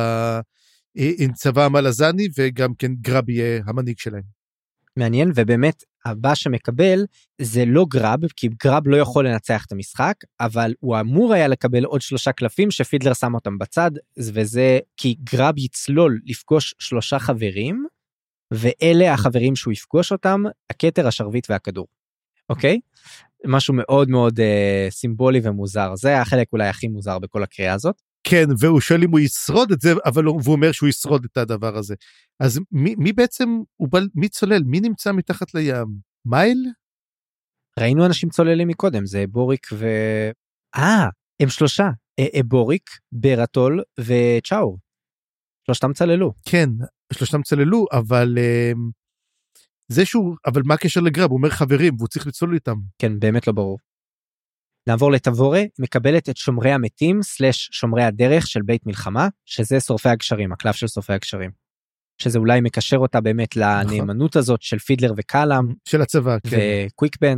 עם 0.95 1.33
צבא 1.33 1.65
המלזני, 1.65 2.27
וגם 2.37 2.73
כן 2.79 2.91
גרב 3.01 3.29
יהיה 3.29 3.61
המנהיג 3.65 3.99
שלהם. 3.99 4.43
מעניין 4.97 5.31
ובאמת 5.35 5.83
הבא 6.05 6.35
שמקבל 6.35 7.05
זה 7.41 7.65
לא 7.65 7.85
גרב 7.89 8.19
כי 8.35 8.49
גרב 8.63 8.87
לא 8.87 8.97
יכול 8.97 9.27
לנצח 9.27 9.65
את 9.65 9.71
המשחק 9.71 10.13
אבל 10.39 10.73
הוא 10.79 10.99
אמור 10.99 11.33
היה 11.33 11.47
לקבל 11.47 11.83
עוד 11.83 12.01
שלושה 12.01 12.31
קלפים 12.31 12.71
שפידלר 12.71 13.13
שם 13.13 13.33
אותם 13.33 13.57
בצד 13.57 13.91
וזה 14.17 14.79
כי 14.97 15.15
גרב 15.23 15.57
יצלול 15.57 16.19
לפגוש 16.25 16.75
שלושה 16.79 17.19
חברים 17.19 17.85
ואלה 18.53 19.13
החברים 19.13 19.55
שהוא 19.55 19.71
יפגוש 19.71 20.11
אותם 20.11 20.43
הכתר 20.69 21.07
השרביט 21.07 21.49
והכדור. 21.49 21.87
אוקיי? 22.49 22.79
משהו 23.45 23.73
מאוד 23.73 24.09
מאוד 24.09 24.39
אה, 24.39 24.87
סימבולי 24.89 25.39
ומוזר 25.43 25.95
זה 25.95 26.21
החלק 26.21 26.47
אולי 26.53 26.67
הכי 26.67 26.87
מוזר 26.87 27.19
בכל 27.19 27.43
הקריאה 27.43 27.73
הזאת. 27.73 28.01
כן, 28.23 28.45
והוא 28.59 28.81
שואל 28.81 29.03
אם 29.03 29.11
הוא 29.11 29.19
ישרוד 29.19 29.71
את 29.71 29.81
זה, 29.81 29.93
אבל 30.05 30.23
הוא 30.23 30.41
והוא 30.43 30.55
אומר 30.55 30.71
שהוא 30.71 30.89
ישרוד 30.89 31.25
את 31.25 31.37
הדבר 31.37 31.77
הזה. 31.77 31.95
אז 32.39 32.59
מי, 32.71 32.95
מי 32.97 33.13
בעצם, 33.13 33.61
בא, 33.79 33.99
מי 34.15 34.29
צולל? 34.29 34.63
מי 34.63 34.79
נמצא 34.79 35.11
מתחת 35.11 35.53
לים? 35.53 35.87
מייל? 36.25 36.57
ראינו 37.79 38.05
אנשים 38.05 38.29
צוללים 38.29 38.67
מקודם 38.67 39.05
זה 39.05 39.25
בוריק 39.27 39.67
ו... 39.73 39.85
אה 40.75 41.07
הם 41.39 41.49
שלושה 41.49 41.89
אה, 42.19 42.25
אה, 42.35 42.43
בוריק 42.43 42.89
ברטול 43.11 43.83
וצ'אור. 43.99 44.77
שלושתם 45.65 45.93
צללו. 45.93 46.33
כן, 46.49 46.69
שלושתם 47.13 47.41
צללו, 47.41 47.85
אבל 47.91 48.35
אמ, 48.37 48.89
זה 49.87 50.05
שהוא, 50.05 50.35
אבל 50.45 50.61
מה 50.65 50.73
הקשר 50.73 51.01
לגרב? 51.01 51.29
הוא 51.29 51.37
אומר 51.37 51.49
חברים, 51.49 51.95
והוא 51.97 52.07
צריך 52.07 52.27
לצלול 52.27 52.53
איתם. 52.53 52.75
כן 52.99 53.19
באמת 53.19 53.47
לא 53.47 53.53
ברור. 53.53 53.77
נעבור 54.87 55.11
לטבורה 55.11 55.61
מקבלת 55.79 56.29
את 56.29 56.37
שומרי 56.37 56.71
המתים 56.71 57.21
סלש 57.21 57.69
שומרי 57.71 58.03
הדרך 58.03 58.47
של 58.47 58.61
בית 58.61 58.85
מלחמה 58.85 59.27
שזה 59.45 59.79
שורפי 59.79 60.09
הגשרים 60.09 60.51
הקלף 60.51 60.75
של 60.75 60.87
שורפי 60.87 61.13
הגשרים. 61.13 61.51
שזה 62.21 62.39
אולי 62.39 62.61
מקשר 62.61 62.97
אותה 62.97 63.21
באמת 63.21 63.55
לנאמנות 63.55 64.35
הזאת 64.35 64.61
של 64.61 64.79
פידלר 64.79 65.13
וקאלאם 65.17 65.73
של 65.85 66.01
הצבא, 66.01 66.37
כן. 66.49 66.57
וקוויקבן 66.87 67.37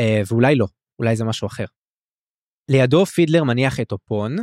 אה, 0.00 0.22
ואולי 0.26 0.56
לא 0.56 0.66
אולי 0.98 1.16
זה 1.16 1.24
משהו 1.24 1.46
אחר. 1.46 1.64
לידו 2.70 3.06
פידלר 3.06 3.44
מניח 3.44 3.80
את 3.80 3.92
אופון 3.92 4.36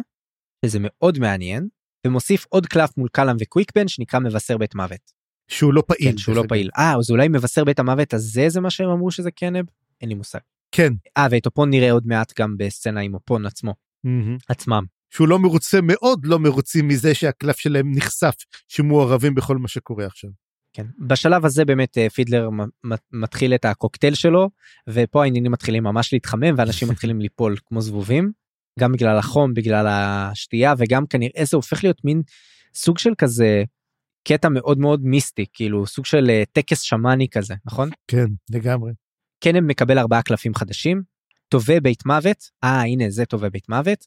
שזה 0.66 0.80
מאוד 0.82 1.20
מעניין 1.20 1.68
ומוסיף 2.06 2.46
עוד 2.50 2.66
קלף 2.66 2.98
מול 2.98 3.08
קאלאם 3.12 3.36
וקוויקבן 3.40 3.88
שנקרא 3.88 4.20
מבשר 4.20 4.58
בית 4.58 4.76
מוות. 4.76 5.12
שהוא 5.48 5.74
לא 5.74 5.84
פעיל. 5.88 6.12
כן, 6.12 6.18
שהוא 6.18 6.36
לא. 6.36 6.44
פעיל. 6.48 6.70
אה 6.78 6.96
אז 7.00 7.12
אולי 7.12 7.28
מבשר 7.28 7.64
בית 7.64 7.80
המוות 7.80 8.14
הזה 8.14 8.46
זה 8.48 8.62
מה 8.62 8.70
שהם 8.70 8.90
אמרו 8.90 9.12
שזה 9.12 9.32
קנב? 9.32 9.66
אין 10.02 10.10
לי 10.10 10.16
מושג. 10.16 10.40
כן. 10.72 10.94
אה 11.18 11.28
ואת 11.32 11.46
אופון 11.46 11.70
נראה 11.70 11.92
עוד 11.92 12.08
מעט 12.08 12.40
גם 12.40 12.56
בסצנה 12.58 13.02
עם 13.02 13.14
אופון 13.14 13.46
עצמו 13.46 13.74
מהמם. 14.04 14.38
עצמם. 14.50 14.84
שהוא 15.10 15.28
לא 15.28 15.40
מרוצה, 15.40 15.80
מאוד 15.84 16.26
לא 16.26 16.40
מרוצים 16.40 16.88
מזה 16.88 17.14
שהקלף 17.14 17.58
שלהם 17.58 17.92
נחשף, 17.96 18.36
שמעורבים 18.68 19.36
בכל 19.36 19.58
מה 19.58 19.68
שקורה 19.68 20.06
עכשיו. 20.06 20.30
כן. 20.74 20.86
בשלב 21.00 21.46
הזה 21.46 21.66
באמת 21.66 21.98
אה, 21.98 22.10
פידלר 22.10 22.50
מתחיל 23.12 23.56
את 23.56 23.66
הקוקטייל 23.66 24.14
שלו 24.14 24.50
ופה 24.90 25.24
העניינים 25.24 25.52
מתחילים 25.52 25.84
ממש 25.84 26.14
להתחמם 26.14 26.56
ואנשים 26.58 26.88
מתחילים 26.92 27.22
ליפול 27.22 27.56
כמו 27.66 27.82
זבובים 27.82 28.32
גם 28.80 28.92
בגלל 28.92 29.18
החום 29.18 29.54
בגלל 29.54 29.88
השתייה 29.88 30.74
וגם 30.78 31.08
כנראה 31.08 31.46
זה 31.46 31.58
הופך 31.58 31.84
להיות 31.84 32.06
מין 32.06 32.22
סוג 32.74 32.98
של 32.98 33.12
כזה 33.18 33.64
קטע 34.28 34.50
מאוד 34.50 34.78
מאוד 34.78 35.02
מיסטי 35.04 35.46
כאילו 35.54 35.88
סוג 35.88 36.06
של 36.06 36.30
אה, 36.30 36.44
טקס 36.52 36.82
שמאני 36.82 37.28
כזה 37.30 37.56
נכון? 37.66 37.90
כן, 38.08 38.26
לגמרי. 38.50 38.92
קנב 39.44 39.60
מקבל 39.60 40.00
ארבעה 40.00 40.22
קלפים 40.22 40.56
חדשים 40.56 41.04
טובי 41.50 41.80
בית 41.80 42.06
מוות 42.06 42.50
אה 42.64 42.82
הנה 42.82 43.10
זה 43.10 43.26
טובי 43.26 43.50
בית 43.50 43.70
מוות 43.70 44.06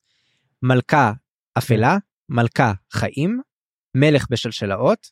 מלכה 0.63 1.13
אפלה 1.59 1.97
מלכה 2.29 2.73
חיים 2.93 3.41
מלך 3.95 4.27
בשלשלאות 4.31 5.11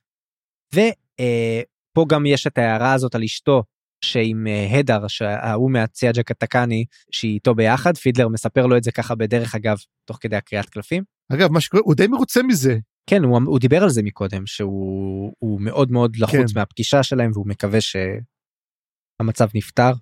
ופה 0.75 2.07
גם 2.09 2.27
יש 2.27 2.47
את 2.47 2.59
ההערה 2.59 2.93
הזאת 2.93 3.15
על 3.15 3.23
אשתו 3.23 3.63
שעם 4.05 4.47
אה, 4.47 4.79
הדר 4.79 5.09
שההוא 5.09 5.71
מהציאג'ה 5.71 6.23
קטקני 6.23 6.85
שהיא 7.11 7.35
איתו 7.35 7.55
ביחד 7.55 7.97
פידלר 7.97 8.29
מספר 8.29 8.67
לו 8.67 8.77
את 8.77 8.85
זה 8.85 8.93
ככה 8.93 9.15
בדרך 9.15 9.55
אגב 9.55 9.77
תוך 10.05 10.19
כדי 10.21 10.37
הקריאת 10.37 10.71
קלפים. 10.71 11.03
אגב, 11.33 11.53
מה 11.53 11.61
שקורה, 11.61 11.83
הוא 11.87 11.95
די 11.95 12.07
מרוצה 12.07 12.43
מזה. 12.43 12.79
כן 13.07 13.25
הוא, 13.25 13.41
הוא 13.47 13.59
דיבר 13.59 13.83
על 13.83 13.91
זה 13.91 14.03
מקודם 14.03 14.47
שהוא 14.47 15.33
הוא 15.39 15.61
מאוד 15.61 15.91
מאוד 15.91 16.17
לחוץ 16.17 16.53
כן. 16.53 16.59
מהפגישה 16.59 17.03
שלהם 17.03 17.31
והוא 17.35 17.47
מקווה 17.49 17.79
שהמצב 17.81 19.49
נפתר. 19.55 19.93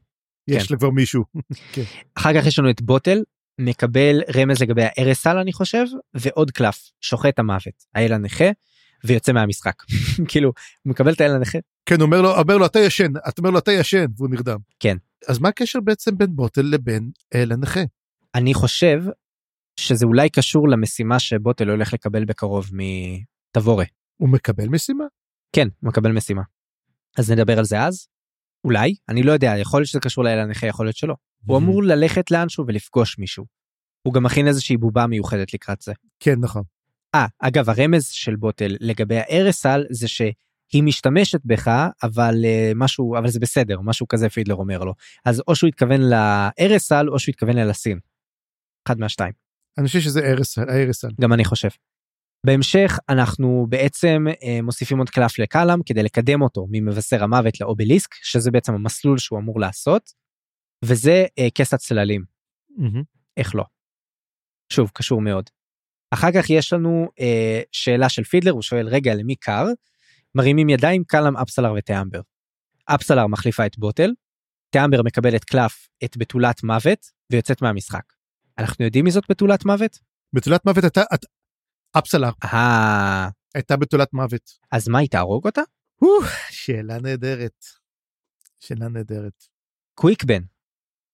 יש 0.48 0.66
כן. 0.66 0.74
לו 0.74 0.78
כבר 0.78 0.90
מישהו. 0.90 1.24
אחר 2.18 2.40
כך 2.40 2.46
יש 2.46 2.58
לנו 2.58 2.70
את 2.70 2.82
בוטל 2.82 3.22
מקבל 3.60 4.20
רמז 4.36 4.62
לגבי 4.62 4.82
הארסל 4.84 5.38
אני 5.38 5.52
חושב 5.52 5.84
ועוד 6.14 6.50
קלף 6.50 6.90
שוחט 7.00 7.38
המוות 7.38 7.84
האל 7.94 8.12
הנכה 8.12 8.50
ויוצא 9.04 9.32
מהמשחק 9.32 9.82
כאילו 10.28 10.52
הוא 10.82 10.90
מקבל 10.90 11.12
את 11.12 11.20
האל 11.20 11.30
הנכה 11.30 11.58
כן, 11.86 12.00
אומר 12.00 12.22
לו, 12.22 12.40
אומר 12.40 12.56
לו, 12.56 12.66
אתה 12.66 12.78
ישן, 12.78 13.12
אתה 13.28 13.34
אומר 13.38 13.50
לו, 13.50 13.58
אתה 13.58 13.72
ישן, 13.72 14.04
והוא 14.16 14.28
נרדם. 14.30 14.58
כן. 14.80 14.96
אז 15.28 15.38
מה 15.38 15.48
הקשר 15.48 15.80
בעצם 15.80 16.18
בין 16.18 16.36
בוטל 16.36 16.62
לבין 16.62 17.10
אל 17.34 17.52
הנכה? 17.52 17.80
אני 18.34 18.54
חושב 18.54 19.02
שזה 19.80 20.06
אולי 20.06 20.30
קשור 20.30 20.68
למשימה 20.68 21.18
שבוטל 21.18 21.70
הולך 21.70 21.92
לקבל 21.92 22.24
בקרוב 22.24 22.70
מתבורה 22.72 23.84
הוא 24.16 24.28
מקבל 24.28 24.68
משימה? 24.68 25.04
כן 25.52 25.68
הוא 25.80 25.88
מקבל 25.88 26.12
משימה. 26.12 26.42
אז 27.18 27.30
נדבר 27.30 27.58
על 27.58 27.64
זה 27.64 27.82
אז 27.82 28.06
אולי 28.64 28.94
אני 29.08 29.22
לא 29.22 29.32
יודע 29.32 29.54
יכול 29.58 29.80
להיות 29.80 29.88
שזה 29.88 30.00
קשור 30.00 30.24
לאל 30.24 30.38
הנכה 30.38 30.66
יכול 30.66 30.86
להיות 30.86 30.96
שלא 30.96 31.14
הוא 31.46 31.58
אמור 31.58 31.82
ללכת 31.82 32.30
לאנשהו 32.30 32.64
ולפגוש 32.66 33.18
מישהו. 33.18 33.44
הוא 34.02 34.14
גם 34.14 34.22
מכין 34.22 34.48
איזושהי 34.48 34.76
בובה 34.76 35.06
מיוחדת 35.06 35.54
לקראת 35.54 35.80
זה. 35.80 35.92
כן, 36.20 36.34
נכון. 36.40 36.62
אה, 37.14 37.26
אגב, 37.38 37.70
הרמז 37.70 38.08
של 38.08 38.36
בוטל 38.36 38.76
לגבי 38.80 39.18
הארסל 39.18 39.84
זה 39.90 40.08
שהיא 40.08 40.82
משתמשת 40.82 41.40
בך, 41.44 41.70
אבל 42.02 42.34
uh, 42.34 42.72
משהו, 42.74 43.18
אבל 43.18 43.28
זה 43.28 43.40
בסדר, 43.40 43.80
משהו 43.80 44.08
כזה 44.08 44.28
פידלר 44.28 44.54
אומר 44.54 44.84
לו. 44.84 44.94
אז 45.24 45.42
או 45.48 45.56
שהוא 45.56 45.68
התכוון 45.68 46.00
לארסל 46.00 47.08
או 47.08 47.18
שהוא 47.18 47.32
התכוון 47.32 47.56
ללסין. 47.56 47.98
אחד 48.86 48.98
מהשתיים, 48.98 49.32
אני 49.78 49.86
חושב 49.86 50.00
שזה 50.00 50.20
ארסל, 50.20 50.70
הארסל. 50.70 51.08
גם 51.20 51.32
אני 51.32 51.44
חושב. 51.44 51.68
בהמשך 52.46 52.98
אנחנו 53.08 53.66
בעצם 53.68 54.24
uh, 54.30 54.62
מוסיפים 54.62 54.98
עוד 54.98 55.10
קלף 55.10 55.38
לקלאם 55.38 55.82
כדי 55.86 56.02
לקדם 56.02 56.42
אותו 56.42 56.66
ממבשר 56.70 57.24
המוות 57.24 57.60
לאובליסק, 57.60 58.14
שזה 58.14 58.50
בעצם 58.50 58.74
המסלול 58.74 59.18
שהוא 59.18 59.38
אמור 59.38 59.60
לעשות, 59.60 60.12
וזה 60.84 61.26
uh, 61.40 61.50
כס 61.54 61.74
הצללים. 61.74 62.24
מהמם. 62.76 63.02
איך 63.36 63.54
לא. 63.54 63.64
שוב, 64.72 64.90
קשור 64.94 65.20
מאוד. 65.20 65.50
אחר 66.14 66.28
כך 66.34 66.50
יש 66.50 66.72
לנו 66.72 67.08
אה, 67.20 67.60
שאלה 67.72 68.08
של 68.08 68.24
פידלר, 68.24 68.50
הוא 68.52 68.62
שואל, 68.62 68.88
רגע, 68.88 69.14
למי 69.14 69.36
קר? 69.36 69.64
מרימים 70.34 70.68
ידיים, 70.68 71.04
קלאם, 71.04 71.36
אפסלר 71.36 71.72
וטאמבר. 71.78 72.20
אפסלר 72.86 73.26
מחליפה 73.26 73.66
את 73.66 73.78
בוטל, 73.78 74.10
טאמבר 74.70 75.02
מקבלת 75.02 75.44
קלף 75.44 75.88
את 76.04 76.16
בתולת 76.16 76.62
מוות 76.62 76.98
ויוצאת 77.32 77.62
מהמשחק. 77.62 78.02
אנחנו 78.58 78.84
יודעים 78.84 79.04
מי 79.04 79.10
זאת 79.10 79.24
בתולת 79.30 79.64
מוות? 79.64 79.98
בתולת 80.32 80.64
מוות 80.66 80.84
הייתה, 80.84 81.02
את- 81.14 81.24
אפסלר, 81.98 82.30
אה, 82.44 83.28
הייתה 83.54 83.76
בתולת 83.76 84.12
מוות. 84.12 84.50
אז 84.72 84.88
מה, 84.88 84.98
היא 84.98 85.08
תהרוג 85.08 85.46
אותה? 85.46 85.60
שאלה 86.50 86.98
נהדרת. 86.98 87.64
שאלה 88.60 88.88
נהדרת. 88.88 89.44
קוויקבן. 89.94 90.42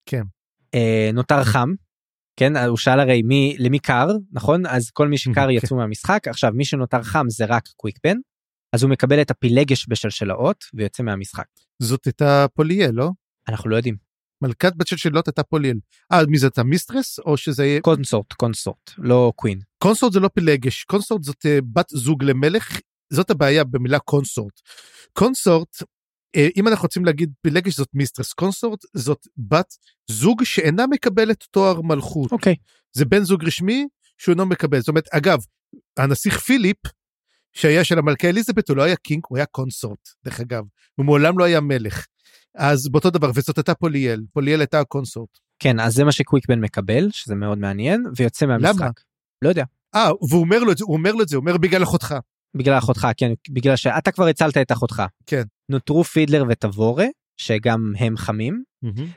כן. 0.07 0.23
אה, 0.75 1.11
נותר 1.15 1.45
חם. 1.45 1.69
כן 2.37 2.57
הוא 2.57 2.77
שאל 2.77 3.01
הרי 3.01 3.23
מי 3.23 3.57
למי 3.59 3.79
קר 3.79 4.09
נכון 4.33 4.67
אז 4.67 4.91
כל 4.91 5.09
מי 5.09 5.19
שקר 5.19 5.45
כן. 5.45 5.51
יצאו 5.51 5.77
מהמשחק 5.77 6.29
עכשיו 6.29 6.51
מי 6.55 6.65
שנותר 6.65 7.03
חם 7.03 7.27
זה 7.29 7.45
רק 7.45 7.69
קוויקבן 7.77 8.17
אז 8.73 8.83
הוא 8.83 8.91
מקבל 8.91 9.21
את 9.23 9.31
הפילגש 9.31 9.87
בשלשלאות 9.89 10.65
ויוצא 10.75 11.03
מהמשחק. 11.03 11.47
זאת 11.83 12.05
הייתה 12.05 12.47
פוליאל, 12.55 12.91
לא? 12.93 13.11
אנחנו 13.49 13.71
לא 13.71 13.77
יודעים 13.77 13.97
מלכת 14.43 14.77
בית 14.77 14.87
שלשלאות 14.87 15.29
הייתה 15.29 15.43
פוליאל. 15.43 15.77
אה, 16.13 16.27
מי 16.29 16.39
זה 16.39 16.47
אתה 16.47 16.63
mistress 16.63 17.19
או 17.19 17.37
שזה 17.37 17.65
יהיה... 17.65 17.81
consort 17.81 18.33
consort 18.33 18.91
לא 18.99 19.33
queen. 19.37 19.59
consort 19.83 20.13
זה 20.13 20.21
לא 20.21 20.29
פילגש, 20.35 20.85
consort 20.85 21.23
זאת 21.23 21.47
אה, 21.47 21.59
בת 21.73 21.89
זוג 21.89 22.25
למלך, 22.25 22.81
זאת 23.13 23.31
הבעיה 23.31 23.65
במילה 23.65 23.99
consort. 23.99 24.61
consort, 25.13 25.77
אם 26.57 26.69
אנחנו 26.69 26.83
רוצים 26.83 27.05
להגיד 27.05 27.33
פילגש 27.43 27.77
זאת 27.77 27.89
mistress, 27.95 28.33
consort 28.33 28.81
זאת 28.95 29.27
בת 29.37 29.75
זוג 30.11 30.45
שאינה 30.45 30.87
מקבלת 30.87 31.45
תואר 31.51 31.81
מלכות. 31.81 32.33
אוקיי 32.33 32.55
זה 32.93 33.05
בן 33.05 33.23
זוג 33.23 33.45
רשמי 33.45 33.87
שהוא 34.19 34.33
אינו 34.33 34.47
מקבל. 34.47 34.79
זאת 34.79 34.89
אומרת, 34.89 35.09
אגב, 35.13 35.39
הנסיך 35.97 36.39
פיליפ, 36.39 36.77
שהיה 37.53 37.85
של 37.85 37.99
המלכה 37.99 38.29
אליזבת, 38.29 38.69
הוא 38.69 38.77
לא 38.77 38.83
היה 38.83 38.97
king, 38.97 39.23
הוא 39.29 39.39
היה 39.39 39.47
consort, 39.47 40.09
דרך 40.25 40.41
אגב. 40.41 40.65
הוא 40.95 41.07
מעולם 41.07 41.39
לא 41.39 41.45
היה 41.45 41.61
מלך. 41.61 42.07
אז 42.55 42.89
באותו 42.89 43.11
דבר, 43.11 43.31
וזאת 43.35 43.59
הייתה 43.59 43.75
פוליאל, 43.75 44.23
פוליאל 44.33 44.61
הייתה 44.61 44.81
ה 44.81 44.87
consort. 44.87 45.39
כן 45.59 45.81
אז 45.81 45.95
זה 45.95 46.05
מה 46.05 46.13
שקוויק 46.13 46.50
בן 46.50 46.61
מקבל 46.61 47.09
שזה 47.11 47.35
מאוד 47.35 47.59
מעניין 47.59 48.05
ויוצא 48.17 48.47
מהמשחק. 48.47 48.81
למה? 48.81 48.91
לא 49.43 49.49
יודע 49.49 49.65
אה, 49.95 50.11
והוא 50.31 50.41
אומר 50.41 50.59
לו 50.59 50.73
את 50.73 50.79
זה, 50.79 50.85
הוא 50.85 50.97
אומר 50.97 51.13
לו 51.13 51.23
את 51.23 51.29
זה, 51.29 51.37
הוא 51.37 51.41
אומר 51.41 51.57
בגלל 51.57 51.83
אחותך. 51.83 52.15
בגלל 52.57 52.79
אחותך 52.79 53.09
כן 53.17 53.33
בגלל 53.51 53.77
שאתה 53.77 54.13
כבר 54.13 54.27
הצלת 54.27 54.57
את 54.57 54.73
אחותך. 54.73 55.03
כן. 55.27 55.43
נותרו 55.69 56.05
פידלר 56.05 56.45
וטבורה 56.49 57.07
שגם 57.37 57.93
הם 57.99 58.17
חמים 58.17 58.63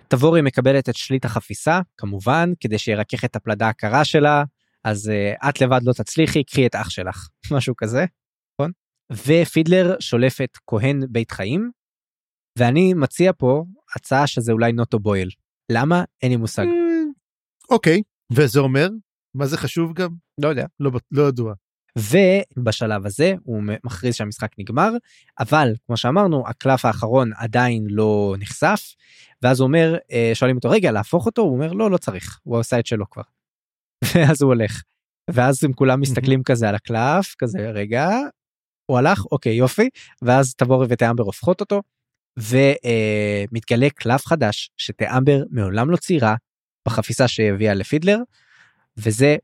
תבורי 0.07 0.41
מקבלת 0.41 0.89
את 0.89 0.95
שליט 0.95 1.26
החפיסה 1.26 1.81
כמובן 1.97 2.51
כדי 2.60 2.77
שירכך 2.77 3.26
את 3.26 3.35
הפלדה 3.35 3.69
הקרה 3.69 4.05
שלה 4.05 4.43
אז 4.84 5.11
uh, 5.11 5.49
את 5.49 5.61
לבד 5.61 5.80
לא 5.84 5.93
תצליחי 5.93 6.43
קחי 6.43 6.65
את 6.65 6.76
אח 6.76 6.89
שלך 6.89 7.27
משהו 7.55 7.76
כזה. 7.76 8.05
נכון? 8.53 8.72
ופידלר 9.11 9.95
שולף 9.99 10.41
את 10.41 10.57
כהן 10.68 10.99
בית 11.10 11.31
חיים 11.31 11.72
ואני 12.60 12.93
מציע 12.93 13.31
פה 13.38 13.65
הצעה 13.95 14.27
שזה 14.27 14.51
אולי 14.51 14.72
נוטו 14.72 14.99
בויל. 14.99 15.30
למה? 15.72 16.03
אין 16.22 16.31
לי 16.31 16.38
מושג. 16.38 16.65
אוקיי, 17.69 18.01
וזה 18.31 18.60
אומר? 18.60 18.89
מה 19.35 19.45
זה 19.45 19.57
חשוב 19.57 19.93
גם? 19.93 20.10
לא 20.41 20.47
יודע. 20.47 20.65
לא, 20.80 20.91
לא 21.11 21.27
ידוע. 21.27 21.53
ובשלב 21.98 23.06
הזה 23.06 23.34
הוא 23.44 23.64
מכריז 23.84 24.15
שהמשחק 24.15 24.52
נגמר 24.57 24.91
אבל 25.40 25.74
כמו 25.86 25.98
שאמרנו 25.98 26.48
הקלף 26.48 26.86
האחרון 26.86 27.32
עדיין 27.38 27.88
לא 27.90 28.36
נחשף 28.40 28.95
ואז 29.44 29.60
הוא 29.60 29.68
אומר 29.68 29.98
אה, 30.11 30.32
שואלים 30.34 30.56
אותו 30.56 30.70
רגע 30.70 30.91
להפוך 30.91 31.26
אותו? 31.26 31.41
הוא 31.41 31.53
אומר 31.53 31.74
לא 31.74 31.91
לא 31.91 31.98
צריך 31.98 32.40
הוא 32.44 32.60
עשה 32.60 32.80
את 32.80 32.86
שלו 32.86 33.10
כבר. 33.10 33.24
ואז 34.15 34.41
הוא 34.41 34.53
הולך. 34.53 34.82
ואז 35.30 35.64
הם 35.64 35.74
כולם 35.74 36.02
מסתכלים 36.02 36.44
כזה 36.44 36.70
על 36.70 36.76
הקלף 36.76 37.36
כזה 37.38 37.60
רגע 37.60 38.10
הוא 38.86 38.98
הלך? 38.98 39.26
אוקיי 39.32 39.53
יופי. 39.53 39.90
ואז 40.22 40.56
תבורי 40.56 40.88
ותאמבר 40.90 41.24
הופכות 41.24 41.61
אותו 41.61 41.82
ומתגלה 42.38 43.90
קלף 43.90 44.26
חדש 44.26 44.70
שתאמבר 44.78 45.44
מעולם 45.52 45.90
לא 45.90 45.98
ציירה 45.98 46.36
בחפיסה 46.88 47.28
שהביאה 47.28 47.74
לפידלר 47.74 48.18
וזה 48.98 49.38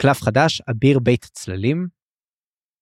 קלף 0.00 0.22
חדש 0.22 0.62
אביר 0.70 0.98
בית 0.98 1.24
צללים. 1.32 1.86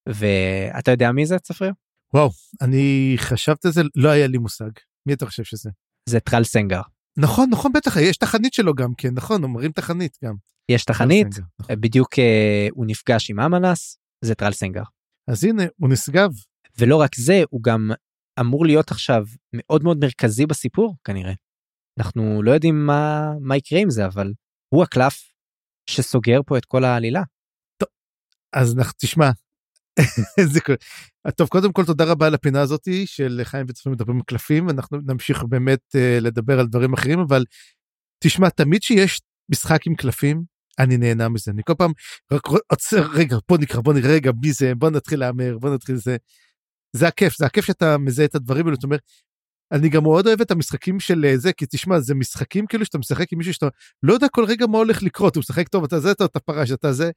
ואתה 0.08 0.90
יודע 0.90 1.12
מי 1.12 1.26
זה 1.26 1.38
צפריר? 1.38 1.72
וואו, 2.14 2.30
אני 2.60 3.14
חשבתי 3.16 3.68
על 3.68 3.74
זה, 3.74 3.82
לא 3.96 4.08
היה 4.08 4.26
לי 4.26 4.38
מושג. 4.38 4.70
מי 5.06 5.14
אתה 5.14 5.26
חושב 5.26 5.44
שזה? 5.44 5.70
זה 6.08 6.20
טרל 6.20 6.44
סנגר. 6.44 6.80
נכון, 7.18 7.48
נכון, 7.50 7.72
בטח, 7.72 7.96
יש 7.96 8.16
תחנית 8.16 8.54
שלו 8.54 8.74
גם 8.74 8.94
כן, 8.94 9.14
נכון, 9.14 9.42
אומרים 9.44 9.72
תחנית 9.72 10.18
גם. 10.24 10.34
יש 10.68 10.84
תחנית 10.84 11.26
סנגר, 11.34 11.46
נכון. 11.60 11.80
בדיוק 11.80 12.18
אה, 12.18 12.68
הוא 12.70 12.86
נפגש 12.86 13.30
עם 13.30 13.40
אמנס 13.40 13.98
זה 14.24 14.34
טרל 14.34 14.52
סנגר. 14.52 14.82
אז 15.30 15.44
הנה, 15.44 15.62
הוא 15.76 15.90
נשגב. 15.90 16.30
ולא 16.78 16.96
רק 16.96 17.16
זה 17.16 17.42
הוא 17.50 17.62
גם 17.62 17.90
אמור 18.40 18.66
להיות 18.66 18.90
עכשיו 18.90 19.24
מאוד 19.54 19.84
מאוד 19.84 19.98
מרכזי 19.98 20.46
בסיפור 20.46 20.96
כנראה. 21.04 21.32
אנחנו 21.98 22.42
לא 22.42 22.50
יודעים 22.50 22.86
מה 22.86 23.32
מה 23.40 23.56
יקרה 23.56 23.80
עם 23.80 23.90
זה 23.90 24.06
אבל 24.06 24.32
הוא 24.74 24.82
הקלף 24.82 25.28
שסוגר 25.89 26.40
פה 26.47 26.59
את 26.59 26.65
כל 26.65 26.85
העלילה. 26.85 27.23
אז 28.52 28.77
נח- 28.77 28.93
תשמע, 28.93 29.31
זה 30.52 30.60
כל- 30.60 30.74
טוב, 31.36 31.48
קודם 31.48 31.73
כל 31.73 31.85
תודה 31.85 32.05
רבה 32.05 32.27
על 32.27 32.35
הפינה 32.35 32.60
הזאתי 32.60 33.06
של 33.06 33.40
חיים 33.44 33.66
וצפרים 33.69 33.93
מדברים 33.94 34.16
על 34.16 34.23
קלפים, 34.27 34.70
אנחנו 34.70 34.98
נמשיך 35.06 35.44
באמת 35.48 35.81
אה, 35.94 36.19
לדבר 36.20 36.60
על 36.60 36.66
דברים 36.66 36.93
אחרים, 36.93 37.19
אבל 37.19 37.44
תשמע, 38.24 38.48
תמיד 38.48 38.82
שיש 38.82 39.20
משחק 39.51 39.86
עם 39.86 39.94
קלפים, 39.94 40.43
אני 40.78 40.97
נהנה 40.97 41.28
מזה. 41.28 41.51
אני 41.51 41.62
כל 41.66 41.74
פעם 41.78 41.93
רק 42.32 42.43
עוצר, 42.73 43.06
רגע, 43.15 43.36
בוא 43.48 43.59
נקרא, 43.59 43.81
בוא 43.81 43.94
נראה, 43.94 44.10
רגע, 44.15 44.31
מי 44.43 44.52
זה, 44.52 44.74
בוא 44.74 44.90
נתחיל 44.90 45.20
להמר, 45.20 45.59
בוא 45.59 45.74
נתחיל 45.74 45.97
זה. 45.97 46.16
זה 46.97 47.09
הכיף, 47.09 47.36
זה 47.39 47.47
הכיף 47.47 47.65
שאתה 47.65 47.98
מזהה 47.98 48.27
את 48.27 48.35
הדברים 48.35 48.65
האלו, 48.66 48.77
זאת 48.77 48.85
אומרת, 48.85 49.01
אני 49.72 49.88
גם 49.88 50.02
מאוד 50.02 50.26
אוהב 50.26 50.40
את 50.40 50.50
המשחקים 50.50 51.00
של 51.00 51.24
אה, 51.24 51.36
זה, 51.38 51.52
כי 51.52 51.66
תשמע, 51.70 52.00
זה 52.00 52.14
משחקים 52.14 52.66
כאילו 52.66 52.84
שאתה 52.84 52.98
משחק 52.98 53.32
עם 53.32 53.38
מישהו 53.38 53.54
שאתה 53.54 53.68
לא 54.02 54.12
יודע 54.12 54.28
כל 54.28 54.44
רגע 54.44 54.66
מה 54.66 54.78
הולך 54.78 55.02
לקרות, 55.02 55.36
הוא 55.36 55.40
משחק 55.40 55.68
טוב, 55.68 55.84
אתה 55.84 56.00
זה, 56.00 56.10
אתה, 56.10 56.24
אתה 56.24 56.40
פרש, 56.40 56.70
אתה 56.72 56.92
זה. 56.92 57.10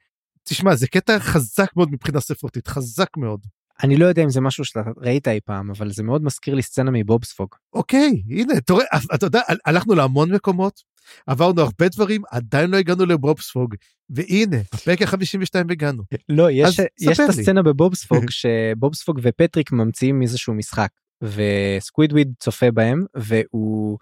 תשמע, 0.43 0.75
זה 0.75 0.87
קטע 0.87 1.19
חזק 1.19 1.67
מאוד 1.75 1.91
מבחינה 1.91 2.19
ספרותית, 2.19 2.67
חזק 2.67 3.07
מאוד. 3.17 3.39
אני 3.83 3.97
לא 3.97 4.05
יודע 4.05 4.23
אם 4.23 4.29
זה 4.29 4.41
משהו 4.41 4.65
שאתה 4.65 4.81
ראית 4.97 5.27
אי 5.27 5.39
פעם 5.45 5.69
אבל 5.69 5.91
זה 5.91 6.03
מאוד 6.03 6.23
מזכיר 6.23 6.53
לי 6.55 6.61
סצנה 6.61 6.91
מבובספוג. 6.91 7.49
אוקיי, 7.73 8.23
הנה, 8.29 8.53
אתה 8.57 8.73
רואה, 8.73 8.85
אתה 9.15 9.25
יודע, 9.25 9.41
הל- 9.47 9.57
הלכנו 9.65 9.95
להמון 9.95 10.33
מקומות, 10.33 10.81
עברנו 11.27 11.61
הרבה 11.61 11.89
דברים, 11.89 12.21
עדיין 12.31 12.69
לא 12.69 12.77
הגענו 12.77 13.05
לבובספוג, 13.05 13.75
והנה, 14.09 14.57
בפרק 14.73 15.01
ה-52 15.01 15.71
הגענו. 15.71 16.03
לא 16.29 16.51
יש 16.51 16.79
יש 16.99 17.19
את. 17.19 17.29
הסצנה 17.29 17.61
בבובספוג 17.63 18.25
שבובספוג 18.29 19.19
ופטריק 19.23 19.71
ממציאים 19.71 20.21
איזשהו 20.21 20.53
משחק 20.53 20.89
וסקווידוויד 21.21 22.33
צופה 22.39 22.71
בהם 22.71 23.05
והוא. 23.15 23.97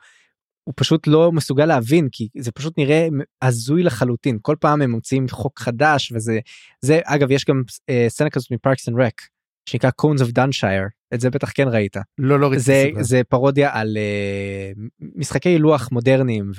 הוא 0.64 0.74
פשוט 0.78 1.08
לא 1.08 1.32
מסוגל 1.32 1.66
להבין 1.66 2.08
כי 2.12 2.28
זה 2.38 2.52
פשוט 2.52 2.78
נראה 2.78 3.08
הזוי 3.42 3.84
לחלוטין 3.84 4.38
כל 4.42 4.56
פעם 4.60 4.82
הם 4.82 4.92
מוצאים 4.92 5.30
חוק 5.30 5.60
חדש 5.60 6.12
וזה 6.12 6.40
זה 6.82 7.00
אגב 7.04 7.32
יש 7.32 7.46
גם 7.46 7.64
אה, 7.90 8.06
סצנה 8.10 8.30
כזאת 8.30 8.52
מפארקס 8.52 8.90
אנד 8.90 8.98
Rec 9.00 9.22
שנקרא 9.70 9.90
Cones 9.90 10.22
of 10.22 10.30
Dunshire 10.30 10.84
את 11.14 11.22
זה 11.22 11.30
בטח 11.30 11.52
כן 11.56 11.68
ראית 11.68 11.98
לא, 12.18 12.40
לא 12.40 12.48
ראיתי 12.48 12.60
זה. 12.60 12.90
זה 13.00 13.22
פרודיה 13.30 13.70
על 13.74 13.98
אה, 13.98 14.72
משחקי 15.16 15.58
לוח 15.58 15.90
מודרניים 15.92 16.52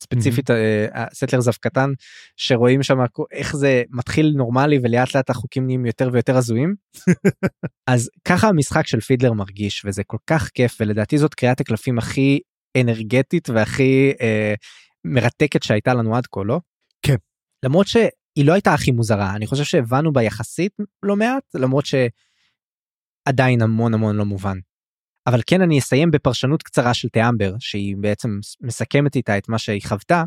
וספציפית 0.00 0.50
סטלר 1.14 1.40
זב 1.40 1.52
קטן 1.52 1.90
שרואים 2.36 2.82
שם 2.82 2.98
איך 3.32 3.56
זה 3.56 3.82
מתחיל 3.90 4.32
נורמלי 4.36 4.78
ולאט 4.82 5.14
לאט 5.14 5.30
החוקים 5.30 5.66
נהיים 5.66 5.86
יותר 5.86 6.08
ויותר 6.12 6.36
הזויים. 6.36 6.74
אז 7.92 8.10
ככה 8.24 8.48
המשחק 8.48 8.86
של 8.86 9.00
פידלר 9.00 9.32
מרגיש 9.32 9.84
וזה 9.84 10.04
כל 10.04 10.16
כך 10.26 10.48
כיף 10.48 10.76
ולדעתי 10.80 11.18
זאת 11.18 11.34
קריאת 11.34 11.60
הקלפים 11.60 11.98
הכי 11.98 12.40
אנרגטית 12.80 13.50
והכי 13.50 14.12
אה, 14.20 14.54
מרתקת 15.04 15.62
שהייתה 15.62 15.94
לנו 15.94 16.16
עד 16.16 16.26
כה 16.26 16.40
לא? 16.44 16.60
כן. 17.02 17.16
למרות 17.64 17.86
שהיא 17.86 18.44
לא 18.44 18.52
הייתה 18.52 18.74
הכי 18.74 18.90
מוזרה 18.90 19.36
אני 19.36 19.46
חושב 19.46 19.64
שהבנו 19.64 20.12
בה 20.12 20.22
יחסית 20.22 20.72
לא 21.02 21.16
מעט 21.16 21.42
למרות 21.54 21.84
שעדיין 21.86 23.62
המון 23.62 23.94
המון 23.94 24.16
לא 24.16 24.24
מובן. 24.24 24.58
אבל 25.26 25.40
כן 25.46 25.60
אני 25.60 25.78
אסיים 25.78 26.10
בפרשנות 26.10 26.62
קצרה 26.62 26.94
של 26.94 27.08
תיאמבר 27.08 27.54
שהיא 27.58 27.96
בעצם 28.00 28.28
מסכמת 28.60 29.16
איתה 29.16 29.38
את 29.38 29.48
מה 29.48 29.58
שהיא 29.58 29.82
חוותה. 29.86 30.24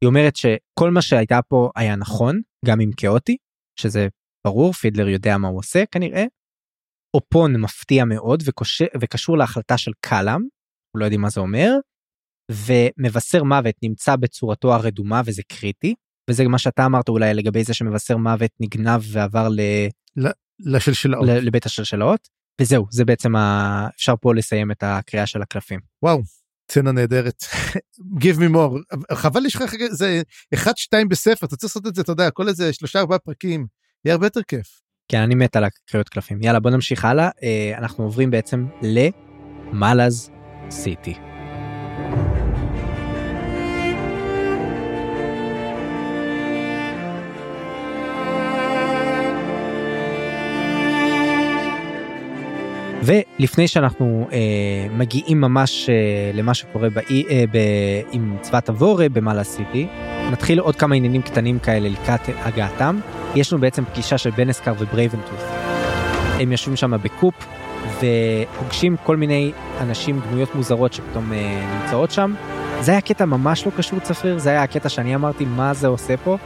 היא 0.00 0.08
אומרת 0.08 0.36
שכל 0.36 0.90
מה 0.90 1.02
שהייתה 1.02 1.42
פה 1.48 1.70
היה 1.76 1.96
נכון 1.96 2.40
גם 2.66 2.80
אם 2.80 2.90
כאוטי 2.96 3.36
שזה 3.80 4.08
ברור 4.46 4.72
פידלר 4.72 5.08
יודע 5.08 5.38
מה 5.38 5.48
הוא 5.48 5.58
עושה 5.58 5.84
כנראה. 5.90 6.24
אופון 7.14 7.60
מפתיע 7.60 8.04
מאוד 8.04 8.42
וקושר, 8.46 8.86
וקשור 9.00 9.38
להחלטה 9.38 9.78
של 9.78 9.92
קלאם 10.00 10.40
הוא 10.92 11.00
לא 11.00 11.04
יודעים 11.04 11.20
מה 11.20 11.30
זה 11.30 11.40
אומר. 11.40 11.70
ומבשר 12.50 13.42
מוות 13.42 13.74
נמצא 13.82 14.16
בצורתו 14.16 14.74
הרדומה 14.74 15.22
וזה 15.24 15.42
קריטי 15.48 15.94
וזה 16.30 16.44
מה 16.48 16.58
שאתה 16.58 16.86
אמרת 16.86 17.08
אולי 17.08 17.34
לגבי 17.34 17.64
זה 17.64 17.74
שמבשר 17.74 18.16
מוות 18.16 18.50
נגנב 18.60 19.00
ועבר 19.12 19.48
ל... 19.48 19.60
לשלשלאות. 20.60 21.28
ל- 21.28 21.46
לבית 21.46 21.66
השלשלאות 21.66 22.28
וזהו 22.60 22.86
זה 22.90 23.04
בעצם 23.04 23.36
ה... 23.36 23.88
אפשר 23.96 24.14
פה 24.20 24.34
לסיים 24.34 24.70
את 24.70 24.82
הקריאה 24.82 25.26
של 25.26 25.42
הקלפים. 25.42 25.80
וואו, 26.02 26.22
סצנה 26.70 26.92
נהדרת. 26.92 27.42
Give 28.20 28.38
me 28.38 28.54
more. 28.54 28.96
חבל 29.14 29.48
שלך 29.48 29.64
זה 29.90 30.22
אחד 30.54 30.76
שתיים 30.76 31.08
בספר, 31.08 31.46
אתה 31.46 31.56
צריך 31.56 31.70
לעשות 31.70 31.86
את 31.86 31.94
זה, 31.94 32.02
אתה 32.02 32.12
יודע, 32.12 32.30
כל 32.30 32.48
איזה 32.48 32.72
שלושה 32.72 33.00
ארבעה 33.00 33.18
פרקים, 33.18 33.66
יהיה 34.04 34.14
הרבה 34.14 34.26
יותר 34.26 34.42
כיף. 34.42 34.80
כן 35.08 35.20
אני 35.20 35.34
מת 35.34 35.56
על 35.56 35.64
הקריאות 35.64 36.08
קלפים 36.08 36.42
יאללה 36.42 36.60
בוא 36.60 36.70
נמשיך 36.70 37.04
הלאה 37.04 37.30
אה, 37.42 37.78
אנחנו 37.78 38.04
עוברים 38.04 38.30
בעצם 38.30 38.66
למלאז 38.82 40.30
סיטי. 40.70 41.33
ולפני 53.04 53.68
שאנחנו 53.68 54.28
אה, 54.32 54.38
מגיעים 54.90 55.40
ממש 55.40 55.88
אה, 55.88 55.94
למה 56.34 56.54
שקורה 56.54 56.90
באי, 56.90 57.24
אה, 57.30 57.44
ב, 57.52 57.58
עם 58.12 58.36
צבא 58.40 58.60
טאבורה 58.60 59.08
במאלאז 59.08 59.44
סיטי, 59.44 59.86
נתחיל 60.32 60.58
עוד 60.58 60.76
כמה 60.76 60.94
עניינים 60.94 61.22
קטנים 61.22 61.58
כאלה 61.58 61.88
לקראת 61.88 62.20
הגעתם. 62.36 62.98
יש 63.34 63.52
לנו 63.52 63.60
בעצם 63.60 63.84
פגישה 63.84 64.18
של 64.18 64.30
בנסקר 64.30 64.72
וברייבנטוס. 64.78 65.42
הם 66.40 66.52
יושבים 66.52 66.76
שם 66.76 66.92
בקופ 67.02 67.34
ופוגשים 68.00 68.96
כל 69.02 69.16
מיני 69.16 69.52
אנשים, 69.80 70.20
דמויות 70.20 70.54
מוזרות 70.54 70.92
שפתאום 70.92 71.32
אה, 71.32 71.78
נמצאות 71.82 72.10
שם. 72.10 72.34
זה 72.80 72.92
היה 72.92 73.00
קטע 73.00 73.24
ממש 73.24 73.66
לא 73.66 73.72
קשור 73.76 73.98
צפריר, 74.00 74.38
זה 74.38 74.50
היה 74.50 74.62
הקטע 74.62 74.88
שאני 74.88 75.14
אמרתי 75.14 75.44
מה 75.44 75.74
זה 75.74 75.86
עושה 75.86 76.16
פה. 76.16 76.36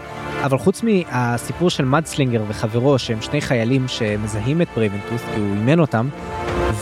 אבל 0.44 0.58
חוץ 0.58 0.82
מהסיפור 0.82 1.70
של 1.70 1.84
מדסלינגר 1.84 2.42
וחברו 2.48 2.98
שהם 2.98 3.22
שני 3.22 3.40
חיילים 3.40 3.88
שמזהים 3.88 4.62
את 4.62 4.68
ברייבנטוס 4.76 5.22
כי 5.34 5.40
הוא 5.40 5.54
אימן 5.54 5.80
אותם 5.80 6.08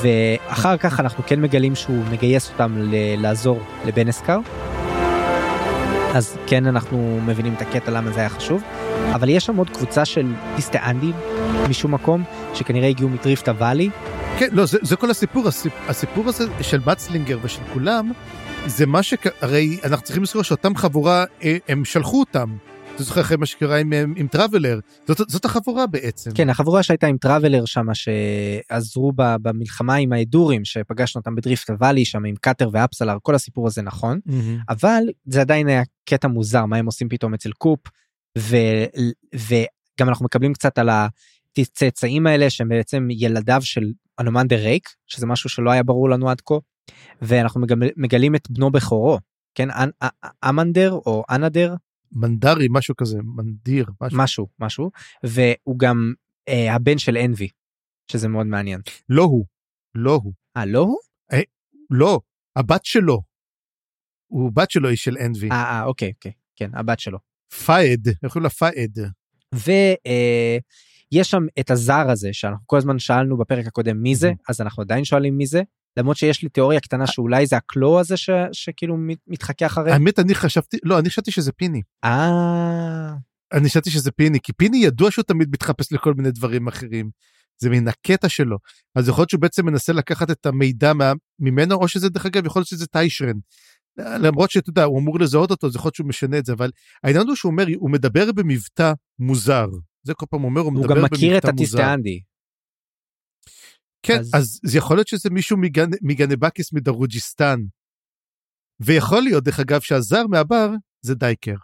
ואחר 0.03 0.77
כך 0.77 1.01
אנחנו 1.01 1.25
כן 1.27 1.41
מגלים 1.41 1.75
שהוא 1.75 2.05
מגייס 2.11 2.51
אותם 2.53 2.75
ל- 2.79 3.23
לעזור 3.23 3.61
לבנסקר. 3.85 4.39
אז 6.15 6.37
כן 6.47 6.67
אנחנו 6.67 7.21
מבינים 7.27 7.55
את 7.57 7.63
הקטע 7.63 7.91
למה 7.91 8.11
זה 8.11 8.21
היה 8.21 8.29
חשוב 8.29 8.63
אבל 9.13 9.29
יש 9.29 9.47
שם 9.47 9.57
עוד 9.57 9.71
קבוצה 9.71 10.05
של 10.05 10.33
טיסט 10.57 10.82
אנדים 10.82 11.13
משום 11.69 11.95
מקום 11.95 12.23
שכנראה 12.55 12.89
הגיעו 12.89 13.09
מדריפט 13.09 13.49
אוואלי. 13.49 13.91
כן, 14.39 14.49
לא, 14.53 14.67
זה, 14.67 14.79
זה 14.83 14.97
כל 14.97 15.11
הסיפור, 15.11 15.49
הסיפ, 15.49 15.73
הסיפור 15.89 16.29
הזה 16.29 16.45
של 16.61 16.81
מדסלינגר 16.87 17.39
ושל 17.43 17.61
כולם, 17.73 18.13
זה 18.67 18.87
מה 18.87 19.03
שהרי 19.03 19.79
אנחנו 19.85 20.05
צריכים 20.05 20.23
לזכור 20.23 20.43
שאותם 20.43 20.77
חבורה, 20.77 21.25
אה, 21.43 21.57
הם 21.69 21.85
שלחו 21.85 22.21
אותם. 22.21 22.57
אתה 22.95 23.05
זוכר 23.05 23.21
אחרי 23.21 23.37
מה 23.37 23.47
שקרה 23.47 23.77
עם, 23.79 23.93
עם 24.17 24.29
טראבלר, 24.29 24.81
זאת, 25.07 25.31
זאת 25.31 25.45
החבורה 25.45 25.87
בעצם. 25.87 26.31
כן, 26.35 26.51
החבורה 26.51 26.83
שהייתה 26.83 27.07
עם 27.07 27.17
טראבלר 27.19 27.65
שם, 27.65 27.87
שעזרו 27.95 29.13
ב, 29.17 29.23
במלחמה 29.43 29.95
עם 29.95 30.13
האדורים, 30.13 30.65
שפגשנו 30.65 31.19
אותם 31.19 31.35
בדריפט 31.35 31.71
אוואלי 31.71 32.05
שם 32.05 32.25
עם 32.25 32.35
קאטר 32.41 32.69
ואפסלר, 32.73 33.17
כל 33.23 33.35
הסיפור 33.35 33.67
הזה 33.67 33.83
נכון, 33.83 34.21
Mm-hmm. 34.29 34.63
אבל 34.69 35.03
זה 35.27 35.41
עדיין 35.41 35.69
היה 35.69 35.83
קטע 36.05 36.29
מוזר, 36.29 36.65
מה 36.65 36.77
הם 36.77 36.87
עושים 36.87 37.09
פתאום 37.09 37.35
אצל 37.35 37.53
קופ, 37.53 37.81
ו, 38.39 38.57
וגם 39.35 40.09
אנחנו 40.09 40.25
מקבלים 40.25 40.53
קצת 40.53 40.79
על 40.79 40.89
הצאצאים 41.59 42.27
האלה 42.27 42.51
שהם 42.51 42.69
בעצם 42.69 43.09
ילדיו 43.11 43.61
של 43.63 43.93
אנומנדר 44.21 44.57
רייק, 44.57 44.89
שזה 45.07 45.27
משהו 45.27 45.51
שלא 45.51 45.71
היה 45.71 45.83
ברור 45.83 46.11
לנו 46.11 46.31
עד 46.31 46.41
כה, 46.41 46.55
ואנחנו 47.23 47.61
מגל, 47.61 47.77
מגלים 47.97 48.35
את 48.35 48.51
בנו 48.51 48.71
בכורו, 48.71 49.19
כן, 49.55 49.71
אנ, 49.71 49.91
אמנדר 50.49 50.93
או 50.93 51.25
אנדר, 51.31 51.75
מנדרי, 52.13 52.67
משהו 52.71 52.97
כזה, 52.97 53.19
מנדיר, 53.23 53.87
משהו. 54.01 54.19
משהו, 54.19 54.49
משהו, 54.59 54.91
והוא 55.23 55.79
גם 55.79 56.13
אה, 56.49 56.75
הבן 56.75 56.99
של 56.99 57.17
אנבי, 57.17 57.49
שזה 58.13 58.29
מאוד 58.29 58.47
מעניין. 58.47 58.81
לא 59.09 59.23
הוא, 59.23 59.47
לא 59.95 60.21
הוא. 60.23 60.33
אה, 60.57 60.65
לא 60.65 60.79
הוא? 60.79 60.97
לא, 61.91 62.21
הבת 62.57 62.85
שלו. 62.85 63.23
הוא 64.27 64.53
בת 64.55 64.71
שלו 64.71 64.89
היא 64.89 64.97
של 64.97 65.17
אנבי. 65.19 65.51
אה, 65.51 65.57
אה, 65.57 65.85
אוקיי, 65.85 66.13
אוקיי, 66.15 66.33
כן, 66.57 66.71
הבת 66.75 67.01
שלו. 67.01 67.19
פאד, 67.67 68.09
קוראים 68.29 68.43
לה 68.43 68.51
פאד. 68.51 68.99
ויש 69.55 71.31
שם 71.31 71.43
את 71.61 71.71
הזר 71.71 72.11
הזה 72.11 72.29
שאנחנו 72.33 72.67
כל 72.67 72.77
הזמן 72.77 72.99
שאלנו 72.99 73.39
בפרק 73.39 73.67
הקודם 73.67 74.03
מי 74.03 74.15
זה. 74.15 74.33
אז 74.49 74.61
אנחנו 74.61 74.83
עדיין 74.83 75.05
שואלים 75.05 75.37
מי 75.37 75.47
זה, 75.47 75.63
למרות 75.97 76.17
שיש 76.17 76.43
לי 76.43 76.49
תיאוריה 76.49 76.81
קטנה 76.81 77.07
שאולי 77.07 77.47
זה 77.47 77.57
הקלו 77.57 78.01
הזה 78.01 78.17
ש, 78.17 78.31
שכאילו 78.53 78.97
מת- 78.97 79.19
מתחכה 79.27 79.67
אחרי. 79.67 79.93
האמת, 79.93 80.19
אני 80.19 80.35
חשבתי, 80.35 80.77
לא, 80.85 80.99
אני 80.99 81.11
חשבתי 81.11 81.31
שזה 81.31 81.53
פיני. 81.53 81.83
אה, 82.05 83.11
אני 83.53 83.69
חשבתי 83.69 83.91
שזה 83.91 84.11
פיני, 84.11 84.39
כי 84.43 84.53
פיני 84.53 84.79
ידוע 84.79 85.11
שהוא 85.11 85.23
תמיד 85.23 85.49
מתחפש 85.53 85.93
לכל 85.93 86.15
מיני 86.15 86.31
דברים 86.31 86.69
אחרים. 86.69 87.11
זה 87.59 87.71
מן 87.71 87.89
הקטע 87.89 88.29
שלו. 88.29 88.57
אז 88.95 89.09
יכול 89.09 89.23
להיות 89.23 89.31
שהוא 89.31 89.41
בעצם 89.41 89.67
מנסה 89.67 89.93
לקחת 89.93 90.31
את 90.31 90.47
המידע 90.47 90.93
מה, 90.93 91.13
ממנו, 91.39 91.75
או 91.75 91.89
שזה 91.89 92.09
דרך 92.09 92.27
אגב, 92.27 92.47
יכול 92.47 92.61
להיות 92.61 92.69
שזה 92.69 92.87
טיישרן. 92.87 93.37
למרות 93.99 94.51
שאתה 94.51 94.71
יודע, 94.71 94.85
הוא 94.85 95.01
אמור 95.01 95.21
לזהות 95.21 95.51
אותו, 95.51 95.67
אז 95.67 95.77
יכול 95.77 95.89
להיות 95.89 95.95
שהוא 95.95 96.09
משנה 96.09 96.39
את 96.39 96.47
זה, 96.47 96.53
אבל 96.53 96.71
העניין 97.05 97.27
הוא 97.27 97.37
שהוא 97.37 97.51
אומר, 97.51 97.67
הוא 97.77 97.91
מדבר 97.91 98.33
במבטא 98.33 98.93
מוזר. 99.19 99.67
זה 100.03 100.15
כל 100.15 100.27
פעם 100.31 100.41
הוא 100.41 100.49
אומר, 100.49 100.61
הוא 100.61 100.73
הוא 100.73 100.81
מדבר 100.81 100.95
גם 100.95 101.01
במבטא 101.01 101.17
מכיר 101.17 101.39
את 101.39 101.45
מוזר. 101.45 101.95
כן, 104.03 104.19
אז- 104.19 104.31
אז 104.35 104.61
זה 104.65 104.79
יכול 104.79 104.97
להיות 104.97 105.09
שזה 105.09 105.31
מישהו 105.31 105.57
מגנ... 105.57 105.91
מגנבקיס 106.03 106.73
מדרוג'יסטן. 106.73 107.61
ויכול 108.81 109.23
להיות, 109.23 109.45
דרך 109.45 109.61
אגב, 109.61 109.81
שהזר 109.81 110.27
מהבר 110.27 110.71
זה 111.03 111.15
דייקר. 111.15 111.55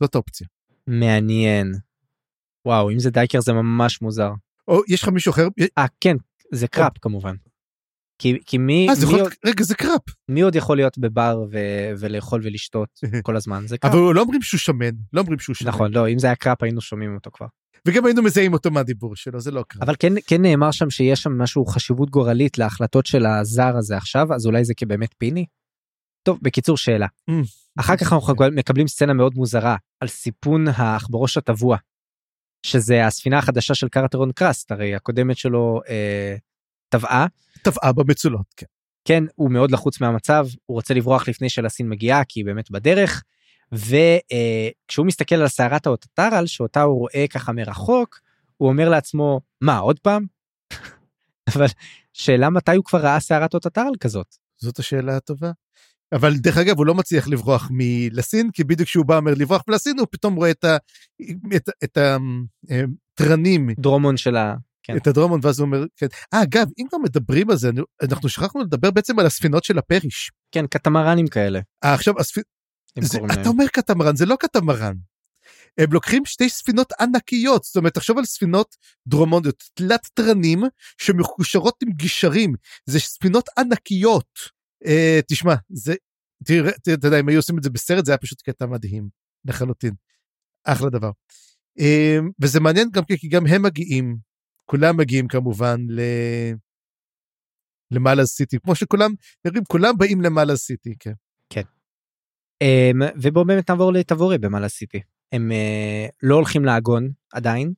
זאת 0.00 0.14
אופציה. 0.14 0.46
מעניין. 0.86 1.72
וואו, 2.66 2.90
אם 2.90 2.98
זה 2.98 3.10
דייקר 3.10 3.40
זה 3.40 3.52
ממש 3.52 4.02
מוזר. 4.02 4.30
או 4.68 4.80
יש 4.88 5.02
לך 5.02 5.08
מישהו 5.08 5.30
אחר, 5.32 5.48
אה, 5.78 5.86
כן, 6.00 6.16
זה 6.52 6.68
קראפ 6.68 6.92
כמובן. 7.00 7.34
כי, 8.18 8.38
כי 8.46 8.58
מי, 8.58 8.86
אה, 8.88 8.94
זה 8.94 9.04
יכול 9.06 9.14
עוד, 9.20 9.28
להיות, 9.28 9.34
רגע, 9.46 9.64
זה 9.64 9.74
קראפ. 9.74 10.02
מי 10.28 10.40
עוד 10.40 10.54
יכול 10.54 10.76
להיות 10.76 10.98
בבר 10.98 11.44
ו, 11.52 11.58
ולאכול 11.98 12.40
ולשתות 12.44 12.88
כל 13.26 13.36
הזמן? 13.36 13.66
זה 13.66 13.78
קראפ. 13.78 13.94
אבל 13.94 14.14
לא 14.14 14.20
אומרים 14.20 14.42
שהוא 14.42 14.58
שמן, 14.58 14.90
לא 15.12 15.20
אומרים 15.20 15.38
שהוא 15.38 15.54
שמן. 15.56 15.68
נכון, 15.68 15.92
לא, 15.94 16.08
אם 16.08 16.18
זה 16.18 16.26
היה 16.26 16.36
קראפ 16.36 16.62
היינו 16.62 16.80
שומעים 16.80 17.14
אותו 17.14 17.30
כבר. 17.30 17.46
וגם 17.86 18.06
היינו 18.06 18.22
מזהים 18.22 18.52
אותו 18.52 18.70
מהדיבור 18.70 19.16
שלו, 19.16 19.40
זה 19.40 19.50
לא 19.50 19.64
קראפ. 19.68 19.82
אבל 19.82 19.94
כן, 19.98 20.12
כן 20.26 20.42
נאמר 20.42 20.70
שם 20.70 20.90
שיש 20.90 21.22
שם 21.22 21.38
משהו 21.38 21.66
חשיבות 21.66 22.10
גורלית 22.10 22.58
להחלטות 22.58 23.06
של 23.06 23.26
הזר 23.26 23.76
הזה 23.76 23.96
עכשיו, 23.96 24.34
אז 24.34 24.46
אולי 24.46 24.64
זה 24.64 24.74
כבאמת 24.74 25.14
פיני? 25.18 25.46
טוב, 26.22 26.38
בקיצור 26.42 26.76
שאלה. 26.76 27.06
Mm. 27.30 27.32
אחר 27.80 27.96
כך 27.96 28.12
אנחנו 28.12 28.34
מקבלים 28.52 28.88
סצנה 28.88 29.12
מאוד 29.12 29.34
מוזרה 29.34 29.76
על 30.00 30.08
סיפון 30.08 30.68
העכברוש 30.68 31.36
הטבוע, 31.36 31.76
שזה 32.66 33.06
הספינה 33.06 33.38
החדשה 33.38 33.74
של 33.74 33.88
קרטרון 33.88 34.32
קראסט, 34.32 34.72
הרי 34.72 34.94
הקודמת 34.94 35.36
שלו 35.36 35.80
אה, 35.88 36.36
טבעה. 36.88 37.26
טבעה 37.62 37.92
במצולות, 37.92 38.46
כן. 38.56 38.66
כן, 39.04 39.24
הוא 39.34 39.50
מאוד 39.50 39.70
לחוץ 39.70 40.00
מהמצב, 40.00 40.46
הוא 40.66 40.74
רוצה 40.74 40.94
לברוח 40.94 41.28
לפני 41.28 41.48
שלסין 41.50 41.88
מגיעה, 41.88 42.24
כי 42.24 42.40
היא 42.40 42.44
באמת 42.44 42.70
בדרך, 42.70 43.22
וכשהוא 43.72 45.06
מסתכל 45.06 45.34
על 45.34 45.48
סערת 45.48 45.86
האוטטרל, 45.86 46.46
שאותה 46.46 46.82
הוא 46.82 46.98
רואה 46.98 47.26
ככה 47.30 47.52
מרחוק, 47.52 48.20
הוא 48.56 48.68
אומר 48.68 48.88
לעצמו, 48.88 49.40
מה, 49.60 49.78
עוד 49.78 49.98
פעם? 49.98 50.26
אבל 51.56 51.66
שאלה 52.12 52.50
מתי 52.50 52.76
הוא 52.76 52.84
כבר 52.84 52.98
ראה 52.98 53.20
סערת 53.20 53.54
אוטטרל 53.54 53.92
כזאת? 54.00 54.34
זאת 54.58 54.78
השאלה 54.78 55.16
הטובה. 55.16 55.50
אבל 56.12 56.36
דרך 56.36 56.56
אגב, 56.56 56.78
הוא 56.78 56.86
לא 56.86 56.94
מצליח 56.94 57.28
לברוח 57.28 57.68
מלסין, 57.70 58.50
כי 58.50 58.64
בדיוק 58.64 58.88
כשהוא 58.88 59.06
בא 59.06 59.16
אומר 59.16 59.32
לברוח 59.36 59.62
מלסין, 59.68 59.98
הוא 59.98 60.06
פתאום 60.10 60.34
רואה 60.34 60.50
את, 60.50 60.64
ה, 60.64 60.76
את, 61.56 61.68
את 61.84 61.98
התרנים, 61.98 63.70
דרומון 63.78 64.16
של 64.16 64.36
ה... 64.36 64.54
כן. 64.82 64.96
את 64.96 65.06
הדרומון, 65.06 65.40
ואז 65.42 65.60
הוא 65.60 65.66
אומר, 65.66 65.84
כן. 65.96 66.06
אה, 66.34 66.42
אגב, 66.42 66.66
אם 66.78 66.84
כבר 66.88 66.98
מדברים 66.98 67.50
על 67.50 67.56
זה, 67.56 67.70
אנחנו 68.02 68.28
שכחנו 68.28 68.60
לדבר 68.60 68.90
בעצם 68.90 69.18
על 69.18 69.26
הספינות 69.26 69.64
של 69.64 69.78
הפריש. 69.78 70.30
כן, 70.52 70.66
קטמרנים 70.66 71.26
כאלה. 71.26 71.60
אה, 71.84 71.94
עכשיו, 71.94 72.14
הספ... 72.18 72.42
זה, 73.00 73.18
אתה 73.18 73.34
להם. 73.34 73.46
אומר 73.46 73.66
קטמרן, 73.68 74.16
זה 74.16 74.26
לא 74.26 74.36
קטמרן. 74.36 74.94
הם 75.78 75.92
לוקחים 75.92 76.24
שתי 76.24 76.48
ספינות 76.48 76.92
ענקיות, 77.00 77.64
זאת 77.64 77.76
אומרת, 77.76 77.94
תחשוב 77.94 78.18
על 78.18 78.24
ספינות 78.24 78.76
דרומונדיות, 79.06 79.64
תלת 79.74 80.08
תרנים 80.14 80.60
שמקושרות 80.98 81.82
עם 81.82 81.92
גישרים, 81.92 82.54
זה 82.86 83.00
ספינות 83.00 83.48
ענקיות. 83.58 84.38
אה, 84.86 85.20
תשמע, 85.28 85.54
זה, 85.68 85.94
תראה, 86.44 86.70
אתה 86.70 87.06
יודע, 87.06 87.20
אם 87.20 87.28
היו 87.28 87.38
עושים 87.38 87.58
את 87.58 87.62
זה 87.62 87.70
בסרט, 87.70 88.04
זה 88.04 88.12
היה 88.12 88.18
פשוט 88.18 88.42
קטע 88.42 88.66
מדהים, 88.66 89.08
לחלוטין. 89.44 89.94
אחלה 90.64 90.90
דבר. 90.90 91.10
אה, 91.80 92.18
וזה 92.42 92.60
מעניין 92.60 92.88
גם 92.92 93.02
כי 93.04 93.28
גם 93.28 93.46
הם 93.46 93.62
מגיעים, 93.62 94.16
כולם 94.64 94.96
מגיעים 94.96 95.28
כמובן 95.28 95.80
ל... 95.88 96.00
למעלה 97.90 98.26
סיטי, 98.26 98.58
כמו 98.62 98.74
שכולם, 98.74 99.10
נראים, 99.44 99.64
כולם 99.64 99.96
באים 99.98 100.20
למעלה 100.20 100.56
סיטי, 100.56 100.94
כן. 100.98 101.12
אמ, 102.62 103.02
ובואו 103.16 103.44
באמת 103.44 103.70
נעבור 103.70 103.92
לתבורי 103.92 104.38
במעלה 104.38 104.68
סיטי. 104.68 105.00
הם 105.32 105.52
אה, 105.52 106.06
לא 106.22 106.34
הולכים 106.34 106.64
לעגון 106.64 107.10
עדיין, 107.32 107.72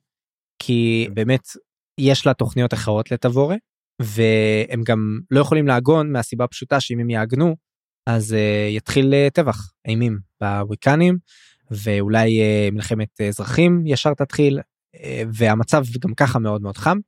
כי 0.58 1.08
באמת 1.14 1.48
יש 1.98 2.26
לה 2.26 2.34
תוכניות 2.34 2.74
אחרות 2.74 3.10
לתבורי, 3.10 3.56
והם 4.02 4.82
גם 4.82 5.20
לא 5.30 5.40
יכולים 5.40 5.66
לעגון 5.66 6.12
מהסיבה 6.12 6.44
הפשוטה 6.44 6.80
שאם 6.80 7.00
הם 7.00 7.10
יעגנו, 7.10 7.56
אז 8.06 8.34
אה, 8.34 8.68
יתחיל 8.70 9.14
אה, 9.14 9.28
טבח 9.34 9.72
אימים 9.88 10.18
בוויקנים, 10.40 11.18
ואולי 11.70 12.40
מלחמת 12.72 13.20
אזרחים 13.20 13.86
ישר 13.86 14.14
תתחיל, 14.14 14.60
והמצב 15.34 15.84
גם 16.00 16.14
ככה 16.14 16.38
מאוד 16.38 16.62
מאוד 16.62 16.76
חם. 16.76 16.98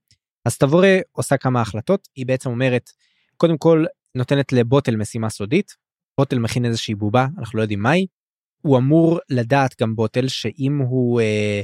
אז 0.44 0.59
תבורי 0.59 1.01
עושה 1.12 1.36
כמה 1.36 1.60
החלטות, 1.60 2.09
היא 2.16 2.26
בעצם 2.26 2.51
אומרת, 2.51 2.90
קודם 3.36 3.59
כל 3.59 3.84
נותנת 4.14 4.52
לבוטל 4.52 4.96
משימה 4.96 5.30
סודית, 5.30 5.74
בוטל 6.19 6.39
מכין 6.39 6.65
איזושהי 6.65 6.95
בובה, 6.95 7.27
אנחנו 7.39 7.57
לא 7.57 7.62
יודעים 7.62 7.82
מהי. 7.82 8.07
הוא 8.62 8.78
אמור 8.78 9.20
לדעת 9.31 9.81
גם 9.81 9.97
בוטל 9.97 10.28
שאם 10.28 10.78
הוא, 10.78 11.20
אה, 11.20 11.62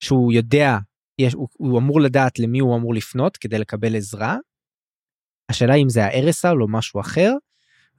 שהוא 0.00 0.32
יודע, 0.32 0.78
יש, 1.18 1.34
הוא, 1.34 1.48
הוא 1.52 1.78
אמור 1.78 2.00
לדעת 2.00 2.38
למי 2.38 2.58
הוא 2.58 2.76
אמור 2.76 2.94
לפנות 2.94 3.36
כדי 3.36 3.58
לקבל 3.58 3.96
עזרה. 3.96 4.36
השאלה 5.48 5.74
אם 5.74 5.88
זה 5.88 6.04
הארסל 6.04 6.62
או 6.62 6.68
משהו 6.68 7.00
אחר, 7.00 7.32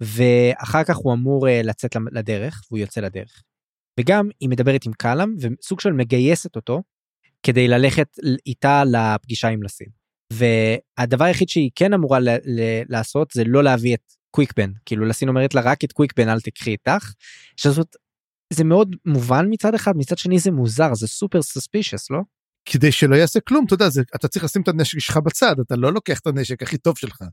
ואחר 0.01 0.83
כך 0.83 0.95
הוא 0.95 1.13
אמור 1.13 1.47
אה, 1.47 1.61
לצאת 1.63 1.95
לדרך, 2.11 2.61
והוא 2.67 2.79
יוצא 2.79 3.01
לדרך. 3.01 3.43
וגם 3.99 4.29
היא 4.39 4.49
מדברת 4.49 4.85
עם 4.85 4.93
קלאם 4.93 5.35
וסוג 5.39 5.79
של 5.79 5.91
מגייסת 5.91 6.55
אותו 6.55 6.81
כדי 7.43 7.67
ללכת 7.67 8.07
איתה 8.45 8.83
לפגישה 8.85 9.47
עם 9.47 9.63
לסין. 9.63 9.87
והדבר 10.33 11.25
היחיד 11.25 11.49
שהיא 11.49 11.71
כן 11.75 11.93
אמורה 11.93 12.19
ל- 12.19 12.29
ל- 12.29 12.81
לעשות 12.89 13.31
זה 13.31 13.43
לא 13.43 13.63
להביא 13.63 13.95
את 13.95 14.13
קוויקבן 14.33 14.71
כאילו 14.85 15.05
לסין 15.05 15.29
אומרת 15.29 15.53
לה 15.53 15.61
רק 15.61 15.83
את 15.83 15.91
קוויקבן 15.91 16.29
אל 16.29 16.41
תקחי 16.41 16.71
איתך. 16.71 17.11
שזאת 17.57 17.95
זה 18.53 18.63
מאוד 18.63 18.95
מובן 19.05 19.45
מצד 19.49 19.75
אחד 19.75 19.97
מצד 19.97 20.17
שני 20.17 20.39
זה 20.39 20.51
מוזר 20.51 20.93
זה 20.93 21.07
סופר 21.07 21.41
סספישס 21.41 22.11
לא? 22.11 22.19
כדי 22.65 22.91
שלא 22.91 23.15
יעשה 23.15 23.39
כלום 23.39 23.65
אתה 23.65 23.73
יודע 23.73 23.89
זה, 23.89 24.01
אתה 24.15 24.27
צריך 24.27 24.45
לשים 24.45 24.61
את 24.61 24.67
הנשק 24.67 24.99
שלך 24.99 25.17
בצד 25.17 25.55
אתה 25.59 25.75
לא 25.75 25.93
לוקח 25.93 26.19
את 26.19 26.27
הנשק 26.27 26.63
הכי 26.63 26.77
טוב 26.77 26.97
שלך. 26.97 27.23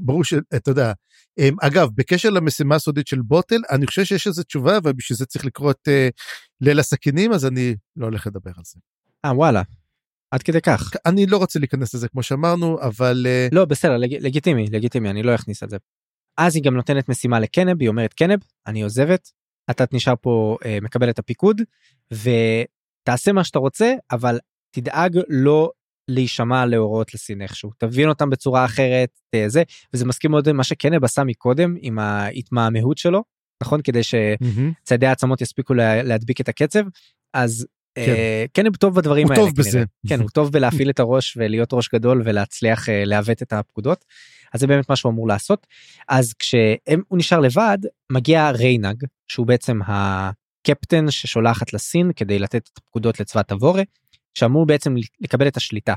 ברור 0.00 0.24
שאתה 0.24 0.70
יודע. 0.70 0.92
אמ, 1.38 1.54
אגב 1.60 1.88
בקשר 1.94 2.30
למשימה 2.30 2.74
הסודית 2.74 3.06
של 3.06 3.22
בוטל 3.22 3.60
אני 3.70 3.86
חושב 3.86 4.04
שיש 4.04 4.26
איזה 4.26 4.44
תשובה 4.44 4.78
ובשביל 4.84 5.16
זה 5.16 5.26
צריך 5.26 5.44
לקרוא 5.44 5.70
את 5.70 5.88
uh, 5.88 6.12
ליל 6.60 6.80
הסכינים 6.80 7.32
אז 7.32 7.46
אני 7.46 7.74
לא 7.96 8.06
הולך 8.06 8.26
לדבר 8.26 8.50
על 8.56 8.62
זה. 8.66 8.80
אה 9.24 9.36
וואלה. 9.36 9.62
עד 10.30 10.42
כדי 10.42 10.60
כך. 10.60 10.92
אני 11.06 11.26
לא 11.26 11.36
רוצה 11.36 11.58
להיכנס 11.58 11.94
לזה 11.94 12.08
כמו 12.08 12.22
שאמרנו 12.22 12.80
אבל 12.80 13.26
uh, 13.26 13.54
לא 13.54 13.64
בסדר 13.64 13.96
לג... 13.96 14.14
לגיטימי 14.20 14.66
לגיטימי 14.70 15.10
אני 15.10 15.22
לא 15.22 15.34
אכניס 15.34 15.62
את 15.62 15.70
זה. 15.70 15.76
אז 16.36 16.56
היא 16.56 16.64
גם 16.64 16.74
נותנת 16.74 17.08
משימה 17.08 17.40
לקנב 17.40 17.80
היא 17.80 17.88
אומרת 17.88 18.12
קנב 18.12 18.38
אני 18.66 18.82
עוזבת 18.82 19.30
אתה 19.70 19.84
נשאר 19.92 20.14
פה 20.20 20.56
אה, 20.64 20.78
מקבל 20.82 21.10
את 21.10 21.18
הפיקוד 21.18 21.60
ותעשה 22.12 23.32
מה 23.32 23.44
שאתה 23.44 23.58
רוצה 23.58 23.94
אבל 24.10 24.38
תדאג 24.70 25.18
לא 25.28 25.70
להישמע 26.08 26.66
להוראות 26.66 27.14
לסין 27.14 27.42
איכשהו 27.42 27.70
תבין 27.78 28.08
אותם 28.08 28.30
בצורה 28.30 28.64
אחרת 28.64 29.20
אה, 29.34 29.48
זה 29.48 29.62
וזה 29.94 30.06
מסכים 30.06 30.30
מאוד 30.30 30.48
עם 30.48 30.56
מה 30.56 30.64
שקנב 30.64 31.04
עשה 31.04 31.24
מקודם 31.24 31.74
עם 31.80 31.98
ההתמהמהות 31.98 32.98
שלו 32.98 33.24
נכון 33.62 33.80
כדי 33.82 34.00
שצעדי 34.02 35.06
העצמות 35.06 35.40
יספיקו 35.40 35.74
לה, 35.74 36.02
להדביק 36.02 36.40
את 36.40 36.48
הקצב 36.48 36.84
אז 37.34 37.66
כן. 37.94 38.02
אה, 38.02 38.44
קנב 38.52 38.76
טוב 38.76 38.94
בדברים 38.94 39.26
הוא 39.26 39.34
האלה. 39.34 39.46
טוב 39.46 39.56
בזה. 39.56 39.84
כן 40.08 40.20
הוא 40.20 40.30
טוב 40.30 40.52
בלהפעיל 40.52 40.90
את 40.90 41.00
הראש 41.00 41.36
ולהיות 41.36 41.72
ראש 41.72 41.88
גדול 41.94 42.22
ולהצליח 42.24 42.88
אה, 42.88 43.04
לעוות 43.04 43.42
את 43.42 43.52
הפקודות. 43.52 44.04
אז 44.54 44.60
זה 44.60 44.66
באמת 44.66 44.88
מה 44.88 44.96
שהוא 44.96 45.12
אמור 45.12 45.28
לעשות. 45.28 45.66
אז 46.08 46.32
כשהוא 46.34 47.18
נשאר 47.18 47.40
לבד 47.40 47.78
מגיע 48.12 48.50
ריינג 48.50 49.04
שהוא 49.28 49.46
בעצם 49.46 49.78
הקפטן 49.86 51.10
ששולחת 51.10 51.72
לסין 51.72 52.10
כדי 52.16 52.38
לתת 52.38 52.70
את 52.72 52.78
הפקודות 52.78 53.20
לצבא 53.20 53.42
תבורה 53.42 53.82
שאמור 54.34 54.66
בעצם 54.66 54.94
לקבל 55.20 55.48
את 55.48 55.56
השליטה. 55.56 55.94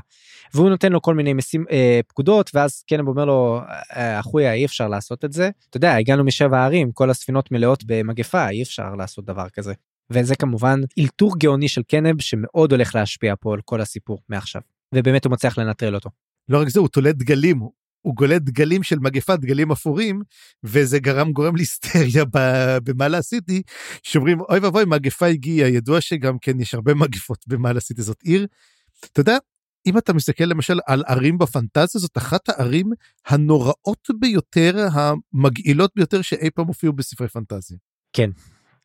והוא 0.54 0.70
נותן 0.70 0.92
לו 0.92 1.02
כל 1.02 1.14
מיני 1.14 1.32
משים, 1.32 1.64
אה, 1.70 2.00
פקודות 2.08 2.50
ואז 2.54 2.82
קנב 2.82 3.08
אומר 3.08 3.24
לו 3.24 3.60
אה, 3.96 4.20
אחויה 4.20 4.52
אי 4.52 4.64
אפשר 4.64 4.88
לעשות 4.88 5.24
את 5.24 5.32
זה. 5.32 5.50
אתה 5.70 5.76
יודע 5.76 5.94
הגענו 5.94 6.24
משבע 6.24 6.64
ערים 6.64 6.92
כל 6.92 7.10
הספינות 7.10 7.52
מלאות 7.52 7.84
במגפה 7.84 8.48
אי 8.48 8.62
אפשר 8.62 8.94
לעשות 8.94 9.24
דבר 9.24 9.48
כזה. 9.48 9.72
וזה 10.10 10.36
כמובן 10.36 10.80
אלתור 10.98 11.38
גאוני 11.38 11.68
של 11.68 11.82
קנב 11.82 12.20
שמאוד 12.20 12.72
הולך 12.72 12.94
להשפיע 12.94 13.34
פה 13.40 13.54
על 13.54 13.60
כל 13.64 13.80
הסיפור 13.80 14.18
מעכשיו 14.28 14.62
ובאמת 14.94 15.24
הוא 15.24 15.32
מצליח 15.32 15.58
לנטרל 15.58 15.94
אותו. 15.94 16.10
לא 16.48 16.60
רק 16.60 16.68
זה 16.68 16.80
הוא 16.80 16.88
תולה 16.88 17.12
דגלים 17.12 17.62
הוא 18.02 18.14
גולה 18.14 18.38
דגלים 18.38 18.82
של 18.82 18.98
מגפה 18.98 19.36
דגלים 19.36 19.72
אפורים 19.72 20.22
וזה 20.64 20.98
גרם 20.98 21.32
גורם 21.32 21.56
להיסטריה 21.56 22.24
במעלה 22.84 23.22
סיטי 23.22 23.62
שאומרים 24.02 24.40
אוי 24.40 24.58
ואבוי 24.58 24.84
מגפה 24.84 25.26
הגיעה 25.26 25.68
ידוע 25.68 26.00
שגם 26.00 26.38
כן 26.38 26.60
יש 26.60 26.74
הרבה 26.74 26.94
מגפות 26.94 27.44
במעלה 27.46 27.80
סיטי 27.80 28.02
זאת 28.02 28.22
עיר. 28.22 28.46
אתה 29.12 29.20
יודע 29.20 29.38
אם 29.86 29.98
אתה 29.98 30.12
מסתכל 30.12 30.44
למשל 30.44 30.78
על 30.86 31.04
ערים 31.06 31.38
בפנטזיה 31.38 32.00
זאת 32.00 32.16
אחת 32.16 32.48
הערים 32.48 32.90
הנוראות 33.26 34.08
ביותר 34.20 34.86
המגעילות 34.92 35.90
ביותר 35.96 36.22
שאי 36.22 36.50
פעם 36.50 36.66
הופיעו 36.66 36.92
בספרי 36.92 37.28
פנטזיה. 37.28 37.76
כן 38.12 38.30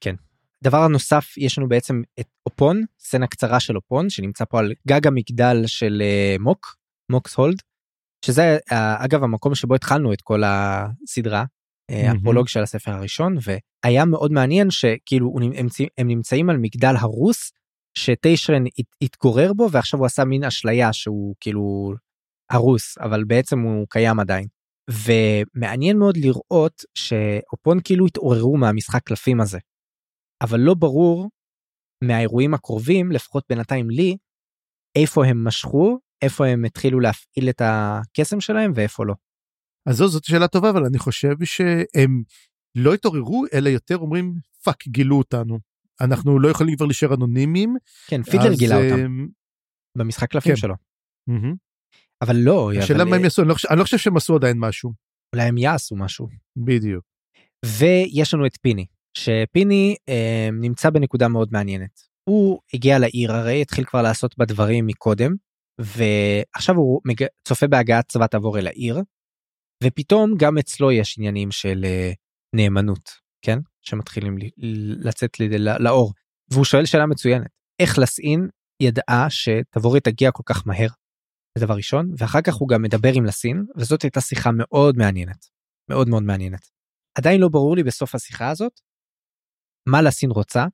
כן. 0.03 0.15
דבר 0.63 0.87
נוסף 0.87 1.37
יש 1.37 1.57
לנו 1.57 1.67
בעצם 1.69 2.01
את 2.19 2.27
אופון 2.45 2.83
סצנה 2.99 3.27
קצרה 3.27 3.59
של 3.59 3.75
אופון 3.75 4.09
שנמצא 4.09 4.45
פה 4.45 4.59
על 4.59 4.73
גג 4.87 5.07
המגדל 5.07 5.63
של 5.67 6.01
uh, 6.01 6.41
מוק 6.41 6.75
מוקס 7.09 7.35
הולד 7.35 7.61
שזה 8.25 8.57
אגב 8.97 9.23
המקום 9.23 9.55
שבו 9.55 9.75
התחלנו 9.75 10.13
את 10.13 10.21
כל 10.21 10.41
הסדרה 10.45 11.43
mm-hmm. 11.43 11.95
הפרולוג 12.11 12.47
של 12.47 12.63
הספר 12.63 12.91
הראשון 12.91 13.35
והיה 13.41 14.05
מאוד 14.05 14.31
מעניין 14.31 14.71
שכאילו 14.71 15.33
הם, 15.55 15.67
הם 15.97 16.07
נמצאים 16.07 16.49
על 16.49 16.57
מגדל 16.57 16.93
הרוס 16.99 17.51
שטיישרן 17.97 18.63
התגורר 19.01 19.53
בו 19.53 19.67
ועכשיו 19.71 19.99
הוא 19.99 20.05
עשה 20.05 20.25
מין 20.25 20.43
אשליה 20.43 20.93
שהוא 20.93 21.35
כאילו 21.39 21.93
הרוס 22.51 22.97
אבל 22.97 23.23
בעצם 23.23 23.59
הוא 23.59 23.87
קיים 23.89 24.19
עדיין. 24.19 24.47
ומעניין 24.89 25.97
מאוד 25.97 26.17
לראות 26.17 26.81
שאופון 26.95 27.79
כאילו 27.83 28.05
התעוררו 28.05 28.57
מהמשחק 28.57 29.03
קלפים 29.03 29.41
הזה. 29.41 29.59
אבל 30.43 30.59
לא 30.59 30.73
ברור 30.73 31.29
מהאירועים 32.03 32.53
הקרובים 32.53 33.11
לפחות 33.11 33.43
בינתיים 33.49 33.89
לי 33.89 34.17
איפה 34.95 35.25
הם 35.25 35.47
משכו 35.47 35.99
איפה 36.23 36.47
הם 36.47 36.65
התחילו 36.65 36.99
להפעיל 36.99 37.49
את 37.49 37.61
הקסם 37.65 38.41
שלהם 38.41 38.71
ואיפה 38.75 39.05
לא. 39.05 39.13
אז 39.89 39.95
זו, 39.97 40.07
זאת 40.07 40.23
שאלה 40.23 40.47
טובה 40.47 40.69
אבל 40.69 40.85
אני 40.85 40.99
חושב 40.99 41.35
שהם 41.43 42.23
לא 42.77 42.93
התעוררו 42.93 43.45
אלא 43.53 43.69
יותר 43.69 43.97
אומרים 43.97 44.33
fuck 44.63 44.87
גילו 44.87 45.17
אותנו 45.17 45.59
אנחנו 46.01 46.39
לא 46.39 46.49
יכולים 46.49 46.75
כבר 46.75 46.85
להישאר 46.85 47.13
אנונימיים. 47.13 47.75
כן 48.07 48.23
פידלר 48.23 48.53
גילה 48.53 48.75
אותם 48.75 49.19
אה, 49.19 49.25
במשחק 49.97 50.31
קלפים 50.31 50.51
כן. 50.51 50.61
שלו. 50.61 50.73
Mm-hmm. 51.29 51.55
אבל 52.21 52.35
לא. 52.35 52.71
השאלה 52.73 53.03
אבל... 53.03 53.09
מה 53.09 53.15
הם 53.15 53.21
אה, 53.21 53.25
יעשו 53.25 53.41
אני 53.41 53.49
לא, 53.49 53.53
חושב, 53.53 53.67
אני 53.71 53.79
לא 53.79 53.83
חושב 53.83 53.97
שהם 53.97 54.17
עשו 54.17 54.35
עדיין 54.35 54.57
משהו. 54.59 54.91
אולי 55.35 55.47
הם 55.47 55.57
יעשו 55.57 55.95
משהו. 55.95 56.27
בדיוק. 56.57 57.03
ויש 57.65 58.33
לנו 58.33 58.45
את 58.45 58.57
פיני 58.61 58.85
שפיני 59.17 59.95
אה, 60.09 60.49
נמצא 60.53 60.89
בנקודה 60.89 61.27
מאוד 61.27 61.49
מעניינת. 61.51 62.01
הוא 62.29 62.59
הגיע 62.73 62.99
לעיר 62.99 63.31
הרי 63.31 63.61
התחיל 63.61 63.85
כבר 63.85 64.01
לעשות 64.01 64.37
בדברים 64.37 64.87
מקודם 64.87 65.35
ועכשיו 65.79 66.75
הוא 66.75 67.01
מג... 67.05 67.25
צופה 67.47 67.67
בהגעת 67.67 68.07
צבא 68.07 68.27
טאבור 68.27 68.59
אל 68.59 68.67
העיר 68.67 68.97
ופתאום 69.83 70.33
גם 70.37 70.57
אצלו 70.57 70.91
יש 70.91 71.17
עניינים 71.17 71.51
של 71.51 71.81
uh, 71.83 72.15
נאמנות 72.55 73.09
כן 73.45 73.59
שמתחילים 73.81 74.37
לצאת 75.03 75.39
לאור 75.79 76.13
והוא 76.51 76.65
שואל 76.65 76.85
שאלה 76.85 77.05
מצוינת 77.05 77.47
איך 77.79 77.99
לסין 77.99 78.47
ידעה 78.81 79.29
שתבורי 79.29 79.99
תגיע 79.99 80.31
כל 80.31 80.43
כך 80.45 80.67
מהר. 80.67 80.87
זה 81.57 81.65
דבר 81.65 81.73
ראשון 81.73 82.11
ואחר 82.17 82.41
כך 82.41 82.53
הוא 82.53 82.69
גם 82.69 82.81
מדבר 82.81 83.09
עם 83.13 83.25
לסין 83.25 83.65
וזאת 83.77 84.01
הייתה 84.01 84.21
שיחה 84.21 84.49
מאוד 84.53 84.97
מעניינת 84.97 85.45
מאוד 85.89 86.09
מאוד 86.09 86.23
מעניינת. 86.23 86.67
עדיין 87.17 87.41
לא 87.41 87.49
ברור 87.49 87.75
לי 87.75 87.83
בסוף 87.83 88.15
השיחה 88.15 88.49
הזאת 88.49 88.79
מה 89.89 90.01
לסין 90.01 90.31
רוצה 90.31 90.65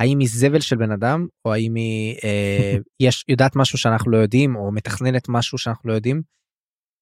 האם 0.00 0.18
היא 0.18 0.28
זבל 0.32 0.60
של 0.60 0.76
בן 0.76 0.90
אדם 0.90 1.26
או 1.44 1.52
האם 1.52 1.74
היא 1.74 2.16
אה, 2.24 2.76
יש 3.06 3.24
יודעת 3.28 3.56
משהו 3.56 3.78
שאנחנו 3.78 4.10
לא 4.10 4.16
יודעים 4.16 4.56
או 4.56 4.72
מתכננת 4.72 5.28
משהו 5.28 5.58
שאנחנו 5.58 5.90
לא 5.90 5.94
יודעים. 5.94 6.22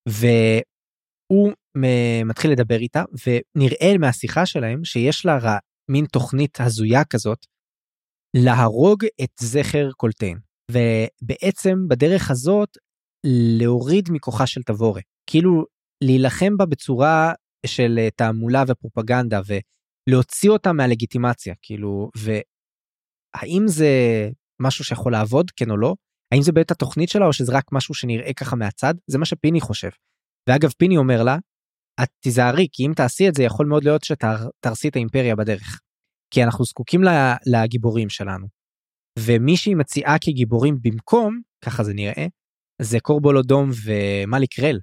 והוא 0.09 1.53
מתחיל 2.25 2.51
לדבר 2.51 2.79
איתה 2.79 3.03
ונראה 3.27 3.99
מהשיחה 3.99 4.47
שלהם 4.47 4.85
שיש 4.85 5.27
לה 5.27 5.39
רע, 5.39 5.59
מין 5.91 6.05
תוכנית 6.05 6.61
הזויה 6.61 7.05
כזאת 7.05 7.47
להרוג 8.37 9.05
את 9.23 9.31
זכר 9.41 9.91
קולטיין 9.97 10.39
ובעצם 10.71 11.75
בדרך 11.89 12.31
הזאת 12.31 12.69
להוריד 13.59 14.09
מכוחה 14.13 14.47
של 14.47 14.63
תבורה 14.63 15.01
כאילו 15.31 15.65
להילחם 16.05 16.57
בה 16.57 16.67
בצורה 16.67 17.33
של 17.67 17.99
תעמולה 18.17 18.65
ופרופגנדה 18.69 19.41
ולהוציא 19.47 20.51
אותה 20.51 20.73
מהלגיטימציה 20.73 21.55
כאילו 21.63 22.11
האם 23.35 23.63
זה 23.67 23.91
משהו 24.63 24.85
שיכול 24.85 25.13
לעבוד 25.13 25.51
כן 25.51 25.71
או 25.71 25.77
לא 25.77 25.95
האם 26.35 26.43
זה 26.43 26.53
באמת 26.53 26.71
התוכנית 26.71 27.09
שלה 27.09 27.27
או 27.27 27.33
שזה 27.33 27.53
רק 27.53 27.65
משהו 27.73 27.95
שנראה 27.95 28.35
ככה 28.35 28.57
מהצד 28.57 28.95
זה 29.07 29.19
מה 29.19 29.25
שפיני 29.25 29.61
חושב. 29.61 29.91
ואגב 30.49 30.71
פיני 30.79 30.97
אומר 30.97 31.23
לה 31.23 31.37
את 32.03 32.09
תיזהרי 32.21 32.69
כי 32.73 32.87
אם 32.87 32.93
תעשי 32.97 33.29
את 33.29 33.35
זה 33.35 33.43
יכול 33.43 33.67
מאוד 33.67 33.85
להיות 33.85 34.05
שתרסי 34.05 34.89
את 34.89 34.97
האימפריה 34.97 35.37
בדרך. 35.37 35.81
כי 36.35 36.45
אנחנו 36.45 36.65
זקוקים 36.65 37.01
לגיבורים 37.47 38.09
שלנו. 38.09 38.47
ומי 39.19 39.57
שהיא 39.57 39.77
מציעה 39.77 40.19
כגיבורים 40.19 40.79
במקום 40.83 41.41
ככה 41.65 41.85
זה 41.85 41.95
נראה 41.95 42.27
זה 42.83 43.01
קורבולודום 43.01 43.71
ומליק 43.85 44.59
רל 44.59 44.79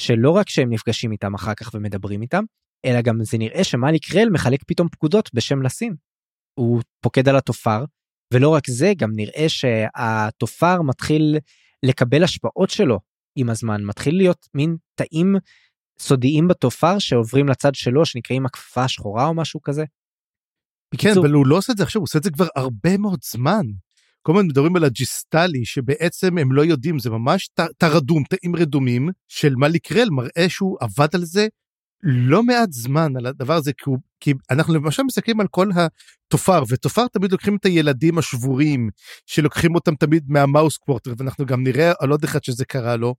שלא 0.00 0.30
רק 0.30 0.48
שהם 0.48 0.72
נפגשים 0.72 1.12
איתם 1.12 1.34
אחר 1.34 1.54
כך 1.54 1.70
ומדברים 1.74 2.22
איתם 2.22 2.44
אלא 2.86 3.00
גם 3.00 3.18
זה 3.22 3.38
נראה 3.38 3.64
שמליק 3.64 4.14
רל 4.14 4.28
מחלק 4.30 4.60
פתאום 4.66 4.88
פקודות 4.88 5.30
בשם 5.34 5.62
לסין. 5.62 5.94
הוא 6.58 6.82
פוקד 7.00 7.28
על 7.28 7.36
התופר 7.36 7.84
ולא 8.34 8.48
רק 8.48 8.70
זה 8.70 8.92
גם 8.96 9.10
נראה 9.14 9.48
שהתופר 9.48 10.82
מתחיל 10.82 11.38
לקבל 11.82 12.24
השפעות 12.24 12.70
שלו 12.70 13.00
עם 13.36 13.50
הזמן 13.50 13.84
מתחיל 13.84 14.16
להיות 14.16 14.46
מין 14.54 14.76
תאים 14.94 15.36
סודיים 15.98 16.48
בתופר 16.48 16.98
שעוברים 16.98 17.48
לצד 17.48 17.74
שלו 17.74 18.06
שנקראים 18.06 18.46
הכפפה 18.46 18.84
השחורה 18.84 19.26
או 19.26 19.34
משהו 19.34 19.62
כזה. 19.62 19.84
כן 20.98 21.12
אבל 21.20 21.32
הוא 21.32 21.46
לא 21.46 21.56
עושה 21.56 21.72
את 21.72 21.76
זה 21.76 21.82
עכשיו 21.82 22.00
הוא 22.00 22.04
עושה 22.04 22.18
את 22.18 22.22
זה 22.22 22.30
כבר 22.30 22.46
הרבה 22.56 22.98
מאוד 22.98 23.18
זמן. 23.24 23.66
כל 24.22 24.32
הזמן 24.32 24.46
מדברים 24.46 24.76
על 24.76 24.84
הג'יסטלי 24.84 25.64
שבעצם 25.64 26.38
הם 26.38 26.52
לא 26.52 26.62
יודעים 26.62 26.98
זה 26.98 27.10
ממש 27.10 27.50
תרדום 27.78 28.24
תאים 28.24 28.56
רדומים 28.56 29.08
של 29.28 29.54
מליק 29.56 29.92
רל 29.92 30.08
מראה 30.10 30.48
שהוא 30.48 30.76
עבד 30.80 31.08
על 31.14 31.24
זה 31.24 31.48
לא 32.08 32.42
מעט 32.42 32.72
זמן 32.72 33.16
על 33.16 33.26
הדבר 33.26 33.54
הזה 33.54 33.72
כי, 33.72 33.90
הוא, 33.90 33.98
כי 34.20 34.34
אנחנו 34.50 34.74
למשל 34.74 35.02
מסתכלים 35.02 35.40
על 35.40 35.46
כל 35.48 35.68
התופר 35.74 36.62
ותופר 36.68 37.06
תמיד 37.08 37.32
לוקחים 37.32 37.56
את 37.56 37.64
הילדים 37.64 38.18
השבורים 38.18 38.90
שלוקחים 39.26 39.74
אותם 39.74 39.94
תמיד 39.94 40.24
מהמאוס 40.28 40.76
קוורטר 40.76 41.12
ואנחנו 41.18 41.46
גם 41.46 41.62
נראה 41.62 41.92
על 42.00 42.10
עוד 42.10 42.24
אחד 42.24 42.44
שזה 42.44 42.64
קרה 42.64 42.96
לו. 42.96 43.14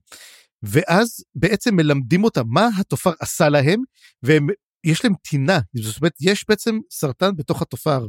ואז 0.64 1.24
בעצם 1.36 1.76
מלמדים 1.76 2.24
אותם 2.24 2.44
מה 2.48 2.70
התופר 2.80 3.12
עשה 3.20 3.50
להם, 3.50 3.82
ויש 4.24 5.04
להם 5.04 5.14
טינה, 5.22 5.60
זאת 5.76 5.98
אומרת, 5.98 6.14
יש 6.22 6.46
בעצם 6.50 6.80
סרטן 6.92 7.36
בתוך 7.36 7.62
התופר, 7.62 8.08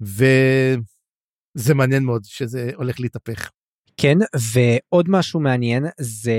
וזה 0.00 1.74
מעניין 1.74 2.04
מאוד 2.04 2.24
שזה 2.24 2.70
הולך 2.74 3.00
להתהפך. 3.00 3.50
כן, 3.96 4.18
ועוד 4.34 5.06
משהו 5.08 5.40
מעניין 5.40 5.86
זה 6.00 6.32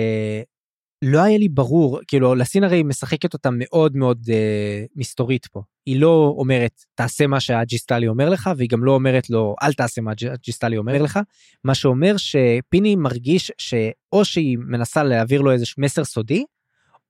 לא 1.01 1.19
היה 1.19 1.37
לי 1.37 1.49
ברור, 1.49 1.99
כאילו 2.07 2.35
לסין 2.35 2.63
הרי 2.63 2.83
משחקת 2.83 3.33
אותה 3.33 3.49
מאוד 3.51 3.95
מאוד 3.95 4.25
אה, 4.29 4.85
מסתורית 4.95 5.45
פה. 5.45 5.61
היא 5.85 5.99
לא 5.99 6.33
אומרת 6.37 6.83
תעשה 6.95 7.27
מה 7.27 7.39
שהג'יסטלי 7.39 8.07
אומר 8.07 8.29
לך 8.29 8.49
והיא 8.57 8.69
גם 8.69 8.83
לא 8.83 8.91
אומרת 8.91 9.29
לו 9.29 9.55
אל 9.63 9.73
תעשה 9.73 10.01
מה 10.01 10.11
שהג'יסטלי 10.17 10.77
אומר 10.77 11.01
לך. 11.01 11.19
מה 11.63 11.75
שאומר 11.75 12.15
שפיני 12.17 12.95
מרגיש 12.95 13.51
שאו 13.57 14.25
שהיא 14.25 14.57
מנסה 14.57 15.03
להעביר 15.03 15.41
לו 15.41 15.51
איזה 15.51 15.65
מסר 15.77 16.03
סודי 16.03 16.45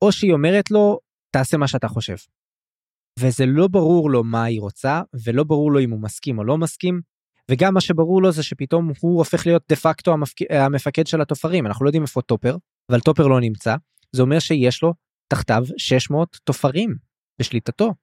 או 0.01 0.11
שהיא 0.11 0.33
אומרת 0.33 0.71
לו 0.71 0.99
תעשה 1.31 1.57
מה 1.57 1.67
שאתה 1.67 1.87
חושב. 1.87 2.15
וזה 3.19 3.45
לא 3.45 3.67
ברור 3.67 4.09
לו 4.09 4.23
מה 4.23 4.43
היא 4.43 4.61
רוצה 4.61 5.01
ולא 5.25 5.43
ברור 5.43 5.71
לו 5.71 5.79
אם 5.79 5.91
הוא 5.91 6.01
מסכים 6.01 6.37
או 6.37 6.43
לא 6.43 6.57
מסכים. 6.57 7.01
וגם 7.51 7.73
מה 7.73 7.81
שברור 7.81 8.21
לו 8.21 8.31
זה 8.31 8.43
שפתאום 8.43 8.91
הוא 8.99 9.17
הופך 9.17 9.47
להיות 9.47 9.63
דה 9.69 9.75
פקטו 9.75 10.13
המפק... 10.13 10.35
המפקד 10.49 11.07
של 11.07 11.21
הטפרים 11.21 11.65
אנחנו 11.65 11.85
לא 11.85 11.89
יודעים 11.89 12.03
איפה 12.03 12.21
טופר 12.21 12.55
אבל 12.89 12.99
טופר 12.99 13.27
לא 13.27 13.39
נמצא 13.39 13.75
זה 14.11 14.21
אומר 14.21 14.39
שיש 14.39 14.83
לו 14.83 14.93
תחתיו 15.27 15.63
600 15.77 16.37
תופרים 16.43 16.95
בשליטתו. 17.39 17.93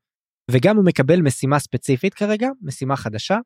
וגם 0.50 0.76
הוא 0.76 0.84
מקבל 0.84 1.22
משימה 1.22 1.58
ספציפית 1.58 2.14
כרגע 2.14 2.48
משימה 2.62 2.96
חדשה 2.96 3.38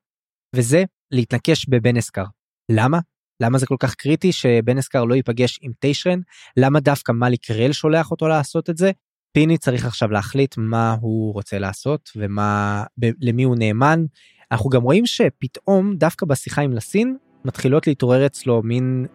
וזה 0.56 0.84
להתנקש 1.10 1.66
בבן 1.68 1.96
אסקר. 1.96 2.24
למה? 2.72 2.98
למה 3.42 3.58
זה 3.58 3.66
כל 3.66 3.76
כך 3.78 3.94
קריטי 3.94 4.32
שבן 4.32 4.78
אסקר 4.78 5.04
לא 5.04 5.14
ייפגש 5.14 5.58
עם 5.62 5.72
טיישרן? 5.78 6.20
למה 6.56 6.80
דווקא 6.80 7.12
מאליק 7.12 7.50
רל 7.50 7.72
שולח 7.72 8.10
אותו 8.10 8.28
לעשות 8.28 8.70
את 8.70 8.76
זה? 8.76 8.90
פיני 9.32 9.58
צריך 9.58 9.86
עכשיו 9.86 10.10
להחליט 10.10 10.54
מה 10.56 10.96
הוא 11.00 11.32
רוצה 11.32 11.58
לעשות 11.58 12.10
ומה 12.16 12.84
למי 13.20 13.42
הוא 13.42 13.56
נאמן. 13.58 14.04
אנחנו 14.52 14.70
גם 14.70 14.82
רואים 14.82 15.06
שפתאום 15.06 15.96
דווקא 15.96 16.26
בשיחה 16.26 16.62
עם 16.62 16.72
לסין 16.72 17.16
מתחילות 17.44 17.86
להתעורר 17.86 18.26
אצלו 18.26 18.62
מין 18.62 19.06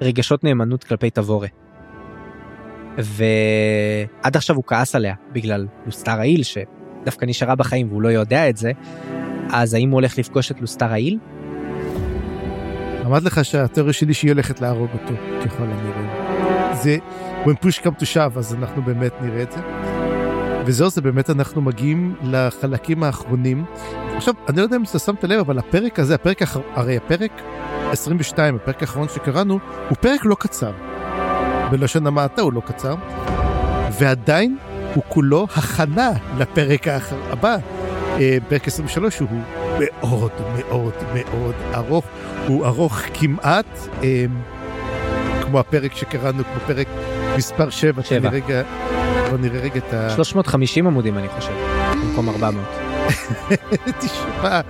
רגשות 0.00 0.44
נאמנות 0.44 0.84
כלפי 0.84 1.10
תבורה. 1.10 1.65
ועד 2.98 4.36
עכשיו 4.36 4.56
הוא 4.56 4.64
כעס 4.66 4.94
עליה 4.94 5.14
בגלל 5.32 5.66
לוסטר 5.86 6.20
העיל 6.20 6.42
שדווקא 6.42 7.24
נשארה 7.24 7.54
בחיים 7.54 7.88
והוא 7.88 8.02
לא 8.02 8.08
יודע 8.08 8.48
את 8.48 8.56
זה, 8.56 8.72
אז 9.52 9.74
האם 9.74 9.90
הוא 9.90 9.94
הולך 9.94 10.18
לפגוש 10.18 10.50
את 10.50 10.60
לוסטר 10.60 10.92
העיל? 10.92 11.18
אמרתי 13.06 13.26
לך 13.26 13.44
שהתיאוריה 13.44 13.92
שלי 13.92 14.14
שהיא 14.14 14.32
הולכת 14.32 14.60
להרוג 14.60 14.90
אותו 14.92 15.14
ככל 15.44 15.64
הנראה. 15.64 16.74
זה 16.74 16.98
when 17.44 17.64
push 17.64 17.82
come 17.82 18.00
to 18.00 18.04
shove 18.14 18.38
אז 18.38 18.54
אנחנו 18.54 18.82
באמת 18.82 19.12
נראה 19.20 19.42
את 19.42 19.52
זה. 19.52 19.60
וזהו 20.66 20.90
זה 20.90 21.00
באמת 21.00 21.30
אנחנו 21.30 21.62
מגיעים 21.62 22.14
לחלקים 22.22 23.02
האחרונים. 23.02 23.64
עכשיו 24.16 24.34
אני 24.48 24.56
לא 24.56 24.62
יודע 24.62 24.76
אם 24.76 24.82
אתה 24.82 24.98
שמת 24.98 25.24
לב 25.24 25.40
אבל 25.40 25.58
הפרק 25.58 25.98
הזה 25.98 26.14
הפרק 26.14 26.42
הרי 26.74 26.96
הפרק 26.96 27.42
22 27.92 28.56
הפרק 28.56 28.80
האחרון 28.80 29.08
שקראנו 29.08 29.58
הוא 29.88 29.96
פרק 30.00 30.24
לא 30.24 30.36
קצר. 30.38 30.72
בלשון 31.70 32.06
המעטה 32.06 32.42
הוא 32.42 32.52
לא 32.52 32.60
קצר, 32.60 32.94
ועדיין 33.98 34.56
הוא 34.94 35.04
כולו 35.08 35.46
הכנה 35.56 36.10
לפרק 36.38 36.86
הבא. 37.30 37.56
אה, 38.20 38.38
פרק 38.48 38.66
23 38.68 39.18
הוא 39.18 39.28
מאוד 39.78 40.30
מאוד 40.56 40.92
מאוד 41.14 41.54
ארוך, 41.74 42.04
הוא 42.48 42.66
ארוך 42.66 43.00
כמעט 43.14 43.78
אה, 44.02 44.24
כמו 45.42 45.60
הפרק 45.60 45.94
שקראנו, 45.94 46.44
כמו 46.44 46.60
פרק 46.66 46.86
מספר 47.36 47.70
7, 47.70 48.02
7. 48.02 48.28
רגע, 48.28 48.62
בוא 49.30 49.38
נראה 49.38 49.60
רגע 49.60 49.76
את 49.76 49.94
ה... 49.94 50.10
350 50.10 50.86
עמודים 50.86 51.18
אני 51.18 51.28
חושב, 51.28 51.52
במקום 52.02 52.28
400. 52.28 52.64
תשמע, 54.00 54.60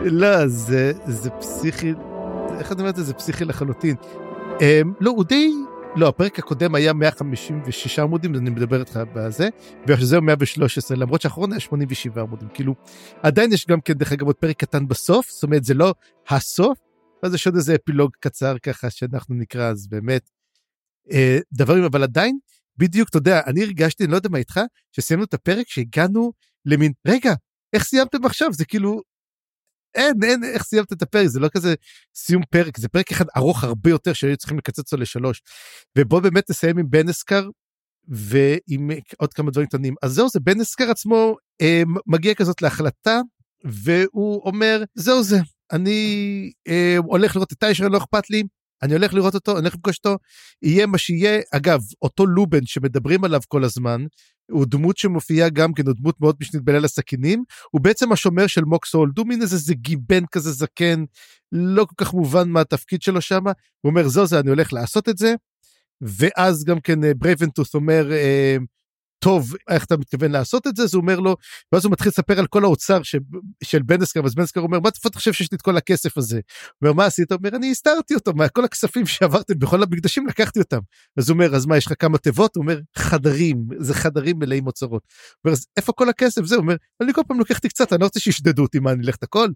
לא, 0.00 0.46
זה, 0.46 0.92
זה 1.06 1.30
פסיכי, 1.30 1.94
איך 2.58 2.72
אני 2.72 2.80
אומר 2.80 2.90
את 2.90 2.96
זה? 2.96 3.02
זה 3.02 3.14
פסיכי 3.14 3.44
לחלוטין. 3.44 3.94
Um, 4.56 4.60
לא, 5.00 5.10
הוא 5.10 5.24
די 5.24 5.52
לא, 5.96 6.08
הפרק 6.08 6.38
הקודם 6.38 6.74
היה 6.74 6.92
156 6.92 7.98
עמודים, 7.98 8.34
אני 8.34 8.50
מדבר 8.50 8.80
איתך 8.80 9.00
בזה, 9.14 9.48
וזהו 9.88 10.22
113, 10.22 10.96
למרות 10.96 11.20
שהאחרון 11.20 11.52
היה 11.52 11.60
87 11.60 12.22
עמודים, 12.22 12.48
כאילו, 12.54 12.74
עדיין 13.22 13.52
יש 13.52 13.66
גם 13.66 13.80
כן, 13.80 13.92
דרך 13.92 14.12
אגב, 14.12 14.26
עוד 14.26 14.36
פרק 14.36 14.56
קטן 14.56 14.88
בסוף, 14.88 15.30
זאת 15.30 15.42
אומרת, 15.42 15.64
זה 15.64 15.74
לא 15.74 15.94
הסוף, 16.28 16.78
אז 17.22 17.34
יש 17.34 17.46
עוד 17.46 17.56
איזה 17.56 17.74
אפילוג 17.74 18.10
קצר 18.20 18.58
ככה 18.58 18.90
שאנחנו 18.90 19.34
נקרא, 19.34 19.70
אז 19.70 19.88
באמת, 19.88 20.30
אה, 21.12 21.38
דברים, 21.52 21.84
אבל 21.84 22.02
עדיין, 22.02 22.38
בדיוק, 22.76 23.08
אתה 23.08 23.18
יודע, 23.18 23.40
אני 23.46 23.62
הרגשתי, 23.62 24.04
אני 24.04 24.12
לא 24.12 24.16
יודע 24.16 24.28
מה 24.28 24.38
איתך, 24.38 24.60
שסיימנו 24.92 25.24
את 25.24 25.34
הפרק 25.34 25.68
שהגענו 25.68 26.32
למין, 26.64 26.92
רגע, 27.06 27.34
איך 27.72 27.84
סיימתם 27.84 28.24
עכשיו? 28.24 28.52
זה 28.52 28.64
כאילו, 28.64 29.00
אין, 29.96 30.14
אין, 30.24 30.44
איך 30.44 30.62
סיימת 30.62 30.92
את 30.92 31.02
הפרק, 31.02 31.26
זה 31.26 31.40
לא 31.40 31.48
כזה 31.48 31.74
סיום 32.14 32.42
פרק, 32.50 32.78
זה 32.78 32.88
פרק 32.88 33.10
אחד 33.10 33.24
ארוך 33.36 33.64
הרבה 33.64 33.90
יותר 33.90 34.12
שהיו 34.12 34.36
צריכים 34.36 34.58
לקצץ 34.58 34.78
אותו 34.78 34.96
לשלוש. 34.96 35.42
ובוא 35.98 36.20
באמת 36.20 36.50
נסיים 36.50 36.78
עם 36.78 36.86
בן 36.90 37.08
אסקר 37.08 37.48
ועם 38.08 38.90
עוד 39.18 39.34
כמה 39.34 39.50
דברים 39.50 39.66
קטנים. 39.66 39.94
אז 40.02 40.12
זהו, 40.12 40.28
זה 40.28 40.40
בן 40.40 40.60
אסקר 40.60 40.90
עצמו 40.90 41.36
אה, 41.60 41.82
מגיע 42.06 42.34
כזאת 42.34 42.62
להחלטה, 42.62 43.20
והוא 43.64 44.42
אומר, 44.44 44.82
זהו 44.94 45.22
זה, 45.22 45.36
אני 45.72 46.50
אה, 46.68 46.96
הולך 46.98 47.36
לראות 47.36 47.52
את 47.52 47.58
טיישר, 47.58 47.88
לא 47.88 47.98
אכפת 47.98 48.30
לי, 48.30 48.42
אני 48.82 48.92
הולך 48.92 49.14
לראות 49.14 49.34
אותו, 49.34 49.52
אני 49.52 49.60
הולך 49.60 49.74
לפגוש 49.74 49.96
אותו, 49.98 50.16
יהיה 50.62 50.86
מה 50.86 50.98
שיהיה. 50.98 51.40
אגב, 51.54 51.80
אותו 52.02 52.26
לובן 52.26 52.66
שמדברים 52.66 53.24
עליו 53.24 53.40
כל 53.48 53.64
הזמן, 53.64 54.04
הוא 54.50 54.66
דמות 54.68 54.96
שמופיעה 54.96 55.48
גם 55.48 55.74
כן, 55.74 55.86
הוא 55.86 55.94
דמות 55.94 56.20
מאוד 56.20 56.36
משנית 56.40 56.62
בליל 56.62 56.84
הסכינים, 56.84 57.44
הוא 57.70 57.80
בעצם 57.80 58.12
השומר 58.12 58.46
של 58.46 58.64
מוקס 58.64 58.94
הולד, 58.94 59.18
הוא 59.18 59.26
מין 59.26 59.42
איזה 59.42 59.56
זה 59.56 59.74
גיבן 59.74 60.26
כזה 60.26 60.52
זקן, 60.52 61.04
לא 61.52 61.84
כל 61.84 62.04
כך 62.04 62.14
מובן 62.14 62.48
מה 62.48 62.60
התפקיד 62.60 63.02
שלו 63.02 63.20
שם, 63.20 63.46
הוא 63.46 63.90
אומר 63.90 64.08
זו 64.08 64.26
זה 64.26 64.40
אני 64.40 64.50
הולך 64.50 64.72
לעשות 64.72 65.08
את 65.08 65.18
זה, 65.18 65.34
ואז 66.00 66.64
גם 66.64 66.80
כן 66.80 66.98
ברייבנטוס 67.18 67.74
אה, 67.74 67.80
אומר, 67.80 68.12
אה, 68.12 68.56
טוב, 69.18 69.54
איך 69.70 69.84
אתה 69.84 69.96
מתכוון 69.96 70.30
לעשות 70.30 70.66
את 70.66 70.76
זה? 70.76 70.82
אז 70.82 70.94
הוא 70.94 71.00
אומר 71.00 71.20
לו, 71.20 71.36
ואז 71.72 71.84
הוא 71.84 71.92
מתחיל 71.92 72.08
לספר 72.08 72.38
על 72.38 72.46
כל 72.46 72.64
האוצר 72.64 73.02
ש... 73.02 73.16
של 73.64 73.82
בנסקר, 73.82 74.20
אז 74.24 74.34
בנסקר 74.34 74.60
אומר, 74.60 74.80
מה 74.80 74.88
אתה 74.88 75.18
חושב 75.18 75.32
שיש 75.32 75.52
לי 75.52 75.56
את 75.56 75.62
כל 75.62 75.76
הכסף 75.76 76.18
הזה? 76.18 76.36
הוא 76.36 76.42
אומר, 76.82 76.92
מה 76.92 77.04
עשית? 77.04 77.32
הוא 77.32 77.38
אומר, 77.38 77.56
אני 77.56 77.70
הסתרתי 77.70 78.14
אותו, 78.14 78.34
מה 78.34 78.44
הכספים 78.44 79.06
שעברתם 79.06 79.58
בכל 79.58 79.82
המקדשים 79.82 80.26
לקחתי 80.26 80.58
אותם. 80.58 80.78
אז 81.16 81.28
הוא 81.28 81.34
אומר, 81.34 81.56
אז 81.56 81.66
מה, 81.66 81.76
יש 81.76 81.86
לך 81.86 81.92
כמה 81.98 82.18
תיבות? 82.18 82.56
הוא 82.56 82.62
אומר, 82.62 82.80
חדרים, 82.96 83.66
זה 83.78 83.94
חדרים 83.94 84.38
מלאים 84.38 84.66
אוצרות. 84.66 85.02
הוא 85.02 85.38
אומר, 85.44 85.52
אז 85.52 85.66
איפה 85.76 85.92
כל 85.92 86.08
הכסף? 86.08 86.44
זה, 86.44 86.54
הוא 86.54 86.62
אומר, 86.62 86.76
אני 87.02 87.12
כל 87.12 87.22
פעם 87.28 87.40
לקחתי 87.40 87.68
קצת, 87.68 87.92
אני 87.92 88.00
לא 88.00 88.06
רוצה 88.06 88.20
שישדדו 88.20 88.62
אותי, 88.62 88.78
מה, 88.78 88.92
אני 88.92 89.06
אלך 89.06 89.16
את 89.16 89.22
הכל? 89.22 89.48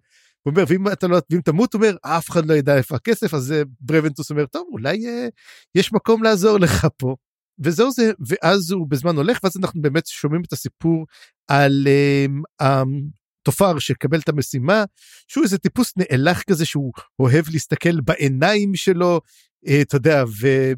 הוא 0.43 0.51
אומר, 0.51 0.65
ואם 0.69 0.89
אתה 0.89 1.07
לא, 1.07 1.19
ואם 1.31 1.41
תמות, 1.41 1.75
הוא 1.75 1.83
אומר, 1.83 1.97
אף 2.03 2.31
אחד 2.31 2.47
לא 2.47 2.55
ידע 2.55 2.77
איפה 2.77 2.97
הכסף, 2.97 3.35
אז 3.35 3.55
ברבנטוס 3.81 4.31
אומר, 4.31 4.47
טוב, 4.47 4.67
אולי 4.73 5.07
אה, 5.07 5.29
יש 5.75 5.93
מקום 5.93 6.23
לעזור 6.23 6.59
לך 6.59 6.87
פה. 6.97 7.17
וזהו 7.61 7.91
זה, 7.91 8.13
ואז 8.27 8.71
הוא 8.71 8.87
בזמן 8.89 9.17
הולך, 9.17 9.39
ואז 9.43 9.57
אנחנו 9.57 9.83
באמת 9.83 10.07
שומעים 10.07 10.43
את 10.47 10.53
הסיפור 10.53 11.07
על 11.49 11.87
um, 11.87 12.43
התופר 12.61 13.79
שקבל 13.79 14.19
את 14.19 14.29
המשימה, 14.29 14.85
שהוא 15.29 15.45
איזה 15.45 15.59
טיפוס 15.59 15.93
נאלח 15.97 16.43
כזה 16.43 16.65
שהוא 16.65 16.93
אוהב 17.19 17.45
להסתכל 17.53 18.01
בעיניים 18.01 18.75
שלו, 18.75 19.21
uh, 19.67 19.71
אתה 19.83 19.97
יודע, 19.97 20.25
ו... 20.41 20.73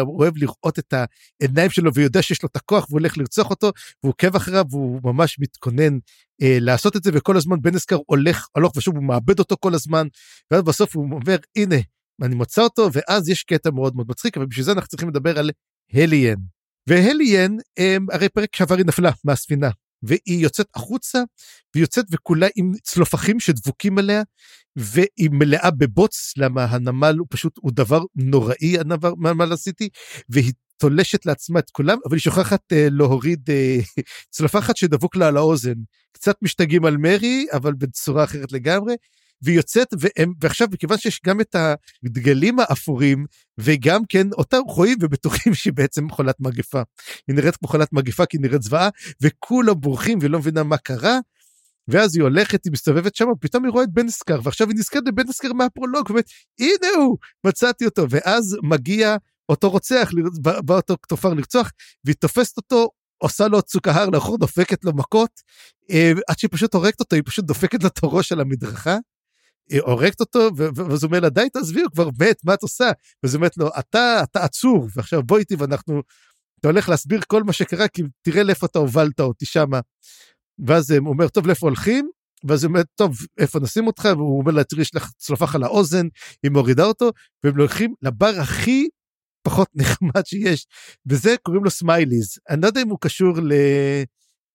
הוא 0.00 0.20
אוהב 0.20 0.36
לראות 0.36 0.78
את 0.78 0.94
העיניים 1.40 1.70
שלו 1.70 1.94
ויודע 1.94 2.22
שיש 2.22 2.42
לו 2.42 2.48
את 2.52 2.56
הכוח 2.56 2.84
והוא 2.88 2.98
הולך 2.98 3.18
לרצוח 3.18 3.50
אותו 3.50 3.72
והוא 4.02 4.10
עוקב 4.10 4.36
אחריו 4.36 4.64
והוא 4.70 5.00
ממש 5.04 5.36
מתכונן 5.40 5.96
uh, 5.96 6.44
לעשות 6.60 6.96
את 6.96 7.02
זה 7.02 7.10
וכל 7.14 7.36
הזמן 7.36 7.56
בן 7.62 7.74
אסקר 7.74 7.98
הולך 8.06 8.46
הלוך 8.54 8.76
ושוב 8.76 8.96
הוא 8.96 9.04
מאבד 9.04 9.38
אותו 9.38 9.56
כל 9.60 9.74
הזמן 9.74 10.06
ואז 10.50 10.62
בסוף 10.62 10.96
הוא 10.96 11.04
אומר 11.12 11.36
הנה 11.56 11.76
אני 12.22 12.34
מוצא 12.34 12.62
אותו 12.62 12.88
ואז 12.92 13.28
יש 13.28 13.42
קטע 13.42 13.70
מאוד 13.70 13.96
מאוד 13.96 14.06
מצחיק 14.08 14.36
אבל 14.36 14.46
בשביל 14.46 14.64
זה 14.64 14.72
אנחנו 14.72 14.88
צריכים 14.88 15.08
לדבר 15.08 15.38
על 15.38 15.50
הליאן. 15.92 16.36
והליאן 16.88 17.56
הם, 17.76 18.06
הרי 18.12 18.28
פרק 18.28 18.56
שעבר 18.56 18.74
היא 18.76 18.86
נפלה 18.86 19.10
מהספינה 19.24 19.70
והיא 20.02 20.42
יוצאת 20.42 20.66
החוצה 20.74 21.18
והיא 21.74 21.82
יוצאת 21.82 22.04
וכולה 22.10 22.46
עם 22.56 22.72
צלופחים 22.82 23.40
שדבוקים 23.40 23.98
עליה 23.98 24.22
והיא 24.76 25.30
מלאה 25.32 25.70
בבוץ 25.70 26.32
למה 26.36 26.64
הנמל 26.64 27.16
הוא 27.18 27.26
פשוט 27.30 27.58
הוא 27.60 27.72
דבר 27.74 28.00
נוראי 28.14 28.78
הנמל 28.78 29.52
הסיטי 29.52 29.88
והיא 30.28 30.52
תולשת 30.78 31.26
לעצמה 31.26 31.58
את 31.58 31.70
כולם 31.70 31.98
אבל 32.06 32.14
היא 32.14 32.20
שוכחת 32.20 32.60
uh, 32.72 32.76
להוריד 32.90 33.40
uh, 33.50 34.02
צלפחת 34.30 34.76
שדבוק 34.76 35.16
לה 35.16 35.28
על 35.28 35.36
האוזן 35.36 35.74
קצת 36.12 36.36
משתגעים 36.42 36.84
על 36.84 36.96
מרי 36.96 37.46
אבל 37.52 37.72
בצורה 37.74 38.24
אחרת 38.24 38.52
לגמרי 38.52 38.94
והיא 39.42 39.56
יוצאת 39.56 39.88
והם 39.98 40.32
ועכשיו 40.40 40.68
מכיוון 40.72 40.98
שיש 40.98 41.20
גם 41.26 41.40
את 41.40 41.56
הדגלים 42.04 42.60
האפורים 42.60 43.26
וגם 43.58 44.00
כן 44.08 44.32
אותם 44.32 44.60
רואים 44.66 44.98
ובטוחים 45.00 45.54
שהיא 45.54 45.72
בעצם 45.72 46.10
חולת 46.10 46.40
מגפה. 46.40 46.82
היא 47.28 47.36
נראית 47.36 47.56
כמו 47.56 47.68
חולת 47.68 47.92
מגפה 47.92 48.26
כי 48.26 48.36
היא 48.36 48.42
נראית 48.42 48.62
זוועה 48.62 48.88
וכולם 49.20 49.80
בורחים 49.80 50.18
ולא 50.22 50.38
מבינה 50.38 50.62
מה 50.62 50.76
קרה. 50.76 51.18
ואז 51.88 52.16
היא 52.16 52.22
הולכת, 52.22 52.64
היא 52.64 52.72
מסתובבת 52.72 53.14
שם, 53.14 53.28
ופתאום 53.28 53.64
היא 53.64 53.72
רואה 53.72 53.84
את 53.84 53.92
בן 53.92 54.06
אסקר, 54.06 54.40
ועכשיו 54.42 54.68
היא 54.68 54.76
נזכרת 54.78 55.04
בבן 55.04 55.28
אסקר 55.28 55.52
מהפרולוג, 55.52 56.06
ואומרת, 56.06 56.24
הנה 56.60 56.96
הוא, 56.96 57.16
מצאתי 57.46 57.84
אותו, 57.84 58.10
ואז 58.10 58.56
מגיע 58.62 59.16
אותו 59.48 59.70
רוצח, 59.70 60.10
בא, 60.40 60.60
בא 60.60 60.74
אותו 60.74 60.96
תופר 61.08 61.34
לרצוח, 61.34 61.72
והיא 62.04 62.16
תופסת 62.16 62.56
אותו, 62.56 62.90
עושה 63.18 63.48
לו 63.48 63.62
צוקהר 63.62 64.10
לאחור, 64.10 64.38
דופקת 64.38 64.84
לו 64.84 64.92
מכות, 64.92 65.30
אה, 65.90 66.12
עד 66.28 66.38
שהיא 66.38 66.50
פשוט 66.52 66.74
הורגת 66.74 67.00
אותו, 67.00 67.16
היא 67.16 67.22
פשוט 67.26 67.44
דופקת 67.44 67.82
לו 67.82 67.88
את 67.88 67.98
הראש 68.02 68.32
על 68.32 68.40
המדרכה. 68.40 68.96
היא 69.70 69.80
הורגת 69.80 70.20
אותו, 70.20 70.48
ואז 70.56 71.02
הוא 71.02 71.08
אומר 71.08 71.20
לה, 71.20 71.28
די 71.28 71.50
תעזבי, 71.52 71.80
הוא 71.80 71.90
כבר 71.92 72.08
מת, 72.20 72.44
מה 72.44 72.54
את 72.54 72.62
עושה? 72.62 72.90
ואז 73.22 73.34
היא 73.34 73.38
אומרת 73.38 73.56
לו, 73.56 73.68
אתה, 73.78 74.20
אתה 74.22 74.44
עצור, 74.44 74.88
ועכשיו 74.96 75.22
בוא 75.22 75.38
איתי 75.38 75.54
ואנחנו, 75.54 76.02
אתה 76.60 76.68
הולך 76.68 76.88
להסביר 76.88 77.20
כל 77.26 77.42
מה 77.42 77.52
שקרה, 77.52 77.88
כי 77.88 78.02
תראה 78.22 78.42
לאיפה 78.42 78.66
אתה 78.66 78.78
הובלת 78.78 79.20
אותי 79.20 79.46
שמה. 79.46 79.80
ואז 80.66 80.90
הוא 80.90 81.08
אומר, 81.08 81.28
טוב, 81.28 81.46
לאיפה 81.46 81.66
הולכים? 81.66 82.10
ואז 82.44 82.64
הוא 82.64 82.68
אומר, 82.68 82.82
טוב, 82.94 83.16
איפה 83.38 83.60
נשים 83.60 83.86
אותך? 83.86 84.08
והוא 84.16 84.40
אומר 84.40 84.52
לה, 84.52 84.64
תראי, 84.64 84.82
יש 84.82 84.94
לך 84.94 85.10
צלופח 85.16 85.54
על 85.54 85.62
האוזן, 85.62 86.06
היא 86.42 86.50
מורידה 86.50 86.84
אותו, 86.84 87.10
והם 87.44 87.58
הולכים 87.58 87.94
לבר 88.02 88.32
הכי 88.40 88.88
פחות 89.42 89.68
נחמד 89.80 90.26
שיש, 90.26 90.66
וזה 91.06 91.34
קוראים 91.42 91.64
לו 91.64 91.70
סמייליז. 91.70 92.38
אני 92.50 92.60
לא 92.62 92.66
יודע 92.66 92.82
אם 92.82 92.88
הוא 92.88 92.98
קשור 93.00 93.38
ל... 93.38 93.52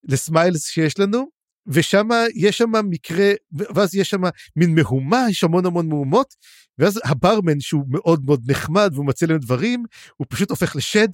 לסמיילס 0.04 0.68
שיש 0.68 1.00
לנו, 1.00 1.41
ושם 1.68 2.08
יש 2.36 2.58
שם 2.58 2.72
מקרה, 2.90 3.32
ואז 3.52 3.96
יש 3.96 4.10
שם 4.10 4.22
מין 4.56 4.76
מהומה, 4.76 5.26
יש 5.30 5.44
המון 5.44 5.66
המון 5.66 5.90
מהומות, 5.90 6.36
ואז 6.78 7.00
הברמן 7.06 7.60
שהוא 7.60 7.84
מאוד 7.88 8.26
מאוד 8.26 8.52
נחמד 8.52 8.92
והוא 8.94 9.06
מציע 9.06 9.28
להם 9.28 9.38
דברים, 9.38 9.84
הוא 10.18 10.28
פשוט 10.30 10.50
הופך 10.50 10.76
לשד, 10.76 11.08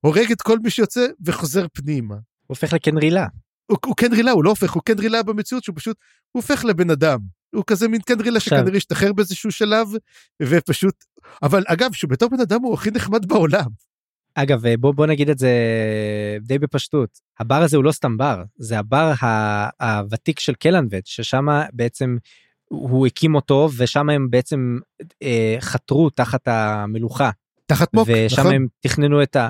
הורג 0.00 0.32
את 0.32 0.42
כל 0.42 0.58
מי 0.58 0.70
שיוצא 0.70 1.06
וחוזר 1.24 1.66
פנימה. 1.72 2.14
הוא 2.14 2.20
הופך 2.46 2.72
לקנרילה. 2.72 3.26
הוא, 3.66 3.78
הוא 3.86 3.96
קנרילה, 3.96 4.30
הוא 4.30 4.44
לא 4.44 4.50
הופך, 4.50 4.72
הוא 4.72 4.82
קנרילה 4.82 5.22
במציאות 5.22 5.64
שהוא 5.64 5.76
פשוט, 5.76 5.96
הוא 6.32 6.42
הופך 6.42 6.64
לבן 6.64 6.90
אדם. 6.90 7.18
הוא 7.54 7.64
כזה 7.66 7.88
מין 7.88 8.00
קנרילה 8.00 8.40
שכנראה 8.40 8.76
השתחרר 8.76 9.12
באיזשהו 9.12 9.50
שלב, 9.50 9.88
ופשוט, 10.42 11.04
אבל 11.42 11.64
אגב, 11.66 11.92
שהוא 11.92 12.10
בתור 12.10 12.28
בן 12.28 12.40
אדם 12.40 12.62
הוא 12.62 12.74
הכי 12.74 12.90
נחמד 12.90 13.26
בעולם. 13.26 13.91
אגב 14.34 14.62
בוא 14.80 14.94
בוא 14.94 15.06
נגיד 15.06 15.30
את 15.30 15.38
זה 15.38 15.50
די 16.40 16.58
בפשטות 16.58 17.18
הבר 17.40 17.62
הזה 17.62 17.76
הוא 17.76 17.84
לא 17.84 17.92
סתם 17.92 18.16
בר 18.16 18.42
זה 18.56 18.78
הבר 18.78 19.12
הוותיק 19.80 20.40
של 20.40 20.54
קלנבט 20.54 21.06
ששם 21.06 21.46
בעצם 21.72 22.16
הוא 22.72 23.06
הקים 23.06 23.34
אותו 23.34 23.68
ושם 23.76 24.10
הם 24.10 24.30
בעצם 24.30 24.78
אה, 25.22 25.56
חתרו 25.60 26.10
תחת 26.10 26.48
המלוכה. 26.48 27.30
תחת 27.66 27.94
מוק, 27.94 28.08
ושם 28.10 28.40
נכון. 28.40 28.54
הם 28.54 28.66
תכננו 28.80 29.22
את 29.22 29.36
ה... 29.36 29.48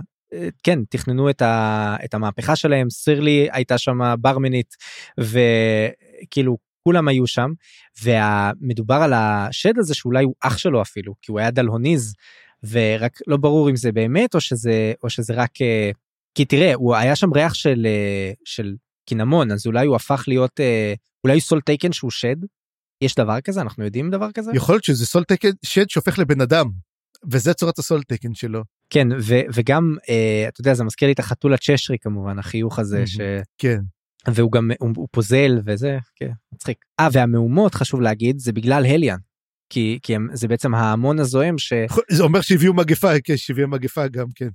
כן 0.63 0.79
תכננו 0.91 1.31
את, 1.31 1.43
ה, 1.43 1.97
את 2.05 2.15
המהפכה 2.15 2.57
שלהם 2.57 2.91
סירלי 2.91 3.49
הייתה 3.53 3.79
שם 3.79 3.99
ברמנית 4.19 4.75
וכאילו 5.19 6.59
כולם 6.85 7.09
היו 7.09 7.27
שם 7.27 7.51
ומדובר 8.03 8.95
על 8.95 9.13
השד 9.13 9.79
הזה 9.79 9.95
שאולי 9.95 10.25
הוא 10.25 10.35
אח 10.41 10.59
שלו 10.59 10.83
אפילו 10.83 11.15
כי 11.23 11.33
הוא 11.33 11.41
היה 11.41 11.51
דלהוניז 11.51 12.15
ורק 12.71 13.19
לא 13.27 13.37
ברור 13.37 13.71
אם 13.71 13.77
זה 13.77 13.93
באמת 13.93 14.35
או 14.35 14.41
שזה 14.41 14.93
או 15.03 15.11
שזה 15.11 15.35
רק 15.35 15.63
אה, 15.63 15.91
כי 16.35 16.45
תראה 16.45 16.75
הוא 16.75 16.95
היה 16.95 17.17
שם 17.17 17.33
ריח 17.33 17.55
של 17.55 17.87
אה, 17.87 18.33
של 18.45 18.75
קינמון 19.09 19.51
אז 19.51 19.67
אולי 19.67 19.87
הוא 19.87 19.97
הפך 19.97 20.25
להיות 20.29 20.61
אה, 20.61 20.95
אולי 21.25 21.41
Soletaken 21.41 21.93
שהוא 21.93 22.11
שד. 22.11 22.37
יש 23.01 23.15
דבר 23.15 23.41
כזה 23.41 23.61
אנחנו 23.61 23.85
יודעים 23.85 24.11
דבר 24.11 24.33
כזה 24.33 24.51
יכול 24.55 24.75
להיות 24.75 24.85
שזה 24.85 25.07
Soletaken 25.07 25.49
שד 25.63 25.91
שהופך 25.91 26.19
לבן 26.19 26.41
אדם 26.41 26.67
וזה 27.31 27.55
צורת 27.55 27.79
ה 27.79 28.03
Soletaken 28.03 28.35
שלו 28.35 28.63
כן 28.91 29.09
ו, 29.21 29.35
וגם 29.55 29.97
אה, 30.09 30.45
אתה 30.49 30.61
יודע 30.61 30.75
זה 30.75 30.85
מזכיר 30.85 31.09
לי 31.09 31.13
את 31.13 31.19
החתול 31.19 31.55
הצ'שירי 31.55 31.97
כמובן 32.01 32.39
החיוך 32.39 32.79
הזה 32.79 33.07
ש... 33.07 33.21
כן. 33.59 33.81
והוא 34.29 34.53
גם 34.53 34.71
הוא, 34.79 34.91
הוא 34.97 35.09
פוזל 35.11 35.61
וזה 35.65 35.99
כן 36.17 36.31
מצחיק. 36.55 36.85
אה 37.01 37.09
והמהומות 37.13 37.75
חשוב 37.75 38.01
להגיד 38.01 38.39
זה 38.39 38.53
בגלל 38.53 38.87
הליאן 38.87 39.19
כי, 39.73 39.99
כי 40.03 40.15
הם, 40.15 40.29
זה 40.33 40.49
בעצם 40.49 40.75
ההמון 40.75 41.19
הזוהם 41.19 41.59
ש... 41.59 41.73
זה 42.17 42.23
אומר 42.23 42.41
שהביאו 42.41 42.75
מגפה, 42.75 43.21
כן, 43.25 43.37
שהביאו 43.37 43.69
מגפה 43.69 44.09
גם, 44.09 44.27
כן. 44.35 44.49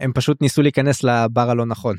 הם 0.00 0.12
פשוט 0.12 0.42
ניסו 0.42 0.62
להיכנס 0.62 1.02
לבר 1.04 1.50
הלא 1.50 1.66
נכון. 1.66 1.96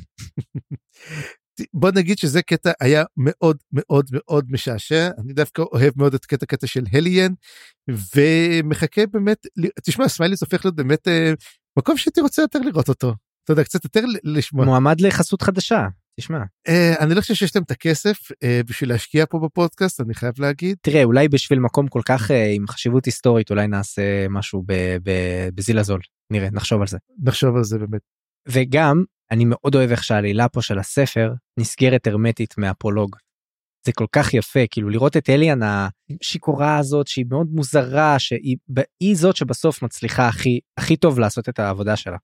בוא 1.74 1.92
נגיד 1.96 2.18
שזה 2.18 2.42
קטע 2.42 2.72
היה 2.80 3.04
מאוד 3.18 3.58
מאוד 3.74 4.06
מאוד 4.12 4.46
משעשע 4.52 5.10
אני 5.18 5.34
דווקא 5.34 5.62
אוהב 5.62 5.94
מאוד 5.98 6.14
את 6.14 6.26
קטע 6.26 6.46
קטע 6.46 6.68
של 6.68 6.84
הליאן 6.92 7.34
ומחכה 8.16 9.02
באמת 9.12 9.38
תשמע 9.84 10.08
סמייליז 10.08 10.42
הופך 10.42 10.66
להיות 10.66 10.76
באמת 10.76 11.08
אה, 11.08 11.34
מקום 11.80 11.98
שהייתי 11.98 12.22
רוצה 12.22 12.42
יותר 12.42 12.60
לראות 12.60 12.90
אותו 12.90 13.14
אתה 13.44 13.54
יודע 13.54 13.64
קצת 13.64 13.84
יותר 13.84 14.02
לשמוע 14.24 14.66
מועמד 14.66 15.02
לחסות 15.02 15.42
חדשה 15.42 15.88
תשמע. 16.20 16.38
Uh, 16.68 17.00
אני 17.00 17.16
לא 17.16 17.22
חושב 17.22 17.34
שיש 17.34 17.56
להם 17.56 17.64
את 17.64 17.72
הכסף 17.72 18.32
uh, 18.32 18.36
בשביל 18.66 18.90
להשקיע 18.90 19.26
פה 19.30 19.40
בפודקאסט 19.40 20.02
אני 20.02 20.14
חייב 20.14 20.34
להגיד. 20.40 20.78
תראה 20.82 21.04
אולי 21.04 21.28
בשביל 21.28 21.60
מקום 21.60 21.88
כל 21.88 22.02
כך 22.06 22.32
uh, 22.32 22.34
עם 22.56 22.68
חשיבות 22.68 23.06
היסטורית 23.06 23.50
אולי 23.50 23.68
נעשה 23.68 24.28
משהו 24.30 24.64
בזיל 25.56 25.80
הזול 25.80 26.02
נראה 26.32 26.50
נחשוב 26.52 26.82
על 26.82 26.88
זה. 26.88 26.98
נחשוב 27.24 27.56
על 27.56 27.64
זה 27.64 27.78
באמת. 27.78 28.02
וגם 28.48 29.04
אני 29.32 29.46
מאוד 29.46 29.76
אוהב 29.76 29.92
איך 29.92 30.04
שהעלילה 30.04 30.50
פה 30.50 30.62
של 30.62 30.80
הספר 30.80 31.34
נסגרת 31.60 32.08
הרמטית 32.08 32.58
מהפרולוג. 32.58 33.16
זה 33.86 33.92
כל 33.92 34.06
כך 34.12 34.34
יפה 34.34 34.60
כאילו 34.72 34.90
לראות 34.90 35.18
את 35.18 35.30
אליאן 35.30 35.60
השיכורה 35.64 36.78
הזאת 36.78 37.08
שהיא 37.08 37.26
מאוד 37.30 37.48
מוזרה 37.52 38.20
שהיא 38.20 39.16
זאת 39.16 39.36
שבסוף 39.36 39.82
מצליחה 39.82 40.28
הכי 40.28 40.60
הכי 40.78 40.98
טוב 40.98 41.20
לעשות 41.20 41.50
את 41.50 41.60
העבודה 41.60 41.96
שלה. 41.96 42.18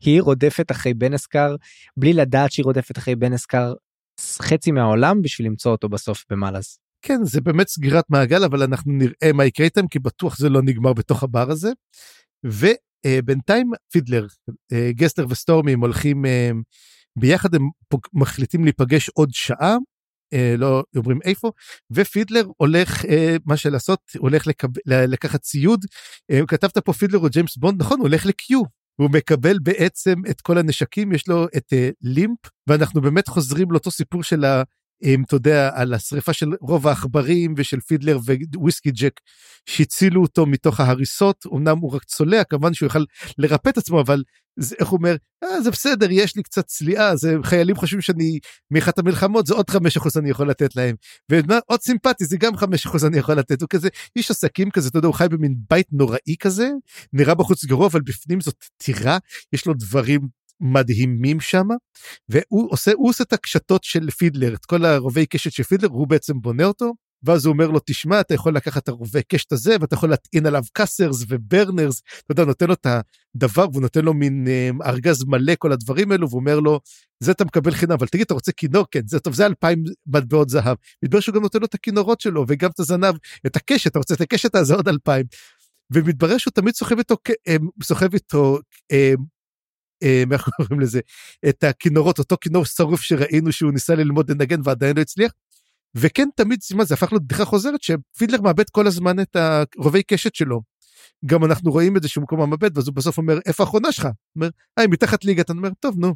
היא 0.00 0.22
רודפת 0.22 0.70
אחרי 0.70 0.94
בן 0.94 1.14
אסקר 1.14 1.56
בלי 1.96 2.12
לדעת 2.12 2.52
שהיא 2.52 2.64
רודפת 2.64 2.98
אחרי 2.98 3.16
בן 3.16 3.32
אסקר 3.32 3.74
חצי 4.20 4.72
מהעולם 4.72 5.22
בשביל 5.22 5.46
למצוא 5.46 5.72
אותו 5.72 5.88
בסוף 5.88 6.24
במאלאז. 6.30 6.78
כן 7.02 7.18
זה 7.24 7.40
באמת 7.40 7.68
סגירת 7.68 8.04
מעגל 8.10 8.44
אבל 8.44 8.62
אנחנו 8.62 8.92
נראה 8.92 9.32
מה 9.34 9.44
יקרה 9.44 9.66
איתם 9.66 9.88
כי 9.88 9.98
בטוח 9.98 10.38
זה 10.38 10.48
לא 10.48 10.62
נגמר 10.62 10.92
בתוך 10.92 11.22
הבר 11.22 11.50
הזה. 11.50 11.72
ובינתיים 12.44 13.70
פידלר 13.92 14.26
אה, 14.72 14.90
גסלר 14.92 15.26
וסטורמי 15.28 15.72
הם 15.72 15.80
הולכים 15.80 16.26
אה, 16.26 16.50
ביחד 17.18 17.54
הם 17.54 17.62
מחליטים 18.12 18.64
להיפגש 18.64 19.08
עוד 19.08 19.28
שעה 19.32 19.76
אה, 20.32 20.54
לא 20.58 20.82
אומרים 20.96 21.18
איפה 21.24 21.50
ופידלר 21.90 22.46
הולך 22.56 23.04
מה 23.46 23.56
שלעשות 23.56 24.00
הולך 24.18 24.46
לקחת 24.86 25.40
ציוד 25.40 25.84
כתבת 26.48 26.78
פה 26.78 26.92
פידלר 26.92 27.18
או 27.18 27.28
ג'יימס 27.28 27.56
בונד 27.56 27.80
נכון 27.80 27.98
הוא 27.98 28.08
הולך 28.08 28.26
לקיו 28.26 28.62
הוא 29.00 29.10
מקבל 29.10 29.58
בעצם 29.62 30.14
את 30.30 30.40
כל 30.40 30.58
הנשקים, 30.58 31.12
יש 31.12 31.28
לו 31.28 31.46
את 31.56 31.72
uh, 31.72 31.94
לימפ, 32.02 32.38
ואנחנו 32.66 33.00
באמת 33.00 33.28
חוזרים 33.28 33.70
לאותו 33.70 33.90
סיפור 33.90 34.22
של 34.22 34.44
ה... 34.44 34.62
אתה 35.26 35.36
יודע, 35.36 35.70
על 35.74 35.94
השריפה 35.94 36.32
של 36.32 36.50
רוב 36.60 36.88
העכברים 36.88 37.54
ושל 37.56 37.80
פידלר 37.80 38.18
וויסקי 38.56 38.90
ג'ק 38.90 39.20
שהצילו 39.66 40.22
אותו 40.22 40.46
מתוך 40.46 40.80
ההריסות, 40.80 41.44
אמנם 41.54 41.78
הוא 41.78 41.94
רק 41.94 42.04
צולע, 42.04 42.44
כמובן 42.44 42.74
שהוא 42.74 42.86
יוכל 42.86 43.04
לרפא 43.38 43.68
את 43.68 43.78
עצמו, 43.78 44.00
אבל 44.00 44.22
זה, 44.58 44.76
איך 44.78 44.88
הוא 44.88 44.98
אומר, 44.98 45.16
אה, 45.44 45.62
זה 45.62 45.70
בסדר, 45.70 46.06
יש 46.10 46.36
לי 46.36 46.42
קצת 46.42 46.66
צליעה, 46.66 47.16
זה 47.16 47.34
חיילים 47.42 47.76
חושבים 47.76 48.00
שאני 48.00 48.38
מאחת 48.70 48.98
המלחמות, 48.98 49.46
זה 49.46 49.54
עוד 49.54 49.70
חמש 49.70 49.96
אחוז 49.96 50.16
אני 50.16 50.30
יכול 50.30 50.50
לתת 50.50 50.76
להם. 50.76 50.96
ועוד 51.28 51.80
סימפטי, 51.80 52.24
זה 52.24 52.36
גם 52.36 52.56
חמש 52.56 52.86
אחוז 52.86 53.04
אני 53.04 53.18
יכול 53.18 53.34
לתת, 53.34 53.62
הוא 53.62 53.68
כזה 53.68 53.88
איש 54.16 54.30
עסקים 54.30 54.70
כזה, 54.70 54.88
אתה 54.88 54.98
יודע, 54.98 55.06
הוא 55.06 55.14
חי 55.14 55.26
במין 55.30 55.54
בית 55.70 55.86
נוראי 55.92 56.36
כזה, 56.40 56.70
נראה 57.12 57.34
בחוץ 57.34 57.64
גרוע, 57.64 57.86
אבל 57.86 58.00
בפנים 58.00 58.40
זאת 58.40 58.64
טירה, 58.76 59.18
יש 59.52 59.66
לו 59.66 59.74
דברים 59.74 60.20
מדהימים 60.60 61.40
שם 61.40 61.66
והוא 62.28 62.72
עושה 62.72 62.92
עושה 62.92 63.24
את 63.24 63.32
הקשתות 63.32 63.84
של 63.84 64.10
פידלר 64.10 64.54
את 64.54 64.64
כל 64.66 64.84
הרובי 64.84 65.26
קשת 65.26 65.52
של 65.52 65.62
פידלר 65.62 65.88
הוא 65.88 66.08
בעצם 66.08 66.40
בונה 66.40 66.64
אותו 66.64 66.94
ואז 67.22 67.46
הוא 67.46 67.52
אומר 67.52 67.66
לו 67.66 67.78
תשמע 67.86 68.20
אתה 68.20 68.34
יכול 68.34 68.56
לקחת 68.56 68.82
את 68.82 68.88
הרובי 68.88 69.22
קשת 69.22 69.52
הזה 69.52 69.76
ואתה 69.80 69.94
יכול 69.94 70.10
להטעין 70.10 70.46
עליו 70.46 70.62
cussers 70.72 71.24
ו 71.28 71.37
burners 71.37 72.00
אתה 72.00 72.32
יודע 72.32 72.44
נותן 72.44 72.66
לו 72.66 72.72
את 72.72 72.86
הדבר 72.86 73.66
והוא 73.72 73.82
נותן 73.82 74.04
לו 74.04 74.14
מין 74.14 74.48
אה, 74.48 74.70
ארגז 74.86 75.24
מלא 75.24 75.52
כל 75.58 75.72
הדברים 75.72 76.12
האלו 76.12 76.28
והוא 76.28 76.40
אומר 76.40 76.60
לו 76.60 76.80
זה 77.20 77.32
אתה 77.32 77.44
מקבל 77.44 77.70
חינם 77.70 77.92
אבל 77.92 78.06
תגיד 78.06 78.24
אתה 78.24 78.34
רוצה 78.34 78.52
כינור 78.52 78.84
כן 78.90 79.00
זה 79.06 79.20
טוב 79.20 79.34
זה 79.34 79.46
אלפיים 79.46 79.84
מטבעות 80.06 80.48
זהב. 80.48 80.76
מתברר 81.02 81.20
שהוא 81.20 81.34
גם 81.34 81.42
נותן 81.42 81.58
לו 81.60 81.66
את 81.66 81.74
הכינורות 81.74 82.20
שלו 82.20 82.44
וגם 82.48 82.70
את 82.70 82.80
הזנב 82.80 83.14
את 83.46 83.56
הקשת 83.56 83.86
אתה 83.86 83.98
רוצה 83.98 84.14
את 84.14 84.20
הקשת 84.20 84.54
אז 84.54 84.70
עוד 84.70 84.88
אלפיים. 84.88 85.26
ומתברר 85.92 86.38
שהוא 86.38 86.52
תמיד 86.52 86.74
סוחב 86.74 86.98
איתו 86.98 87.16
אה, 87.48 87.56
סוחב 87.82 88.14
איתו 88.14 88.58
אה, 88.92 89.14
איך 90.32 90.48
קוראים 90.56 90.80
לזה, 90.80 91.00
את 91.48 91.64
הכינורות, 91.64 92.18
אותו 92.18 92.36
כינור 92.40 92.64
שרוף 92.64 93.00
שראינו 93.00 93.52
שהוא 93.52 93.72
ניסה 93.72 93.94
ללמוד 93.94 94.30
לנגן 94.30 94.60
ועדיין 94.64 94.96
לא 94.96 95.02
הצליח. 95.02 95.32
וכן 95.94 96.28
תמיד 96.36 96.58
מה 96.74 96.84
זה 96.84 96.94
הפך 96.94 97.12
להיות 97.12 97.24
בדיחה 97.24 97.44
חוזרת 97.44 97.82
שפידלר 97.82 98.40
מאבד 98.40 98.70
כל 98.70 98.86
הזמן 98.86 99.20
את 99.20 99.36
הרובי 99.76 100.02
קשת 100.02 100.34
שלו. 100.34 100.60
גם 101.26 101.44
אנחנו 101.44 101.70
רואים 101.70 101.96
את 101.96 102.02
זה 102.02 102.08
שהוא 102.08 102.22
מקום 102.22 102.40
המאבד 102.40 102.76
ואז 102.76 102.88
הוא 102.88 102.94
בסוף 102.94 103.18
אומר 103.18 103.38
איפה 103.46 103.62
האחרונה 103.62 103.92
שלך? 103.92 104.08
אומר 104.36 104.48
היי 104.76 104.86
מתחת 104.86 105.24
ליגה 105.24 105.42
אתה 105.42 105.52
אומר 105.52 105.70
טוב 105.80 105.98
נו 105.98 106.14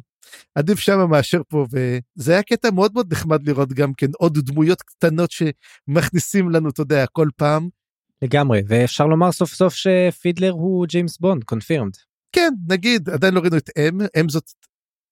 עדיף 0.55 0.79
שמה 0.79 1.07
מאשר 1.07 1.41
פה 1.47 1.65
וזה 1.71 2.31
היה 2.31 2.43
קטע 2.43 2.71
מאוד 2.71 2.93
מאוד 2.93 3.13
נחמד 3.13 3.47
לראות 3.47 3.73
גם 3.73 3.93
כן 3.93 4.07
עוד 4.17 4.39
דמויות 4.39 4.81
קטנות 4.81 5.29
שמכניסים 5.31 6.49
לנו 6.49 6.69
אתה 6.69 6.81
יודע 6.81 7.05
כל 7.11 7.27
פעם. 7.35 7.69
לגמרי 8.21 8.61
ואפשר 8.67 9.05
לומר 9.05 9.31
סוף 9.31 9.53
סוף 9.53 9.73
שפידלר 9.73 10.51
הוא 10.51 10.85
ג'יימס 10.85 11.17
בונד 11.17 11.43
קונפירמד. 11.43 11.91
כן 12.33 12.53
נגיד 12.69 13.09
עדיין 13.09 13.33
לא 13.33 13.39
ראינו 13.39 13.57
את 13.57 13.69
אם 13.77 14.01
אם 14.21 14.29
זאת 14.29 14.51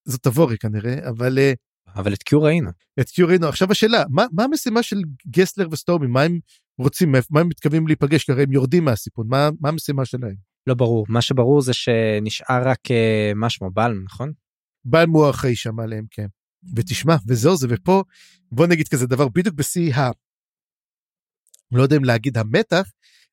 זאת 0.08 0.22
תבורי 0.22 0.58
כנראה 0.58 1.08
אבל 1.08 1.38
אה, 1.38 1.52
אבל 1.94 2.12
את 2.12 2.22
קיו 2.22 2.42
ראינו 2.42 2.70
את 3.00 3.08
קיו 3.08 3.26
ראינו 3.26 3.48
עכשיו 3.48 3.70
השאלה 3.70 4.04
מה 4.10 4.24
מה 4.32 4.44
המשימה 4.44 4.82
של 4.82 4.96
גסלר 5.26 5.68
וסטורמי 5.70 6.06
מה 6.06 6.22
הם 6.22 6.38
רוצים 6.78 7.12
מה 7.30 7.40
הם 7.40 7.48
מתכוונים 7.48 7.86
להיפגש 7.86 8.24
כי 8.24 8.32
הרי 8.32 8.42
הם 8.42 8.52
יורדים 8.52 8.84
מהסיפון 8.84 9.26
מה 9.28 9.50
מה 9.60 9.68
המשימה 9.68 10.04
שלהם. 10.04 10.52
לא 10.66 10.74
ברור 10.74 11.06
מה 11.08 11.22
שברור 11.22 11.62
זה 11.62 11.72
שנשאר 11.72 12.68
רק 12.68 12.90
אה, 12.90 13.32
מה 13.34 13.50
שמו 13.50 13.70
בלם 13.70 14.04
נכון? 14.04 14.32
בלם 14.84 15.10
הוא 15.10 15.30
אחראי 15.30 15.56
שם 15.56 15.80
עליהם 15.80 16.04
כן. 16.10 16.26
ותשמע 16.76 17.16
וזהו 17.26 17.56
זה 17.56 17.66
ופה 17.70 18.02
בוא 18.52 18.66
נגיד 18.66 18.88
כזה 18.88 19.06
דבר 19.06 19.28
בדיוק 19.28 19.54
בשיא 19.54 19.94
ה... 19.94 20.10
לא 21.72 21.82
יודע 21.82 21.96
אם 21.96 22.04
להגיד 22.04 22.38
המתח 22.38 22.90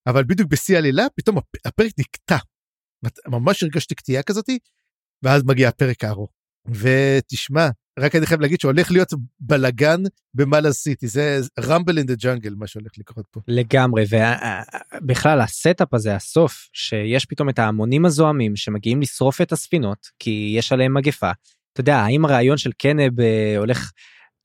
אבל 0.08 0.24
בדיוק 0.24 0.50
בשיא 0.50 0.76
העלילה 0.76 1.04
פתאום 1.16 1.38
הפרק 1.66 1.92
נקטע. 2.00 2.38
ממש 3.28 3.64
הרגשתי 3.64 3.96
קטיעה 3.96 4.24
כזאתי 4.24 4.60
ואז 5.24 5.44
מגיע 5.44 5.70
הפרק 5.70 6.04
הארוך. 6.04 6.32
ותשמע 6.68 7.70
רק 8.00 8.16
אני 8.16 8.26
חייב 8.26 8.42
להגיד 8.42 8.60
שהולך 8.60 8.92
להיות 8.92 9.14
בלאגן 9.40 10.02
במאלז 10.34 10.72
סיטי 10.72 11.08
זה 11.08 11.40
rumble 11.60 11.98
in 11.98 12.06
the 12.06 12.16
jungle 12.16 12.56
מה 12.56 12.68
שהולך 12.68 12.92
לקרות 12.98 13.26
פה. 13.32 13.40
לגמרי 13.48 14.04
ובכלל 15.02 15.42
ה 15.42 15.51
setup 15.51 15.94
הזה 15.94 16.16
הסוף 16.16 16.70
שיש 16.74 17.26
פתאום 17.26 17.50
את 17.50 17.60
ההמונים 17.60 18.06
הזועמים 18.06 18.56
שמגיעים 18.56 19.02
לשרוף 19.02 19.42
את 19.42 19.52
הספינות 19.52 20.08
כי 20.20 20.54
יש 20.58 20.72
עליהם 20.72 20.94
מגפה. 20.94 21.32
אתה 21.74 21.82
יודע 21.82 21.98
האם 21.98 22.26
הרעיון 22.26 22.58
של 22.58 22.72
קנב 22.72 23.20
אה, 23.20 23.56
הולך 23.58 23.92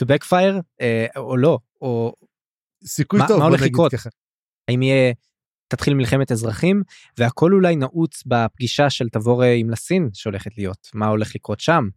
to 0.03 0.07
backfire 0.07 0.61
אה, 0.81 1.07
או 1.17 1.37
לא 1.37 1.59
או 1.81 2.13
סיכוי 2.87 3.19
מה, 3.19 3.29
טוב 3.29 3.39
מה 3.39 3.45
הולך 3.45 3.63
לקרות 3.63 3.93
ככה. 3.93 4.11
האם 4.69 4.83
יהיה 4.83 5.13
תתחיל 5.69 5.95
מלחמת 5.95 6.33
אזרחים 6.33 6.83
והכל 7.19 7.53
אולי 7.53 7.77
נעוץ 7.77 8.23
בפגישה 8.27 8.91
של 8.91 9.09
תבור 9.09 9.43
עם 9.43 9.71
לסין 9.71 10.09
שהולכת 10.13 10.59
להיות 10.59 10.91
מה 10.95 11.07
הולך 11.07 11.35
לקרות 11.35 11.61
שם. 11.61 11.89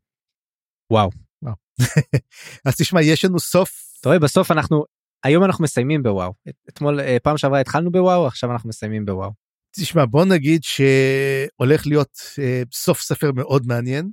וואו. 0.92 1.10
וואו. 1.42 1.56
אז 2.66 2.76
תשמע 2.78 3.02
יש 3.02 3.26
לנו 3.26 3.40
סוף. 3.40 3.88
אתה 4.00 4.10
רואה 4.10 4.20
בסוף 4.20 4.52
אנחנו 4.52 4.84
היום 5.24 5.44
אנחנו 5.44 5.64
מסיימים 5.64 6.04
בוואו 6.04 6.34
אתמול 6.70 7.00
אה, 7.00 7.18
פעם 7.24 7.38
שעברה 7.38 7.60
התחלנו 7.60 7.92
בוואו 7.92 8.28
עכשיו 8.28 8.52
אנחנו 8.52 8.70
מסיימים 8.70 9.06
בוואו. 9.06 9.32
תשמע 9.72 10.06
בוא 10.06 10.26
נגיד 10.26 10.64
שהולך 10.64 11.88
להיות 11.88 12.20
אה, 12.40 12.62
סוף 12.74 13.02
ספר 13.02 13.32
מאוד 13.32 13.68
מעניין. 13.68 14.12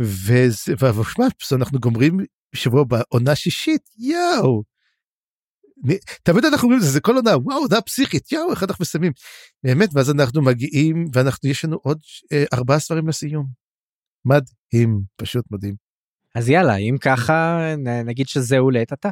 וזה 0.00 0.74
אנחנו 1.52 1.78
גומרים 1.78 2.20
שבוע 2.54 2.84
בעונה 2.84 3.34
שישית 3.34 3.82
יואו. 3.98 4.62
תמיד 6.22 6.44
אנחנו 6.44 6.68
אומרים 6.68 6.80
זה 6.80 7.00
כל 7.00 7.16
עונה 7.16 7.36
וואו 7.36 7.58
עונה 7.58 7.80
פסיכית 7.80 8.32
יואו 8.32 8.50
איך 8.50 8.62
אנחנו 8.62 8.82
מסיימים. 8.82 9.12
באמת 9.64 9.88
ואז 9.94 10.10
אנחנו 10.10 10.42
מגיעים 10.42 11.04
ואנחנו 11.12 11.48
יש 11.48 11.64
לנו 11.64 11.76
עוד 11.82 11.98
אה, 12.32 12.44
ארבעה 12.52 12.78
ספרים 12.78 13.08
לסיום. 13.08 13.46
מדהים 14.24 15.00
פשוט 15.16 15.44
מדהים. 15.50 15.74
אז 16.34 16.48
יאללה 16.48 16.76
אם 16.76 16.96
ככה 17.00 17.58
נגיד 18.04 18.28
שזהו 18.28 18.70
לעת 18.70 18.92
עתה. 18.92 19.10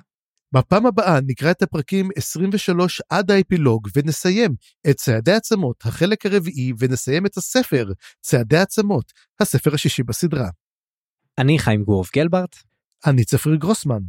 בפעם 0.52 0.86
הבאה 0.86 1.20
נקרא 1.26 1.50
את 1.50 1.62
הפרקים 1.62 2.08
23 2.16 3.02
עד 3.10 3.30
האפילוג 3.30 3.88
ונסיים 3.96 4.54
את 4.90 4.96
צעדי 4.96 5.32
עצמות 5.32 5.76
החלק 5.84 6.26
הרביעי 6.26 6.72
ונסיים 6.78 7.26
את 7.26 7.36
הספר 7.36 7.86
צעדי 8.20 8.58
עצמות 8.58 9.12
הספר 9.40 9.74
השישי 9.74 10.02
בסדרה. 10.02 10.48
אני 11.38 11.58
חיים 11.58 11.82
גורוב 11.82 12.08
גלברט. 12.14 12.56
אני 13.06 13.24
צפריר 13.24 13.56
גרוסמן. 13.56 14.00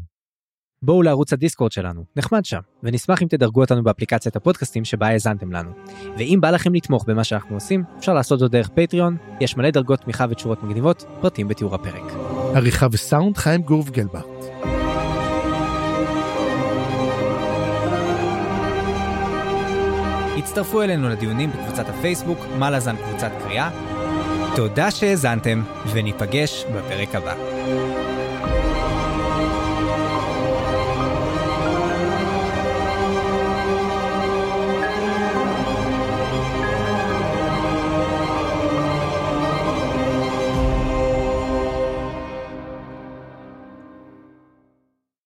בואו 0.81 1.01
לערוץ 1.01 1.33
הדיסקורד 1.33 1.71
שלנו, 1.71 2.03
נחמד 2.15 2.45
שם, 2.45 2.59
ונשמח 2.83 3.21
אם 3.21 3.27
תדרגו 3.27 3.61
אותנו 3.61 3.83
באפליקציית 3.83 4.35
הפודקאסטים 4.35 4.85
שבה 4.85 5.07
האזנתם 5.07 5.51
לנו. 5.51 5.71
ואם 6.17 6.39
בא 6.41 6.51
לכם 6.51 6.73
לתמוך 6.73 7.05
במה 7.07 7.23
שאנחנו 7.23 7.55
עושים, 7.55 7.83
אפשר 7.99 8.13
לעשות 8.13 8.39
זאת 8.39 8.51
דרך 8.51 8.69
פטריון, 8.75 9.17
יש 9.41 9.57
מלא 9.57 9.69
דרגות 9.69 10.01
תמיכה 10.01 10.25
ותשורות 10.29 10.63
מגניבות, 10.63 11.05
פרטים 11.21 11.47
בתיאור 11.47 11.75
הפרק. 11.75 12.11
עריכה 12.55 12.87
וסאונד 12.91 13.37
חיים 13.37 13.61
גורוב 13.61 13.89
גלברט. 13.89 14.25
הצטרפו 20.37 20.81
אלינו 20.81 21.09
לדיונים 21.09 21.51
בקבוצת 21.51 21.89
הפייסבוק, 21.89 22.39
מה 22.59 22.71
לזן 22.71 22.95
קבוצת 22.95 23.31
קריאה. 23.43 23.69
תודה 24.55 24.91
שהאזנתם, 24.91 25.63
וניפגש 25.93 26.65
בפרק 26.65 27.15
הבא. 27.15 27.35